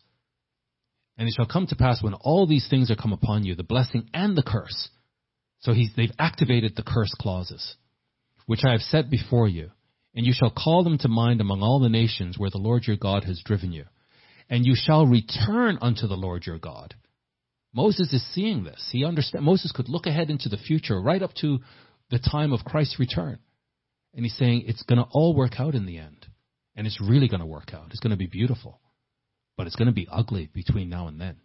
And 1.18 1.28
it 1.28 1.34
shall 1.36 1.46
come 1.46 1.66
to 1.66 1.76
pass 1.76 2.02
when 2.02 2.14
all 2.14 2.46
these 2.46 2.66
things 2.70 2.90
are 2.90 2.96
come 2.96 3.12
upon 3.12 3.44
you, 3.44 3.54
the 3.54 3.62
blessing 3.62 4.08
and 4.14 4.38
the 4.38 4.42
curse. 4.42 4.88
So 5.60 5.74
they've 5.74 6.10
activated 6.18 6.76
the 6.76 6.82
curse 6.82 7.14
clauses, 7.20 7.76
which 8.46 8.64
I 8.64 8.72
have 8.72 8.80
set 8.80 9.10
before 9.10 9.48
you 9.48 9.70
and 10.14 10.24
you 10.24 10.32
shall 10.32 10.50
call 10.50 10.84
them 10.84 10.98
to 10.98 11.08
mind 11.08 11.40
among 11.40 11.62
all 11.62 11.80
the 11.80 11.88
nations 11.88 12.38
where 12.38 12.50
the 12.50 12.58
Lord 12.58 12.86
your 12.86 12.96
God 12.96 13.24
has 13.24 13.42
driven 13.44 13.72
you. 13.72 13.84
And 14.48 14.64
you 14.64 14.74
shall 14.76 15.06
return 15.06 15.78
unto 15.80 16.06
the 16.06 16.16
Lord 16.16 16.46
your 16.46 16.58
God. 16.58 16.94
Moses 17.74 18.12
is 18.12 18.24
seeing 18.32 18.62
this. 18.62 18.88
He 18.92 19.04
understand 19.04 19.44
Moses 19.44 19.72
could 19.72 19.88
look 19.88 20.06
ahead 20.06 20.30
into 20.30 20.48
the 20.48 20.56
future, 20.56 21.00
right 21.00 21.22
up 21.22 21.34
to 21.40 21.58
the 22.10 22.20
time 22.20 22.52
of 22.52 22.64
Christ's 22.64 23.00
return. 23.00 23.38
And 24.14 24.24
he's 24.24 24.36
saying 24.36 24.64
it's 24.66 24.84
going 24.84 24.98
to 24.98 25.08
all 25.10 25.34
work 25.34 25.58
out 25.58 25.74
in 25.74 25.86
the 25.86 25.98
end. 25.98 26.26
And 26.76 26.86
it's 26.86 27.00
really 27.00 27.28
going 27.28 27.40
to 27.40 27.46
work 27.46 27.74
out. 27.74 27.88
It's 27.90 28.00
going 28.00 28.12
to 28.12 28.16
be 28.16 28.26
beautiful. 28.26 28.80
But 29.56 29.66
it's 29.66 29.76
going 29.76 29.86
to 29.86 29.92
be 29.92 30.06
ugly 30.10 30.48
between 30.52 30.88
now 30.88 31.08
and 31.08 31.20
then. 31.20 31.36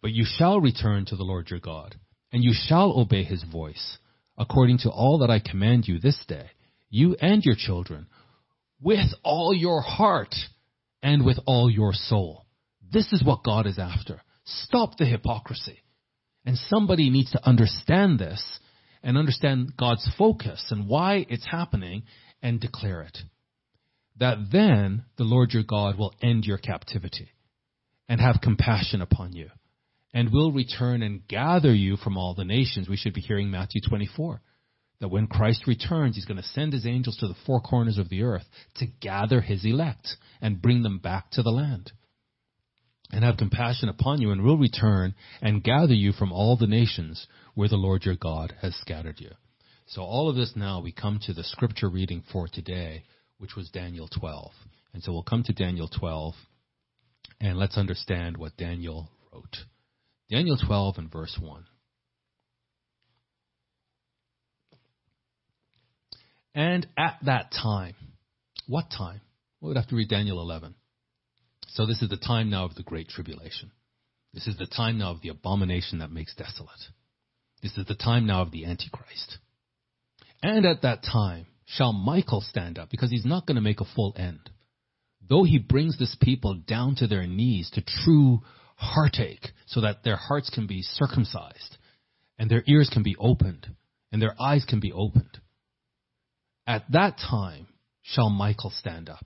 But 0.00 0.12
you 0.12 0.24
shall 0.26 0.60
return 0.60 1.04
to 1.06 1.16
the 1.16 1.24
Lord 1.24 1.50
your 1.50 1.60
God, 1.60 1.96
and 2.32 2.44
you 2.44 2.52
shall 2.54 2.98
obey 2.98 3.24
his 3.24 3.42
voice, 3.42 3.98
according 4.36 4.78
to 4.78 4.90
all 4.90 5.18
that 5.18 5.30
I 5.30 5.40
command 5.40 5.88
you 5.88 5.98
this 5.98 6.18
day 6.28 6.50
you 6.90 7.16
and 7.20 7.44
your 7.44 7.56
children, 7.56 8.06
with 8.80 9.12
all 9.22 9.54
your 9.54 9.80
heart 9.80 10.34
and 11.02 11.24
with 11.24 11.38
all 11.46 11.70
your 11.70 11.92
soul. 11.92 12.46
This 12.90 13.12
is 13.12 13.22
what 13.24 13.44
God 13.44 13.66
is 13.66 13.78
after. 13.78 14.20
Stop 14.44 14.96
the 14.96 15.04
hypocrisy. 15.04 15.82
And 16.44 16.56
somebody 16.56 17.10
needs 17.10 17.30
to 17.32 17.46
understand 17.46 18.18
this 18.18 18.42
and 19.02 19.18
understand 19.18 19.76
God's 19.76 20.08
focus 20.16 20.66
and 20.70 20.88
why 20.88 21.26
it's 21.28 21.46
happening 21.46 22.04
and 22.42 22.60
declare 22.60 23.02
it. 23.02 23.18
That 24.18 24.48
then 24.50 25.04
the 25.16 25.24
Lord 25.24 25.52
your 25.52 25.64
God 25.64 25.98
will 25.98 26.14
end 26.22 26.44
your 26.44 26.58
captivity 26.58 27.28
and 28.08 28.20
have 28.20 28.40
compassion 28.42 29.02
upon 29.02 29.32
you 29.32 29.50
and 30.14 30.32
will 30.32 30.52
return 30.52 31.02
and 31.02 31.26
gather 31.28 31.72
you 31.72 31.96
from 31.96 32.16
all 32.16 32.34
the 32.34 32.44
nations. 32.44 32.88
We 32.88 32.96
should 32.96 33.14
be 33.14 33.20
hearing 33.20 33.50
Matthew 33.50 33.80
24 33.86 34.40
that 35.00 35.08
when 35.08 35.26
Christ 35.26 35.66
returns, 35.66 36.16
he's 36.16 36.24
going 36.24 36.38
to 36.38 36.42
send 36.42 36.72
his 36.72 36.86
angels 36.86 37.16
to 37.18 37.28
the 37.28 37.36
four 37.46 37.60
corners 37.60 37.98
of 37.98 38.08
the 38.08 38.22
earth 38.22 38.44
to 38.76 38.86
gather 39.00 39.40
his 39.40 39.64
elect 39.64 40.16
and 40.40 40.60
bring 40.60 40.82
them 40.82 40.98
back 40.98 41.30
to 41.32 41.42
the 41.42 41.50
land. 41.50 41.92
And 43.10 43.24
have 43.24 43.38
compassion 43.38 43.88
upon 43.88 44.20
you 44.20 44.32
and 44.32 44.42
will 44.42 44.58
return 44.58 45.14
and 45.40 45.64
gather 45.64 45.94
you 45.94 46.12
from 46.12 46.30
all 46.30 46.56
the 46.56 46.66
nations 46.66 47.26
where 47.54 47.68
the 47.68 47.76
Lord 47.76 48.04
your 48.04 48.16
God 48.16 48.54
has 48.60 48.74
scattered 48.76 49.18
you. 49.18 49.30
So 49.86 50.02
all 50.02 50.28
of 50.28 50.36
this 50.36 50.52
now 50.54 50.80
we 50.80 50.92
come 50.92 51.18
to 51.22 51.32
the 51.32 51.44
scripture 51.44 51.88
reading 51.88 52.22
for 52.30 52.48
today, 52.48 53.04
which 53.38 53.56
was 53.56 53.70
Daniel 53.70 54.08
12. 54.08 54.50
And 54.92 55.02
so 55.02 55.12
we'll 55.12 55.22
come 55.22 55.42
to 55.44 55.54
Daniel 55.54 55.88
12 55.88 56.34
and 57.40 57.56
let's 57.56 57.78
understand 57.78 58.36
what 58.36 58.56
Daniel 58.56 59.08
wrote. 59.32 59.56
Daniel 60.30 60.58
12 60.58 60.98
and 60.98 61.10
verse 61.10 61.38
1. 61.40 61.64
And 66.58 66.88
at 66.98 67.18
that 67.22 67.52
time, 67.52 67.94
what 68.66 68.90
time? 68.90 69.20
we 69.60 69.68
would 69.68 69.76
have 69.76 69.86
to 69.86 69.94
read 69.94 70.08
Daniel 70.08 70.40
11. 70.40 70.74
So 71.68 71.86
this 71.86 72.02
is 72.02 72.08
the 72.08 72.16
time 72.16 72.50
now 72.50 72.64
of 72.64 72.74
the 72.74 72.82
great 72.82 73.08
tribulation. 73.08 73.70
This 74.34 74.48
is 74.48 74.58
the 74.58 74.66
time 74.66 74.98
now 74.98 75.12
of 75.12 75.20
the 75.20 75.28
abomination 75.28 76.00
that 76.00 76.10
makes 76.10 76.34
desolate. 76.34 76.80
This 77.62 77.78
is 77.78 77.86
the 77.86 77.94
time 77.94 78.26
now 78.26 78.42
of 78.42 78.50
the 78.50 78.64
Antichrist. 78.64 79.38
And 80.42 80.66
at 80.66 80.82
that 80.82 81.04
time 81.04 81.46
shall 81.64 81.92
Michael 81.92 82.40
stand 82.40 82.76
up, 82.76 82.90
because 82.90 83.10
he's 83.10 83.24
not 83.24 83.46
going 83.46 83.54
to 83.54 83.60
make 83.60 83.80
a 83.80 83.94
full 83.94 84.12
end. 84.16 84.50
Though 85.28 85.44
he 85.44 85.58
brings 85.58 85.96
this 85.96 86.16
people 86.20 86.54
down 86.54 86.96
to 86.96 87.06
their 87.06 87.28
knees 87.28 87.70
to 87.74 87.84
true 88.04 88.40
heartache, 88.74 89.46
so 89.66 89.82
that 89.82 90.02
their 90.02 90.16
hearts 90.16 90.50
can 90.50 90.66
be 90.66 90.82
circumcised, 90.82 91.76
and 92.36 92.50
their 92.50 92.64
ears 92.66 92.90
can 92.92 93.04
be 93.04 93.14
opened, 93.16 93.76
and 94.10 94.20
their 94.20 94.34
eyes 94.40 94.64
can 94.68 94.80
be 94.80 94.90
opened. 94.90 95.38
At 96.68 96.84
that 96.92 97.16
time 97.16 97.66
shall 98.02 98.28
Michael 98.28 98.68
stand 98.68 99.08
up, 99.08 99.24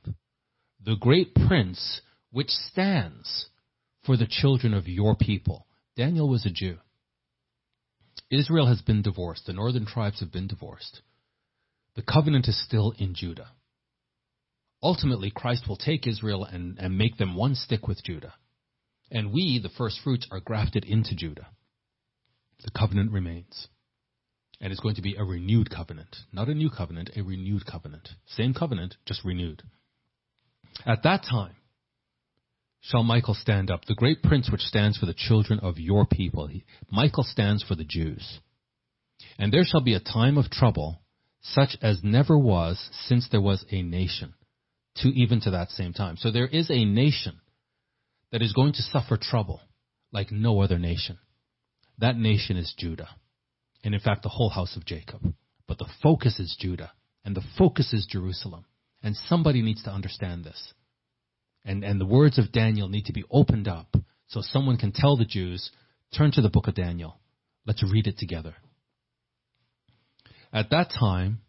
the 0.81 0.95
great 0.95 1.35
prince 1.35 2.01
which 2.31 2.51
stands 2.51 3.47
for 4.05 4.17
the 4.17 4.29
children 4.29 4.73
of 4.73 4.87
your 4.87 5.17
people. 5.17 5.67
Daniel 5.97 6.29
was 6.29 6.47
a 6.47 6.51
Jew. 6.51 6.79
Israel 8.31 8.69
has 8.69 8.81
been 8.81 9.03
divorced. 9.03 9.47
The 9.47 9.53
northern 9.55 9.87
tribes 9.87 10.21
have 10.21 10.31
been 10.31 10.47
divorced. 10.47 11.03
The 11.97 12.03
covenant 12.03 12.47
is 12.47 12.65
still 12.65 12.95
in 12.97 13.13
Judah. 13.13 13.49
Ultimately, 14.81 15.33
Christ 15.35 15.69
will 15.69 15.77
take 15.77 16.07
Israel 16.07 16.45
and, 16.45 16.79
and 16.79 16.97
make 16.97 17.17
them 17.17 17.35
one 17.35 17.57
stick 17.57 17.89
with 17.89 18.05
Judah. 18.05 18.35
And 19.11 19.33
we, 19.33 19.59
the 19.61 19.69
first 19.69 19.99
fruits, 20.05 20.29
are 20.31 20.41
grafted 20.41 20.85
into 20.85 21.17
Judah. 21.17 21.49
The 22.65 22.71
covenant 22.71 23.11
remains. 23.11 23.67
And 24.63 24.71
it's 24.71 24.81
going 24.81 24.95
to 24.95 25.03
be 25.03 25.17
a 25.17 25.25
renewed 25.25 25.69
covenant. 25.71 26.17
Not 26.33 26.49
a 26.49 26.55
new 26.55 26.71
covenant, 26.71 27.11
a 27.17 27.23
renewed 27.23 27.67
covenant. 27.67 28.09
Same 28.27 28.55
covenant, 28.55 28.95
just 29.05 29.25
renewed. 29.25 29.63
At 30.87 31.03
that 31.03 31.25
time, 31.29 31.57
shall 32.81 33.03
Michael 33.03 33.35
stand 33.35 33.71
up, 33.71 33.85
the 33.85 33.95
great 33.95 34.23
prince 34.23 34.51
which 34.51 34.61
stands 34.63 34.97
for 34.97 35.07
the 35.07 35.15
children 35.15 35.59
of 35.61 35.79
your 35.79 36.07
people. 36.07 36.47
He, 36.47 36.65
Michael 36.91 37.25
stands 37.25 37.65
for 37.65 37.75
the 37.75 37.85
Jews. 37.85 38.41
And 39.37 39.53
there 39.53 39.65
shall 39.65 39.81
be 39.81 39.95
a 39.95 40.01
time 40.01 40.39
of 40.39 40.51
trouble, 40.51 41.03
such 41.43 41.77
as 41.83 42.01
never 42.03 42.39
was 42.39 42.89
since 43.07 43.29
there 43.31 43.41
was 43.41 43.65
a 43.71 43.83
nation, 43.83 44.35
to 44.97 45.09
even 45.09 45.41
to 45.43 45.51
that 45.51 45.71
same 45.71 45.93
time. 45.93 46.17
So 46.17 46.31
there 46.31 46.47
is 46.47 46.71
a 46.71 46.85
nation 46.85 47.41
that 48.31 48.43
is 48.43 48.53
going 48.53 48.75
to 48.75 48.83
suffer 48.83 49.17
trouble 49.17 49.61
like 50.13 50.31
no 50.31 50.61
other 50.61 50.79
nation. 50.79 51.19
That 51.99 52.17
nation 52.17 52.57
is 52.57 52.75
Judah. 52.77 53.09
And 53.85 53.95
in 53.95 54.01
fact, 54.01 54.23
the 54.23 54.29
whole 54.29 54.51
house 54.51 54.77
of 54.77 54.85
Jacob. 54.85 55.35
But 55.67 55.79
the 55.79 55.89
focus 56.03 56.39
is 56.39 56.57
Judah. 56.59 56.93
And 57.25 57.37
the 57.37 57.45
focus 57.59 57.93
is 57.93 58.07
Jerusalem. 58.09 58.65
And 59.03 59.17
somebody 59.29 59.63
needs 59.63 59.83
to 59.85 59.91
understand 59.91 60.45
this. 60.45 60.73
And, 61.65 61.85
and 61.85 62.01
the 62.01 62.07
words 62.07 62.39
of 62.39 62.53
Daniel 62.53 62.89
need 62.89 63.07
to 63.07 63.13
be 63.13 63.25
opened 63.31 63.69
up 63.69 63.95
so 64.29 64.41
someone 64.41 64.77
can 64.77 64.93
tell 64.93 65.17
the 65.17 65.25
Jews, 65.25 65.71
turn 66.17 66.33
to 66.33 66.41
the 66.41 66.51
book 66.51 66.69
of 66.69 66.75
Daniel. 66.75 67.19
Let's 67.67 67.83
read 67.83 68.07
it 68.07 68.19
together. 68.19 68.55
At 70.53 70.71
that 70.71 70.91
time, 70.99 71.41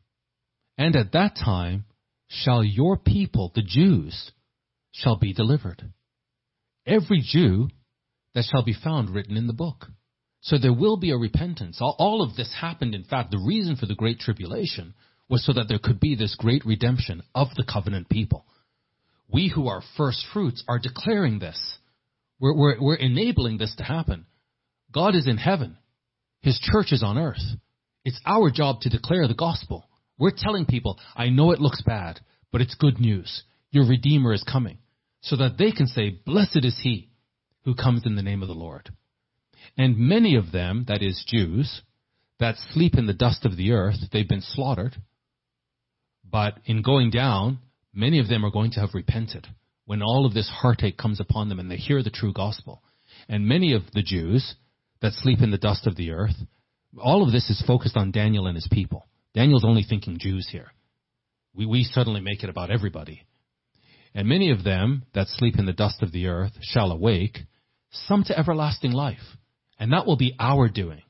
and 0.77 0.95
at 0.95 1.13
that 1.13 1.35
time, 1.35 1.85
shall 2.27 2.63
your 2.63 2.97
people, 2.97 3.51
the 3.53 3.61
Jews, 3.61 4.31
shall 4.91 5.17
be 5.17 5.33
delivered. 5.33 5.91
Every 6.85 7.21
Jew 7.21 7.69
that 8.33 8.45
shall 8.45 8.63
be 8.63 8.73
found 8.73 9.09
written 9.09 9.37
in 9.37 9.47
the 9.47 9.53
book. 9.53 9.87
So 10.43 10.57
there 10.57 10.73
will 10.73 10.97
be 10.97 11.11
a 11.11 11.17
repentance. 11.17 11.77
All, 11.79 11.95
all 11.97 12.21
of 12.21 12.35
this 12.35 12.53
happened, 12.59 12.93
in 12.93 13.05
fact, 13.05 13.31
the 13.31 13.43
reason 13.45 13.77
for 13.77 13.85
the 13.85 13.95
Great 13.95 14.19
Tribulation 14.19 14.93
was 15.29 15.45
so 15.45 15.53
that 15.53 15.67
there 15.69 15.79
could 15.79 16.01
be 16.01 16.15
this 16.15 16.35
great 16.35 16.65
redemption 16.65 17.23
of 17.33 17.47
the 17.55 17.63
covenant 17.63 18.09
people. 18.09 18.45
We 19.31 19.47
who 19.53 19.69
are 19.69 19.81
first 19.95 20.25
fruits 20.33 20.61
are 20.67 20.79
declaring 20.79 21.39
this. 21.39 21.77
We're, 22.41 22.55
we're, 22.55 22.81
we're 22.81 22.95
enabling 22.95 23.57
this 23.57 23.73
to 23.77 23.85
happen. 23.85 24.25
God 24.91 25.15
is 25.15 25.27
in 25.27 25.37
heaven. 25.37 25.77
His 26.41 26.59
church 26.59 26.91
is 26.91 27.03
on 27.03 27.17
earth. 27.17 27.41
It's 28.03 28.19
our 28.25 28.51
job 28.51 28.81
to 28.81 28.89
declare 28.89 29.29
the 29.29 29.33
gospel. 29.33 29.87
We're 30.19 30.33
telling 30.37 30.65
people, 30.65 30.99
I 31.15 31.29
know 31.29 31.51
it 31.51 31.61
looks 31.61 31.81
bad, 31.83 32.19
but 32.51 32.59
it's 32.59 32.75
good 32.75 32.99
news. 32.99 33.43
Your 33.71 33.87
Redeemer 33.87 34.33
is 34.33 34.43
coming. 34.43 34.77
So 35.21 35.37
that 35.37 35.57
they 35.57 35.71
can 35.71 35.87
say, 35.87 36.19
Blessed 36.25 36.59
is 36.63 36.77
he 36.83 37.09
who 37.63 37.75
comes 37.75 38.05
in 38.05 38.17
the 38.17 38.21
name 38.21 38.41
of 38.41 38.49
the 38.49 38.53
Lord. 38.53 38.89
And 39.77 39.97
many 39.97 40.35
of 40.35 40.51
them, 40.51 40.85
that 40.87 41.01
is 41.01 41.23
Jews, 41.27 41.81
that 42.39 42.55
sleep 42.73 42.95
in 42.95 43.07
the 43.07 43.13
dust 43.13 43.45
of 43.45 43.57
the 43.57 43.71
earth, 43.71 43.95
they've 44.11 44.27
been 44.27 44.41
slaughtered. 44.41 44.95
But 46.29 46.59
in 46.65 46.81
going 46.81 47.09
down, 47.09 47.59
many 47.93 48.19
of 48.19 48.27
them 48.27 48.45
are 48.45 48.51
going 48.51 48.71
to 48.71 48.79
have 48.79 48.93
repented 48.93 49.47
when 49.85 50.01
all 50.01 50.25
of 50.25 50.33
this 50.33 50.49
heartache 50.49 50.97
comes 50.97 51.19
upon 51.19 51.49
them 51.49 51.59
and 51.59 51.69
they 51.69 51.77
hear 51.77 52.01
the 52.03 52.09
true 52.09 52.33
gospel. 52.33 52.81
And 53.27 53.47
many 53.47 53.73
of 53.73 53.83
the 53.93 54.03
Jews 54.03 54.55
that 55.01 55.13
sleep 55.13 55.39
in 55.41 55.51
the 55.51 55.57
dust 55.57 55.87
of 55.87 55.95
the 55.95 56.11
earth, 56.11 56.35
all 56.97 57.23
of 57.23 57.31
this 57.31 57.49
is 57.49 57.63
focused 57.65 57.97
on 57.97 58.11
Daniel 58.11 58.47
and 58.47 58.55
his 58.55 58.67
people. 58.71 59.07
Daniel's 59.33 59.65
only 59.65 59.83
thinking 59.87 60.17
Jews 60.19 60.47
here. 60.51 60.71
We, 61.53 61.65
we 61.65 61.83
suddenly 61.83 62.21
make 62.21 62.43
it 62.43 62.49
about 62.49 62.71
everybody. 62.71 63.23
And 64.15 64.27
many 64.27 64.51
of 64.51 64.63
them 64.63 65.03
that 65.13 65.27
sleep 65.27 65.57
in 65.57 65.65
the 65.65 65.73
dust 65.73 66.01
of 66.01 66.11
the 66.11 66.27
earth 66.27 66.53
shall 66.61 66.91
awake, 66.91 67.39
some 67.91 68.23
to 68.25 68.37
everlasting 68.37 68.91
life. 68.91 69.37
And 69.79 69.91
that 69.91 70.05
will 70.05 70.17
be 70.17 70.35
our 70.39 70.69
doing. 70.69 71.01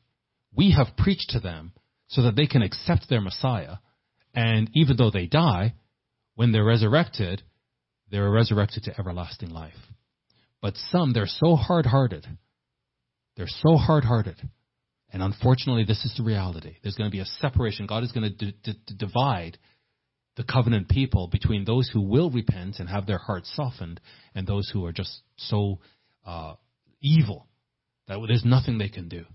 We 0.56 0.72
have 0.78 0.98
preached 0.98 1.32
to 1.32 1.40
them 1.40 1.74
so 2.08 2.24
that 2.24 2.36
they 2.36 2.48
can 2.48 2.62
accept 2.62 3.10
their 3.10 3.22
Messiah. 3.22 3.78
And 4.34 4.70
even 4.74 4.98
though 4.98 5.12
they 5.12 5.28
die, 5.28 5.74
when 6.36 6.52
they're 6.52 6.64
resurrected, 6.64 7.42
they're 8.12 8.30
resurrected 8.30 8.84
to 8.84 9.00
everlasting 9.00 9.50
life. 9.50 9.74
But 10.62 10.76
some, 10.92 11.14
they're 11.14 11.28
so 11.28 11.56
hard 11.56 11.86
hearted. 11.86 12.26
They're 13.36 13.48
so 13.48 13.76
hard 13.76 14.06
hearted. 14.06 14.38
And 15.12 15.22
unfortunately, 15.22 15.84
this 15.86 16.06
is 16.06 16.14
the 16.18 16.24
reality. 16.24 16.78
There's 16.82 16.96
going 16.96 17.10
to 17.10 17.16
be 17.16 17.22
a 17.22 17.26
separation. 17.26 17.86
God 17.86 18.04
is 18.04 18.12
going 18.12 18.32
to 18.32 18.52
d- 18.52 18.58
d- 18.64 18.96
divide 18.98 19.58
the 20.36 20.44
covenant 20.44 20.90
people 20.90 21.28
between 21.28 21.66
those 21.66 21.90
who 21.94 22.02
will 22.02 22.32
repent 22.32 22.80
and 22.80 22.90
have 22.90 23.06
their 23.06 23.20
hearts 23.20 23.52
softened 23.56 24.00
and 24.34 24.48
those 24.48 24.70
who 24.72 24.86
are 24.86 24.92
just 24.92 25.22
so 25.38 25.80
uh, 26.26 26.56
evil 27.02 27.48
that 28.08 28.24
there's 28.28 28.46
nothing 28.46 28.78
they 28.78 28.90
can 28.90 29.08
do 29.08 29.26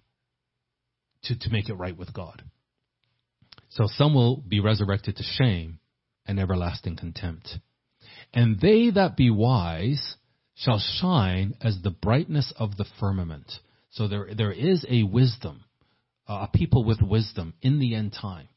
to, 1.24 1.38
to 1.38 1.50
make 1.50 1.68
it 1.68 1.74
right 1.74 1.96
with 1.96 2.12
God. 2.12 2.42
So 3.70 3.86
some 3.86 4.14
will 4.14 4.36
be 4.36 4.60
resurrected 4.60 5.16
to 5.16 5.22
shame 5.22 5.78
and 6.26 6.38
everlasting 6.38 6.96
contempt. 6.96 7.48
And 8.32 8.60
they 8.60 8.90
that 8.90 9.16
be 9.16 9.30
wise 9.30 10.16
shall 10.54 10.78
shine 10.78 11.54
as 11.62 11.78
the 11.82 11.90
brightness 11.90 12.52
of 12.58 12.76
the 12.76 12.86
firmament. 12.98 13.50
So 13.90 14.08
there, 14.08 14.28
there 14.36 14.52
is 14.52 14.84
a 14.88 15.02
wisdom, 15.02 15.64
a 16.26 16.48
people 16.52 16.84
with 16.84 17.00
wisdom 17.00 17.54
in 17.62 17.78
the 17.78 17.94
end 17.94 18.12
time. 18.12 18.48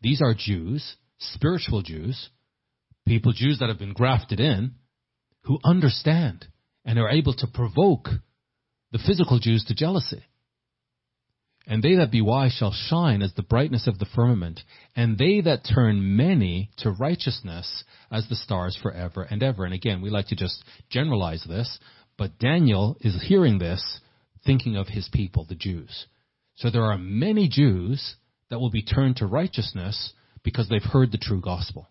These 0.00 0.20
are 0.22 0.34
Jews 0.34 0.96
spiritual 1.22 1.82
Jews, 1.82 2.30
people, 3.06 3.32
Jews 3.32 3.58
that 3.60 3.68
have 3.68 3.78
been 3.78 3.92
grafted 3.92 4.40
in, 4.40 4.74
who 5.42 5.58
understand 5.64 6.46
and 6.84 6.98
are 6.98 7.10
able 7.10 7.34
to 7.34 7.46
provoke 7.46 8.08
the 8.92 8.98
physical 8.98 9.38
Jews 9.38 9.64
to 9.64 9.74
jealousy. 9.74 10.22
And 11.66 11.82
they 11.82 11.94
that 11.96 12.10
be 12.10 12.20
wise 12.20 12.52
shall 12.52 12.72
shine 12.72 13.22
as 13.22 13.32
the 13.34 13.42
brightness 13.42 13.86
of 13.86 13.98
the 13.98 14.06
firmament, 14.16 14.60
and 14.96 15.16
they 15.16 15.40
that 15.42 15.64
turn 15.64 16.16
many 16.16 16.70
to 16.78 16.90
righteousness 16.90 17.84
as 18.10 18.28
the 18.28 18.36
stars 18.36 18.76
forever 18.82 19.22
and 19.22 19.42
ever. 19.42 19.64
And 19.64 19.72
again, 19.72 20.02
we 20.02 20.10
like 20.10 20.26
to 20.28 20.36
just 20.36 20.62
generalize 20.90 21.44
this, 21.48 21.78
but 22.18 22.38
Daniel 22.38 22.96
is 23.00 23.24
hearing 23.26 23.58
this 23.58 24.00
thinking 24.44 24.76
of 24.76 24.88
his 24.88 25.08
people, 25.12 25.46
the 25.48 25.54
Jews. 25.54 26.06
So 26.56 26.68
there 26.68 26.84
are 26.84 26.98
many 26.98 27.48
Jews 27.48 28.16
that 28.50 28.58
will 28.58 28.70
be 28.70 28.82
turned 28.82 29.16
to 29.16 29.26
righteousness 29.26 30.12
because 30.42 30.68
they've 30.68 30.82
heard 30.82 31.12
the 31.12 31.18
true 31.18 31.40
gospel. 31.40 31.88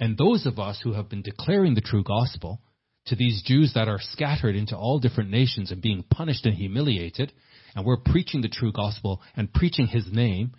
And 0.00 0.16
those 0.16 0.46
of 0.46 0.58
us 0.58 0.80
who 0.82 0.94
have 0.94 1.10
been 1.10 1.22
declaring 1.22 1.74
the 1.74 1.80
true 1.82 2.02
gospel 2.02 2.60
to 3.06 3.16
these 3.16 3.42
Jews 3.44 3.72
that 3.74 3.88
are 3.88 4.00
scattered 4.00 4.56
into 4.56 4.76
all 4.76 4.98
different 4.98 5.30
nations 5.30 5.70
and 5.70 5.80
being 5.80 6.04
punished 6.10 6.44
and 6.44 6.54
humiliated, 6.54 7.32
and 7.74 7.84
we're 7.84 7.96
preaching 7.98 8.42
the 8.42 8.48
true 8.48 8.72
gospel 8.72 9.20
and 9.36 9.52
preaching 9.52 9.86
his 9.86 10.06
name, 10.12 10.52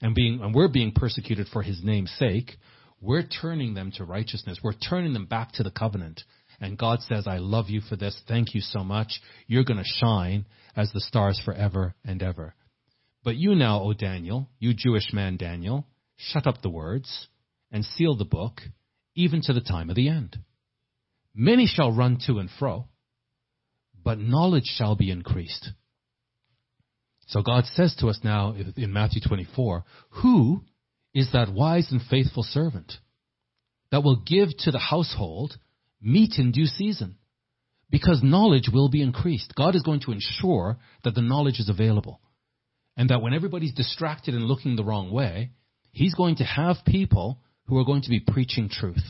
and 0.00 0.14
being 0.14 0.40
and 0.42 0.54
we're 0.54 0.68
being 0.68 0.92
persecuted 0.92 1.46
for 1.48 1.62
his 1.62 1.80
name's 1.82 2.10
sake, 2.18 2.52
we're 3.00 3.26
turning 3.26 3.74
them 3.74 3.92
to 3.96 4.04
righteousness. 4.04 4.60
We're 4.62 4.72
turning 4.72 5.12
them 5.12 5.26
back 5.26 5.52
to 5.52 5.62
the 5.62 5.70
covenant. 5.70 6.22
And 6.60 6.78
God 6.78 7.00
says, 7.02 7.26
I 7.26 7.38
love 7.38 7.68
you 7.68 7.80
for 7.80 7.96
this. 7.96 8.20
Thank 8.28 8.54
you 8.54 8.60
so 8.60 8.84
much. 8.84 9.20
You're 9.48 9.64
going 9.64 9.82
to 9.82 9.84
shine 9.84 10.46
as 10.76 10.92
the 10.92 11.00
stars 11.00 11.40
forever 11.44 11.94
and 12.04 12.22
ever. 12.22 12.54
But 13.24 13.36
you 13.36 13.54
now, 13.54 13.80
O 13.82 13.92
Daniel, 13.92 14.48
you 14.58 14.72
Jewish 14.72 15.12
man 15.12 15.36
Daniel, 15.36 15.86
shut 16.16 16.46
up 16.46 16.62
the 16.62 16.70
words, 16.70 17.28
and 17.72 17.84
seal 17.84 18.16
the 18.16 18.24
book, 18.24 18.60
even 19.14 19.40
to 19.42 19.52
the 19.52 19.60
time 19.60 19.90
of 19.90 19.96
the 19.96 20.08
end. 20.08 20.38
Many 21.34 21.66
shall 21.66 21.92
run 21.92 22.18
to 22.26 22.38
and 22.38 22.50
fro, 22.58 22.88
but 24.04 24.18
knowledge 24.18 24.66
shall 24.66 24.96
be 24.96 25.10
increased. 25.10 25.70
So 27.28 27.42
God 27.42 27.64
says 27.74 27.94
to 28.00 28.08
us 28.08 28.20
now 28.22 28.54
in 28.76 28.92
Matthew 28.92 29.22
24, 29.26 29.84
who 30.22 30.64
is 31.14 31.30
that 31.32 31.52
wise 31.52 31.90
and 31.90 32.02
faithful 32.02 32.42
servant 32.42 32.92
that 33.90 34.02
will 34.02 34.22
give 34.26 34.48
to 34.58 34.70
the 34.70 34.78
household 34.78 35.56
meat 36.00 36.34
in 36.38 36.52
due 36.52 36.66
season? 36.66 37.16
Because 37.90 38.22
knowledge 38.22 38.68
will 38.72 38.88
be 38.88 39.02
increased. 39.02 39.54
God 39.54 39.74
is 39.76 39.82
going 39.82 40.00
to 40.00 40.12
ensure 40.12 40.78
that 41.04 41.14
the 41.14 41.22
knowledge 41.22 41.60
is 41.60 41.68
available. 41.68 42.20
And 42.96 43.08
that 43.10 43.22
when 43.22 43.32
everybody's 43.32 43.72
distracted 43.72 44.34
and 44.34 44.44
looking 44.44 44.76
the 44.76 44.84
wrong 44.84 45.10
way, 45.10 45.52
He's 45.92 46.14
going 46.14 46.36
to 46.36 46.44
have 46.44 46.76
people 46.86 47.40
who 47.66 47.78
are 47.78 47.84
going 47.84 48.02
to 48.02 48.10
be 48.10 48.20
preaching 48.20 48.68
truth. 48.68 49.04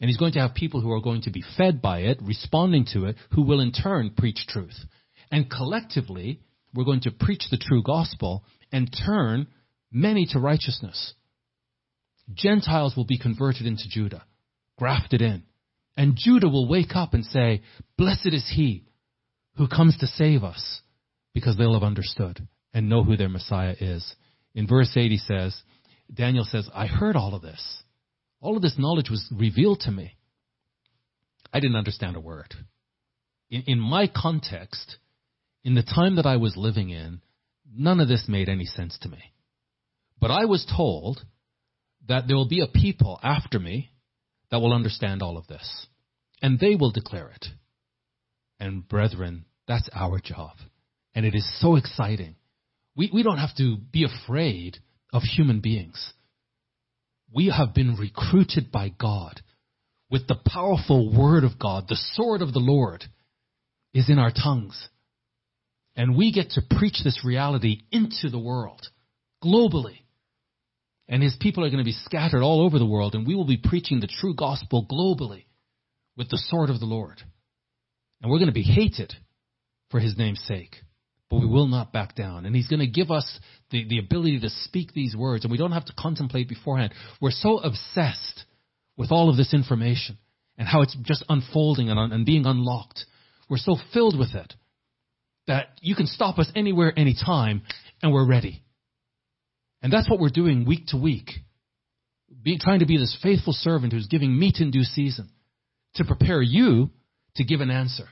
And 0.00 0.08
he's 0.08 0.16
going 0.16 0.32
to 0.32 0.40
have 0.40 0.54
people 0.54 0.80
who 0.80 0.92
are 0.92 1.00
going 1.00 1.22
to 1.22 1.30
be 1.30 1.44
fed 1.56 1.82
by 1.82 2.00
it, 2.00 2.18
responding 2.22 2.86
to 2.94 3.04
it, 3.04 3.16
who 3.32 3.42
will 3.42 3.60
in 3.60 3.72
turn 3.72 4.14
preach 4.16 4.46
truth. 4.48 4.78
And 5.30 5.50
collectively, 5.50 6.40
we're 6.74 6.84
going 6.84 7.02
to 7.02 7.10
preach 7.10 7.44
the 7.50 7.58
true 7.58 7.82
gospel 7.82 8.44
and 8.72 8.90
turn 9.06 9.46
many 9.92 10.26
to 10.32 10.38
righteousness. 10.38 11.14
Gentiles 12.32 12.96
will 12.96 13.04
be 13.04 13.18
converted 13.18 13.66
into 13.66 13.84
Judah, 13.88 14.24
grafted 14.78 15.20
in. 15.20 15.42
And 15.96 16.16
Judah 16.16 16.48
will 16.48 16.68
wake 16.68 16.94
up 16.94 17.12
and 17.12 17.24
say, 17.24 17.62
Blessed 17.98 18.28
is 18.32 18.50
he 18.54 18.84
who 19.56 19.68
comes 19.68 19.98
to 19.98 20.06
save 20.06 20.44
us, 20.44 20.80
because 21.34 21.56
they'll 21.56 21.74
have 21.74 21.82
understood 21.82 22.46
and 22.72 22.88
know 22.88 23.02
who 23.02 23.16
their 23.16 23.28
Messiah 23.28 23.74
is. 23.78 24.14
In 24.54 24.66
verse 24.66 24.90
8, 24.96 25.10
he 25.10 25.18
says, 25.18 25.60
Daniel 26.12 26.44
says, 26.44 26.68
I 26.74 26.86
heard 26.86 27.16
all 27.16 27.34
of 27.34 27.42
this. 27.42 27.82
All 28.40 28.56
of 28.56 28.62
this 28.62 28.78
knowledge 28.78 29.10
was 29.10 29.26
revealed 29.30 29.80
to 29.80 29.90
me. 29.90 30.16
I 31.52 31.60
didn't 31.60 31.76
understand 31.76 32.16
a 32.16 32.20
word. 32.20 32.54
In, 33.50 33.64
in 33.66 33.80
my 33.80 34.08
context, 34.14 34.96
in 35.64 35.74
the 35.74 35.82
time 35.82 36.16
that 36.16 36.26
I 36.26 36.36
was 36.36 36.56
living 36.56 36.90
in, 36.90 37.20
none 37.72 38.00
of 38.00 38.08
this 38.08 38.26
made 38.28 38.48
any 38.48 38.64
sense 38.64 38.98
to 39.02 39.08
me. 39.08 39.32
But 40.20 40.30
I 40.30 40.44
was 40.44 40.70
told 40.76 41.24
that 42.08 42.26
there 42.26 42.36
will 42.36 42.48
be 42.48 42.60
a 42.60 42.66
people 42.66 43.18
after 43.22 43.58
me 43.58 43.90
that 44.50 44.60
will 44.60 44.72
understand 44.72 45.22
all 45.22 45.36
of 45.36 45.46
this, 45.46 45.86
and 46.42 46.58
they 46.58 46.74
will 46.74 46.90
declare 46.90 47.30
it. 47.30 47.46
And 48.58 48.86
brethren, 48.86 49.44
that's 49.66 49.88
our 49.94 50.18
job. 50.18 50.56
And 51.14 51.24
it 51.24 51.34
is 51.34 51.60
so 51.60 51.76
exciting. 51.76 52.36
We, 52.96 53.10
we 53.12 53.22
don't 53.22 53.38
have 53.38 53.54
to 53.56 53.76
be 53.76 54.04
afraid 54.04 54.78
of 55.12 55.22
human 55.22 55.60
beings. 55.60 56.12
We 57.32 57.52
have 57.56 57.74
been 57.74 57.96
recruited 57.96 58.72
by 58.72 58.88
God 58.88 59.40
with 60.10 60.26
the 60.26 60.38
powerful 60.46 61.16
word 61.16 61.44
of 61.44 61.58
God. 61.58 61.86
The 61.88 61.98
sword 62.14 62.42
of 62.42 62.52
the 62.52 62.58
Lord 62.58 63.04
is 63.94 64.10
in 64.10 64.18
our 64.18 64.32
tongues. 64.32 64.88
And 65.96 66.16
we 66.16 66.32
get 66.32 66.50
to 66.50 66.62
preach 66.78 67.02
this 67.04 67.24
reality 67.24 67.82
into 67.90 68.30
the 68.30 68.38
world, 68.38 68.88
globally. 69.44 70.02
And 71.08 71.22
his 71.22 71.36
people 71.40 71.64
are 71.64 71.70
going 71.70 71.78
to 71.78 71.84
be 71.84 71.92
scattered 72.04 72.42
all 72.42 72.62
over 72.62 72.78
the 72.78 72.86
world, 72.86 73.14
and 73.14 73.26
we 73.26 73.34
will 73.34 73.46
be 73.46 73.60
preaching 73.62 74.00
the 74.00 74.06
true 74.06 74.34
gospel 74.34 74.86
globally 74.90 75.44
with 76.16 76.28
the 76.30 76.38
sword 76.38 76.70
of 76.70 76.80
the 76.80 76.86
Lord. 76.86 77.20
And 78.22 78.30
we're 78.30 78.38
going 78.38 78.46
to 78.46 78.52
be 78.52 78.62
hated 78.62 79.12
for 79.90 79.98
his 79.98 80.16
name's 80.16 80.42
sake 80.46 80.76
but 81.30 81.38
we 81.38 81.46
will 81.46 81.68
not 81.68 81.92
back 81.92 82.16
down. 82.16 82.44
And 82.44 82.54
He's 82.54 82.66
going 82.66 82.80
to 82.80 82.86
give 82.86 83.10
us 83.10 83.38
the, 83.70 83.86
the 83.88 83.98
ability 83.98 84.40
to 84.40 84.50
speak 84.50 84.92
these 84.92 85.16
words, 85.16 85.44
and 85.44 85.52
we 85.52 85.58
don't 85.58 85.72
have 85.72 85.84
to 85.86 85.94
contemplate 85.96 86.48
beforehand. 86.48 86.92
We're 87.20 87.30
so 87.30 87.58
obsessed 87.58 88.44
with 88.96 89.12
all 89.12 89.30
of 89.30 89.36
this 89.36 89.54
information 89.54 90.18
and 90.58 90.66
how 90.68 90.82
it's 90.82 90.96
just 91.02 91.24
unfolding 91.28 91.88
and, 91.88 92.12
and 92.12 92.26
being 92.26 92.44
unlocked. 92.44 93.06
We're 93.48 93.58
so 93.58 93.76
filled 93.94 94.18
with 94.18 94.34
it 94.34 94.52
that 95.46 95.78
you 95.80 95.94
can 95.94 96.06
stop 96.06 96.38
us 96.38 96.50
anywhere, 96.54 96.92
anytime, 96.96 97.62
and 98.02 98.12
we're 98.12 98.28
ready. 98.28 98.62
And 99.82 99.92
that's 99.92 100.10
what 100.10 100.20
we're 100.20 100.28
doing 100.28 100.66
week 100.66 100.86
to 100.88 100.96
week. 100.96 101.30
Be, 102.42 102.58
trying 102.58 102.80
to 102.80 102.86
be 102.86 102.96
this 102.96 103.16
faithful 103.22 103.52
servant 103.52 103.92
who's 103.92 104.06
giving 104.06 104.38
meat 104.38 104.58
in 104.60 104.70
due 104.70 104.84
season 104.84 105.30
to 105.94 106.04
prepare 106.04 106.42
you 106.42 106.90
to 107.36 107.44
give 107.44 107.60
an 107.60 107.70
answer 107.70 108.08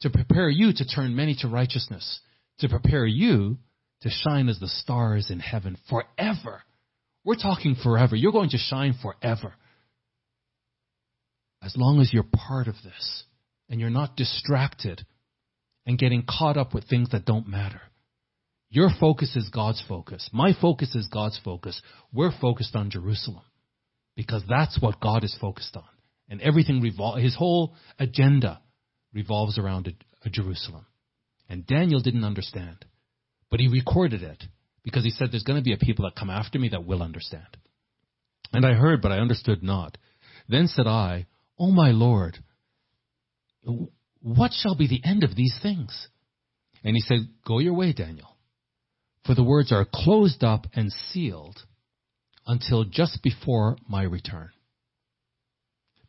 to 0.00 0.10
prepare 0.10 0.48
you 0.48 0.72
to 0.72 0.86
turn 0.86 1.16
many 1.16 1.36
to 1.40 1.48
righteousness, 1.48 2.20
to 2.58 2.68
prepare 2.68 3.06
you 3.06 3.58
to 4.02 4.10
shine 4.10 4.48
as 4.48 4.58
the 4.58 4.68
stars 4.68 5.30
in 5.30 5.40
heaven 5.40 5.76
forever. 5.88 6.62
We're 7.24 7.36
talking 7.36 7.76
forever. 7.82 8.14
You're 8.14 8.32
going 8.32 8.50
to 8.50 8.58
shine 8.58 8.94
forever. 9.02 9.54
As 11.62 11.74
long 11.76 12.00
as 12.00 12.12
you're 12.12 12.22
part 12.22 12.68
of 12.68 12.74
this 12.84 13.24
and 13.68 13.80
you're 13.80 13.90
not 13.90 14.16
distracted 14.16 15.04
and 15.86 15.98
getting 15.98 16.24
caught 16.28 16.56
up 16.56 16.74
with 16.74 16.88
things 16.88 17.10
that 17.10 17.24
don't 17.24 17.48
matter. 17.48 17.80
Your 18.68 18.90
focus 19.00 19.34
is 19.36 19.48
God's 19.48 19.82
focus. 19.88 20.28
My 20.32 20.52
focus 20.60 20.94
is 20.94 21.08
God's 21.08 21.40
focus. 21.44 21.80
We're 22.12 22.32
focused 22.40 22.76
on 22.76 22.90
Jerusalem 22.90 23.42
because 24.16 24.42
that's 24.48 24.80
what 24.80 25.00
God 25.00 25.24
is 25.24 25.36
focused 25.40 25.76
on. 25.76 25.84
And 26.28 26.42
everything 26.42 26.82
revol- 26.82 27.22
his 27.22 27.36
whole 27.36 27.74
agenda 27.98 28.60
revolves 29.16 29.58
around 29.58 29.88
a, 29.88 30.28
a 30.28 30.30
Jerusalem. 30.30 30.86
And 31.48 31.66
Daniel 31.66 32.00
didn't 32.00 32.24
understand, 32.24 32.84
but 33.50 33.58
he 33.58 33.68
recorded 33.68 34.22
it 34.22 34.44
because 34.84 35.02
he 35.02 35.10
said, 35.10 35.28
There's 35.32 35.42
going 35.42 35.58
to 35.58 35.64
be 35.64 35.72
a 35.72 35.78
people 35.78 36.04
that 36.04 36.18
come 36.18 36.30
after 36.30 36.58
me 36.58 36.68
that 36.68 36.86
will 36.86 37.02
understand. 37.02 37.56
And 38.52 38.64
I 38.64 38.74
heard, 38.74 39.02
but 39.02 39.12
I 39.12 39.18
understood 39.18 39.62
not. 39.62 39.98
Then 40.48 40.68
said 40.68 40.86
I, 40.86 41.26
O 41.58 41.72
my 41.72 41.90
Lord, 41.90 42.38
what 44.20 44.52
shall 44.52 44.76
be 44.76 44.86
the 44.86 45.02
end 45.04 45.24
of 45.24 45.34
these 45.34 45.58
things? 45.62 46.08
And 46.84 46.94
he 46.94 47.00
said, 47.00 47.28
Go 47.46 47.58
your 47.58 47.74
way, 47.74 47.92
Daniel, 47.92 48.36
for 49.24 49.34
the 49.34 49.44
words 49.44 49.72
are 49.72 49.86
closed 49.92 50.44
up 50.44 50.66
and 50.74 50.92
sealed 51.12 51.58
until 52.46 52.84
just 52.84 53.22
before 53.22 53.76
my 53.88 54.02
return. 54.02 54.50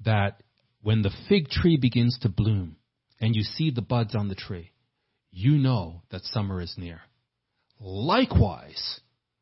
That 0.06 0.44
when 0.82 1.02
the 1.02 1.12
fig 1.28 1.50
tree 1.50 1.78
begins 1.78 2.18
to 2.22 2.30
bloom, 2.30 2.77
and 3.20 3.36
you 3.36 3.44
see 3.44 3.72
the 3.72 3.82
buds 3.82 4.16
on 4.16 4.28
the 4.28 4.36
tree, 4.36 4.72
you 5.32 5.58
know 5.58 6.02
that 6.12 6.24
summer 6.24 6.62
is 6.62 6.76
near. 6.78 7.02
Likewise, 7.80 9.00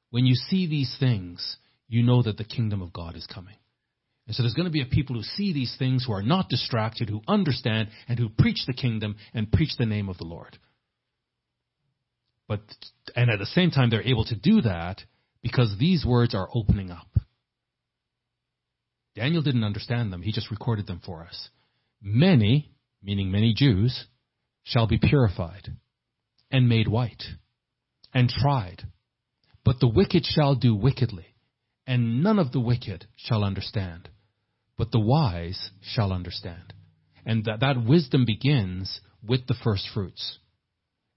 when 0.09 0.25
you 0.25 0.35
see 0.35 0.67
these 0.67 0.95
things, 0.99 1.57
you 1.87 2.03
know 2.03 2.21
that 2.21 2.37
the 2.37 2.43
kingdom 2.43 2.81
of 2.81 2.93
God 2.93 3.15
is 3.15 3.27
coming. 3.27 3.55
And 4.27 4.35
so 4.35 4.43
there's 4.43 4.55
going 4.55 4.65
to 4.65 4.71
be 4.71 4.81
a 4.81 4.85
people 4.85 5.15
who 5.15 5.21
see 5.21 5.53
these 5.53 5.75
things, 5.77 6.05
who 6.05 6.13
are 6.13 6.23
not 6.23 6.49
distracted, 6.49 7.09
who 7.09 7.21
understand, 7.27 7.89
and 8.07 8.17
who 8.17 8.29
preach 8.29 8.65
the 8.65 8.73
kingdom 8.73 9.15
and 9.33 9.51
preach 9.51 9.77
the 9.77 9.85
name 9.85 10.09
of 10.09 10.17
the 10.17 10.25
Lord. 10.25 10.57
But, 12.47 12.61
and 13.15 13.29
at 13.29 13.39
the 13.39 13.45
same 13.45 13.71
time, 13.71 13.89
they're 13.89 14.01
able 14.01 14.25
to 14.25 14.35
do 14.35 14.61
that 14.61 15.01
because 15.41 15.75
these 15.79 16.05
words 16.05 16.33
are 16.33 16.49
opening 16.53 16.91
up. 16.91 17.07
Daniel 19.15 19.41
didn't 19.41 19.63
understand 19.63 20.11
them. 20.11 20.21
He 20.21 20.31
just 20.31 20.51
recorded 20.51 20.87
them 20.87 21.01
for 21.05 21.23
us. 21.23 21.49
Many 22.01 22.74
meaning 23.05 23.31
many 23.31 23.53
Jews, 23.53 24.05
shall 24.63 24.87
be 24.87 24.97
purified 24.97 25.69
and 26.51 26.67
made 26.67 26.87
white 26.87 27.23
and 28.13 28.29
tried. 28.29 28.83
But 29.63 29.79
the 29.79 29.87
wicked 29.87 30.25
shall 30.25 30.55
do 30.55 30.75
wickedly, 30.75 31.27
and 31.85 32.23
none 32.23 32.39
of 32.39 32.51
the 32.51 32.59
wicked 32.59 33.05
shall 33.15 33.43
understand, 33.43 34.09
but 34.77 34.91
the 34.91 34.99
wise 34.99 35.71
shall 35.81 36.11
understand. 36.11 36.73
And 37.25 37.45
that, 37.45 37.61
that 37.61 37.83
wisdom 37.83 38.25
begins 38.25 39.01
with 39.27 39.47
the 39.47 39.55
first 39.63 39.87
fruits. 39.93 40.39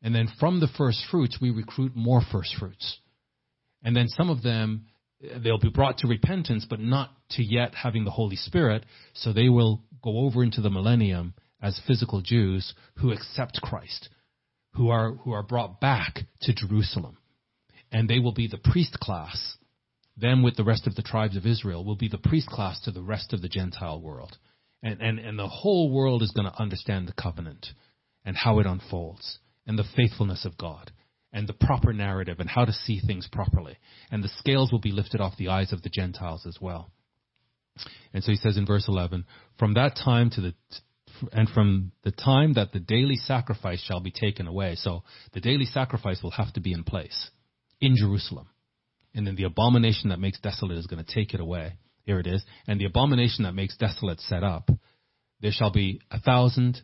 And 0.03 0.15
then 0.15 0.29
from 0.39 0.61
the 0.61 0.69
first 0.79 1.05
fruits, 1.11 1.39
we 1.41 1.51
recruit 1.51 1.93
more 1.95 2.23
first 2.33 2.55
fruits. 2.59 2.99
And 3.83 3.95
then 3.95 4.09
some 4.09 4.31
of 4.31 4.43
them, 4.43 4.87
they'll 5.43 5.59
be 5.59 5.71
brought 5.71 5.99
to 5.99 6.07
repentance, 6.07 6.67
but 6.69 6.81
not 6.81 7.11
to 7.31 7.43
yet 7.43 7.75
having 7.75 8.05
the 8.05 8.11
Holy 8.11 8.37
Spirit, 8.37 8.85
so 9.13 9.33
they 9.33 9.49
will 9.49 9.83
go 10.03 10.21
over 10.21 10.43
into 10.43 10.61
the 10.61 10.71
millennium 10.71 11.35
as 11.61 11.81
physical 11.87 12.21
Jews 12.21 12.75
who 12.97 13.13
accept 13.13 13.61
Christ, 13.63 14.09
who 14.75 14.91
are, 14.91 15.13
who 15.13 15.33
are 15.33 15.43
brought 15.43 15.81
back 15.81 16.21
to 16.43 16.55
Jerusalem. 16.55 17.19
And 17.91 18.09
they 18.09 18.19
will 18.19 18.35
be 18.35 18.49
the 18.49 18.59
priest 18.59 18.99
class. 19.01 19.57
Them 20.17 20.43
with 20.43 20.57
the 20.57 20.65
rest 20.65 20.87
of 20.87 20.95
the 20.95 21.03
tribes 21.03 21.37
of 21.37 21.47
Israel 21.47 21.85
will 21.85 21.97
be 21.97 22.09
the 22.09 22.19
priest 22.19 22.49
class 22.49 22.81
to 22.83 22.91
the 22.91 23.03
rest 23.03 23.33
of 23.33 23.43
the 23.43 23.49
Gentile 23.49 24.01
world. 24.01 24.37
And, 24.83 25.01
and, 25.01 25.19
and 25.19 25.39
the 25.39 25.49
whole 25.49 25.91
world 25.91 26.23
is 26.23 26.33
going 26.33 26.51
to 26.51 26.61
understand 26.61 27.09
the 27.09 27.21
covenant 27.21 27.67
and 28.25 28.37
how 28.37 28.59
it 28.59 28.67
unfolds 28.67 29.39
and 29.67 29.79
the 29.79 29.85
faithfulness 29.97 30.45
of 30.45 30.59
God 30.59 30.93
and 31.33 31.49
the 31.49 31.53
proper 31.53 31.93
narrative 31.93 32.41
and 32.41 32.49
how 32.49 32.65
to 32.65 32.73
see 32.73 33.01
things 33.01 33.29
properly. 33.31 33.77
And 34.11 34.23
the 34.23 34.31
scales 34.39 34.73
will 34.73 34.81
be 34.81 34.93
lifted 34.93 35.21
off 35.21 35.37
the 35.37 35.49
eyes 35.49 35.73
of 35.73 35.83
the 35.83 35.91
Gentiles 35.91 36.47
as 36.47 36.59
well. 36.61 36.91
And 38.13 38.25
so 38.25 38.33
he 38.33 38.37
says 38.37 38.57
in 38.57 38.67
verse 38.67 38.87
11, 38.89 39.25
from 39.59 39.75
that 39.75 39.97
time 39.97 40.31
to 40.31 40.41
the 40.41 40.55
and 41.33 41.49
from 41.49 41.93
the 42.05 42.11
time 42.11 42.55
that 42.55 42.73
the 42.73 42.81
daily 42.81 43.17
sacrifice 43.17 43.83
shall 43.83 44.01
be 44.01 44.11
taken 44.11 44.47
away. 44.47 44.75
So 44.77 45.03
the 45.33 45.41
daily 45.41 45.65
sacrifice 45.65 46.23
will 46.23 46.31
have 46.33 46.53
to 46.55 46.61
be 46.61 46.73
in 46.73 46.85
place 46.85 47.31
in 47.81 47.97
Jerusalem. 47.97 48.49
And 49.15 49.27
then 49.27 49.37
the 49.37 49.45
abomination 49.45 50.11
that 50.11 50.21
makes 50.21 50.41
desolate 50.41 50.79
is 50.79 50.87
going 50.87 51.05
to 51.05 51.15
take 51.15 51.35
it 51.35 51.41
away. 51.41 51.75
Here 52.05 52.21
it 52.21 52.27
is. 52.27 52.45
And 52.67 52.81
the 52.81 52.87
abomination 52.87 53.45
that 53.45 53.55
makes 53.55 53.77
desolate 53.77 54.21
set 54.21 54.43
up. 54.43 54.71
There 55.41 55.53
shall 55.53 55.71
be 55.73 56.01
a 56.11 56.21
thousand 56.21 56.81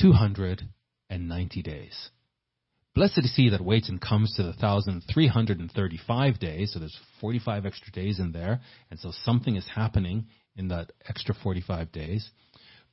two 0.00 0.12
hundred 0.12 0.62
and 1.10 1.28
ninety 1.28 1.62
days. 1.62 2.10
Blessed 2.94 3.18
is 3.18 3.32
he 3.36 3.50
that 3.50 3.64
waits 3.64 3.88
and 3.88 4.00
comes 4.00 4.34
to 4.34 4.42
the 4.42 4.52
thousand 4.52 5.02
three 5.12 5.28
hundred 5.28 5.60
and 5.60 5.70
thirty-five 5.70 6.38
days. 6.38 6.72
So 6.72 6.80
there's 6.80 6.98
forty-five 7.20 7.64
extra 7.64 7.92
days 7.92 8.18
in 8.18 8.32
there, 8.32 8.60
and 8.90 8.98
so 8.98 9.12
something 9.24 9.56
is 9.56 9.66
happening 9.72 10.26
in 10.56 10.68
that 10.68 10.92
extra 11.08 11.34
forty-five 11.34 11.92
days. 11.92 12.28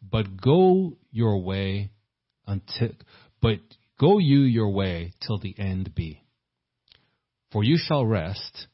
But 0.09 0.39
go 0.39 0.97
your 1.11 1.41
way 1.41 1.91
until, 2.45 2.89
but 3.41 3.59
go 3.99 4.17
you 4.17 4.41
your 4.41 4.71
way 4.71 5.13
till 5.25 5.39
the 5.39 5.55
end 5.57 5.95
be. 5.95 6.21
For 7.51 7.63
you 7.63 7.77
shall 7.77 8.05
rest 8.05 8.67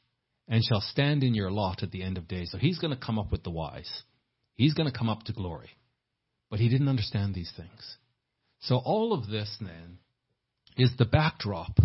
and 0.48 0.62
shall 0.64 0.80
stand 0.80 1.22
in 1.22 1.34
your 1.34 1.50
lot 1.50 1.82
at 1.82 1.90
the 1.90 2.02
end 2.02 2.18
of 2.18 2.28
days. 2.28 2.50
So 2.50 2.58
he's 2.58 2.78
going 2.78 2.94
to 2.94 3.00
come 3.00 3.18
up 3.18 3.30
with 3.30 3.44
the 3.44 3.50
wise. 3.50 4.02
He's 4.54 4.74
going 4.74 4.90
to 4.90 4.96
come 4.96 5.08
up 5.08 5.22
to 5.24 5.32
glory. 5.32 5.70
But 6.50 6.60
he 6.60 6.68
didn't 6.68 6.88
understand 6.88 7.34
these 7.34 7.52
things. 7.56 7.96
So 8.60 8.76
all 8.76 9.12
of 9.12 9.28
this 9.28 9.56
then 9.60 9.98
is 10.76 10.90
the 10.98 11.04
backdrop 11.04 11.78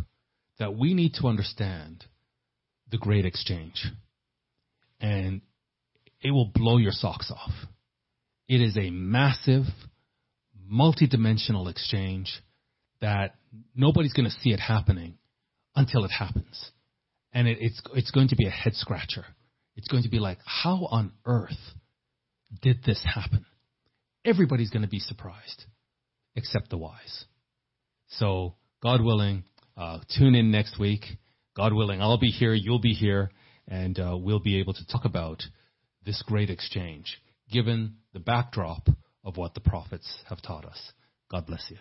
that 0.60 0.76
we 0.76 0.94
need 0.94 1.14
to 1.16 1.28
understand 1.28 2.04
the 2.90 2.98
great 2.98 3.26
exchange. 3.26 3.86
And 5.00 5.42
it 6.22 6.32
will 6.32 6.52
blow 6.54 6.78
your 6.78 6.92
socks 6.92 7.32
off. 7.32 7.54
It 8.48 8.62
is 8.62 8.78
a 8.78 8.90
massive, 8.90 9.66
multidimensional 10.72 11.70
exchange 11.70 12.42
that 13.02 13.36
nobody's 13.76 14.14
going 14.14 14.30
to 14.30 14.36
see 14.42 14.52
it 14.52 14.60
happening 14.60 15.18
until 15.76 16.06
it 16.06 16.12
happens. 16.12 16.72
And 17.34 17.48
it, 17.48 17.58
it's, 17.62 17.82
it's 17.94 18.12
going 18.12 18.30
to 18.30 18.36
be 18.36 18.48
a 18.48 18.52
head 18.52 18.74
scratcher. 18.74 19.26
It's 19.76 19.88
going 19.88 20.04
to 20.04 20.10
be 20.10 20.20
like, 20.20 20.40
how 20.46 20.88
on 20.90 21.12
earth 21.26 21.52
did 22.62 22.84
this 22.84 23.02
happen? 23.06 23.46
Everybody's 24.26 24.70
going 24.70 24.82
to 24.82 24.90
be 24.90 25.00
surprised, 25.00 25.66
except 26.36 26.70
the 26.70 26.78
wise. 26.78 27.26
So, 28.08 28.56
God 28.82 29.02
willing, 29.02 29.44
uh, 29.76 30.00
tune 30.18 30.36
in 30.36 30.52
next 30.52 30.80
week. 30.80 31.06
God 31.56 31.74
willing, 31.74 32.02
I'll 32.02 32.18
be 32.18 32.30
here, 32.30 32.54
you'll 32.54 32.80
be 32.80 32.94
here, 32.94 33.32
and 33.68 34.00
uh, 34.00 34.18
we'll 34.18 34.40
be 34.40 34.60
able 34.60 34.74
to 34.74 34.88
talk 34.88 35.06
about 35.06 35.44
this 36.06 36.24
great 36.26 36.50
exchange, 36.50 37.20
given 37.52 37.98
the 38.14 38.20
backdrop 38.20 38.88
of 39.24 39.38
what 39.38 39.54
the 39.54 39.60
prophets 39.62 40.24
have 40.30 40.42
taught 40.42 40.66
us. 40.66 40.94
God 41.30 41.46
bless 41.46 41.66
you. 41.70 41.78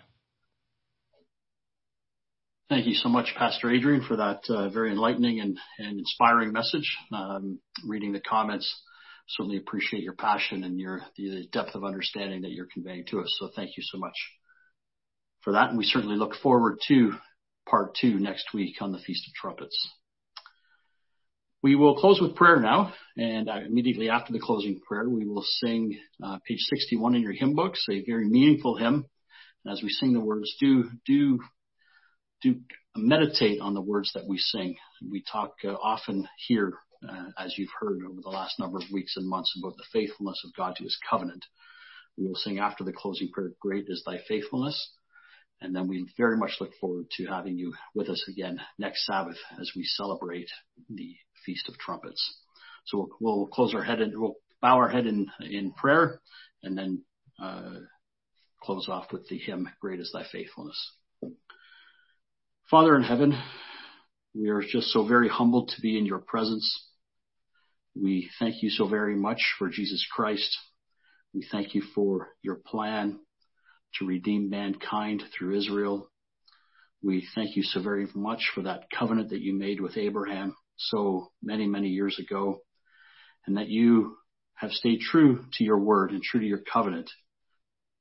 Thank 2.68 2.86
you 2.86 2.94
so 2.94 3.09
much, 3.09 3.32
Pastor 3.38 3.70
Adrian, 3.70 4.02
for 4.02 4.16
that 4.16 4.40
uh, 4.48 4.68
very 4.70 4.90
enlightening 4.90 5.40
and, 5.40 5.56
and 5.78 6.01
inspiring 6.01 6.52
message. 6.52 6.97
Um, 7.12 7.60
reading 7.86 8.12
the 8.12 8.20
comments, 8.20 8.82
certainly 9.28 9.56
appreciate 9.56 10.02
your 10.02 10.14
passion 10.14 10.64
and 10.64 10.80
your 10.80 11.02
the 11.16 11.47
depth 11.52 11.76
of 11.76 11.84
understanding 11.84 12.43
that 12.43 12.51
you're 12.51 12.66
conveying 12.72 13.05
to 13.10 13.20
us. 13.20 13.36
So 13.38 13.51
thank 13.55 13.76
you 13.76 13.84
so 13.84 13.98
much 13.98 14.16
for 15.43 15.52
that. 15.52 15.68
And 15.68 15.78
we 15.78 15.84
certainly 15.84 16.16
look 16.16 16.34
forward 16.43 16.78
to 16.88 17.12
part 17.68 17.97
two 18.01 18.18
next 18.18 18.52
week 18.52 18.76
on 18.80 18.90
the 18.90 18.98
Feast 18.98 19.28
of 19.28 19.34
Trumpets. 19.34 19.88
We 21.66 21.74
will 21.74 21.97
close 21.97 22.20
with 22.20 22.36
prayer 22.36 22.60
now, 22.60 22.93
and 23.16 23.48
uh, 23.51 23.56
immediately 23.66 24.09
after 24.09 24.32
the 24.32 24.38
closing 24.38 24.78
prayer, 24.86 25.09
we 25.09 25.26
will 25.26 25.43
sing 25.43 25.98
uh, 26.22 26.38
page 26.47 26.60
61 26.60 27.16
in 27.16 27.22
your 27.22 27.32
hymn 27.32 27.56
books, 27.56 27.84
a 27.90 28.05
very 28.05 28.28
meaningful 28.28 28.76
hymn. 28.76 29.05
And 29.64 29.72
as 29.72 29.82
we 29.82 29.88
sing 29.88 30.12
the 30.12 30.20
words, 30.20 30.55
do 30.60 30.88
do 31.06 31.40
do 32.40 32.60
meditate 32.94 33.60
on 33.60 33.74
the 33.74 33.80
words 33.80 34.12
that 34.14 34.28
we 34.28 34.38
sing. 34.38 34.76
We 35.10 35.24
talk 35.24 35.55
uh, 35.64 35.70
often 35.70 36.28
here, 36.47 36.74
uh, 37.02 37.30
as 37.36 37.59
you've 37.59 37.74
heard 37.80 38.02
over 38.09 38.20
the 38.22 38.28
last 38.28 38.60
number 38.60 38.78
of 38.78 38.84
weeks 38.93 39.16
and 39.16 39.28
months, 39.28 39.52
about 39.60 39.76
the 39.76 39.90
faithfulness 39.93 40.40
of 40.44 40.55
God 40.56 40.76
to 40.76 40.84
His 40.84 40.97
covenant. 41.10 41.44
We 42.16 42.28
will 42.28 42.36
sing 42.36 42.60
after 42.60 42.84
the 42.84 42.93
closing 42.93 43.32
prayer, 43.32 43.51
"Great 43.60 43.86
is 43.88 44.05
Thy 44.06 44.18
faithfulness." 44.28 44.93
And 45.60 45.74
then 45.74 45.88
we 45.88 46.06
very 46.16 46.36
much 46.36 46.59
look 46.60 46.70
forward 46.80 47.06
to 47.16 47.26
having 47.26 47.59
you 47.59 47.74
with 47.93 48.09
us 48.09 48.24
again 48.28 48.60
next 48.78 49.05
Sabbath 49.05 49.38
as 49.60 49.72
we 49.74 49.82
celebrate 49.82 50.48
the 50.88 51.16
Feast 51.47 51.68
of 51.68 51.78
Trumpets. 51.78 52.39
So 52.86 53.09
we'll, 53.20 53.36
we'll 53.36 53.47
close 53.47 53.74
our 53.74 53.85
head 53.85 54.01
and 54.01 54.12
we'll 54.20 54.35
bow 54.60 54.77
our 54.77 54.89
head 54.89 55.06
in, 55.06 55.28
in 55.40 55.73
prayer 55.73 56.20
and 56.62 56.77
then 56.77 57.02
uh, 57.43 57.74
close 58.62 58.89
off 58.89 59.12
with 59.12 59.28
the 59.28 59.39
hymn, 59.39 59.68
Great 59.81 60.01
is 60.01 60.10
Thy 60.12 60.24
Faithfulness. 60.31 60.93
Father 62.70 62.97
in 62.97 63.02
heaven, 63.02 63.40
we 64.35 64.48
are 64.48 64.60
just 64.60 64.89
so 64.89 65.06
very 65.06 65.28
humbled 65.28 65.68
to 65.74 65.81
be 65.81 65.97
in 65.97 66.05
your 66.05 66.18
presence. 66.18 66.89
We 67.94 68.28
thank 68.39 68.62
you 68.62 68.70
so 68.70 68.89
very 68.89 69.14
much 69.14 69.40
for 69.59 69.68
Jesus 69.68 70.06
Christ. 70.12 70.56
We 71.32 71.47
thank 71.51 71.74
you 71.74 71.82
for 71.94 72.28
your 72.43 72.56
plan 72.56 73.20
to 73.98 74.06
redeem 74.06 74.51
mankind 74.51 75.23
through 75.32 75.56
Israel. 75.56 76.10
We 77.02 77.27
thank 77.35 77.56
you 77.56 77.62
so 77.62 77.81
very 77.81 78.09
much 78.14 78.51
for 78.55 78.62
that 78.62 78.90
covenant 78.90 79.31
that 79.31 79.40
you 79.40 79.55
made 79.55 79.81
with 79.81 79.97
Abraham 79.97 80.56
so 80.77 81.31
many, 81.43 81.66
many 81.66 81.89
years 81.89 82.19
ago, 82.19 82.61
and 83.47 83.57
that 83.57 83.69
you 83.69 84.16
have 84.55 84.70
stayed 84.73 85.01
true 85.01 85.44
to 85.55 85.65
your 85.65 85.78
word 85.78 86.11
and 86.11 86.23
true 86.23 86.40
to 86.40 86.47
your 86.47 86.62
covenant 86.73 87.11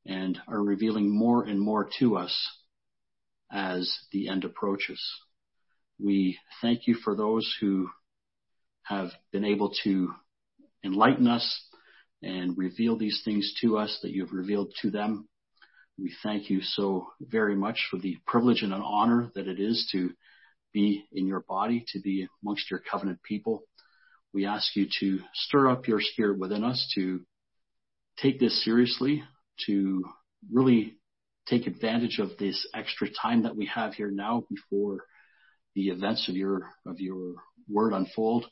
and 0.06 0.40
are 0.48 0.62
revealing 0.62 1.10
more 1.10 1.44
and 1.44 1.60
more 1.60 1.90
to 2.00 2.18
us 2.18 2.36
as 3.52 3.98
the 4.12 4.30
end 4.30 4.44
approaches. 4.44 5.02
We 6.00 6.38
thank 6.62 6.88
you 6.88 6.96
for 6.96 7.16
those 7.16 7.56
who 7.60 7.90
have 8.84 9.10
been 9.32 9.46
able 9.46 9.74
to 9.84 10.14
enlighten 10.84 11.28
us 11.28 11.64
and 12.22 12.58
reveal 12.58 12.98
these 12.98 13.22
things 13.26 13.54
to 13.62 13.78
us 13.78 14.00
that 14.02 14.12
you 14.12 14.26
have 14.26 14.34
revealed 14.34 14.74
to 14.82 14.92
them. 14.92 15.28
We 15.98 16.14
thank 16.24 16.50
you 16.50 16.62
so 16.62 17.08
very 17.22 17.56
much 17.56 17.88
for 17.90 17.98
the 17.98 18.18
privilege 18.28 18.62
and 18.62 18.74
an 18.74 18.82
honor 18.82 19.32
that 19.36 19.48
it 19.48 19.60
is 19.60 19.88
to 19.94 20.12
be 20.76 21.08
in 21.14 21.26
your 21.26 21.40
body, 21.40 21.86
to 21.94 22.02
be 22.02 22.28
amongst 22.44 22.70
your 22.70 22.82
covenant 22.92 23.24
people. 23.24 23.64
We 24.34 24.46
ask 24.46 24.76
you 24.76 24.88
to 25.00 25.20
stir 25.34 25.70
up 25.70 25.88
your 25.88 26.02
spirit 26.02 26.38
within 26.38 26.66
us 26.66 26.92
to 26.96 27.22
take 28.22 28.40
this 28.40 28.64
seriously, 28.64 29.24
to 29.66 30.04
really 30.52 30.98
take 31.48 31.66
advantage 31.66 32.20
of 32.20 32.38
this 32.38 32.68
extra 32.76 33.08
time 33.10 33.44
that 33.44 33.56
we 33.56 33.68
have 33.74 33.94
here 33.94 34.12
now 34.12 34.44
before 34.50 35.06
the 35.76 35.88
events 35.88 36.28
of 36.28 36.36
your 36.36 36.70
of 36.86 37.00
your 37.00 37.36
word 37.70 37.94
unfold 37.94 38.46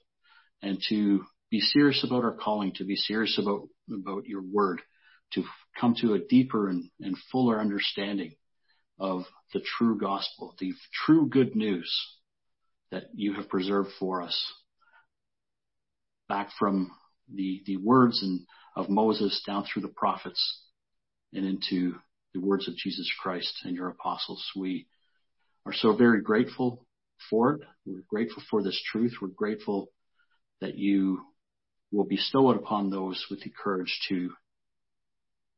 and 0.62 0.80
to 0.90 1.24
be 1.52 1.60
serious 1.60 2.06
about 2.06 2.24
our 2.24 2.36
calling, 2.36 2.72
to 2.76 2.86
be 2.86 2.96
serious 2.96 3.38
about 3.38 3.68
about 3.92 4.26
your 4.26 4.42
word, 4.42 4.82
to 5.34 5.44
come 5.80 5.96
to 6.00 6.14
a 6.14 6.20
deeper 6.20 6.70
and, 6.70 6.90
and 7.02 7.18
fuller 7.32 7.60
understanding 7.60 8.34
of 9.04 9.26
the 9.54 9.60
true 9.78 10.00
gospel, 10.00 10.56
the 10.60 10.74
true 11.06 11.28
good 11.28 11.58
news 11.58 11.94
that 12.90 13.04
you 13.14 13.34
have 13.34 13.50
preserved 13.50 13.90
for 14.00 14.22
us 14.22 14.54
back 16.30 16.50
from 16.58 16.90
the, 17.32 17.62
the 17.66 17.76
words 17.76 18.24
and 18.24 18.40
of 18.78 18.90
Moses 18.90 19.44
down 19.46 19.66
through 19.66 19.82
the 19.82 19.90
prophets 19.90 20.62
and 21.34 21.46
into 21.46 21.96
the 22.34 22.40
words 22.40 22.70
of 22.70 22.78
Jesus 22.78 23.12
Christ 23.22 23.54
and 23.66 23.76
your 23.76 23.90
apostles. 23.90 24.42
We 24.56 24.88
are 25.66 25.74
so 25.74 25.94
very 25.96 26.22
grateful 26.22 26.88
for 27.30 27.56
it. 27.56 27.62
We're 27.86 28.06
grateful 28.08 28.42
for 28.50 28.64
this 28.64 28.82
truth. 28.90 29.16
We're 29.22 29.28
grateful 29.28 29.90
that 30.62 30.78
you 30.78 31.20
will 31.92 32.06
bestow 32.06 32.52
it 32.52 32.58
upon 32.58 32.90
those 32.90 33.26
with 33.30 33.42
the 33.44 33.52
courage 33.52 34.00
to 34.08 34.32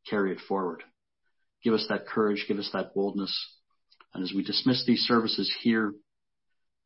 carry 0.10 0.32
it 0.32 0.40
forward. 0.48 0.84
Give 1.66 1.74
us 1.74 1.88
that 1.90 2.06
courage. 2.06 2.46
Give 2.48 2.60
us 2.60 2.70
that 2.74 2.94
boldness. 2.94 3.36
And 4.14 4.24
as 4.24 4.32
we 4.34 4.44
dismiss 4.44 4.86
these 4.86 5.02
services 5.02 5.52
here, 5.62 5.94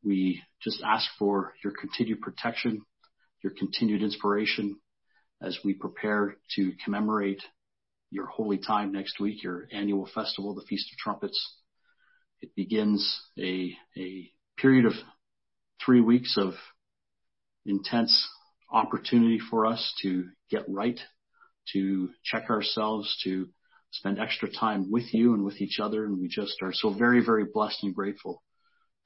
we 0.05 0.41
just 0.63 0.81
ask 0.83 1.05
for 1.19 1.53
your 1.61 1.73
continued 1.77 2.21
protection, 2.21 2.83
your 3.43 3.51
continued 3.59 4.01
inspiration 4.01 4.79
as 5.41 5.59
we 5.65 5.73
prepare 5.73 6.37
to 6.55 6.71
commemorate 6.85 7.43
your 8.09 8.27
holy 8.27 8.57
time 8.57 8.93
next 8.93 9.19
week, 9.19 9.43
your 9.43 9.67
annual 9.73 10.09
festival, 10.15 10.55
the 10.55 10.65
Feast 10.69 10.89
of 10.93 10.97
Trumpets. 10.97 11.57
It 12.41 12.55
begins 12.55 13.21
a, 13.37 13.75
a 13.97 14.31
period 14.57 14.85
of 14.85 14.93
three 15.85 15.99
weeks 15.99 16.37
of 16.37 16.53
intense 17.65 18.29
opportunity 18.71 19.39
for 19.39 19.65
us 19.65 19.93
to 20.03 20.29
get 20.49 20.63
right, 20.69 20.99
to 21.73 22.11
check 22.23 22.49
ourselves, 22.49 23.13
to 23.25 23.49
spend 23.91 24.19
extra 24.19 24.49
time 24.51 24.91
with 24.91 25.13
you 25.13 25.33
and 25.33 25.43
with 25.43 25.61
each 25.61 25.79
other. 25.79 26.05
And 26.05 26.19
we 26.19 26.27
just 26.27 26.61
are 26.61 26.73
so 26.73 26.93
very, 26.93 27.23
very 27.23 27.45
blessed 27.51 27.83
and 27.83 27.95
grateful 27.95 28.43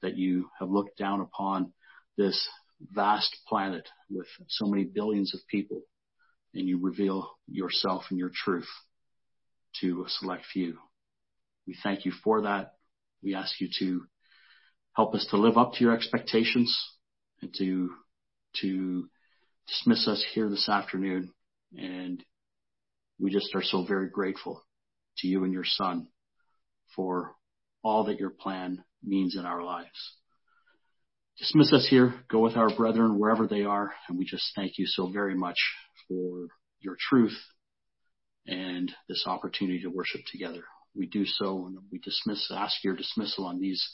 that 0.02 0.16
you 0.16 0.50
have 0.60 0.70
looked 0.70 0.98
down 0.98 1.20
upon 1.20 1.72
this 2.16 2.48
vast 2.92 3.34
planet 3.48 3.88
with 4.10 4.26
so 4.48 4.66
many 4.66 4.84
billions 4.84 5.34
of 5.34 5.40
people 5.48 5.82
and 6.52 6.68
you 6.68 6.78
reveal 6.80 7.30
yourself 7.48 8.04
and 8.10 8.18
your 8.18 8.30
truth 8.32 8.68
to 9.80 10.04
a 10.06 10.08
select 10.08 10.44
few. 10.52 10.78
We 11.66 11.76
thank 11.82 12.04
you 12.04 12.12
for 12.22 12.42
that. 12.42 12.72
We 13.22 13.34
ask 13.34 13.60
you 13.60 13.68
to 13.80 14.04
help 14.94 15.14
us 15.14 15.26
to 15.30 15.36
live 15.36 15.56
up 15.56 15.72
to 15.72 15.84
your 15.84 15.94
expectations 15.94 16.78
and 17.40 17.52
to, 17.58 17.90
to 18.60 19.08
dismiss 19.66 20.06
us 20.06 20.24
here 20.34 20.48
this 20.48 20.68
afternoon. 20.68 21.32
And 21.76 22.22
we 23.18 23.32
just 23.32 23.54
are 23.54 23.62
so 23.62 23.84
very 23.84 24.08
grateful 24.08 24.63
to 25.18 25.26
you 25.26 25.44
and 25.44 25.52
your 25.52 25.64
son 25.64 26.08
for 26.94 27.34
all 27.82 28.04
that 28.04 28.18
your 28.18 28.30
plan 28.30 28.82
means 29.02 29.36
in 29.36 29.44
our 29.44 29.62
lives. 29.62 30.16
Dismiss 31.38 31.72
us 31.72 31.86
here, 31.88 32.14
go 32.30 32.38
with 32.38 32.56
our 32.56 32.74
brethren 32.74 33.18
wherever 33.18 33.46
they 33.46 33.64
are, 33.64 33.92
and 34.08 34.16
we 34.16 34.24
just 34.24 34.52
thank 34.54 34.78
you 34.78 34.86
so 34.86 35.10
very 35.10 35.34
much 35.34 35.56
for 36.08 36.46
your 36.80 36.96
truth 36.98 37.36
and 38.46 38.92
this 39.08 39.24
opportunity 39.26 39.82
to 39.82 39.88
worship 39.88 40.20
together. 40.30 40.62
We 40.94 41.06
do 41.06 41.24
so 41.26 41.66
and 41.66 41.78
we 41.90 41.98
dismiss, 41.98 42.50
ask 42.54 42.84
your 42.84 42.94
dismissal 42.94 43.46
on 43.46 43.60
these, 43.60 43.84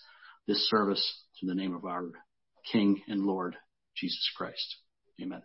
this 0.46 0.68
service 0.68 1.24
in 1.40 1.48
the 1.48 1.54
name 1.54 1.74
of 1.74 1.84
our 1.86 2.10
King 2.70 3.00
and 3.08 3.22
Lord, 3.22 3.56
Jesus 3.96 4.30
Christ. 4.36 4.76
Amen. 5.22 5.42